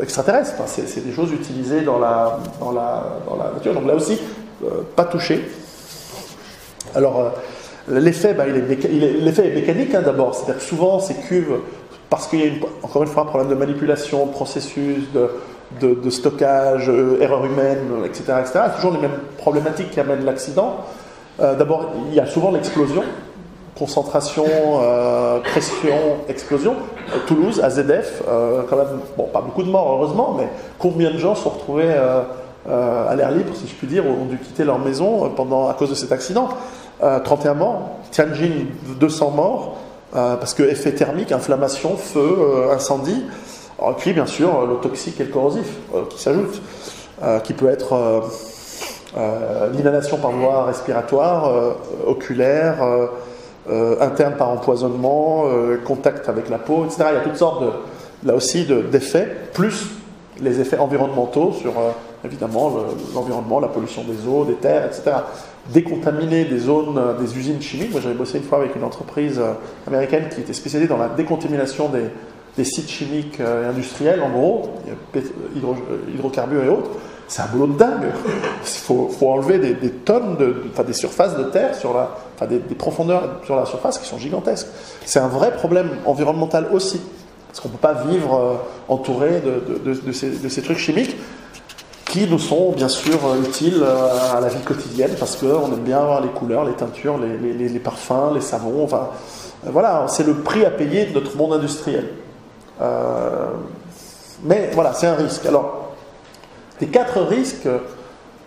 extraterrestre. 0.03 0.55
c'est 0.67 1.05
des 1.05 1.13
choses 1.13 1.33
utilisées 1.33 1.83
dans 1.83 1.99
la, 1.99 2.39
dans 2.61 2.73
la, 2.73 3.05
dans 3.29 3.37
la 3.37 3.53
nature. 3.53 3.75
Donc 3.75 3.87
là 3.87 3.95
aussi, 3.95 4.19
pas 4.95 5.05
touché. 5.05 5.49
Alors, 6.95 7.33
l'effet, 7.89 8.35
bah, 8.35 8.45
est, 8.47 8.85
est, 8.85 9.55
mécanique 9.55 9.95
hein, 9.95 10.03
d'abord. 10.03 10.35
C'est-à-dire 10.35 10.57
que 10.57 10.63
souvent, 10.63 10.99
ces 11.01 11.15
cuves 11.15 11.59
parce 12.11 12.29
qu'il 12.29 12.41
y 12.41 12.49
a 12.49 12.53
encore 12.83 13.03
une 13.03 13.09
fois 13.09 13.25
un 13.25 13.27
problème 13.27 13.51
de 13.51 13.55
manipulation, 13.55 14.27
processus, 14.27 15.05
de, 15.81 16.11
stockage, 16.11 16.89
euh, 16.89 17.21
erreur 17.21 17.45
humaine, 17.45 17.89
etc., 18.05 18.35
etc. 18.41 18.61
Toujours 18.77 18.93
les 18.93 19.01
mêmes 19.01 19.19
problématiques 19.39 19.91
qui 19.91 20.01
amènent 20.01 20.25
l'accident. 20.25 20.77
Euh, 21.41 21.55
d'abord, 21.57 21.93
il 22.09 22.15
y 22.15 22.21
a 22.21 22.27
souvent 22.27 22.51
l'explosion, 22.51 23.03
concentration, 23.79 24.45
euh, 24.81 25.41
pression, 25.41 25.97
explosion. 26.29 26.77
Toulouse, 27.27 27.61
AZF, 27.63 28.23
quand 28.69 28.77
même, 28.77 29.01
bon, 29.17 29.25
pas 29.33 29.41
beaucoup 29.41 29.63
de 29.63 29.71
morts 29.71 29.93
heureusement, 29.93 30.35
mais 30.37 30.49
combien 30.79 31.11
de 31.11 31.19
gens 31.19 31.35
sont 31.35 31.51
retrouvés 31.51 31.95
à 32.69 33.15
l'air 33.15 33.31
libre, 33.31 33.55
si 33.55 33.69
je 33.69 33.75
puis 33.75 33.87
dire, 33.87 34.05
ont 34.07 34.25
dû 34.25 34.39
quitter 34.39 34.65
leur 34.65 34.81
maison 34.81 35.31
pendant, 35.37 35.69
à 35.69 35.75
cause 35.75 35.91
de 35.91 35.95
cet 35.95 36.11
accident? 36.11 36.49
31 37.01 37.55
morts, 37.55 37.91
Tianjin, 38.11 38.67
200 38.99 39.31
morts. 39.31 39.77
Euh, 40.15 40.37
parce 40.37 40.55
que 40.55 40.63
effet 40.63 40.93
thermique, 40.93 41.33
inflammation, 41.33 41.97
feu, 41.97 42.39
euh, 42.39 42.73
incendie, 42.73 43.25
et 43.81 43.93
puis 43.99 44.13
bien 44.13 44.25
sûr 44.25 44.67
le 44.67 44.77
toxique 44.77 45.21
et 45.21 45.25
le 45.25 45.31
corrosif 45.31 45.67
euh, 45.95 46.05
qui 46.09 46.21
s'ajoutent, 46.21 46.63
qui 47.45 47.55
peut 47.55 47.69
être 47.69 48.23
l'inhalation 49.73 50.19
par 50.19 50.31
voie 50.33 50.65
respiratoire, 50.65 51.51
oculaire, 52.07 52.77
interne 54.01 54.35
par 54.37 54.51
empoisonnement, 54.51 55.47
contact 55.85 56.29
avec 56.29 56.49
la 56.49 56.59
peau, 56.59 56.85
etc. 56.85 57.05
Il 57.11 57.15
y 57.15 57.19
a 57.19 57.21
toutes 57.21 57.37
sortes, 57.37 57.65
là 58.25 58.35
aussi, 58.35 58.67
d'effets, 58.91 59.29
plus 59.53 59.89
les 60.41 60.61
effets 60.61 60.79
environnementaux 60.79 61.53
sur 61.53 61.73
évidemment 62.25 62.73
l'environnement, 63.15 63.59
la 63.59 63.69
pollution 63.69 64.03
des 64.05 64.29
eaux, 64.29 64.45
des 64.45 64.55
terres, 64.55 64.87
etc 64.87 65.13
décontaminer 65.73 66.45
des 66.45 66.59
zones, 66.59 66.99
euh, 66.99 67.19
des 67.19 67.37
usines 67.37 67.61
chimiques. 67.61 67.93
Moi, 67.93 68.01
j'avais 68.01 68.15
bossé 68.15 68.39
une 68.39 68.45
fois 68.45 68.59
avec 68.59 68.77
une 68.77 68.85
entreprise 68.85 69.39
euh, 69.39 69.53
américaine 69.87 70.29
qui 70.33 70.41
était 70.41 70.53
spécialisée 70.53 70.89
dans 70.89 70.99
la 70.99 71.09
décontamination 71.09 71.89
des, 71.89 72.65
sites 72.65 72.89
chimiques 72.89 73.41
euh, 73.41 73.65
et 73.65 73.67
industriels, 73.67 74.23
en 74.23 74.31
gros, 74.31 74.71
hydrocarbures 76.15 76.65
et 76.65 76.69
autres. 76.69 76.91
C'est 77.29 77.43
un 77.43 77.47
boulot 77.47 77.67
de 77.67 77.79
dingue. 77.79 78.13
Il 78.63 78.81
faut, 78.81 79.11
enlever 79.23 79.59
des, 79.59 79.91
tonnes, 79.91 80.37
de, 80.37 80.65
enfin, 80.73 80.85
des 80.85 80.93
surfaces 80.93 81.37
de 81.37 81.45
terre, 81.45 81.75
sur 81.75 81.95
la, 81.95 82.47
des, 82.47 82.59
profondeurs 82.59 83.41
sur 83.45 83.57
la 83.57 83.67
surface 83.67 83.99
qui 83.99 84.07
sont 84.07 84.19
gigantesques. 84.19 84.69
C'est 85.05 85.21
un 85.21 85.29
vrai 85.29 85.53
problème 85.53 85.91
environnemental 86.05 86.69
aussi. 86.73 87.01
Parce 87.49 87.61
qu'on 87.61 87.69
ne 87.69 87.73
peut 87.73 87.81
pas 87.81 87.95
vivre 87.95 88.61
entouré 88.89 89.43
de, 89.43 90.13
ces, 90.13 90.63
trucs 90.63 90.79
chimiques 90.79 91.17
qui 92.07 92.27
nous 92.29 92.39
sont 92.39 92.73
bien 92.73 92.89
sûr 92.89 93.19
utiles 93.43 93.83
euh, 93.83 94.37
à 94.37 94.41
la 94.41 94.49
vie 94.49 94.63
quotidienne 94.63 95.13
parce 95.19 95.37
qu'on 95.37 95.67
aime 95.73 95.83
bien 95.85 95.99
avoir 95.99 96.21
les 96.21 96.29
couleurs, 96.29 96.65
les 96.65 96.73
teintures, 96.73 97.19
les, 97.19 97.79
parfums, 97.79 98.33
les 98.35 98.41
savons. 98.41 98.85
Enfin, 98.85 99.11
euh, 99.67 99.71
voilà, 99.71 100.07
c'est 100.09 100.27
le 100.27 100.35
prix 100.35 100.65
à 100.65 100.71
payer 100.71 101.07
de 101.07 101.15
notre 101.15 101.37
monde 101.37 101.53
industriel. 101.53 102.09
Euh, 102.81 103.49
mais 104.45 104.71
voilà, 104.73 104.95
c'est 104.95 105.07
un 105.07 105.15
risque. 105.15 105.45
Alors, 105.47 105.76
les 106.81 106.87
quatre 106.89 107.21
risques, 107.21 107.69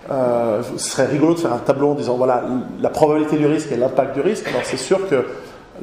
ce 0.09 0.77
serait 0.77 1.05
rigolo 1.05 1.35
de 1.35 1.39
faire 1.39 1.53
un 1.53 1.59
tableau 1.59 1.91
en 1.91 1.93
disant 1.93 2.15
voilà 2.15 2.43
la 2.81 2.89
probabilité 2.89 3.37
du 3.37 3.45
risque 3.45 3.71
et 3.71 3.75
l'impact 3.75 4.15
du 4.15 4.21
risque. 4.21 4.49
C'est 4.63 4.77
sûr 4.77 5.07
que 5.07 5.25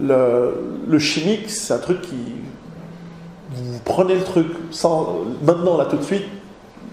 le, 0.00 0.98
chimique, 0.98 1.50
c'est 1.50 1.74
un 1.74 1.78
truc 1.78 2.02
qui. 2.02 2.16
Vous 3.50 3.78
prenez 3.84 4.14
le 4.14 4.24
truc 4.24 4.48
sans, 4.70 5.18
maintenant, 5.42 5.76
là, 5.76 5.86
tout 5.86 5.96
de 5.96 6.02
suite, 6.02 6.24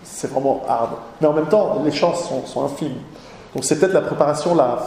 c'est 0.04 0.32
vraiment 0.32 0.64
hard. 0.68 0.92
Mais 1.20 1.28
en 1.28 1.34
même 1.34 1.48
temps, 1.48 1.82
les 1.84 1.92
chances 1.92 2.30
sont, 2.46 2.64
infimes. 2.64 2.98
Donc 3.56 3.64
c'est 3.64 3.80
peut-être 3.80 3.94
la 3.94 4.02
préparation 4.02 4.56
là, 4.56 4.80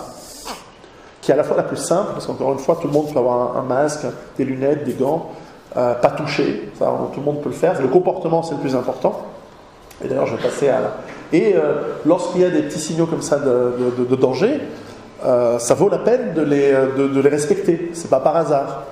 qui 1.20 1.30
est 1.30 1.34
à 1.34 1.36
la 1.36 1.44
fois 1.44 1.56
la 1.56 1.64
plus 1.64 1.76
simple, 1.76 2.12
parce 2.12 2.26
qu'encore 2.26 2.52
une 2.52 2.58
fois, 2.58 2.78
tout 2.80 2.86
le 2.86 2.92
monde 2.92 3.12
peut 3.12 3.18
avoir 3.18 3.56
un, 3.56 3.62
masque, 3.62 4.06
des 4.38 4.44
lunettes, 4.44 4.84
des 4.84 4.94
gants, 4.94 5.30
euh, 5.76 5.94
pas 5.94 6.10
toucher, 6.10 6.70
tout 6.78 6.84
le 7.20 7.22
monde 7.22 7.40
peut 7.42 7.50
le 7.50 7.54
faire. 7.54 7.80
Le 7.80 7.88
comportement, 7.88 8.42
c'est 8.42 8.54
le 8.54 8.60
plus 8.60 8.76
important. 8.76 9.22
Et 10.04 10.08
d'ailleurs, 10.08 10.26
je 10.26 10.36
vais 10.36 10.42
passer 10.42 10.68
à. 10.68 10.78
Et 11.32 11.54
euh, 11.56 11.82
lorsqu'il 12.04 12.42
y 12.42 12.44
a 12.44 12.50
des 12.50 12.62
petits 12.62 12.78
signaux 12.78 13.06
comme 13.06 13.22
ça 13.22 13.38
de, 13.38 14.16
danger, 14.16 14.60
euh, 15.24 15.58
ça 15.58 15.74
vaut 15.74 15.88
la 15.88 15.98
peine 15.98 16.34
de 16.34 16.42
les, 16.42 16.72
de, 16.72 17.20
les 17.20 17.28
respecter. 17.28 17.90
C'est 17.94 18.10
pas 18.10 18.20
par 18.20 18.36
hasard. 18.36 18.84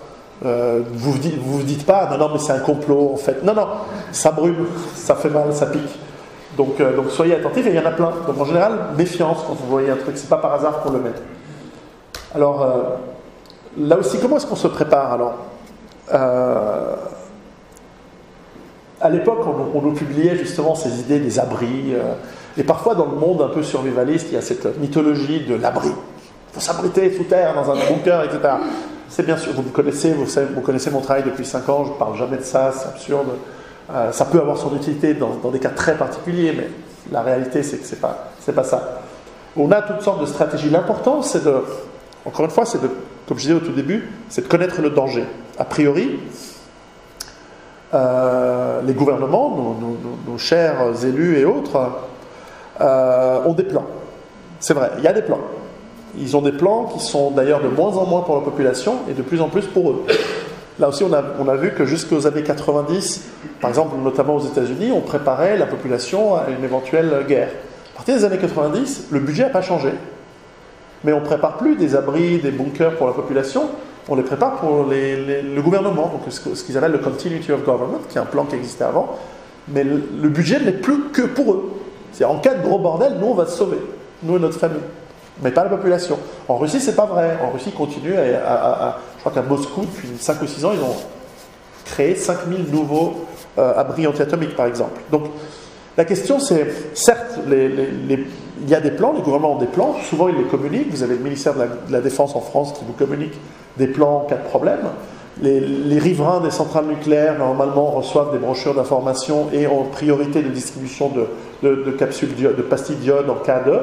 vous 0.43 1.19
dites, 1.19 1.39
vous 1.39 1.63
dites 1.63 1.87
pas, 1.87 2.09
non, 2.11 2.19
non, 2.19 2.31
mais 2.33 2.39
c'est 2.39 2.53
un 2.53 2.59
complot 2.59 3.13
en 3.13 3.17
fait. 3.17 3.43
Non, 3.45 3.55
non, 3.55 3.67
ça 4.13 4.33
brûle, 4.33 4.67
ça 4.95 5.15
fait 5.15 5.31
mal, 5.31 5.53
ça 5.53 5.67
pique. 5.67 5.99
Donc, 6.57 6.81
euh, 6.81 6.95
donc 6.95 7.11
soyez 7.11 7.35
attentifs, 7.35 7.67
et 7.67 7.71
il 7.71 7.77
y 7.77 7.79
en 7.79 7.87
a 7.87 7.91
plein. 7.91 8.13
Donc 8.27 8.41
en 8.41 8.45
général, 8.45 8.73
méfiance 8.97 9.39
quand 9.47 9.55
vous 9.55 9.67
voyez 9.69 9.91
un 9.91 9.97
truc, 9.97 10.17
c'est 10.17 10.29
pas 10.29 10.37
par 10.37 10.55
hasard 10.55 10.81
qu'on 10.81 10.93
le 10.93 11.01
met. 11.01 11.13
Alors, 12.35 12.63
euh, 12.63 12.83
là 13.79 13.99
aussi, 13.99 14.19
comment 14.19 14.37
est-ce 14.37 14.47
qu'on 14.47 14.57
se 14.57 14.69
prépare 14.69 15.13
alors? 15.13 15.35
Euh, 16.13 16.95
À 19.05 19.11
l'époque, 19.11 19.41
on, 19.47 19.81
nous 19.83 19.93
publiait 19.93 20.37
justement 20.37 20.75
ces 20.75 21.01
idées 21.01 21.21
des 21.21 21.39
abris, 21.39 21.93
et 22.57 22.65
parfois 22.65 22.95
dans 22.95 23.05
le 23.05 23.17
monde 23.17 23.43
un 23.43 23.49
peu 23.49 23.63
survivaliste, 23.63 24.29
il 24.31 24.35
y 24.35 24.39
a 24.39 24.41
cette 24.41 24.79
mythologie 24.81 25.45
de 25.45 25.55
l'abri. 25.55 25.91
Il 26.57 26.61
faut 26.61 26.61
sous 26.61 27.25
terre, 27.25 27.55
dans 27.55 27.71
un 27.71 27.75
bunker, 27.75 28.25
etc. 28.25 28.55
C'est 29.09 29.27
bien 29.27 29.37
sûr, 29.37 29.53
vous 29.53 29.63
me 29.63 29.69
connaissez, 29.69 30.13
vous 30.15 30.61
connaissez 30.63 30.91
mon 30.91 31.01
travail 31.01 31.23
depuis 31.25 31.45
5 31.45 31.69
ans, 31.69 31.85
je 31.85 31.91
ne 31.91 31.97
parle 31.97 32.17
jamais 32.17 32.39
de 32.39 32.43
ça, 32.43 32.73
c'est 32.73 32.87
absurde. 32.87 33.29
Euh, 33.93 34.13
ça 34.13 34.25
peut 34.25 34.41
avoir 34.41 34.57
son 34.57 34.75
utilité 34.75 35.15
dans, 35.15 35.51
des 35.51 35.59
cas 35.59 35.69
très 35.69 35.97
particuliers, 35.97 36.55
mais 36.57 36.69
la 37.13 37.23
réalité, 37.23 37.63
c'est 37.63 37.79
que 37.79 37.87
ce 37.87 37.95
n'est 37.95 38.01
pas, 38.01 38.31
pas 38.55 38.65
ça. 38.65 39.03
On 39.57 39.71
a 39.71 39.83
toutes 39.83 40.01
sortes 40.01 40.21
de 40.21 40.27
stratégies. 40.27 40.71
L'important, 40.71 41.23
c'est 41.23 41.45
de, 41.45 41.55
encore 42.25 42.47
une 42.47 42.51
fois, 42.51 42.65
c'est 42.65 42.81
de, 42.81 42.89
comme 43.29 43.37
je 43.37 43.43
disais 43.43 43.55
au 43.55 43.61
tout 43.61 43.73
début, 43.73 44.09
c'est 44.29 44.43
de 44.43 44.49
connaître 44.49 44.81
le 44.81 44.91
danger. 44.91 45.25
A 45.59 45.65
priori, 45.65 46.19
euh, 47.95 48.81
les 48.83 48.93
gouvernements, 48.93 49.77
nos, 50.27 50.39
chers 50.39 51.05
élus 51.05 51.39
et 51.39 51.45
autres, 51.45 51.91
euh, 52.81 53.45
ont 53.45 53.53
des 53.53 53.63
plans. 53.63 53.87
C'est 54.59 54.75
vrai, 54.75 54.91
il 54.99 55.05
y 55.05 55.07
a 55.07 55.13
des 55.13 55.23
plans. 55.23 55.41
Ils 56.19 56.37
ont 56.37 56.43
des 56.43 56.53
plans 56.53 56.85
qui 56.85 57.01
sont 57.01 57.31
d'ailleurs 57.31 57.63
de 57.63 57.69
moins 57.69 57.97
en 57.97 58.07
moins 58.07 58.23
pour 58.23 58.35
la 58.37 58.43
population 58.43 58.97
et 59.09 59.13
de 59.13 59.23
plus 59.23 59.41
en 59.41 59.49
plus 59.49 59.67
pour 59.67 59.91
eux. 59.91 60.05
Là 60.81 60.89
aussi, 60.89 61.05
on 61.05 61.13
a, 61.13 61.23
on 61.39 61.47
a 61.49 61.55
vu 61.55 61.73
que 61.73 61.85
jusqu'aux 61.85 62.27
années 62.27 62.43
90, 62.43 63.29
par 63.61 63.71
exemple, 63.71 63.97
notamment 64.03 64.37
aux 64.37 64.45
États-Unis, 64.45 64.91
on 64.91 65.01
préparait 65.01 65.57
la 65.57 65.67
population 65.67 66.35
à 66.35 66.47
une 66.51 66.65
éventuelle 66.65 67.25
guerre. 67.29 67.51
À 67.93 67.97
partir 67.99 68.17
des 68.17 68.25
années 68.25 68.39
90, 68.39 69.09
le 69.13 69.21
budget 69.21 69.45
n'a 69.45 69.51
pas 69.51 69.63
changé. 69.63 69.91
Mais 71.05 71.13
on 71.13 71.21
ne 71.21 71.25
prépare 71.25 71.59
plus 71.59 71.77
des 71.77 71.95
abris, 71.95 72.39
des 72.39 72.51
bunkers 72.51 72.97
pour 72.97 73.07
la 73.07 73.13
population, 73.13 73.71
on 74.09 74.17
les 74.17 74.23
prépare 74.23 74.57
pour 74.57 74.87
le 74.89 75.61
gouvernement, 75.61 76.09
donc 76.09 76.23
ce, 76.29 76.63
qu'ils 76.63 76.77
appellent 76.77 76.93
le 76.93 76.99
Continuity 76.99 77.53
of 77.53 77.65
Government, 77.65 78.01
qui 78.09 78.19
est 78.19 78.21
un 78.21 78.27
plan 78.27 78.45
qui 78.45 78.57
existait 78.57 78.85
avant. 78.85 79.17
Mais 79.69 79.83
le, 79.83 80.29
budget 80.29 80.61
n'est 80.61 80.73
plus 80.73 81.09
que 81.13 81.23
pour 81.23 81.53
eux. 81.53 81.73
C'est 82.13 82.25
en 82.25 82.39
cas 82.39 82.55
de 82.55 82.63
gros 82.63 82.79
bordel, 82.79 83.15
nous 83.21 83.29
on 83.29 83.35
va 83.35 83.47
se 83.47 83.57
sauver, 83.57 83.79
nous 84.23 84.37
et 84.37 84.41
notre 84.41 84.59
famille 84.59 84.81
mais 85.43 85.51
pas 85.51 85.65
la 85.65 85.71
population. 85.71 86.19
En 86.49 86.57
Russie, 86.57 86.81
c'est 86.81 86.95
pas 86.95 87.07
vrai. 87.07 87.37
En 87.43 87.51
Russie, 87.51 87.71
ils 87.71 87.77
continuent 87.77 88.17
à, 88.17 88.99
je 89.17 89.21
crois 89.21 89.33
qu'à 89.33 89.43
Moscou, 89.43 89.83
depuis 89.83 90.09
5 90.19 90.43
ou 90.43 90.47
6 90.47 90.65
ans, 90.65 90.71
ils 90.73 90.81
ont 90.81 90.95
créé 91.85 92.15
5000 92.15 92.71
nouveaux 92.71 93.27
euh, 93.59 93.77
abris 93.77 94.07
antiatomiques, 94.07 94.55
par 94.55 94.67
exemple. 94.67 95.01
Donc, 95.11 95.25
la 95.97 96.05
question, 96.05 96.39
c'est, 96.41 96.67
certes, 96.95 97.39
il 97.49 98.69
y 98.69 98.75
a 98.75 98.81
des 98.81 98.91
plans, 98.91 99.13
les 99.13 99.23
gouvernements 99.23 99.55
ont 99.55 99.59
des 99.59 99.67
plans, 99.67 99.97
souvent 100.09 100.29
ils 100.29 100.37
les 100.37 100.45
communiquent. 100.45 100.91
Vous 100.91 101.03
avez 101.03 101.15
le 101.15 101.23
ministère 101.23 101.55
de 101.55 101.93
la, 101.93 102.01
Défense 102.01 102.35
en 102.35 102.41
France 102.41 102.73
qui 102.73 102.85
vous 102.85 102.93
communique 102.93 103.35
des 103.77 103.87
plans 103.87 104.19
en 104.19 104.21
cas 104.21 104.37
de 104.37 104.45
problème. 104.45 104.81
Les, 105.43 105.99
riverains 105.99 106.41
des 106.41 106.51
centrales 106.51 106.87
nucléaires, 106.87 107.39
normalement, 107.39 107.91
reçoivent 107.91 108.33
des 108.33 108.39
brochures 108.39 108.75
d'information 108.75 109.49
et 109.53 109.67
ont 109.67 109.85
priorité 109.85 110.43
de 110.43 110.49
distribution 110.49 111.11
de, 111.63 111.91
capsules, 111.93 112.35
de 112.37 112.63
pastilles 112.63 112.97
d'iode 112.97 113.29
en 113.29 113.35
cas 113.35 113.61
de. 113.61 113.81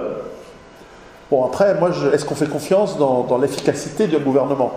Bon, 1.30 1.46
après, 1.46 1.76
moi, 1.76 1.92
est-ce 2.14 2.26
qu'on 2.26 2.36
fait 2.36 2.50
confiance 2.50 2.98
dans, 2.98 3.38
l'efficacité 3.38 4.08
du 4.08 4.18
gouvernement? 4.18 4.72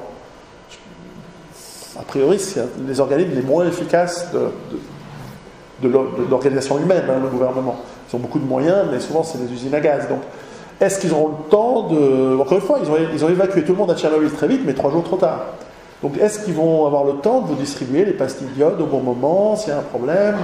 A 1.98 2.02
priori, 2.02 2.40
c'est 2.40 2.64
les 2.86 2.98
organismes 2.98 3.34
les 3.34 3.42
moins 3.42 3.66
efficaces 3.66 4.32
de, 5.80 5.88
l'organisation 6.28 6.78
humaine, 6.78 7.04
hein, 7.08 7.20
le 7.22 7.28
gouvernement. 7.28 7.76
ils 8.08 8.16
ont 8.16 8.18
beaucoup 8.18 8.38
de 8.38 8.46
moyens, 8.46 8.86
mais 8.90 9.00
souvent 9.00 9.22
c'est 9.22 9.38
des 9.38 9.52
usines 9.52 9.74
à 9.74 9.80
gaz. 9.80 10.08
Est-ce 10.80 10.98
qu'ils 10.98 11.12
auront 11.12 11.28
le 11.28 11.50
temps 11.50 11.88
de. 11.88 12.36
Encore 12.40 12.58
une 12.58 12.64
fois, 12.64 12.78
ils 12.82 13.24
ont, 13.24 13.28
évacué 13.28 13.62
tout 13.62 13.72
le 13.72 13.78
monde 13.78 13.90
à 13.90 13.94
Tchernobyl 13.94 14.30
très 14.30 14.48
vite, 14.48 14.62
mais 14.64 14.74
trois 14.74 14.90
jours 14.90 15.04
trop 15.04 15.16
tard. 15.16 15.40
Donc, 16.02 16.18
est-ce 16.18 16.44
qu'ils 16.44 16.54
vont 16.54 16.86
avoir 16.86 17.04
le 17.04 17.14
temps 17.14 17.40
de 17.40 17.46
vous 17.46 17.54
distribuer 17.54 18.04
les 18.04 18.12
pastilles 18.12 18.48
d'iode 18.54 18.80
au 18.80 18.86
bon 18.86 19.00
moment, 19.00 19.56
s'il 19.56 19.70
y 19.70 19.72
a 19.72 19.78
un 19.78 19.82
problème? 19.82 20.36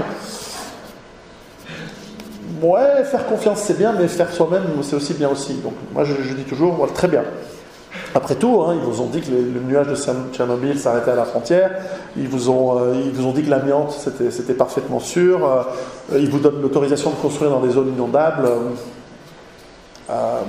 Ouais, 2.62 3.04
faire 3.04 3.26
confiance 3.26 3.60
c'est 3.60 3.78
bien, 3.78 3.94
mais 3.98 4.06
faire 4.06 4.30
soi-même 4.30 4.64
c'est 4.82 4.96
aussi 4.96 5.14
bien 5.14 5.28
aussi. 5.28 5.54
Donc, 5.54 5.72
moi 5.92 6.04
je, 6.04 6.34
dis 6.34 6.44
toujours, 6.44 6.74
voilà, 6.74 6.92
très 6.92 7.08
bien. 7.08 7.24
Après 8.14 8.34
tout, 8.34 8.62
hein, 8.62 8.74
ils 8.74 8.80
vous 8.80 9.02
ont 9.02 9.06
dit 9.06 9.20
que 9.20 9.30
le, 9.30 9.60
nuage 9.66 9.88
de 9.88 9.96
Tchernobyl 10.32 10.78
s'arrêtait 10.78 11.10
à 11.10 11.16
la 11.16 11.24
frontière. 11.24 11.70
Ils 12.16 12.28
vous 12.28 12.50
ont, 12.50 12.78
euh, 12.78 13.32
dit 13.34 13.42
que 13.42 13.50
l'amiante 13.50 13.92
c'était 14.30 14.54
parfaitement 14.54 15.00
sûr. 15.00 15.44
Euh, 15.44 16.18
ils 16.18 16.28
vous 16.28 16.38
donnent 16.38 16.60
l'autorisation 16.60 17.10
de 17.10 17.16
construire 17.16 17.50
dans 17.50 17.60
des 17.60 17.70
zones 17.70 17.92
inondables. 17.94 18.48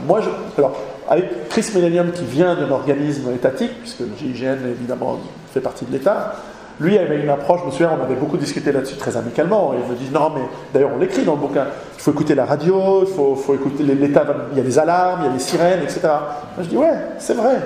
Moi, 0.07 0.21
je, 0.21 0.29
alors, 0.57 0.77
avec 1.09 1.49
Chris 1.49 1.65
Millennium 1.75 2.11
qui 2.11 2.23
vient 2.23 2.55
d'un 2.55 2.71
organisme 2.71 3.31
étatique, 3.33 3.71
puisque 3.79 3.99
le 3.99 4.11
GIGN 4.17 4.65
évidemment 4.69 5.19
fait 5.53 5.61
partie 5.61 5.85
de 5.85 5.91
l'État, 5.91 6.35
lui 6.79 6.97
avait 6.97 7.21
une 7.21 7.29
approche, 7.29 7.61
je 7.61 7.65
me 7.67 7.71
souviens, 7.71 7.91
on 7.99 8.03
avait 8.03 8.15
beaucoup 8.15 8.37
discuté 8.37 8.71
là-dessus 8.71 8.95
très 8.95 9.15
amicalement. 9.15 9.73
Et 9.73 9.77
il 9.83 9.91
me 9.91 9.95
dit 9.95 10.09
non, 10.11 10.31
mais 10.33 10.41
d'ailleurs 10.73 10.91
on 10.95 10.99
l'écrit 10.99 11.23
dans 11.23 11.33
le 11.33 11.39
bouquin, 11.39 11.67
il 11.95 12.01
faut 12.01 12.11
écouter 12.11 12.33
la 12.33 12.45
radio, 12.45 13.05
il 13.05 13.13
faut, 13.13 13.53
écouter 13.53 13.83
l'État, 13.83 14.25
il 14.51 14.57
y 14.57 14.61
a 14.61 14.63
des 14.63 14.79
alarmes, 14.79 15.21
il 15.23 15.25
y 15.27 15.29
a 15.29 15.33
des 15.33 15.39
sirènes, 15.39 15.83
etc. 15.83 15.99
Moi, 16.03 16.63
je 16.63 16.69
dis 16.69 16.77
ouais, 16.77 16.97
c'est 17.19 17.35
vrai, 17.35 17.57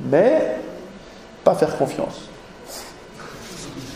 mais 0.00 0.56
pas 1.44 1.54
faire 1.54 1.76
confiance. 1.76 2.28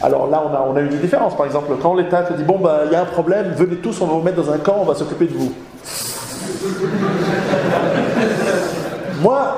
Alors 0.03 0.29
là, 0.29 0.43
on 0.69 0.77
a, 0.77 0.81
une 0.81 0.99
différence. 0.99 1.37
Par 1.37 1.47
exemple, 1.47 1.73
quand 1.81 1.95
l'État 1.95 2.23
te 2.23 2.33
dit 2.33 2.43
bon, 2.43 2.59
bah, 2.59 2.83
il 2.87 2.93
y 2.93 2.97
a 2.97 3.03
un 3.03 3.07
problème, 3.07 3.53
venez 3.57 3.77
tous, 3.77 4.01
on 4.01 4.07
va 4.07 4.15
vous 4.15 4.23
mettre 4.23 4.43
dans 4.43 4.53
un 4.53 4.59
camp, 4.59 4.79
on 4.81 4.85
va 4.85 4.95
s'occuper 4.95 5.27
de 5.27 5.35
vous. 5.35 5.53
Moi, 9.23 9.57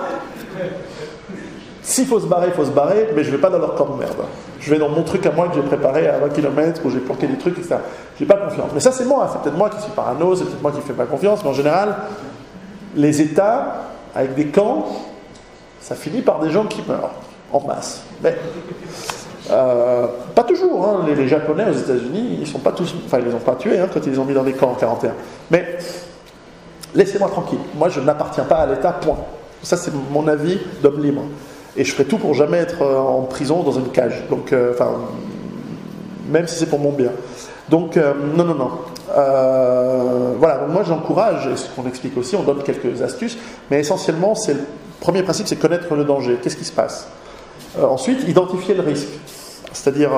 s'il 1.83 2.07
faut 2.07 2.21
se 2.21 2.27
barrer, 2.27 2.49
il 2.49 2.55
faut 2.55 2.65
se 2.65 2.71
barrer, 2.71 3.09
mais 3.15 3.25
je 3.25 3.31
ne 3.31 3.37
vais 3.37 3.41
pas 3.41 3.51
dans 3.51 3.59
leur 3.59 3.75
camp 3.75 3.87
de 3.87 3.99
merde. 3.99 4.25
Je 4.61 4.71
vais 4.71 4.79
dans 4.79 4.89
mon 4.89 5.03
truc 5.03 5.27
à 5.27 5.33
moi 5.33 5.49
que 5.49 5.55
j'ai 5.55 5.63
préparé 5.63 6.09
à 6.09 6.19
20 6.19 6.29
km, 6.31 6.81
où 6.85 6.91
j'ai 6.91 7.01
planqué 7.01 7.27
des 7.27 7.37
trucs, 7.37 7.59
etc. 7.59 7.77
J'ai 8.19 8.27
pas 8.27 8.37
confiance. 8.37 8.71
Mais 8.73 8.81
ça, 8.81 8.93
c'est 8.93 9.05
moi. 9.05 9.29
C'est 9.33 9.43
peut-être 9.43 9.59
moi 9.59 9.71
qui 9.71 9.81
suis 9.83 9.93
parano, 9.93 10.35
c'est 10.35 10.45
peut-être 10.45 10.63
moi 10.63 10.73
qui 10.73 10.81
fais 10.81 10.93
pas 10.93 11.07
confiance, 11.07 11.41
mais 11.43 11.51
en 11.51 11.55
général, 11.55 11.97
les 12.95 13.21
États, 13.21 13.83
avec 14.15 14.35
des 14.35 14.47
camps, 14.47 14.87
ça 15.81 15.95
finit 15.95 16.23
par 16.23 16.41
des 16.41 16.51
gens 16.51 16.65
qui 16.65 16.83
meurent 16.89 17.11
en 17.53 17.61
masse. 17.61 18.03
Mais 18.23 18.37
euh, 19.51 20.07
pas 20.35 20.45
toujours. 20.45 20.87
Hein. 20.87 21.05
Les, 21.07 21.29
Japonais 21.29 21.67
aux 21.69 21.75
États-Unis, 21.77 22.39
ils 22.41 22.47
sont 22.47 22.61
pas 22.61 22.73
tous, 22.73 22.95
enfin 23.05 23.19
ils 23.19 23.27
les 23.27 23.35
ont 23.35 23.39
pas 23.39 23.57
tués 23.57 23.79
hein, 23.79 23.89
quand 23.93 24.01
ils 24.07 24.13
les 24.13 24.19
ont 24.19 24.25
mis 24.25 24.35
dans 24.35 24.43
des 24.43 24.55
camps 24.55 24.71
en 24.71 24.75
41. 24.75 25.13
Mais 25.51 25.79
laissez-moi 26.95 27.29
tranquille. 27.29 27.59
Moi, 27.75 27.89
je 27.89 28.01
n'appartiens 28.01 28.45
pas 28.45 28.57
à 28.57 28.67
l'État. 28.67 28.93
Point. 28.93 29.19
Ça, 29.65 29.77
c'est 29.77 29.93
mon 30.13 30.29
avis 30.29 30.59
d'homme 30.83 31.03
libre 31.03 31.23
et 31.77 31.85
je 31.85 31.93
ferai 31.93 32.05
tout 32.05 32.19
pour 32.19 32.35
jamais 32.35 32.59
être 32.59 32.83
euh, 32.83 32.99
en 32.99 33.23
prison 33.23 33.63
dans 33.63 33.73
une 33.73 33.89
cage. 33.89 34.25
Donc, 34.31 34.53
euh, 34.53 34.73
enfin, 34.73 34.93
même 36.31 36.47
si 36.47 36.57
c'est 36.57 36.67
pour 36.67 36.79
mon 36.79 36.93
bien. 36.93 37.11
Donc, 37.69 37.97
euh, 37.97 38.13
non, 38.37 38.45
non, 38.45 38.55
non. 38.55 38.71
voilà, 40.39 40.59
donc 40.59 40.73
moi 40.73 40.83
j'encourage, 40.87 41.47
et 41.47 41.57
ce 41.57 41.69
qu'on 41.71 41.89
explique 41.89 42.17
aussi, 42.17 42.37
on 42.37 42.43
donne 42.43 42.63
quelques 42.63 43.01
astuces, 43.03 43.39
mais 43.71 43.81
essentiellement, 43.81 44.35
c'est 44.35 44.55
le 44.55 44.61
premier 45.01 45.23
principe, 45.23 45.49
c'est 45.49 45.57
connaître 45.57 45.95
le 45.95 46.05
danger. 46.05 46.39
Qu'est-ce 46.43 46.57
qui 46.57 46.65
se 46.65 46.73
passe? 46.73 47.09
Ensuite, 47.81 48.29
identifier 48.29 48.75
le 48.75 48.83
risque. 48.83 49.09
C'est-à-dire, 49.73 50.11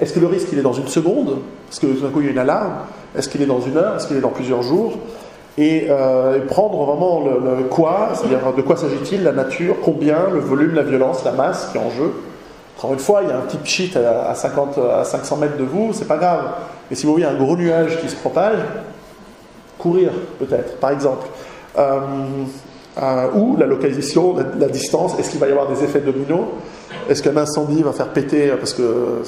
est-ce 0.00 0.12
que 0.12 0.20
le 0.20 0.26
risque 0.26 0.48
il 0.52 0.58
est 0.58 0.62
dans 0.62 0.74
une 0.74 0.88
seconde? 0.88 1.38
Est-ce 1.70 1.80
que 1.80 1.86
tout 1.86 2.00
d'un 2.02 2.10
coup 2.10 2.20
il 2.20 2.26
y 2.26 2.28
a 2.28 2.32
une 2.32 2.38
alarme? 2.38 2.74
Est-ce 3.16 3.28
qu'il 3.28 3.42
est 3.42 3.46
dans 3.46 3.60
une 3.60 3.76
heure? 3.76 3.96
Est-ce 3.96 4.06
qu'il 4.06 4.16
est 4.16 4.20
dans 4.20 4.28
plusieurs 4.28 4.62
jours? 4.62 4.98
Euh, 5.58 6.36
et, 6.36 6.40
prendre 6.40 6.84
vraiment 6.84 7.24
le, 7.24 7.64
quoi, 7.64 8.10
c'est-à-dire 8.14 8.52
de 8.54 8.62
quoi 8.62 8.76
s'agit-il, 8.76 9.22
la 9.22 9.32
nature, 9.32 9.76
combien, 9.82 10.28
le 10.32 10.40
volume, 10.40 10.74
la 10.74 10.82
violence, 10.82 11.24
la 11.24 11.32
masse 11.32 11.70
qui 11.72 11.78
est 11.78 11.80
en 11.80 11.90
jeu. 11.90 12.12
Encore 12.76 12.92
une 12.92 12.98
fois, 12.98 13.22
il 13.22 13.30
y 13.30 13.32
a 13.32 13.38
un 13.38 13.40
petit 13.40 13.58
shit 13.64 13.96
à, 13.96 14.34
50, 14.34 14.78
à 14.78 15.04
500 15.04 15.36
mètres 15.38 15.56
de 15.56 15.64
vous, 15.64 15.92
c'est 15.94 16.06
pas 16.06 16.18
grave. 16.18 16.44
Mais 16.90 16.96
si 16.96 17.06
vous 17.06 17.12
voyez 17.12 17.26
un 17.26 17.34
gros 17.34 17.56
nuage 17.56 17.98
qui 18.00 18.08
se 18.08 18.16
propage, 18.16 18.58
courir 19.78 20.10
peut-être, 20.38 20.78
par 20.78 20.90
exemple. 20.90 21.26
Euh, 21.78 22.00
euh, 23.02 23.30
ou 23.34 23.56
la 23.56 23.66
localisation, 23.66 24.34
la, 24.58 24.68
distance, 24.68 25.18
est-ce 25.18 25.30
qu'il 25.30 25.40
va 25.40 25.48
y 25.48 25.50
avoir 25.50 25.68
des 25.68 25.84
effets 25.84 26.00
dominos? 26.00 26.46
Est-ce 27.08 27.22
qu'un 27.22 27.36
incendie 27.36 27.82
va 27.82 27.92
faire 27.92 28.08
péter, 28.08 28.48
parce 28.58 28.72
que 28.72 29.22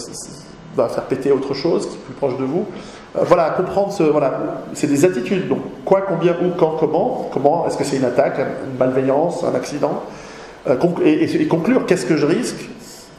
va 0.74 0.88
faire 0.88 1.04
péter 1.04 1.32
autre 1.32 1.54
chose 1.54 1.86
qui 1.86 1.94
est 1.94 2.00
plus 2.00 2.14
proche 2.14 2.36
de 2.38 2.44
vous? 2.44 2.66
Voilà, 3.14 3.50
comprendre 3.50 3.92
ce, 3.92 4.02
voilà, 4.02 4.38
c'est 4.74 4.86
des 4.86 5.04
attitudes. 5.04 5.48
Donc, 5.48 5.60
quoi, 5.84 6.02
combien, 6.02 6.32
où, 6.32 6.50
quand, 6.56 6.76
comment, 6.78 7.28
comment, 7.32 7.66
est-ce 7.66 7.76
que 7.76 7.84
c'est 7.84 7.96
une 7.96 8.04
attaque, 8.04 8.38
une 8.38 8.78
malveillance, 8.78 9.44
un 9.44 9.54
accident, 9.54 10.02
euh, 10.68 10.76
et, 11.04 11.46
conclure 11.46 11.86
qu'est-ce 11.86 12.06
que 12.06 12.16
je 12.16 12.26
risque, 12.26 12.68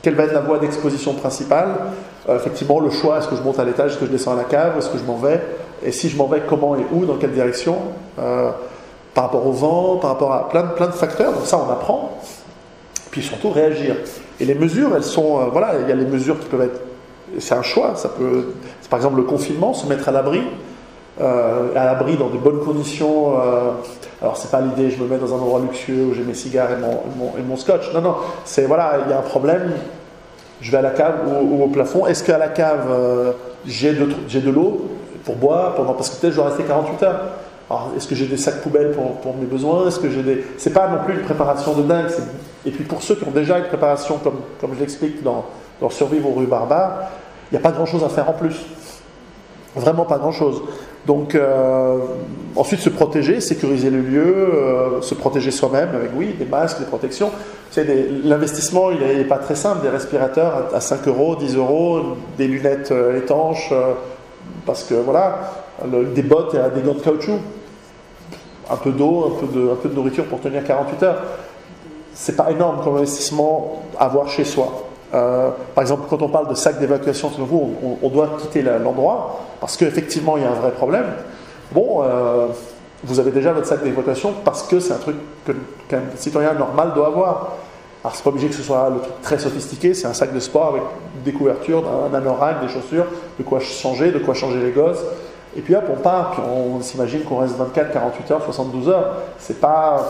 quelle 0.01 0.15
va 0.15 0.23
être 0.23 0.33
la 0.33 0.41
voie 0.41 0.59
d'exposition 0.59 1.13
principale, 1.13 1.69
euh, 2.29 2.35
effectivement 2.35 2.79
le 2.79 2.91
choix, 2.91 3.17
est-ce 3.17 3.27
que 3.27 3.35
je 3.35 3.41
monte 3.41 3.59
à 3.59 3.65
l'étage, 3.65 3.91
est-ce 3.91 3.99
que 3.99 4.05
je 4.05 4.11
descends 4.11 4.33
à 4.33 4.37
la 4.37 4.43
cave, 4.43 4.77
est-ce 4.77 4.89
que 4.89 4.97
je 4.97 5.03
m'en 5.03 5.17
vais, 5.17 5.41
et 5.83 5.91
si 5.91 6.09
je 6.09 6.17
m'en 6.17 6.27
vais, 6.27 6.43
comment 6.47 6.75
et 6.75 6.85
où, 6.91 7.05
dans 7.05 7.15
quelle 7.15 7.31
direction, 7.31 7.77
par 8.15 9.23
rapport 9.23 9.47
au 9.47 9.51
vent, 9.51 9.97
par 9.97 10.11
rapport 10.11 10.33
à 10.33 10.49
plein, 10.49 10.63
plein 10.63 10.87
de 10.87 10.93
facteurs, 10.93 11.33
donc 11.33 11.45
ça 11.45 11.57
on 11.57 11.71
apprend, 11.71 12.19
puis 13.09 13.23
surtout 13.23 13.49
réagir. 13.49 13.95
Et 14.39 14.45
les 14.45 14.55
mesures, 14.55 14.91
elles 14.95 15.03
sont, 15.03 15.49
voilà, 15.51 15.71
il 15.81 15.89
y 15.89 15.91
a 15.91 15.95
les 15.95 16.05
mesures 16.05 16.39
qui 16.39 16.45
peuvent 16.45 16.61
être 16.61 16.79
c'est 17.37 17.53
un 17.53 17.61
choix. 17.61 17.95
Ça 17.95 18.09
peut, 18.09 18.53
par 18.89 18.97
exemple 18.97 19.17
le 19.17 19.23
confinement, 19.23 19.73
se 19.73 19.87
mettre 19.87 20.09
à 20.09 20.11
l'abri, 20.11 20.41
euh, 21.21 21.75
à 21.75 21.85
l'abri 21.85 22.15
dans 22.17 22.29
de 22.29 22.37
bonnes 22.37 22.59
conditions. 22.59 23.39
Euh, 23.39 23.71
alors 24.21 24.37
c'est 24.37 24.51
pas 24.51 24.61
l'idée, 24.61 24.89
je 24.89 25.01
me 25.01 25.07
mets 25.07 25.17
dans 25.17 25.33
un 25.33 25.37
endroit 25.37 25.59
luxueux 25.59 26.05
où 26.09 26.13
j'ai 26.13 26.23
mes 26.23 26.33
cigares 26.33 26.69
et 26.71 27.41
mon, 27.41 27.57
scotch. 27.57 27.93
Non, 27.93 28.01
non, 28.01 28.15
c'est 28.45 28.63
voilà, 28.63 28.99
il 29.05 29.11
y 29.11 29.13
a 29.13 29.19
un 29.19 29.23
problème. 29.23 29.71
Je 30.61 30.71
vais 30.71 30.77
à 30.77 30.81
la 30.81 30.91
cave 30.91 31.15
ou, 31.27 31.63
au 31.63 31.67
plafond. 31.67 32.05
Est-ce 32.05 32.23
qu'à 32.23 32.37
la 32.37 32.49
cave 32.49 32.87
euh, 32.89 33.31
j'ai 33.65 33.93
de, 33.93 34.49
l'eau 34.49 34.89
pour 35.23 35.35
boire 35.35 35.75
pendant 35.75 35.93
parce 35.93 36.09
que 36.09 36.19
peut-être 36.19 36.33
je 36.33 36.37
dois 36.37 36.49
rester 36.49 36.63
48 36.63 37.03
heures. 37.03 37.21
Est-ce 37.95 38.07
que 38.07 38.15
j'ai 38.15 38.25
des 38.25 38.37
sacs 38.37 38.61
poubelles 38.61 38.91
pour, 38.91 39.17
pour 39.17 39.35
mes 39.35 39.45
besoins? 39.45 39.87
Est-ce 39.87 39.99
que 39.99 40.09
j'ai 40.09 40.23
des... 40.23 40.43
C'est 40.57 40.73
pas 40.73 40.87
non 40.87 41.03
plus 41.05 41.13
une 41.13 41.21
préparation 41.21 41.73
de 41.75 41.83
dingue. 41.83 42.07
Et 42.65 42.71
puis 42.71 42.83
pour 42.83 43.03
ceux 43.03 43.15
qui 43.15 43.25
ont 43.25 43.31
déjà 43.31 43.59
une 43.59 43.65
préparation, 43.65 44.17
comme, 44.17 44.39
comme 44.59 44.73
je 44.73 44.79
l'explique 44.79 45.21
dans, 45.21 45.45
dans 45.79 45.89
Survivre 45.89 46.29
aux 46.29 46.39
rues 46.39 46.47
barbares, 46.47 47.09
il 47.51 47.55
n'y 47.55 47.59
a 47.59 47.61
pas 47.61 47.71
grand-chose 47.71 48.03
à 48.03 48.09
faire 48.09 48.29
en 48.29 48.33
plus. 48.33 48.55
Vraiment 49.79 50.05
pas 50.05 50.17
grand-chose. 50.17 50.61
Donc, 51.05 51.33
euh, 51.33 51.97
ensuite, 52.55 52.81
se 52.81 52.89
protéger, 52.89 53.39
sécuriser 53.39 53.89
le 53.89 54.01
lieu, 54.01 54.25
euh, 54.25 55.01
se 55.01 55.15
protéger 55.15 55.51
soi-même 55.51 55.89
avec, 55.95 56.11
oui, 56.15 56.35
des 56.37 56.45
masques, 56.45 56.79
des 56.79 56.85
protections. 56.85 57.31
L'investissement, 58.23 58.91
il 58.91 58.99
n'est 58.99 59.23
pas 59.23 59.37
très 59.37 59.55
simple. 59.55 59.81
Des 59.81 59.89
respirateurs 59.89 60.69
à, 60.73 60.81
5 60.81 61.07
euros, 61.07 61.35
10 61.35 61.55
euros, 61.55 62.01
des 62.37 62.47
lunettes 62.47 62.91
euh, 62.91 63.17
étanches, 63.17 63.73
parce 64.65 64.83
que 64.83 64.95
voilà, 64.95 65.51
des 65.85 66.23
bottes 66.23 66.55
et 66.55 66.75
des 66.75 66.85
gants 66.85 66.93
de 66.93 66.99
caoutchouc, 66.99 67.39
un 68.69 68.75
peu 68.75 68.91
d'eau, 68.91 69.33
un, 69.33 69.39
peu 69.39 69.47
de, 69.47 69.71
un 69.71 69.75
peu 69.75 69.89
de 69.89 69.95
nourriture 69.95 70.25
pour 70.25 70.41
tenir 70.41 70.63
48 70.63 71.03
heures. 71.03 71.21
C'est 72.13 72.35
pas 72.35 72.51
énorme 72.51 72.83
comme 72.83 72.97
investissement 72.97 73.83
à 73.97 74.05
avoir 74.05 74.27
chez 74.27 74.43
soi. 74.43 74.88
Euh, 75.13 75.49
par 75.73 75.81
exemple, 75.81 76.03
quand 76.09 76.21
on 76.21 76.29
parle 76.29 76.47
de 76.49 76.55
sac 76.55 76.79
d'évacuation, 76.79 77.31
on, 78.01 78.09
doit 78.09 78.37
quitter 78.39 78.61
l'endroit 78.61 79.39
parce 79.59 79.75
qu'effectivement 79.75 80.37
il 80.37 80.43
y 80.43 80.45
a 80.45 80.51
un 80.51 80.55
vrai 80.55 80.71
problème. 80.71 81.05
Bon, 81.71 82.03
euh, 82.03 82.47
vous 83.03 83.19
avez 83.19 83.31
déjà 83.31 83.53
votre 83.53 83.67
sac 83.67 83.83
d'évacuation 83.83 84.33
parce 84.43 84.63
que 84.63 84.79
c'est 84.79 84.93
un 84.93 84.97
truc 84.97 85.15
qu'un 85.87 86.01
citoyen 86.15 86.53
normal 86.53 86.93
doit 86.93 87.07
avoir. 87.07 87.55
Alors 88.03 88.15
c'est 88.15 88.23
pas 88.23 88.29
obligé 88.29 88.47
que 88.47 88.55
ce 88.55 88.61
soit 88.61 88.89
le 88.89 88.99
truc 88.99 89.21
très 89.21 89.39
sophistiqué, 89.39 89.93
c'est 89.93 90.07
un 90.07 90.13
sac 90.13 90.33
de 90.33 90.39
sport 90.39 90.67
avec 90.67 90.83
des 91.25 91.33
couvertures, 91.33 91.83
un 91.87 92.13
anorak, 92.13 92.61
des 92.61 92.69
chaussures, 92.71 93.05
de 93.37 93.43
quoi 93.43 93.59
changer, 93.59 94.11
de 94.11 94.19
quoi 94.19 94.33
changer 94.33 94.59
les 94.59 94.71
gosses. 94.71 95.03
Et 95.57 95.61
puis 95.61 95.75
hop, 95.75 95.85
on 95.89 95.99
part, 95.99 96.31
puis 96.31 96.41
on, 96.47 96.79
s'imagine 96.81 97.23
qu'on 97.23 97.39
reste 97.39 97.55
24, 97.55 97.91
48 97.91 98.31
heures, 98.31 98.43
72 98.43 98.89
heures. 98.89 99.15
C'est 99.39 99.59
pas, 99.59 100.05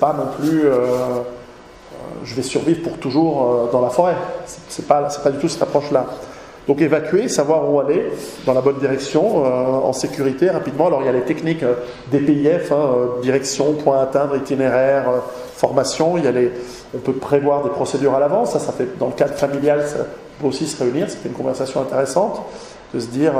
pas 0.00 0.14
non 0.14 0.26
plus. 0.38 0.64
Euh, 0.64 1.20
je 2.24 2.34
vais 2.34 2.42
survivre 2.42 2.82
pour 2.82 2.98
toujours 2.98 3.42
euh, 3.42 3.72
dans 3.72 3.80
la 3.80 3.90
forêt. 3.90 4.16
C'est 4.68 4.86
pas, 4.86 5.02
pas 5.02 5.30
du 5.30 5.38
tout 5.38 5.48
cette 5.48 5.62
approche-là. 5.62 6.06
Donc 6.66 6.82
évacuer, 6.82 7.28
savoir 7.28 7.70
où 7.70 7.80
aller, 7.80 8.12
dans 8.44 8.52
la 8.52 8.60
bonne 8.60 8.78
direction, 8.78 9.44
euh, 9.44 9.48
en 9.48 9.92
sécurité, 9.92 10.50
rapidement. 10.50 10.88
Alors 10.88 11.00
il 11.00 11.06
y 11.06 11.08
a 11.08 11.12
les 11.12 11.22
techniques 11.22 11.62
euh, 11.62 11.74
des 12.10 12.18
PIF, 12.18 12.72
hein, 12.72 12.90
direction, 13.22 13.72
point 13.72 13.98
à 13.98 14.02
atteindre, 14.02 14.36
itinéraire, 14.36 15.06
formation. 15.54 16.18
Il 16.18 16.24
y 16.24 16.26
a 16.26 16.32
les, 16.32 16.50
on 16.94 16.98
peut 16.98 17.14
prévoir 17.14 17.64
des 17.64 17.70
procédures 17.70 18.14
à 18.14 18.20
l'avance. 18.20 18.52
Ça, 18.52 18.58
ça 18.58 18.72
fait 18.72 18.98
dans 18.98 19.06
le 19.06 19.14
cadre 19.14 19.34
familial, 19.34 19.82
ça 19.86 20.06
peut 20.40 20.46
aussi 20.46 20.66
se 20.66 20.82
réunir. 20.82 21.08
C'était 21.08 21.28
une 21.28 21.34
conversation 21.34 21.80
intéressante 21.80 22.42
de 22.92 23.00
se 23.00 23.06
dire 23.06 23.32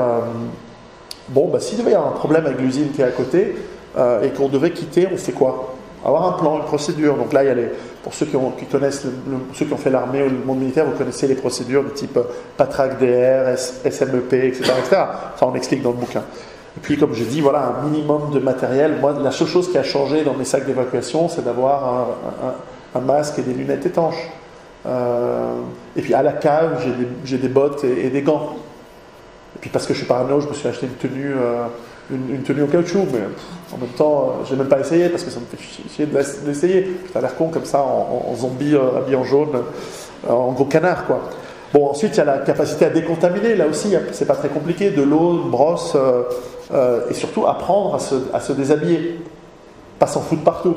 bon, 1.29 1.49
bah, 1.49 1.59
s'il 1.59 1.77
devait 1.77 1.91
y 1.91 1.95
avoir 1.95 2.11
un 2.11 2.17
problème 2.17 2.45
avec 2.45 2.59
l'usine 2.59 2.89
qui 2.91 3.01
est 3.01 3.05
à 3.05 3.11
côté 3.11 3.55
et 3.97 4.29
qu'on 4.29 4.47
devait 4.47 4.71
quitter, 4.71 5.07
on 5.11 5.17
fait 5.17 5.31
quoi? 5.31 5.75
Avoir 6.03 6.27
un 6.27 6.37
plan, 6.37 6.57
une 6.57 6.65
procédure. 6.65 7.15
Donc 7.15 7.33
là, 7.33 7.43
il 7.43 7.47
y 7.47 7.51
a 7.51 7.55
les 7.55 7.69
pour 8.03 8.13
ceux 8.13 8.25
qui, 8.25 8.35
ont, 8.37 8.53
connaissent, 8.71 9.05
ceux 9.53 9.65
qui 9.65 9.73
ont 9.73 9.77
fait 9.77 9.89
l'armée 9.89 10.23
ou 10.23 10.29
le 10.29 10.45
monde 10.45 10.59
militaire, 10.59 10.85
vous 10.85 10.97
connaissez 10.97 11.27
les 11.27 11.35
procédures 11.35 11.83
de 11.83 11.89
type 11.89 12.17
PATRAC 12.55 12.97
DR, 12.97 13.57
SMEP, 13.57 14.33
etc., 14.33 14.71
etc. 14.79 15.03
Ça, 15.35 15.45
on 15.45 15.53
explique 15.55 15.81
dans 15.81 15.91
le 15.91 15.97
bouquin. 15.97 16.23
Et 16.77 16.79
puis, 16.81 16.97
comme 16.97 17.13
je 17.13 17.23
dis, 17.23 17.41
voilà, 17.41 17.75
un 17.77 17.89
minimum 17.89 18.31
de 18.31 18.39
matériel. 18.39 18.95
Moi, 19.01 19.15
la 19.21 19.31
seule 19.31 19.47
chose 19.47 19.69
qui 19.69 19.77
a 19.77 19.83
changé 19.83 20.23
dans 20.23 20.33
mes 20.33 20.45
sacs 20.45 20.65
d'évacuation, 20.65 21.27
c'est 21.27 21.43
d'avoir 21.43 22.07
un, 22.95 23.01
masque 23.01 23.39
et 23.39 23.41
des 23.41 23.53
lunettes 23.53 23.85
étanches. 23.85 24.29
Euh, 24.85 25.55
et 25.97 26.01
puis, 26.01 26.13
à 26.13 26.23
la 26.23 26.33
cave, 26.33 26.81
j'ai 27.25 27.37
des, 27.37 27.49
bottes 27.49 27.83
et, 27.83 28.09
des 28.09 28.21
gants. 28.21 28.55
Et 29.55 29.59
puis, 29.59 29.69
parce 29.69 29.85
que 29.85 29.93
je 29.93 29.99
suis 29.99 30.07
parano, 30.07 30.39
je 30.39 30.47
me 30.47 30.53
suis 30.53 30.69
acheté 30.69 30.85
une 30.85 30.93
tenue, 30.93 31.33
euh, 31.33 31.65
une, 32.11 32.41
tenue 32.43 32.63
au 32.63 32.67
caoutchouc, 32.67 33.05
mais 33.13 33.19
en 33.73 33.77
même 33.77 33.89
temps, 33.89 34.23
euh, 34.41 34.45
je 34.45 34.51
n'ai 34.51 34.59
même 34.59 34.67
pas 34.67 34.79
essayé 34.79 35.09
parce 35.09 35.23
que 35.23 35.29
ça 35.29 35.39
me 35.39 35.45
fait 35.45 35.61
chier 35.89 36.05
d'essayer. 36.05 36.97
Ça 37.13 37.19
a 37.19 37.21
l'air 37.21 37.35
con 37.35 37.49
comme 37.49 37.65
ça, 37.65 37.81
en, 37.83 38.35
zombie 38.35 38.75
habillé 38.75 39.15
en 39.15 39.23
jaune, 39.23 39.63
en 40.27 40.51
gros 40.51 40.65
canard, 40.65 41.05
quoi. 41.05 41.21
Bon, 41.73 41.87
ensuite, 41.87 42.15
il 42.15 42.17
y 42.17 42.21
a 42.21 42.25
la 42.25 42.39
capacité 42.39 42.85
à 42.85 42.89
décontaminer. 42.89 43.55
Là 43.55 43.67
aussi, 43.67 43.93
c'est 44.11 44.25
pas 44.25 44.35
très 44.35 44.49
compliqué. 44.49 44.89
De 44.89 45.03
l'eau, 45.03 45.43
une 45.43 45.51
brosse, 45.51 45.95
euh, 46.71 47.01
et 47.09 47.13
surtout 47.15 47.47
apprendre 47.47 47.95
à 47.95 47.99
se, 47.99 48.15
à 48.31 48.39
se, 48.39 48.53
déshabiller, 48.53 49.19
pas 49.97 50.05
s'en 50.05 50.21
foutre 50.21 50.43
partout. 50.43 50.75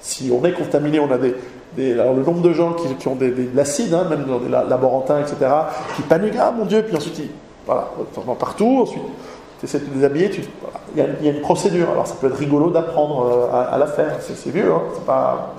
Si 0.00 0.32
on 0.32 0.44
est 0.44 0.52
contaminé, 0.52 0.98
on 0.98 1.10
a 1.12 1.18
des, 1.18 1.92
alors 1.92 2.14
le 2.14 2.24
nombre 2.24 2.42
de 2.42 2.52
gens 2.52 2.72
qui, 2.72 3.08
ont 3.08 3.14
des, 3.14 3.30
de 3.30 3.56
l'acide, 3.56 3.94
hein, 3.94 4.04
même 4.10 4.24
dans 4.24 4.38
des 4.38 4.48
laborantins, 4.48 5.20
etc., 5.20 5.36
qui 5.94 6.02
paniquent, 6.02 6.34
ah 6.40 6.52
mon 6.56 6.64
Dieu, 6.64 6.82
puis 6.82 6.96
ensuite, 6.96 7.18
ils, 7.20 7.28
voilà, 7.66 7.88
partout, 8.38 8.80
ensuite, 8.82 9.02
tu 9.62 9.66
essaies 9.66 9.78
de 9.78 9.84
te 9.84 9.94
déshabiller, 9.94 10.28
il, 10.96 11.24
y 11.24 11.28
a, 11.28 11.30
une 11.30 11.40
procédure. 11.40 11.88
Alors 11.90 12.04
ça 12.08 12.16
peut 12.20 12.26
être 12.26 12.36
rigolo 12.36 12.70
d'apprendre 12.70 13.48
euh, 13.52 13.72
à, 13.72 13.78
la 13.78 13.86
faire, 13.86 14.16
c'est 14.20 14.50
vieux, 14.50 14.72
hein, 14.72 14.82
c'est 14.92 15.04
pas. 15.04 15.54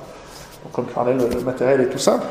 Comme 0.73 0.85
parlait 0.85 1.13
le, 1.13 1.39
matériel 1.41 1.79
est 1.81 1.89
tout 1.89 1.99
simple. 1.99 2.25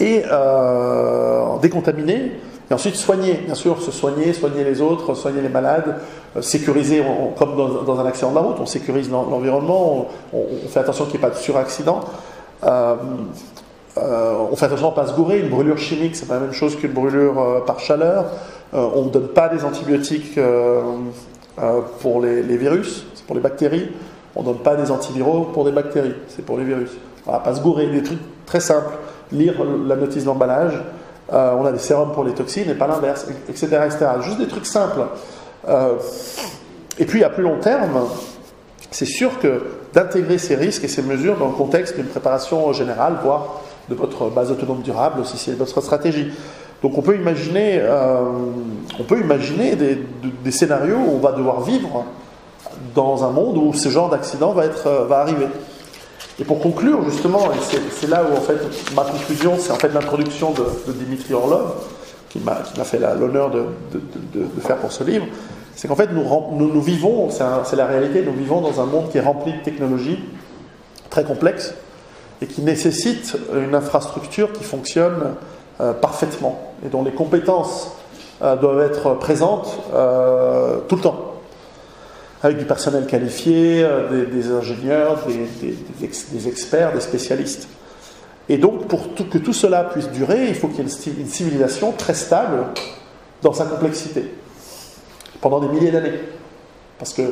Et 0.00 0.22
euh, 0.30 1.58
décontaminer, 1.60 2.32
et 2.70 2.74
ensuite, 2.74 2.96
soigner, 2.96 3.34
bien 3.34 3.54
sûr, 3.54 3.82
se 3.82 3.90
soigner, 3.90 4.32
soigner 4.32 4.64
les 4.64 4.80
autres, 4.80 5.14
soigner 5.14 5.42
les 5.42 5.48
malades, 5.50 5.96
euh, 6.36 6.40
sécuriser, 6.40 7.04
comme 7.36 7.84
dans, 7.84 8.00
un 8.00 8.06
accident 8.06 8.30
de 8.30 8.36
la 8.36 8.40
route, 8.40 8.56
on 8.58 8.66
sécurise 8.66 9.10
l'environnement, 9.10 10.06
on, 10.32 10.68
fait 10.68 10.80
attention 10.80 11.04
qu'il 11.04 11.20
n'y 11.20 11.26
ait 11.26 11.28
pas 11.28 11.34
de 11.34 11.40
suraccident. 11.40 12.00
Euh, 14.02 14.34
on 14.50 14.56
fait 14.56 14.66
attention 14.66 14.88
à 14.88 14.90
ne 14.90 14.96
pas 14.96 15.06
se 15.06 15.14
gourer. 15.14 15.40
Une 15.40 15.48
brûlure 15.48 15.78
chimique, 15.78 16.16
c'est 16.16 16.26
pas 16.26 16.34
la 16.34 16.40
même 16.40 16.52
chose 16.52 16.76
qu'une 16.76 16.92
brûlure 16.92 17.64
par 17.66 17.80
chaleur. 17.80 18.26
on 18.72 19.04
ne 19.04 19.10
donne 19.10 19.28
pas 19.28 19.48
des 19.48 19.64
antibiotiques 19.64 20.38
pour 22.00 22.20
les, 22.20 22.56
virus, 22.56 23.06
c'est 23.14 23.24
pour 23.24 23.34
les 23.34 23.40
bactéries. 23.40 23.90
On 24.36 24.42
ne 24.42 24.46
donne 24.46 24.58
pas 24.58 24.76
des 24.76 24.90
antiviraux 24.90 25.48
pour 25.52 25.64
des 25.64 25.72
bactéries, 25.72 26.14
c'est 26.28 26.44
pour 26.44 26.58
les 26.58 26.64
virus. 26.64 26.90
Voilà, 27.24 27.40
pas 27.40 27.54
se 27.54 27.60
gourer, 27.60 27.86
des 27.88 28.02
trucs 28.02 28.20
très 28.46 28.60
simples. 28.60 28.94
Lire 29.32 29.54
la 29.86 29.96
notice 29.96 30.24
d'emballage, 30.24 30.80
euh, 31.32 31.54
on 31.58 31.66
a 31.66 31.72
des 31.72 31.78
sérums 31.78 32.12
pour 32.12 32.24
les 32.24 32.32
toxines 32.32 32.70
et 32.70 32.74
pas 32.74 32.86
l'inverse, 32.86 33.26
etc., 33.48 33.66
etc. 33.84 34.06
Juste 34.22 34.38
des 34.38 34.48
trucs 34.48 34.64
simples. 34.64 35.00
Euh, 35.68 35.94
et 36.98 37.04
puis 37.04 37.22
à 37.22 37.28
plus 37.28 37.42
long 37.42 37.58
terme, 37.60 38.06
c'est 38.90 39.04
sûr 39.04 39.38
que 39.38 39.62
d'intégrer 39.92 40.38
ces 40.38 40.54
risques 40.54 40.84
et 40.84 40.88
ces 40.88 41.02
mesures 41.02 41.36
dans 41.36 41.48
le 41.48 41.52
contexte 41.52 41.96
d'une 41.96 42.06
préparation 42.06 42.72
générale, 42.72 43.16
voire 43.22 43.60
de 43.88 43.94
votre 43.94 44.30
base 44.30 44.50
autonome 44.50 44.82
durable, 44.82 45.24
si 45.24 45.38
c'est 45.38 45.52
votre 45.52 45.80
stratégie. 45.80 46.30
Donc 46.82 46.96
on 46.96 47.02
peut 47.02 47.16
imaginer, 47.16 47.80
euh, 47.80 48.20
on 48.98 49.02
peut 49.02 49.20
imaginer 49.20 49.74
des, 49.76 50.50
scénarios 50.50 50.96
où 50.96 51.16
on 51.16 51.18
va 51.18 51.32
devoir 51.32 51.62
vivre 51.62 52.04
dans 52.94 53.24
un 53.24 53.30
monde 53.30 53.56
où 53.56 53.72
ce 53.72 53.88
genre 53.88 54.08
d'accident 54.08 54.52
va, 54.52 54.66
être, 54.66 55.06
va 55.08 55.18
arriver. 55.18 55.48
Et 56.40 56.44
pour 56.44 56.60
conclure, 56.60 57.02
justement, 57.10 57.48
c'est 57.90 58.08
là 58.08 58.22
où 58.22 58.36
en 58.36 58.40
fait 58.40 58.58
ma 58.94 59.02
conclusion, 59.02 59.56
c'est 59.58 59.72
en 59.72 59.76
fait 59.76 59.92
l'introduction 59.92 60.52
de, 60.52 60.92
Dimitri 60.92 61.34
Orlov, 61.34 61.72
qui 62.28 62.38
m'a 62.38 62.54
fait 62.84 63.00
l'honneur 63.18 63.50
de, 63.50 63.64
faire 64.60 64.76
pour 64.76 64.92
ce 64.92 65.02
livre, 65.02 65.26
c'est 65.74 65.88
qu'en 65.88 65.96
fait 65.96 66.10
nous, 66.12 66.22
nous, 66.56 66.80
vivons, 66.80 67.28
c'est 67.30 67.76
la 67.76 67.86
réalité, 67.86 68.22
nous 68.24 68.32
vivons 68.32 68.60
dans 68.60 68.80
un 68.80 68.86
monde 68.86 69.10
qui 69.10 69.18
est 69.18 69.22
rempli 69.22 69.52
de 69.52 69.58
technologies 69.64 70.20
très 71.10 71.24
complexes 71.24 71.74
et 72.40 72.46
qui 72.46 72.62
nécessite 72.62 73.36
une 73.54 73.74
infrastructure 73.74 74.52
qui 74.52 74.64
fonctionne 74.64 75.34
euh, 75.80 75.92
parfaitement 75.92 76.74
et 76.84 76.88
dont 76.88 77.02
les 77.02 77.12
compétences 77.12 77.92
euh, 78.42 78.56
doivent 78.56 78.80
être 78.80 79.14
présentes 79.14 79.78
euh, 79.94 80.78
tout 80.88 80.96
le 80.96 81.02
temps 81.02 81.24
avec 82.42 82.56
du 82.56 82.64
personnel 82.64 83.06
qualifié, 83.06 83.84
des, 84.10 84.52
ingénieurs, 84.52 85.18
des, 85.26 86.48
experts, 86.48 86.92
des 86.92 87.00
spécialistes. 87.00 87.68
Et 88.48 88.58
donc, 88.58 88.86
pour 88.86 89.12
que 89.12 89.38
tout 89.38 89.52
cela 89.52 89.82
puisse 89.82 90.08
durer, 90.10 90.46
il 90.46 90.54
faut 90.54 90.68
qu'il 90.68 90.78
y 90.78 90.88
ait 90.88 91.18
une, 91.18 91.26
civilisation 91.26 91.90
très 91.90 92.14
stable 92.14 92.66
dans 93.42 93.52
sa 93.52 93.64
complexité, 93.64 94.32
pendant 95.40 95.58
des 95.58 95.66
milliers 95.66 95.90
d'années. 95.90 96.20
Parce 97.00 97.12
que 97.12 97.22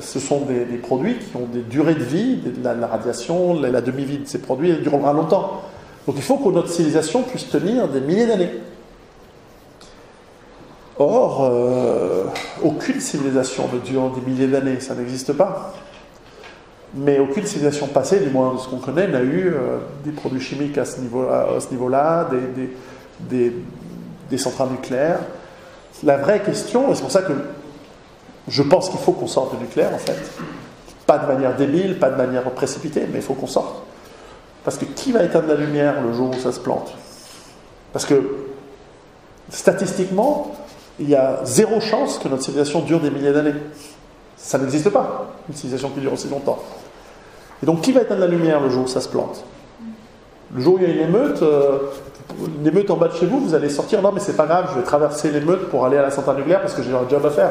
ce 0.00 0.20
sont 0.20 0.42
des, 0.42 0.64
produits 0.76 1.16
qui 1.18 1.36
ont 1.36 1.46
des 1.52 1.60
durées 1.60 1.94
de 1.94 2.04
vie, 2.04 2.40
la, 2.62 2.86
radiation, 2.86 3.60
la, 3.60 3.80
demi-vie 3.80 4.18
de 4.18 4.26
ces 4.26 4.38
produits, 4.38 4.70
elle 4.70 4.82
durera 4.82 5.12
longtemps. 5.12 5.62
Donc 6.06 6.16
il 6.16 6.22
faut 6.22 6.36
que 6.36 6.48
notre 6.48 6.70
civilisation 6.70 7.22
puisse 7.22 7.48
tenir 7.48 7.88
des 7.88 8.00
milliers 8.00 8.26
d'années. 8.26 8.50
Or, 10.98 11.44
euh, 11.44 12.24
aucune 12.62 13.00
civilisation 13.00 13.68
ne 13.72 13.78
dure 13.78 14.10
des 14.10 14.20
milliers 14.20 14.48
d'années, 14.48 14.80
ça 14.80 14.94
n'existe 14.94 15.32
pas. 15.32 15.72
Mais 16.94 17.18
aucune 17.18 17.44
civilisation 17.44 17.86
passée, 17.86 18.20
du 18.20 18.30
moins 18.30 18.54
de 18.54 18.58
ce 18.58 18.68
qu'on 18.68 18.78
connaît, 18.78 19.06
n'a 19.06 19.20
eu 19.20 19.48
euh, 19.48 19.78
des 20.04 20.10
produits 20.10 20.40
chimiques 20.40 20.76
à 20.78 20.84
ce 20.84 21.00
niveau-là, 21.00 22.28
des, 23.28 24.38
centrales 24.38 24.70
nucléaires. 24.70 25.20
La 26.02 26.16
vraie 26.16 26.42
question, 26.42 26.90
et 26.90 26.94
c'est 26.94 27.02
pour 27.02 27.10
ça 27.10 27.22
que 27.22 27.32
je 28.48 28.62
pense 28.62 28.88
qu'il 28.88 28.98
faut 28.98 29.12
qu'on 29.12 29.26
sorte 29.26 29.56
du 29.56 29.62
nucléaire, 29.62 29.94
en 29.94 29.98
fait. 29.98 30.18
Pas 31.06 31.18
de 31.18 31.26
manière 31.26 31.56
débile, 31.56 31.98
pas 31.98 32.10
de 32.10 32.16
manière 32.16 32.42
précipitée, 32.50 33.06
mais 33.10 33.18
il 33.18 33.22
faut 33.22 33.34
qu'on 33.34 33.46
sorte. 33.46 33.82
Parce 34.64 34.76
que 34.76 34.84
qui 34.84 35.12
va 35.12 35.22
éteindre 35.22 35.48
la 35.48 35.54
lumière 35.54 36.02
le 36.02 36.12
jour 36.12 36.30
où 36.30 36.38
ça 36.38 36.52
se 36.52 36.60
plante? 36.60 36.94
Parce 37.92 38.04
que 38.04 38.22
statistiquement, 39.50 40.54
il 40.98 41.08
y 41.08 41.14
a 41.14 41.40
zéro 41.44 41.80
chance 41.80 42.18
que 42.18 42.28
notre 42.28 42.42
civilisation 42.42 42.80
dure 42.80 43.00
des 43.00 43.10
milliers 43.10 43.32
d'années. 43.32 43.54
Ça 44.36 44.58
n'existe 44.58 44.90
pas, 44.90 45.30
une 45.48 45.54
civilisation 45.54 45.90
qui 45.90 46.00
dure 46.00 46.12
aussi 46.12 46.28
longtemps. 46.28 46.58
Et 47.62 47.66
donc, 47.66 47.80
qui 47.80 47.92
va 47.92 48.02
éteindre 48.02 48.20
la 48.20 48.26
lumière 48.26 48.60
le 48.60 48.70
jour 48.70 48.84
où 48.84 48.88
ça 48.88 49.00
se 49.00 49.08
plante? 49.08 49.44
Le 50.54 50.60
jour 50.60 50.74
où 50.74 50.78
il 50.78 50.84
y 50.84 50.86
a 50.86 50.94
une 50.94 51.08
émeute, 51.08 51.42
euh, 51.42 51.78
une 52.60 52.66
émeute 52.66 52.90
en 52.90 52.96
bas 52.96 53.08
de 53.08 53.14
chez 53.14 53.26
vous, 53.26 53.40
vous 53.40 53.54
allez 53.54 53.68
sortir, 53.68 54.00
non 54.00 54.12
mais 54.12 54.20
c'est 54.20 54.36
pas 54.36 54.46
grave, 54.46 54.68
je 54.72 54.78
vais 54.78 54.84
traverser 54.84 55.30
l'émeute 55.30 55.68
pour 55.68 55.84
aller 55.84 55.98
à 55.98 56.02
la 56.02 56.10
centrale 56.10 56.36
nucléaire 56.36 56.60
parce 56.60 56.74
que 56.74 56.82
j'ai 56.82 56.92
un 56.92 57.08
job 57.08 57.24
à 57.26 57.30
faire. 57.30 57.50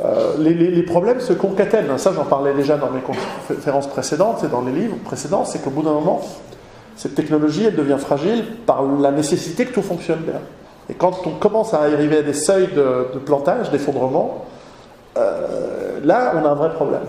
Euh, 0.00 0.36
les, 0.38 0.82
problèmes 0.82 1.20
se 1.20 1.32
concatènent. 1.32 1.98
Ça, 1.98 2.12
j'en 2.14 2.24
parlais 2.24 2.54
déjà 2.54 2.76
dans 2.76 2.90
mes 2.90 3.00
conférences 3.00 3.88
précédentes 3.88 4.42
et 4.44 4.48
dans 4.48 4.62
les 4.62 4.72
livres 4.72 4.96
précédents, 5.04 5.44
c'est 5.44 5.62
qu'au 5.62 5.70
bout 5.70 5.82
d'un 5.82 5.92
moment, 5.92 6.22
cette 6.96 7.14
technologie, 7.14 7.64
elle 7.66 7.76
devient 7.76 7.98
fragile 7.98 8.44
par 8.66 8.82
la 8.82 9.10
nécessité 9.10 9.66
que 9.66 9.74
tout 9.74 9.82
fonctionne 9.82 10.20
bien. 10.20 10.40
Et 10.88 10.94
quand 10.94 11.26
on 11.26 11.30
commence 11.30 11.74
à 11.74 11.82
arriver 11.82 12.18
à 12.18 12.22
des 12.22 12.32
seuils 12.32 12.68
de, 12.74 13.18
plantage, 13.18 13.70
d'effondrement, 13.70 14.46
euh, 15.16 16.00
là, 16.02 16.32
on 16.34 16.44
a 16.44 16.50
un 16.50 16.54
vrai 16.54 16.72
problème. 16.72 17.04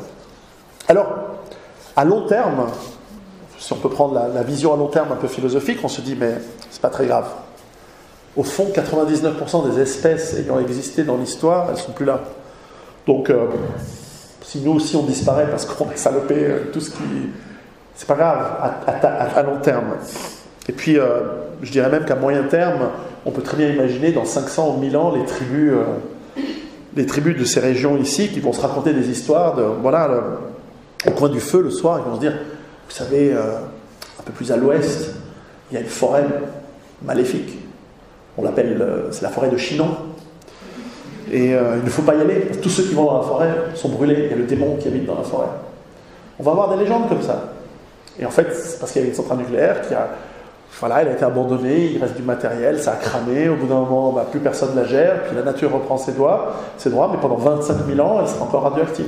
Alors, 0.87 1.07
à 1.95 2.03
long 2.03 2.27
terme, 2.27 2.67
si 3.57 3.71
on 3.71 3.77
peut 3.77 3.89
prendre 3.89 4.13
la, 4.13 4.43
vision 4.43 4.73
à 4.73 4.77
long 4.77 4.87
terme 4.87 5.11
un 5.13 5.15
peu 5.15 5.27
philosophique, 5.27 5.79
on 5.83 5.87
se 5.87 6.01
dit, 6.01 6.15
mais 6.19 6.33
c'est 6.69 6.81
pas 6.81 6.89
très 6.89 7.05
grave. 7.05 7.27
Au 8.35 8.43
fond, 8.43 8.67
99% 8.73 9.71
des 9.71 9.79
espèces 9.79 10.33
ayant 10.37 10.59
existé 10.59 11.03
dans 11.03 11.17
l'histoire, 11.17 11.67
elles 11.69 11.77
sont 11.77 11.91
plus 11.91 12.05
là. 12.05 12.19
Donc, 13.07 13.29
euh, 13.29 13.45
si 14.41 14.61
nous 14.61 14.73
aussi 14.73 14.95
on 14.95 15.03
disparaît 15.03 15.47
parce 15.49 15.65
qu'on 15.65 15.89
a 15.89 15.95
salopé 15.95 16.35
euh, 16.37 16.59
tout 16.71 16.79
ce 16.79 16.91
qui. 16.91 17.03
C'est 17.95 18.07
pas 18.07 18.15
grave, 18.15 18.83
à, 18.87 19.43
long 19.43 19.59
terme. 19.61 19.97
Et 20.67 20.71
puis, 20.71 20.97
je 21.61 21.71
dirais 21.71 21.91
même 21.91 22.05
qu'à 22.05 22.15
moyen 22.15 22.41
terme, 22.41 22.89
on 23.25 23.31
peut 23.31 23.41
très 23.41 23.57
bien 23.57 23.69
imaginer 23.69 24.11
dans 24.11 24.25
500 24.25 24.75
ou 24.75 24.79
1000 24.79 24.97
ans 24.97 25.15
les 25.15 25.25
tribus, 25.25 25.73
euh, 25.73 26.41
les 26.95 27.05
tribus 27.05 27.37
de 27.37 27.45
ces 27.45 27.59
régions 27.59 27.97
ici 27.97 28.29
qui 28.29 28.39
vont 28.39 28.53
se 28.53 28.61
raconter 28.61 28.93
des 28.93 29.09
histoires 29.09 29.55
de, 29.55 29.63
voilà, 29.63 30.09
au 31.07 31.11
coin 31.11 31.29
du 31.29 31.39
feu 31.39 31.61
le 31.61 31.69
soir, 31.69 31.99
ils 31.99 32.09
vont 32.09 32.15
se 32.15 32.19
dire, 32.19 32.33
vous 32.33 32.95
savez, 32.95 33.33
euh, 33.33 33.57
un 34.19 34.23
peu 34.23 34.33
plus 34.33 34.51
à 34.51 34.57
l'ouest, 34.57 35.13
il 35.71 35.75
y 35.75 35.77
a 35.77 35.81
une 35.81 35.87
forêt 35.87 36.25
maléfique. 37.03 37.57
On 38.37 38.43
l'appelle, 38.43 38.77
euh, 38.81 39.11
c'est 39.11 39.21
la 39.21 39.29
forêt 39.29 39.49
de 39.49 39.57
Chinon. 39.57 39.89
Et 41.33 41.47
il 41.49 41.83
ne 41.83 41.89
faut 41.89 42.03
pas 42.03 42.15
y 42.15 42.21
aller, 42.21 42.51
tous 42.61 42.69
ceux 42.69 42.83
qui 42.83 42.93
vont 42.93 43.05
dans 43.05 43.17
la 43.17 43.23
forêt 43.23 43.49
sont 43.73 43.89
brûlés, 43.89 44.25
il 44.25 44.29
y 44.29 44.33
a 44.33 44.37
le 44.37 44.43
démon 44.43 44.77
qui 44.79 44.87
habite 44.87 45.05
dans 45.05 45.15
la 45.15 45.23
forêt. 45.23 45.47
On 46.39 46.43
va 46.43 46.51
avoir 46.51 46.77
des 46.77 46.83
légendes 46.83 47.09
comme 47.09 47.21
ça. 47.21 47.53
Et 48.19 48.25
en 48.25 48.29
fait, 48.29 48.53
c'est 48.53 48.79
parce 48.79 48.91
qu'il 48.91 49.01
y 49.01 49.05
a 49.05 49.07
une 49.07 49.15
centrale 49.15 49.39
nucléaire 49.39 49.81
qui 49.81 49.95
a 49.95 50.09
voilà, 50.79 51.01
elle 51.01 51.07
a 51.07 51.11
été 51.13 51.23
abandonnée, 51.23 51.91
il 51.93 52.01
reste 52.01 52.15
du 52.15 52.23
matériel, 52.23 52.77
ça 52.77 52.91
a 52.91 52.95
cramé, 52.95 53.47
au 53.47 53.55
bout 53.55 53.67
d'un 53.67 53.75
moment, 53.75 54.11
bah, 54.11 54.27
plus 54.29 54.41
personne 54.41 54.75
ne 54.75 54.81
la 54.81 54.85
gère, 54.85 55.23
puis 55.23 55.35
la 55.35 55.43
nature 55.43 55.71
reprend 55.71 55.97
ses, 55.97 56.11
doigts, 56.11 56.55
ses 56.77 56.89
droits, 56.89 57.09
mais 57.09 57.19
pendant 57.21 57.37
25 57.37 57.77
000 57.87 58.05
ans, 58.05 58.19
elle 58.19 58.27
sera 58.27 58.43
encore 58.43 58.63
radioactive. 58.63 59.05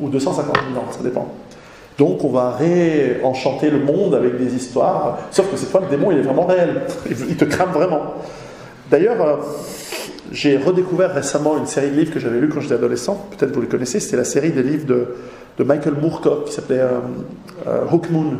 Ou 0.00 0.08
250 0.08 0.54
000 0.72 0.80
ans, 0.80 0.86
ça 0.90 1.02
dépend. 1.02 1.28
Donc 1.98 2.24
on 2.24 2.30
va 2.30 2.52
réenchanter 2.52 3.70
le 3.70 3.80
monde 3.80 4.14
avec 4.14 4.38
des 4.38 4.54
histoires. 4.54 5.18
Sauf 5.32 5.50
que 5.50 5.56
cette 5.56 5.68
fois, 5.68 5.80
le 5.80 5.88
démon, 5.88 6.12
il 6.12 6.18
est 6.18 6.22
vraiment 6.22 6.46
réel. 6.46 6.82
Il 7.10 7.36
te 7.36 7.44
crame 7.44 7.72
vraiment. 7.72 8.14
D'ailleurs, 8.88 9.20
euh, 9.20 9.36
j'ai 10.32 10.56
redécouvert 10.56 11.14
récemment 11.14 11.56
une 11.58 11.66
série 11.66 11.90
de 11.90 11.96
livres 11.96 12.12
que 12.12 12.20
j'avais 12.20 12.40
lus 12.40 12.48
quand 12.48 12.60
j'étais 12.60 12.74
adolescent. 12.74 13.26
Peut-être 13.36 13.52
vous 13.52 13.60
les 13.60 13.68
connaissez. 13.68 14.00
C'était 14.00 14.16
la 14.16 14.24
série 14.24 14.50
des 14.50 14.62
livres 14.62 14.86
de, 14.86 15.14
de 15.58 15.64
Michael 15.64 15.94
Moorcock 16.00 16.46
qui 16.46 16.52
s'appelait 16.52 16.80
euh, 16.80 16.98
euh, 17.66 17.84
Hook 17.90 18.10
Moon. 18.10 18.32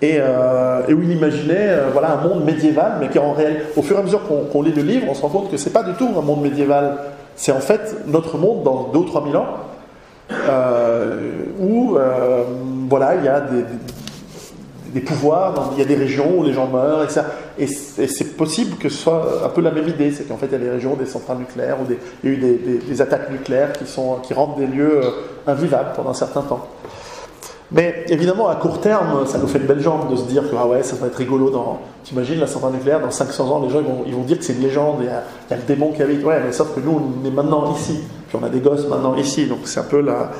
Et, 0.00 0.20
où 0.20 1.02
il 1.02 1.10
imaginait 1.10 1.76
voilà, 1.92 2.12
un 2.12 2.22
monde 2.28 2.44
médiéval, 2.44 2.98
mais 3.00 3.08
qui 3.08 3.18
en 3.18 3.32
réel, 3.32 3.64
au 3.76 3.82
fur 3.82 3.96
et 3.96 3.98
à 3.98 4.02
mesure 4.04 4.20
qu'on 4.22 4.62
lit 4.62 4.72
le 4.72 4.82
livre, 4.82 5.06
on 5.08 5.14
se 5.14 5.22
rend 5.22 5.28
compte 5.28 5.50
que 5.50 5.56
c'est 5.56 5.72
pas 5.72 5.82
du 5.82 5.92
tout 5.94 6.08
un 6.16 6.22
monde 6.22 6.40
médiéval. 6.40 6.98
C'est 7.34 7.50
en 7.50 7.58
fait 7.58 7.96
notre 8.06 8.38
monde 8.38 8.62
dans 8.62 8.90
2 8.92 8.98
ou 9.00 9.04
3 9.04 9.24
000 9.24 9.36
ans, 9.36 9.46
où 11.58 11.98
voilà, 12.88 13.16
il 13.16 13.24
y 13.24 13.28
a 13.28 13.40
des, 13.40 13.64
des 14.98 15.04
pouvoirs, 15.04 15.70
il 15.72 15.78
y 15.78 15.82
a 15.82 15.84
des 15.84 15.94
régions 15.94 16.38
où 16.38 16.42
les 16.42 16.52
gens 16.52 16.66
meurent, 16.66 17.04
et, 17.04 17.08
ça, 17.08 17.26
et 17.56 17.66
c'est 17.68 18.36
possible 18.36 18.76
que 18.78 18.88
ce 18.88 18.96
soit 18.96 19.44
un 19.44 19.48
peu 19.48 19.60
la 19.60 19.70
même 19.70 19.88
idée, 19.88 20.10
c'est 20.10 20.26
qu'en 20.26 20.36
fait 20.36 20.46
il 20.46 20.52
y 20.52 20.56
a 20.56 20.58
des 20.58 20.70
régions, 20.70 20.94
des 20.94 21.06
centrales 21.06 21.38
nucléaires, 21.38 21.76
où 21.80 21.84
il 22.24 22.30
y 22.30 22.34
a 22.34 22.36
eu 22.36 22.80
des, 22.88 23.00
attaques 23.00 23.30
nucléaires 23.30 23.72
qui, 23.72 23.86
sont, 23.86 24.16
qui 24.22 24.34
rendent 24.34 24.58
des 24.58 24.66
lieux 24.66 25.04
euh, 25.04 25.10
invivables 25.46 25.90
pendant 25.94 26.10
un 26.10 26.14
certain 26.14 26.42
temps. 26.42 26.66
Mais 27.70 28.06
évidemment, 28.08 28.48
à 28.48 28.56
court 28.56 28.80
terme, 28.80 29.26
ça 29.26 29.38
nous 29.38 29.46
fait 29.46 29.58
une 29.58 29.66
belle 29.66 29.80
jambe 29.80 30.10
de 30.10 30.16
se 30.16 30.24
dire 30.24 30.42
que 30.50 30.56
ah 30.58 30.66
ouais, 30.66 30.82
ça 30.82 30.96
va 30.96 31.06
être 31.06 31.16
rigolo. 31.16 31.50
Dans... 31.50 31.80
T'imagines 32.02 32.40
la 32.40 32.46
centrale 32.46 32.72
nucléaire, 32.72 33.00
dans 33.00 33.10
500 33.10 33.50
ans, 33.50 33.62
les 33.62 33.68
gens 33.68 33.82
ils 34.06 34.14
vont 34.14 34.22
dire 34.22 34.38
que 34.38 34.44
c'est 34.44 34.54
une 34.54 34.62
légende, 34.62 34.96
il 35.00 35.06
y, 35.06 35.08
a, 35.10 35.22
il 35.48 35.50
y, 35.50 35.54
a, 35.54 35.56
le 35.58 35.64
démon 35.64 35.92
qui 35.92 36.02
habite. 36.02 36.24
Ouais, 36.24 36.40
mais 36.44 36.50
sauf 36.50 36.74
que 36.74 36.80
nous, 36.80 36.98
on 37.22 37.26
est 37.26 37.30
maintenant 37.30 37.74
ici. 37.74 38.00
Puis 38.28 38.38
on 38.40 38.44
a 38.44 38.48
des 38.48 38.60
gosses 38.60 38.88
maintenant 38.88 39.14
ici. 39.16 39.46
Donc 39.46 39.60
c'est 39.64 39.80
un 39.80 39.84
peu 39.84 40.00
la, 40.00 40.30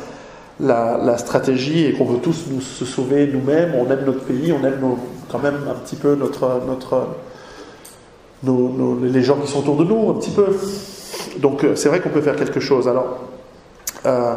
la, 0.60 1.18
stratégie 1.18 1.84
et 1.86 1.92
qu'on 1.92 2.04
veut 2.04 2.18
tous 2.18 2.46
nous 2.50 2.60
se 2.60 2.84
sauver 2.84 3.26
nous-mêmes, 3.26 3.74
on 3.74 3.90
aime 3.90 4.04
notre 4.04 4.24
pays, 4.24 4.52
on 4.52 4.64
aime 4.64 4.80
quand 5.30 5.38
même 5.38 5.60
un 5.70 5.74
petit 5.74 5.96
peu 5.96 6.14
notre, 6.14 6.60
notre, 6.66 7.06
les 9.02 9.22
gens 9.22 9.36
qui 9.36 9.48
sont 9.48 9.60
autour 9.60 9.76
de 9.76 9.84
nous, 9.84 10.10
un 10.10 10.14
petit 10.14 10.30
peu. 10.30 10.46
Donc 11.38 11.64
euh, 11.64 11.76
c'est 11.76 11.88
vrai 11.88 12.00
qu'on 12.00 12.08
peut 12.08 12.20
faire 12.20 12.36
quelque 12.36 12.60
chose. 12.60 12.88
Alors, 12.88 13.18
euh, 14.06 14.34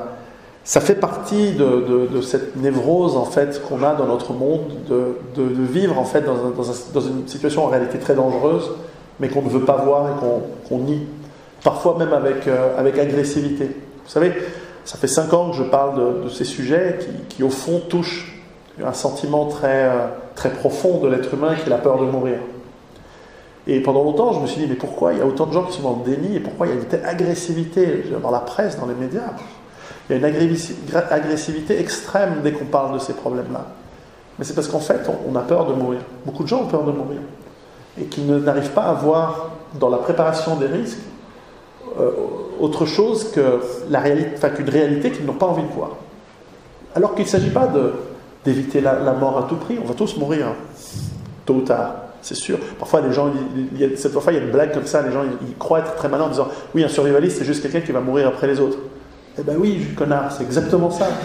ça 0.63 0.79
fait 0.79 0.95
partie 0.95 1.53
de, 1.53 2.21
cette 2.21 2.55
névrose 2.55 3.17
en 3.17 3.25
fait 3.25 3.61
qu'on 3.67 3.83
a 3.83 3.95
dans 3.95 4.05
notre 4.05 4.33
monde 4.33 4.73
de, 4.87 5.43
vivre 5.43 5.97
en 5.97 6.05
fait 6.05 6.21
dans, 6.21 7.01
une 7.01 7.27
situation 7.27 7.65
en 7.65 7.67
réalité 7.67 7.97
très 7.97 8.13
dangereuse, 8.13 8.71
mais 9.19 9.29
qu'on 9.29 9.41
ne 9.41 9.49
veut 9.49 9.65
pas 9.65 9.77
voir 9.77 10.07
et 10.09 10.69
qu'on 10.69 10.77
nie, 10.77 11.01
parfois 11.63 11.97
même 11.97 12.13
avec, 12.13 12.47
euh, 12.47 12.77
avec 12.77 12.99
agressivité. 12.99 13.65
Vous 13.65 14.11
savez, 14.11 14.33
ça 14.85 14.97
fait 14.97 15.07
cinq 15.07 15.33
ans 15.33 15.51
que 15.51 15.57
je 15.57 15.63
parle 15.63 16.23
de, 16.23 16.29
ces 16.29 16.45
sujets 16.45 16.99
qui, 17.29 17.43
au 17.43 17.49
fond, 17.49 17.81
touchent 17.89 18.41
un 18.83 18.93
sentiment 18.93 19.45
très, 19.45 19.85
euh, 19.85 20.07
très 20.35 20.49
profond 20.49 20.99
de 20.99 21.07
l'être 21.07 21.33
humain 21.33 21.55
qui 21.55 21.67
est 21.67 21.69
la 21.69 21.77
peur 21.77 21.99
de 21.99 22.05
mourir. 22.05 22.37
Et 23.67 23.79
pendant 23.79 24.03
longtemps, 24.03 24.33
je 24.33 24.39
me 24.39 24.47
suis 24.47 24.61
dit, 24.61 24.67
mais 24.67 24.75
pourquoi 24.75 25.13
il 25.13 25.19
y 25.19 25.21
a 25.21 25.25
autant 25.25 25.45
de 25.45 25.53
gens 25.53 25.63
qui 25.63 25.73
sont 25.73 25.83
dans 25.83 26.03
le 26.03 26.15
déni 26.15 26.35
et 26.35 26.39
pourquoi 26.39 26.65
il 26.65 26.69
y 26.69 26.73
a 26.73 26.75
une 26.77 26.85
telle 26.85 27.05
agressivité 27.05 28.05
dans 28.21 28.31
la 28.31 28.39
presse, 28.39 28.79
dans 28.79 28.87
les 28.87 28.95
médias? 28.95 29.33
Il 30.09 30.19
y 30.19 30.25
a 30.25 30.27
une 30.27 30.35
agressivité 31.11 31.79
extrême 31.79 32.41
dès 32.43 32.53
qu'on 32.53 32.65
parle 32.65 32.95
de 32.95 32.99
ces 32.99 33.13
problèmes-là. 33.13 33.67
Mais 34.39 34.45
c'est 34.45 34.55
parce 34.55 34.67
qu'en 34.67 34.79
fait, 34.79 35.07
on 35.29 35.35
a 35.35 35.41
peur 35.41 35.67
de 35.67 35.73
mourir. 35.73 35.99
Beaucoup 36.25 36.43
de 36.43 36.47
gens 36.47 36.61
ont 36.61 36.67
peur 36.67 36.83
de 36.83 36.91
mourir. 36.91 37.19
Et 37.99 38.05
qui 38.05 38.21
n'arrivent 38.21 38.71
pas 38.71 38.83
à 38.83 38.93
voir 38.93 39.51
dans 39.79 39.89
la 39.89 39.97
préparation 39.97 40.55
des 40.55 40.65
risques 40.65 40.97
autre 42.59 42.85
chose 42.85 43.31
que 43.31 43.59
la 43.89 43.99
réalité, 43.99 44.49
qu'une 44.55 44.69
réalité 44.69 45.11
qu'ils 45.11 45.25
n'ont 45.25 45.33
pas 45.33 45.47
envie 45.47 45.63
de 45.63 45.73
voir. 45.73 45.91
Alors 46.95 47.15
qu'il 47.15 47.25
ne 47.25 47.29
s'agit 47.29 47.49
pas 47.49 47.69
d'éviter 48.45 48.81
la, 48.81 49.13
mort 49.13 49.37
à 49.37 49.43
tout 49.43 49.55
prix, 49.55 49.77
on 49.81 49.87
va 49.87 49.93
tous 49.93 50.17
mourir, 50.17 50.47
tôt 51.45 51.55
ou 51.55 51.61
tard, 51.61 51.95
c'est 52.21 52.35
sûr. 52.35 52.59
Parfois, 52.79 53.01
les 53.01 53.13
gens, 53.13 53.31
il 53.55 53.79
y 53.79 53.83
a, 53.83 53.87
il 53.87 53.93
y 53.93 54.37
a 54.37 54.39
une 54.39 54.51
blague 54.51 54.73
comme 54.73 54.85
ça, 54.85 55.01
les 55.01 55.11
gens 55.11 55.23
ils, 55.47 55.57
croient 55.57 55.79
être 55.79 55.95
très 55.95 56.07
malins 56.07 56.25
en 56.25 56.29
disant 56.29 56.47
Oui, 56.75 56.83
un 56.83 56.89
survivaliste, 56.89 57.39
c'est 57.39 57.45
juste 57.45 57.61
quelqu'un 57.61 57.81
qui 57.81 57.91
va 57.91 57.99
mourir 57.99 58.27
après 58.27 58.47
les 58.47 58.59
autres. 58.59 58.77
Eh 59.39 59.43
ben 59.43 59.55
oui, 59.57 59.87
connard, 59.97 60.31
c'est 60.31 60.43
exactement 60.43 60.91
ça. 60.91 61.07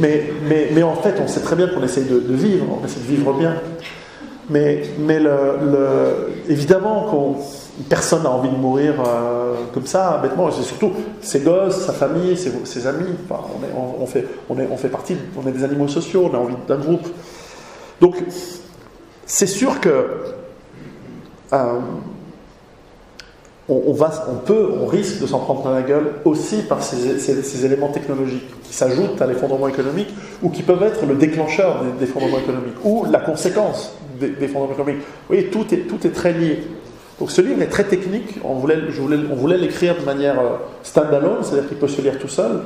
mais, 0.00 0.82
en 0.82 0.94
fait, 0.94 1.14
on 1.22 1.28
sait 1.28 1.40
très 1.40 1.56
bien 1.56 1.68
qu'on 1.68 1.82
essaie 1.82 2.04
de, 2.04 2.18
vivre, 2.34 2.64
on 2.80 2.84
essaie 2.84 3.00
de 3.00 3.06
vivre 3.06 3.32
bien. 3.34 3.54
Mais, 4.48 4.84
évidemment 6.48 7.02
qu'on 7.10 7.36
personne 7.88 8.22
n'a 8.22 8.30
envie 8.30 8.48
de 8.48 8.56
mourir 8.56 8.94
euh, 9.06 9.54
comme 9.72 9.86
ça, 9.86 10.18
bêtement. 10.22 10.50
C'est 10.50 10.62
surtout 10.62 10.92
ses 11.20 11.40
gosses, 11.40 11.84
sa 11.86 11.92
famille, 11.92 12.36
ses, 12.36 12.86
amis. 12.86 13.14
on, 14.00 14.06
fait, 14.06 14.26
on, 14.48 14.58
est, 14.58 14.68
on 14.70 14.76
fait 14.76 14.88
partie, 14.88 15.16
on 15.36 15.46
est 15.48 15.52
des 15.52 15.64
animaux 15.64 15.88
sociaux, 15.88 16.28
on 16.32 16.34
a 16.34 16.38
envie 16.38 16.56
d'un 16.66 16.78
groupe. 16.78 17.06
Donc, 18.00 18.16
c'est 19.26 19.46
sûr 19.46 19.80
que 19.80 19.88
euh, 21.52 21.80
on, 23.68 23.92
va, 23.92 24.26
on 24.30 24.36
peut, 24.36 24.70
on 24.80 24.86
risque 24.86 25.20
de 25.20 25.26
s'en 25.26 25.40
prendre 25.40 25.62
dans 25.62 25.72
la 25.72 25.82
gueule 25.82 26.12
aussi 26.24 26.62
par 26.62 26.82
ces, 26.82 27.64
éléments 27.64 27.88
technologiques 27.88 28.48
qui 28.62 28.72
s'ajoutent 28.72 29.20
à 29.20 29.26
l'effondrement 29.26 29.68
économique 29.68 30.08
ou 30.42 30.48
qui 30.48 30.62
peuvent 30.62 30.82
être 30.82 31.04
le 31.06 31.14
déclencheur 31.16 31.82
des 31.98 32.04
effondrements 32.04 32.38
économiques 32.38 32.76
ou 32.84 33.04
la 33.10 33.20
conséquence 33.20 33.92
des, 34.18 34.32
effondrements 34.40 34.72
économiques. 34.72 35.02
Vous 35.02 35.34
voyez, 35.34 35.46
tout 35.46 35.66
est, 35.72 35.86
tout 35.86 36.06
est 36.06 36.12
très 36.12 36.32
lié. 36.32 36.62
Donc 37.18 37.30
ce 37.30 37.40
livre 37.40 37.60
est 37.62 37.68
très 37.68 37.84
technique, 37.84 38.38
on 38.44 38.54
voulait, 38.54 38.78
on 39.30 39.34
voulait 39.34 39.58
l'écrire 39.58 39.96
de 39.98 40.04
manière 40.04 40.38
euh, 40.38 40.56
stand-alone, 40.84 41.42
c'est-à-dire 41.42 41.68
qu'il 41.68 41.78
peut 41.78 41.88
se 41.88 42.00
lire 42.00 42.18
tout 42.18 42.28
seul. 42.28 42.60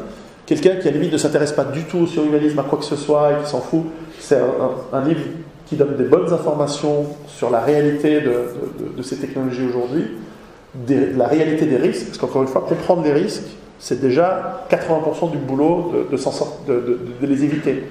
Quelqu'un 0.45 0.77
qui 0.77 0.89
à 0.89 0.91
la 0.91 0.99
limite 0.99 1.13
ne 1.13 1.19
s'intéresse 1.19 1.53
pas 1.53 1.65
du 1.65 1.85
tout 1.85 2.01
au 2.01 2.07
survivalisme, 2.07 2.59
à 2.59 2.63
quoi 2.65 2.79
que 2.79 2.85
ce 2.85 2.97
soit, 2.97 3.33
et 3.33 3.43
qui 3.43 3.51
s'en 3.51 3.61
fout, 3.61 3.85
c'est 4.19 4.39
un, 4.93 5.05
livre 5.05 5.21
qui 5.67 5.77
donne 5.77 5.97
des 5.97 6.05
bonnes 6.05 6.31
informations 6.33 7.07
sur 7.27 7.49
la 7.49 7.61
réalité 7.61 8.21
de, 8.21 9.03
ces 9.03 9.17
technologies 9.17 9.67
aujourd'hui, 9.67 10.05
de 10.75 11.17
la 11.17 11.29
réalité 11.29 11.65
des 11.65 11.77
risques, 11.77 12.07
parce 12.07 12.19
qu'encore 12.19 12.43
une 12.43 12.49
fois, 12.49 12.67
comprendre 12.69 13.05
les 13.05 13.13
risques, 13.13 13.45
c'est 13.79 14.01
déjà 14.01 14.67
80% 14.71 15.31
du 15.31 15.39
boulot 15.39 15.93
de, 16.11 16.69
de, 16.69 17.27
les 17.27 17.45
éviter. 17.45 17.85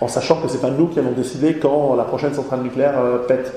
En 0.00 0.08
sachant 0.08 0.40
que 0.40 0.48
ce 0.48 0.54
n'est 0.54 0.60
pas 0.60 0.70
nous 0.70 0.88
qui 0.88 0.98
allons 0.98 1.12
décider 1.12 1.54
quand 1.54 1.94
la 1.94 2.04
prochaine 2.04 2.34
centrale 2.34 2.62
nucléaire 2.62 2.98
euh, 2.98 3.18
pète. 3.18 3.52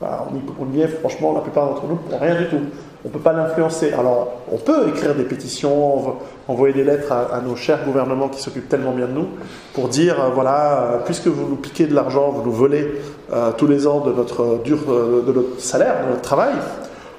Bah, 0.00 0.26
on, 0.58 0.74
y, 0.74 0.80
est, 0.80 0.88
franchement, 0.88 1.34
la 1.34 1.40
plupart 1.40 1.66
d'entre 1.66 1.86
nous, 1.86 1.96
pour 1.96 2.18
rien 2.18 2.34
du 2.34 2.46
tout. 2.46 2.56
On 3.04 3.08
ne 3.08 3.12
peut 3.12 3.18
pas 3.18 3.34
l'influencer. 3.34 3.92
Alors, 3.92 4.40
on 4.50 4.56
peut 4.56 4.88
écrire 4.88 5.14
des 5.14 5.24
pétitions, 5.24 6.16
envoyer 6.48 6.72
des 6.72 6.84
lettres 6.84 7.12
à, 7.12 7.38
nos 7.46 7.54
chers 7.54 7.84
gouvernements 7.84 8.28
qui 8.28 8.40
s'occupent 8.40 8.68
tellement 8.68 8.92
bien 8.92 9.06
de 9.06 9.12
nous, 9.12 9.26
pour 9.74 9.88
dire, 9.88 10.18
euh, 10.18 10.28
voilà, 10.30 10.82
euh, 10.82 10.98
puisque 11.04 11.26
vous 11.26 11.46
nous 11.46 11.56
piquez 11.56 11.86
de 11.86 11.94
l'argent, 11.94 12.30
vous 12.30 12.42
nous 12.42 12.52
volez 12.52 12.88
euh, 13.30 13.50
tous 13.58 13.66
les 13.66 13.86
ans 13.86 14.00
de 14.00 14.10
notre, 14.12 14.62
dur, 14.64 14.78
de 14.86 15.32
notre 15.32 15.60
salaire, 15.60 16.06
de 16.06 16.10
notre 16.12 16.22
travail, 16.22 16.54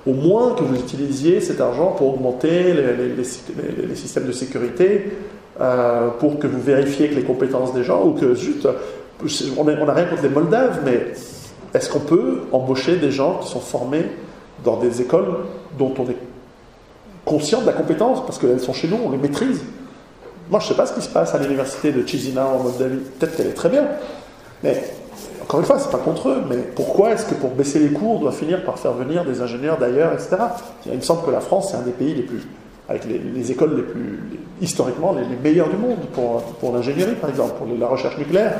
au 0.07 0.13
moins 0.13 0.55
que 0.55 0.63
vous 0.63 0.75
utilisiez 0.75 1.39
cet 1.39 1.61
argent 1.61 1.91
pour 1.91 2.15
augmenter 2.15 2.73
les, 2.73 3.23
systèmes 3.95 4.25
de 4.25 4.31
sécurité, 4.31 5.11
pour 6.19 6.39
que 6.39 6.47
vous 6.47 6.59
vérifiez 6.59 7.09
que 7.09 7.15
les 7.15 7.23
compétences 7.23 7.75
des 7.75 7.83
gens, 7.83 8.03
ou 8.03 8.13
que, 8.13 8.33
zut, 8.33 8.65
on 9.55 9.63
n'a 9.63 9.93
rien 9.93 10.05
contre 10.05 10.23
les 10.23 10.29
Moldaves, 10.29 10.79
mais 10.83 11.13
est-ce 11.73 11.89
qu'on 11.89 11.99
peut 11.99 12.41
embaucher 12.51 12.97
des 12.97 13.11
gens 13.11 13.39
qui 13.39 13.49
sont 13.49 13.59
formés 13.59 14.05
dans 14.63 14.77
des 14.77 15.01
écoles 15.01 15.37
dont 15.77 15.93
on 15.97 16.03
est 16.03 16.17
conscient 17.25 17.61
de 17.61 17.65
la 17.65 17.73
compétence, 17.73 18.25
parce 18.25 18.37
qu'elles 18.37 18.59
sont 18.59 18.73
chez 18.73 18.87
nous, 18.87 18.97
on 19.03 19.11
les 19.11 19.17
maîtrise? 19.17 19.61
Moi, 20.49 20.59
je 20.59 20.65
ne 20.65 20.69
sais 20.69 20.75
pas 20.75 20.85
ce 20.85 20.93
qui 20.93 21.01
se 21.01 21.09
passe 21.09 21.33
à 21.33 21.39
l'université 21.39 21.91
de 21.91 22.05
Chisinau 22.05 22.41
en 22.41 22.59
Moldavie. 22.63 22.97
Peut-être 22.97 23.37
qu'elle 23.37 23.47
est 23.47 23.53
très 23.53 23.69
bien. 23.69 23.85
Mais, 24.63 24.83
encore 25.41 25.61
une 25.61 25.65
fois, 25.65 25.79
c'est 25.79 25.91
pas 25.91 25.97
contre 25.97 26.27
eux. 26.27 26.43
Mais 26.49 26.57
pourquoi 26.57 27.11
est-ce 27.11 27.25
que 27.25 27.35
pour 27.35 27.51
baisser 27.51 27.79
les 27.79 27.91
cours, 27.91 28.17
on 28.17 28.19
doit 28.19 28.33
finir 28.33 28.65
par 28.65 28.77
faire 28.77 28.91
venir 28.91 29.23
des 29.23 29.41
ingénieurs 29.41 29.77
d'ailleurs, 29.77 30.11
etc. 30.11 30.37
Il 30.87 30.97
me 30.97 31.01
semble 31.01 31.25
que 31.25 31.31
la 31.31 31.39
France, 31.39 31.69
c'est 31.71 31.77
un 31.77 31.83
des 31.83 31.91
pays 31.91 32.13
les 32.13 32.23
plus 32.23 32.45
avec 32.89 33.05
les, 33.05 33.51
écoles 33.51 33.77
les 33.77 33.83
plus, 33.83 34.19
historiquement, 34.61 35.13
les, 35.13 35.23
meilleures 35.37 35.69
du 35.69 35.77
monde 35.77 35.99
pour, 36.13 36.41
pour 36.41 36.73
l'ingénierie, 36.73 37.15
par 37.15 37.29
exemple, 37.29 37.53
pour 37.57 37.67
la 37.79 37.87
recherche 37.87 38.17
nucléaire. 38.17 38.59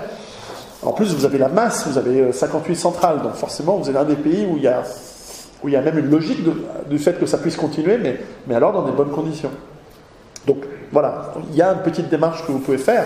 En 0.84 0.94
plus, 0.94 1.14
vous 1.14 1.26
avez 1.26 1.38
la 1.38 1.48
masse, 1.48 1.88
vous 1.88 1.98
avez 1.98 2.32
58 2.32 2.74
euh, 2.74 2.76
centrales, 2.76 3.22
donc 3.22 3.36
forcément, 3.36 3.78
vous 3.78 3.90
êtes 3.90 3.96
un 3.96 4.04
des 4.04 4.16
pays 4.16 4.46
où 4.46 4.58
il 4.58 4.64
y 4.64 5.76
a, 5.76 5.82
même 5.82 6.00
une 6.00 6.10
logique 6.10 6.40
du 6.90 6.98
fait 6.98 7.20
que 7.20 7.26
ça 7.28 7.38
puisse 7.38 7.56
continuer, 7.56 7.98
mais, 7.98 8.56
alors 8.56 8.74
dans 8.74 8.84
des 8.84 8.92
bonnes 8.92 9.12
conditions. 9.12 9.52
Donc 10.48 10.64
voilà, 10.92 11.34
il 11.52 11.56
y 11.56 11.62
a 11.62 11.74
une 11.74 11.84
petite 11.84 12.10
démarche 12.10 12.46
que 12.48 12.52
vous 12.52 12.60
pouvez 12.60 12.80
faire, 12.80 13.06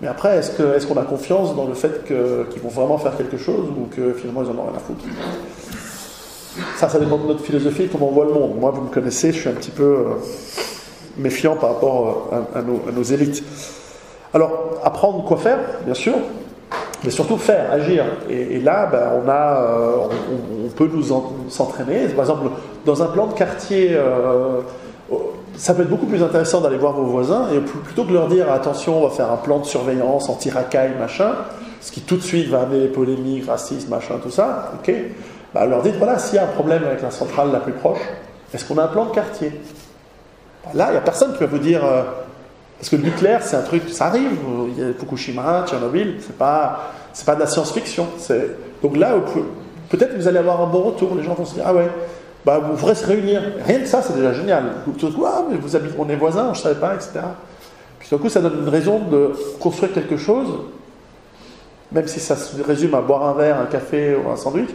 mais 0.00 0.06
après, 0.06 0.38
est-ce 0.38 0.86
qu'on 0.86 0.96
a 0.96 1.02
confiance 1.02 1.56
dans 1.56 1.66
le 1.66 1.74
fait 1.74 2.04
qu'ils 2.04 2.62
vont 2.62 2.68
vraiment 2.68 2.98
faire 2.98 3.16
quelque 3.16 3.36
chose 3.36 3.66
ou 3.68 3.86
que 3.94 4.12
finalement 4.12 4.42
ils 4.42 4.50
en 4.50 4.58
ont 4.58 4.66
rien 4.66 4.76
à 4.76 4.80
foutre? 4.80 5.04
Ça, 6.76 6.88
ça 6.88 6.98
dépend 7.00 7.16
de 7.16 7.26
notre 7.26 7.42
philosophie, 7.42 7.88
comment 7.90 8.08
on 8.08 8.12
voit 8.12 8.26
le 8.26 8.32
monde. 8.32 8.60
Moi, 8.60 8.70
vous 8.70 8.82
me 8.82 8.90
connaissez, 8.90 9.32
je 9.32 9.40
suis 9.40 9.48
un 9.48 9.54
petit 9.54 9.70
peu 9.70 9.82
euh, 9.82 10.04
méfiant 11.16 11.56
par 11.56 11.74
rapport 11.74 12.28
euh, 12.32 12.58
à 12.58 12.62
nos 12.62 13.02
élites. 13.02 13.42
Alors, 14.34 14.80
apprendre 14.84 15.24
quoi 15.24 15.38
faire, 15.38 15.58
bien 15.84 15.94
sûr, 15.94 16.14
mais 17.04 17.10
surtout 17.10 17.36
faire, 17.36 17.70
agir. 17.72 18.04
Et, 18.28 18.60
là, 18.60 18.88
ben, 18.90 19.10
on, 19.24 19.28
a, 19.28 19.62
euh, 19.62 19.96
on, 20.64 20.68
peut 20.68 20.88
nous 20.92 21.04
s'entraîner. 21.48 22.06
Par 22.08 22.24
exemple, 22.24 22.50
dans 22.86 23.02
un 23.02 23.06
plan 23.06 23.26
de 23.26 23.34
quartier, 23.34 23.90
euh, 23.92 24.60
ça 25.56 25.74
peut 25.74 25.82
être 25.82 25.90
beaucoup 25.90 26.06
plus 26.06 26.22
intéressant 26.22 26.60
d'aller 26.60 26.78
voir 26.78 26.92
vos 26.92 27.04
voisins 27.04 27.48
et 27.54 27.58
plutôt 27.58 28.04
que 28.04 28.08
de 28.08 28.14
leur 28.14 28.28
dire 28.28 28.50
attention, 28.50 29.02
on 29.02 29.08
va 29.08 29.14
faire 29.14 29.30
un 29.30 29.36
plan 29.36 29.58
de 29.58 29.64
surveillance 29.64 30.28
anti-racaille, 30.28 30.92
machin, 30.98 31.32
ce 31.80 31.92
qui 31.92 32.00
tout 32.00 32.16
de 32.16 32.22
suite 32.22 32.48
va 32.48 32.62
amener 32.62 32.80
les 32.80 32.88
polémiques, 32.88 33.46
racisme, 33.46 33.90
machin, 33.90 34.14
tout 34.22 34.30
ça, 34.30 34.72
ok 34.78 34.94
bah, 35.52 35.66
leur 35.66 35.82
dites 35.82 35.96
voilà, 35.96 36.18
s'il 36.18 36.36
y 36.36 36.38
a 36.38 36.44
un 36.44 36.52
problème 36.52 36.82
avec 36.84 37.02
la 37.02 37.10
centrale 37.10 37.52
la 37.52 37.60
plus 37.60 37.74
proche, 37.74 38.00
est-ce 38.54 38.64
qu'on 38.64 38.78
a 38.78 38.84
un 38.84 38.88
plan 38.88 39.06
de 39.06 39.10
quartier? 39.10 39.52
Bah, 40.64 40.70
Là, 40.74 40.86
il 40.88 40.92
n'y 40.92 40.98
a 40.98 41.02
personne 41.02 41.32
qui 41.34 41.40
va 41.40 41.46
vous 41.46 41.58
dire. 41.58 41.84
Euh, 41.84 42.02
parce 42.82 42.90
que 42.90 42.96
le 42.96 43.04
nucléaire, 43.04 43.44
c'est 43.44 43.54
un 43.54 43.62
truc, 43.62 43.88
ça 43.90 44.06
arrive. 44.06 44.32
Il 44.76 44.82
y 44.82 44.84
a 44.84 44.92
Fukushima, 44.92 45.64
Tchernobyl, 45.68 46.16
c'est 46.18 46.36
pas, 46.36 46.90
pas 47.24 47.36
de 47.36 47.40
la 47.40 47.46
science-fiction. 47.46 48.08
Donc 48.82 48.96
là, 48.96 49.14
peut-être 49.88 50.16
vous 50.16 50.26
allez 50.26 50.38
avoir 50.38 50.60
un 50.62 50.66
bon 50.66 50.80
retour. 50.80 51.14
Les 51.14 51.22
gens 51.22 51.34
vont 51.34 51.44
se 51.44 51.54
dire 51.54 51.62
ah 51.64 51.72
ouais, 51.72 51.88
bah, 52.44 52.58
vous 52.58 52.74
pourrez 52.74 52.96
se 52.96 53.06
réunir. 53.06 53.40
Rien 53.64 53.78
que 53.78 53.86
ça, 53.86 54.02
c'est 54.02 54.16
déjà 54.16 54.32
génial. 54.32 54.64
Tout 54.98 55.12
coup, 55.12 55.24
ah, 55.24 55.44
mais 55.48 55.58
vous 55.58 55.76
habitez, 55.76 55.94
on 55.96 56.08
est 56.08 56.16
voisins, 56.16 56.54
je 56.54 56.58
ne 56.58 56.62
savais 56.64 56.80
pas, 56.80 56.96
etc. 56.96 57.20
Puis 58.00 58.08
tout 58.08 58.18
coup, 58.18 58.28
ça 58.28 58.40
donne 58.40 58.58
une 58.64 58.68
raison 58.68 58.98
de 58.98 59.30
construire 59.60 59.92
quelque 59.92 60.16
chose, 60.16 60.48
même 61.92 62.08
si 62.08 62.18
ça 62.18 62.34
se 62.34 62.60
résume 62.64 62.96
à 62.96 63.00
boire 63.00 63.22
un 63.28 63.34
verre, 63.34 63.60
un 63.60 63.66
café 63.66 64.16
ou 64.16 64.28
un 64.28 64.36
sandwich. 64.36 64.70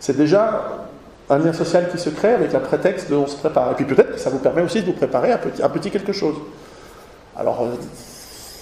C'est 0.00 0.16
déjà 0.16 0.88
un 1.30 1.38
lien 1.38 1.52
social 1.52 1.88
qui 1.88 1.98
se 1.98 2.10
crée 2.10 2.34
avec 2.34 2.52
la 2.52 2.58
prétexte 2.58 3.08
de 3.12 3.14
on 3.14 3.28
se 3.28 3.36
prépare. 3.36 3.70
Et 3.70 3.74
puis 3.76 3.84
peut-être 3.84 4.14
que 4.14 4.18
ça 4.18 4.30
vous 4.30 4.40
permet 4.40 4.62
aussi 4.62 4.80
de 4.80 4.86
vous 4.86 4.92
préparer 4.92 5.30
petit, 5.38 5.62
un 5.62 5.68
petit 5.68 5.92
quelque 5.92 6.12
chose. 6.12 6.34
Alors, 7.36 7.62
euh, 7.62 7.74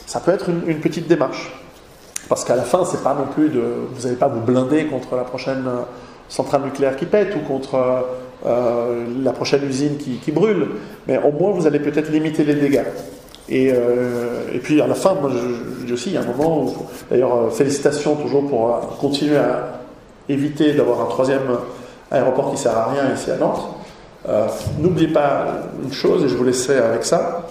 ça 0.06 0.20
peut 0.20 0.32
être 0.32 0.48
une, 0.48 0.80
petite 0.80 1.06
démarche. 1.06 1.52
Parce 2.28 2.44
qu'à 2.44 2.56
la 2.56 2.62
fin, 2.62 2.84
c'est 2.84 3.02
pas 3.02 3.14
non 3.14 3.26
plus 3.26 3.48
de. 3.48 3.62
Vous 3.92 4.02
n'allez 4.04 4.16
pas 4.16 4.28
vous 4.28 4.40
blinder 4.40 4.86
contre 4.86 5.16
la 5.16 5.24
prochaine 5.24 5.64
euh, 5.66 5.82
centrale 6.28 6.62
nucléaire 6.62 6.96
qui 6.96 7.06
pète 7.06 7.34
ou 7.36 7.40
contre 7.40 8.06
euh, 8.46 9.04
la 9.22 9.32
prochaine 9.32 9.64
usine 9.66 9.96
qui, 9.98 10.32
brûle. 10.32 10.68
Mais 11.06 11.18
au 11.18 11.32
moins, 11.32 11.50
vous 11.50 11.66
allez 11.66 11.80
peut-être 11.80 12.10
limiter 12.10 12.44
les 12.44 12.54
dégâts. 12.54 12.84
Et, 13.48 13.74
puis 14.62 14.80
à 14.80 14.86
la 14.86 14.94
fin, 14.94 15.14
moi 15.14 15.30
je, 15.30 15.84
dis 15.84 15.92
aussi, 15.92 16.10
il 16.10 16.14
y 16.14 16.16
a 16.16 16.22
un 16.22 16.24
moment 16.24 16.62
où, 16.62 16.74
d'ailleurs, 17.10 17.52
félicitations 17.52 18.14
toujours 18.14 18.48
pour 18.48 18.96
continuer 18.98 19.36
à 19.36 19.80
éviter 20.28 20.72
d'avoir 20.72 21.02
un 21.02 21.06
troisième 21.06 21.58
aéroport 22.10 22.52
qui 22.52 22.56
sert 22.56 22.78
à 22.78 22.86
rien 22.86 23.12
ici 23.12 23.30
à 23.30 23.36
Nantes. 23.36 23.68
N'oubliez 24.78 25.08
pas 25.08 25.44
une 25.82 25.92
chose, 25.92 26.24
et 26.24 26.28
je 26.28 26.36
vous 26.36 26.44
laisserai 26.44 26.78
avec 26.78 27.04
ça, 27.04 27.44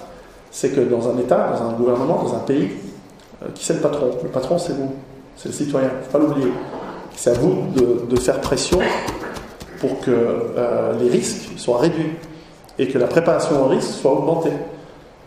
c'est 0.51 0.69
que 0.69 0.81
dans 0.81 1.09
un 1.09 1.17
État, 1.17 1.55
dans 1.57 1.69
un 1.69 1.73
gouvernement, 1.73 2.23
dans 2.23 2.35
un 2.35 2.39
pays, 2.39 2.69
euh, 3.41 3.47
qui 3.55 3.65
c'est 3.65 3.75
le 3.75 3.79
patron 3.79 4.11
Le 4.21 4.29
patron, 4.29 4.57
c'est 4.57 4.73
vous, 4.73 4.93
c'est 5.37 5.49
le 5.49 5.55
citoyen, 5.55 5.89
il 5.89 5.97
ne 5.97 6.03
faut 6.03 6.11
pas 6.11 6.19
l'oublier. 6.19 6.51
C'est 7.15 7.31
à 7.31 7.33
vous 7.33 7.67
de, 7.73 8.19
faire 8.19 8.39
pression 8.41 8.79
pour 9.79 9.99
que 10.01 10.11
euh, 10.11 10.93
les 10.99 11.09
risques 11.09 11.57
soient 11.57 11.79
réduits 11.79 12.13
et 12.77 12.87
que 12.87 12.97
la 12.97 13.07
préparation 13.07 13.63
au 13.63 13.67
risque 13.67 13.89
soit 13.89 14.11
augmentée. 14.11 14.53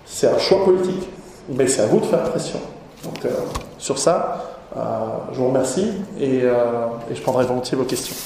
C'est 0.05 0.29
un 0.29 0.39
choix 0.39 0.65
politique, 0.65 1.09
mais 1.49 1.67
c'est 1.67 1.83
à 1.83 1.87
vous 1.87 2.01
de 2.01 2.07
faire 2.07 2.23
pression. 2.25 2.61
Donc 3.05 3.25
euh, 3.25 3.31
sur 3.79 3.99
ça, 3.99 4.51
je 5.33 5.39
vous 5.39 5.49
remercie 5.49 5.93
et, 6.19 6.39
et 6.39 7.15
je 7.15 7.23
prendrai 7.23 7.45
volontiers 7.45 7.77
vos 7.77 7.85
questions. 7.85 8.17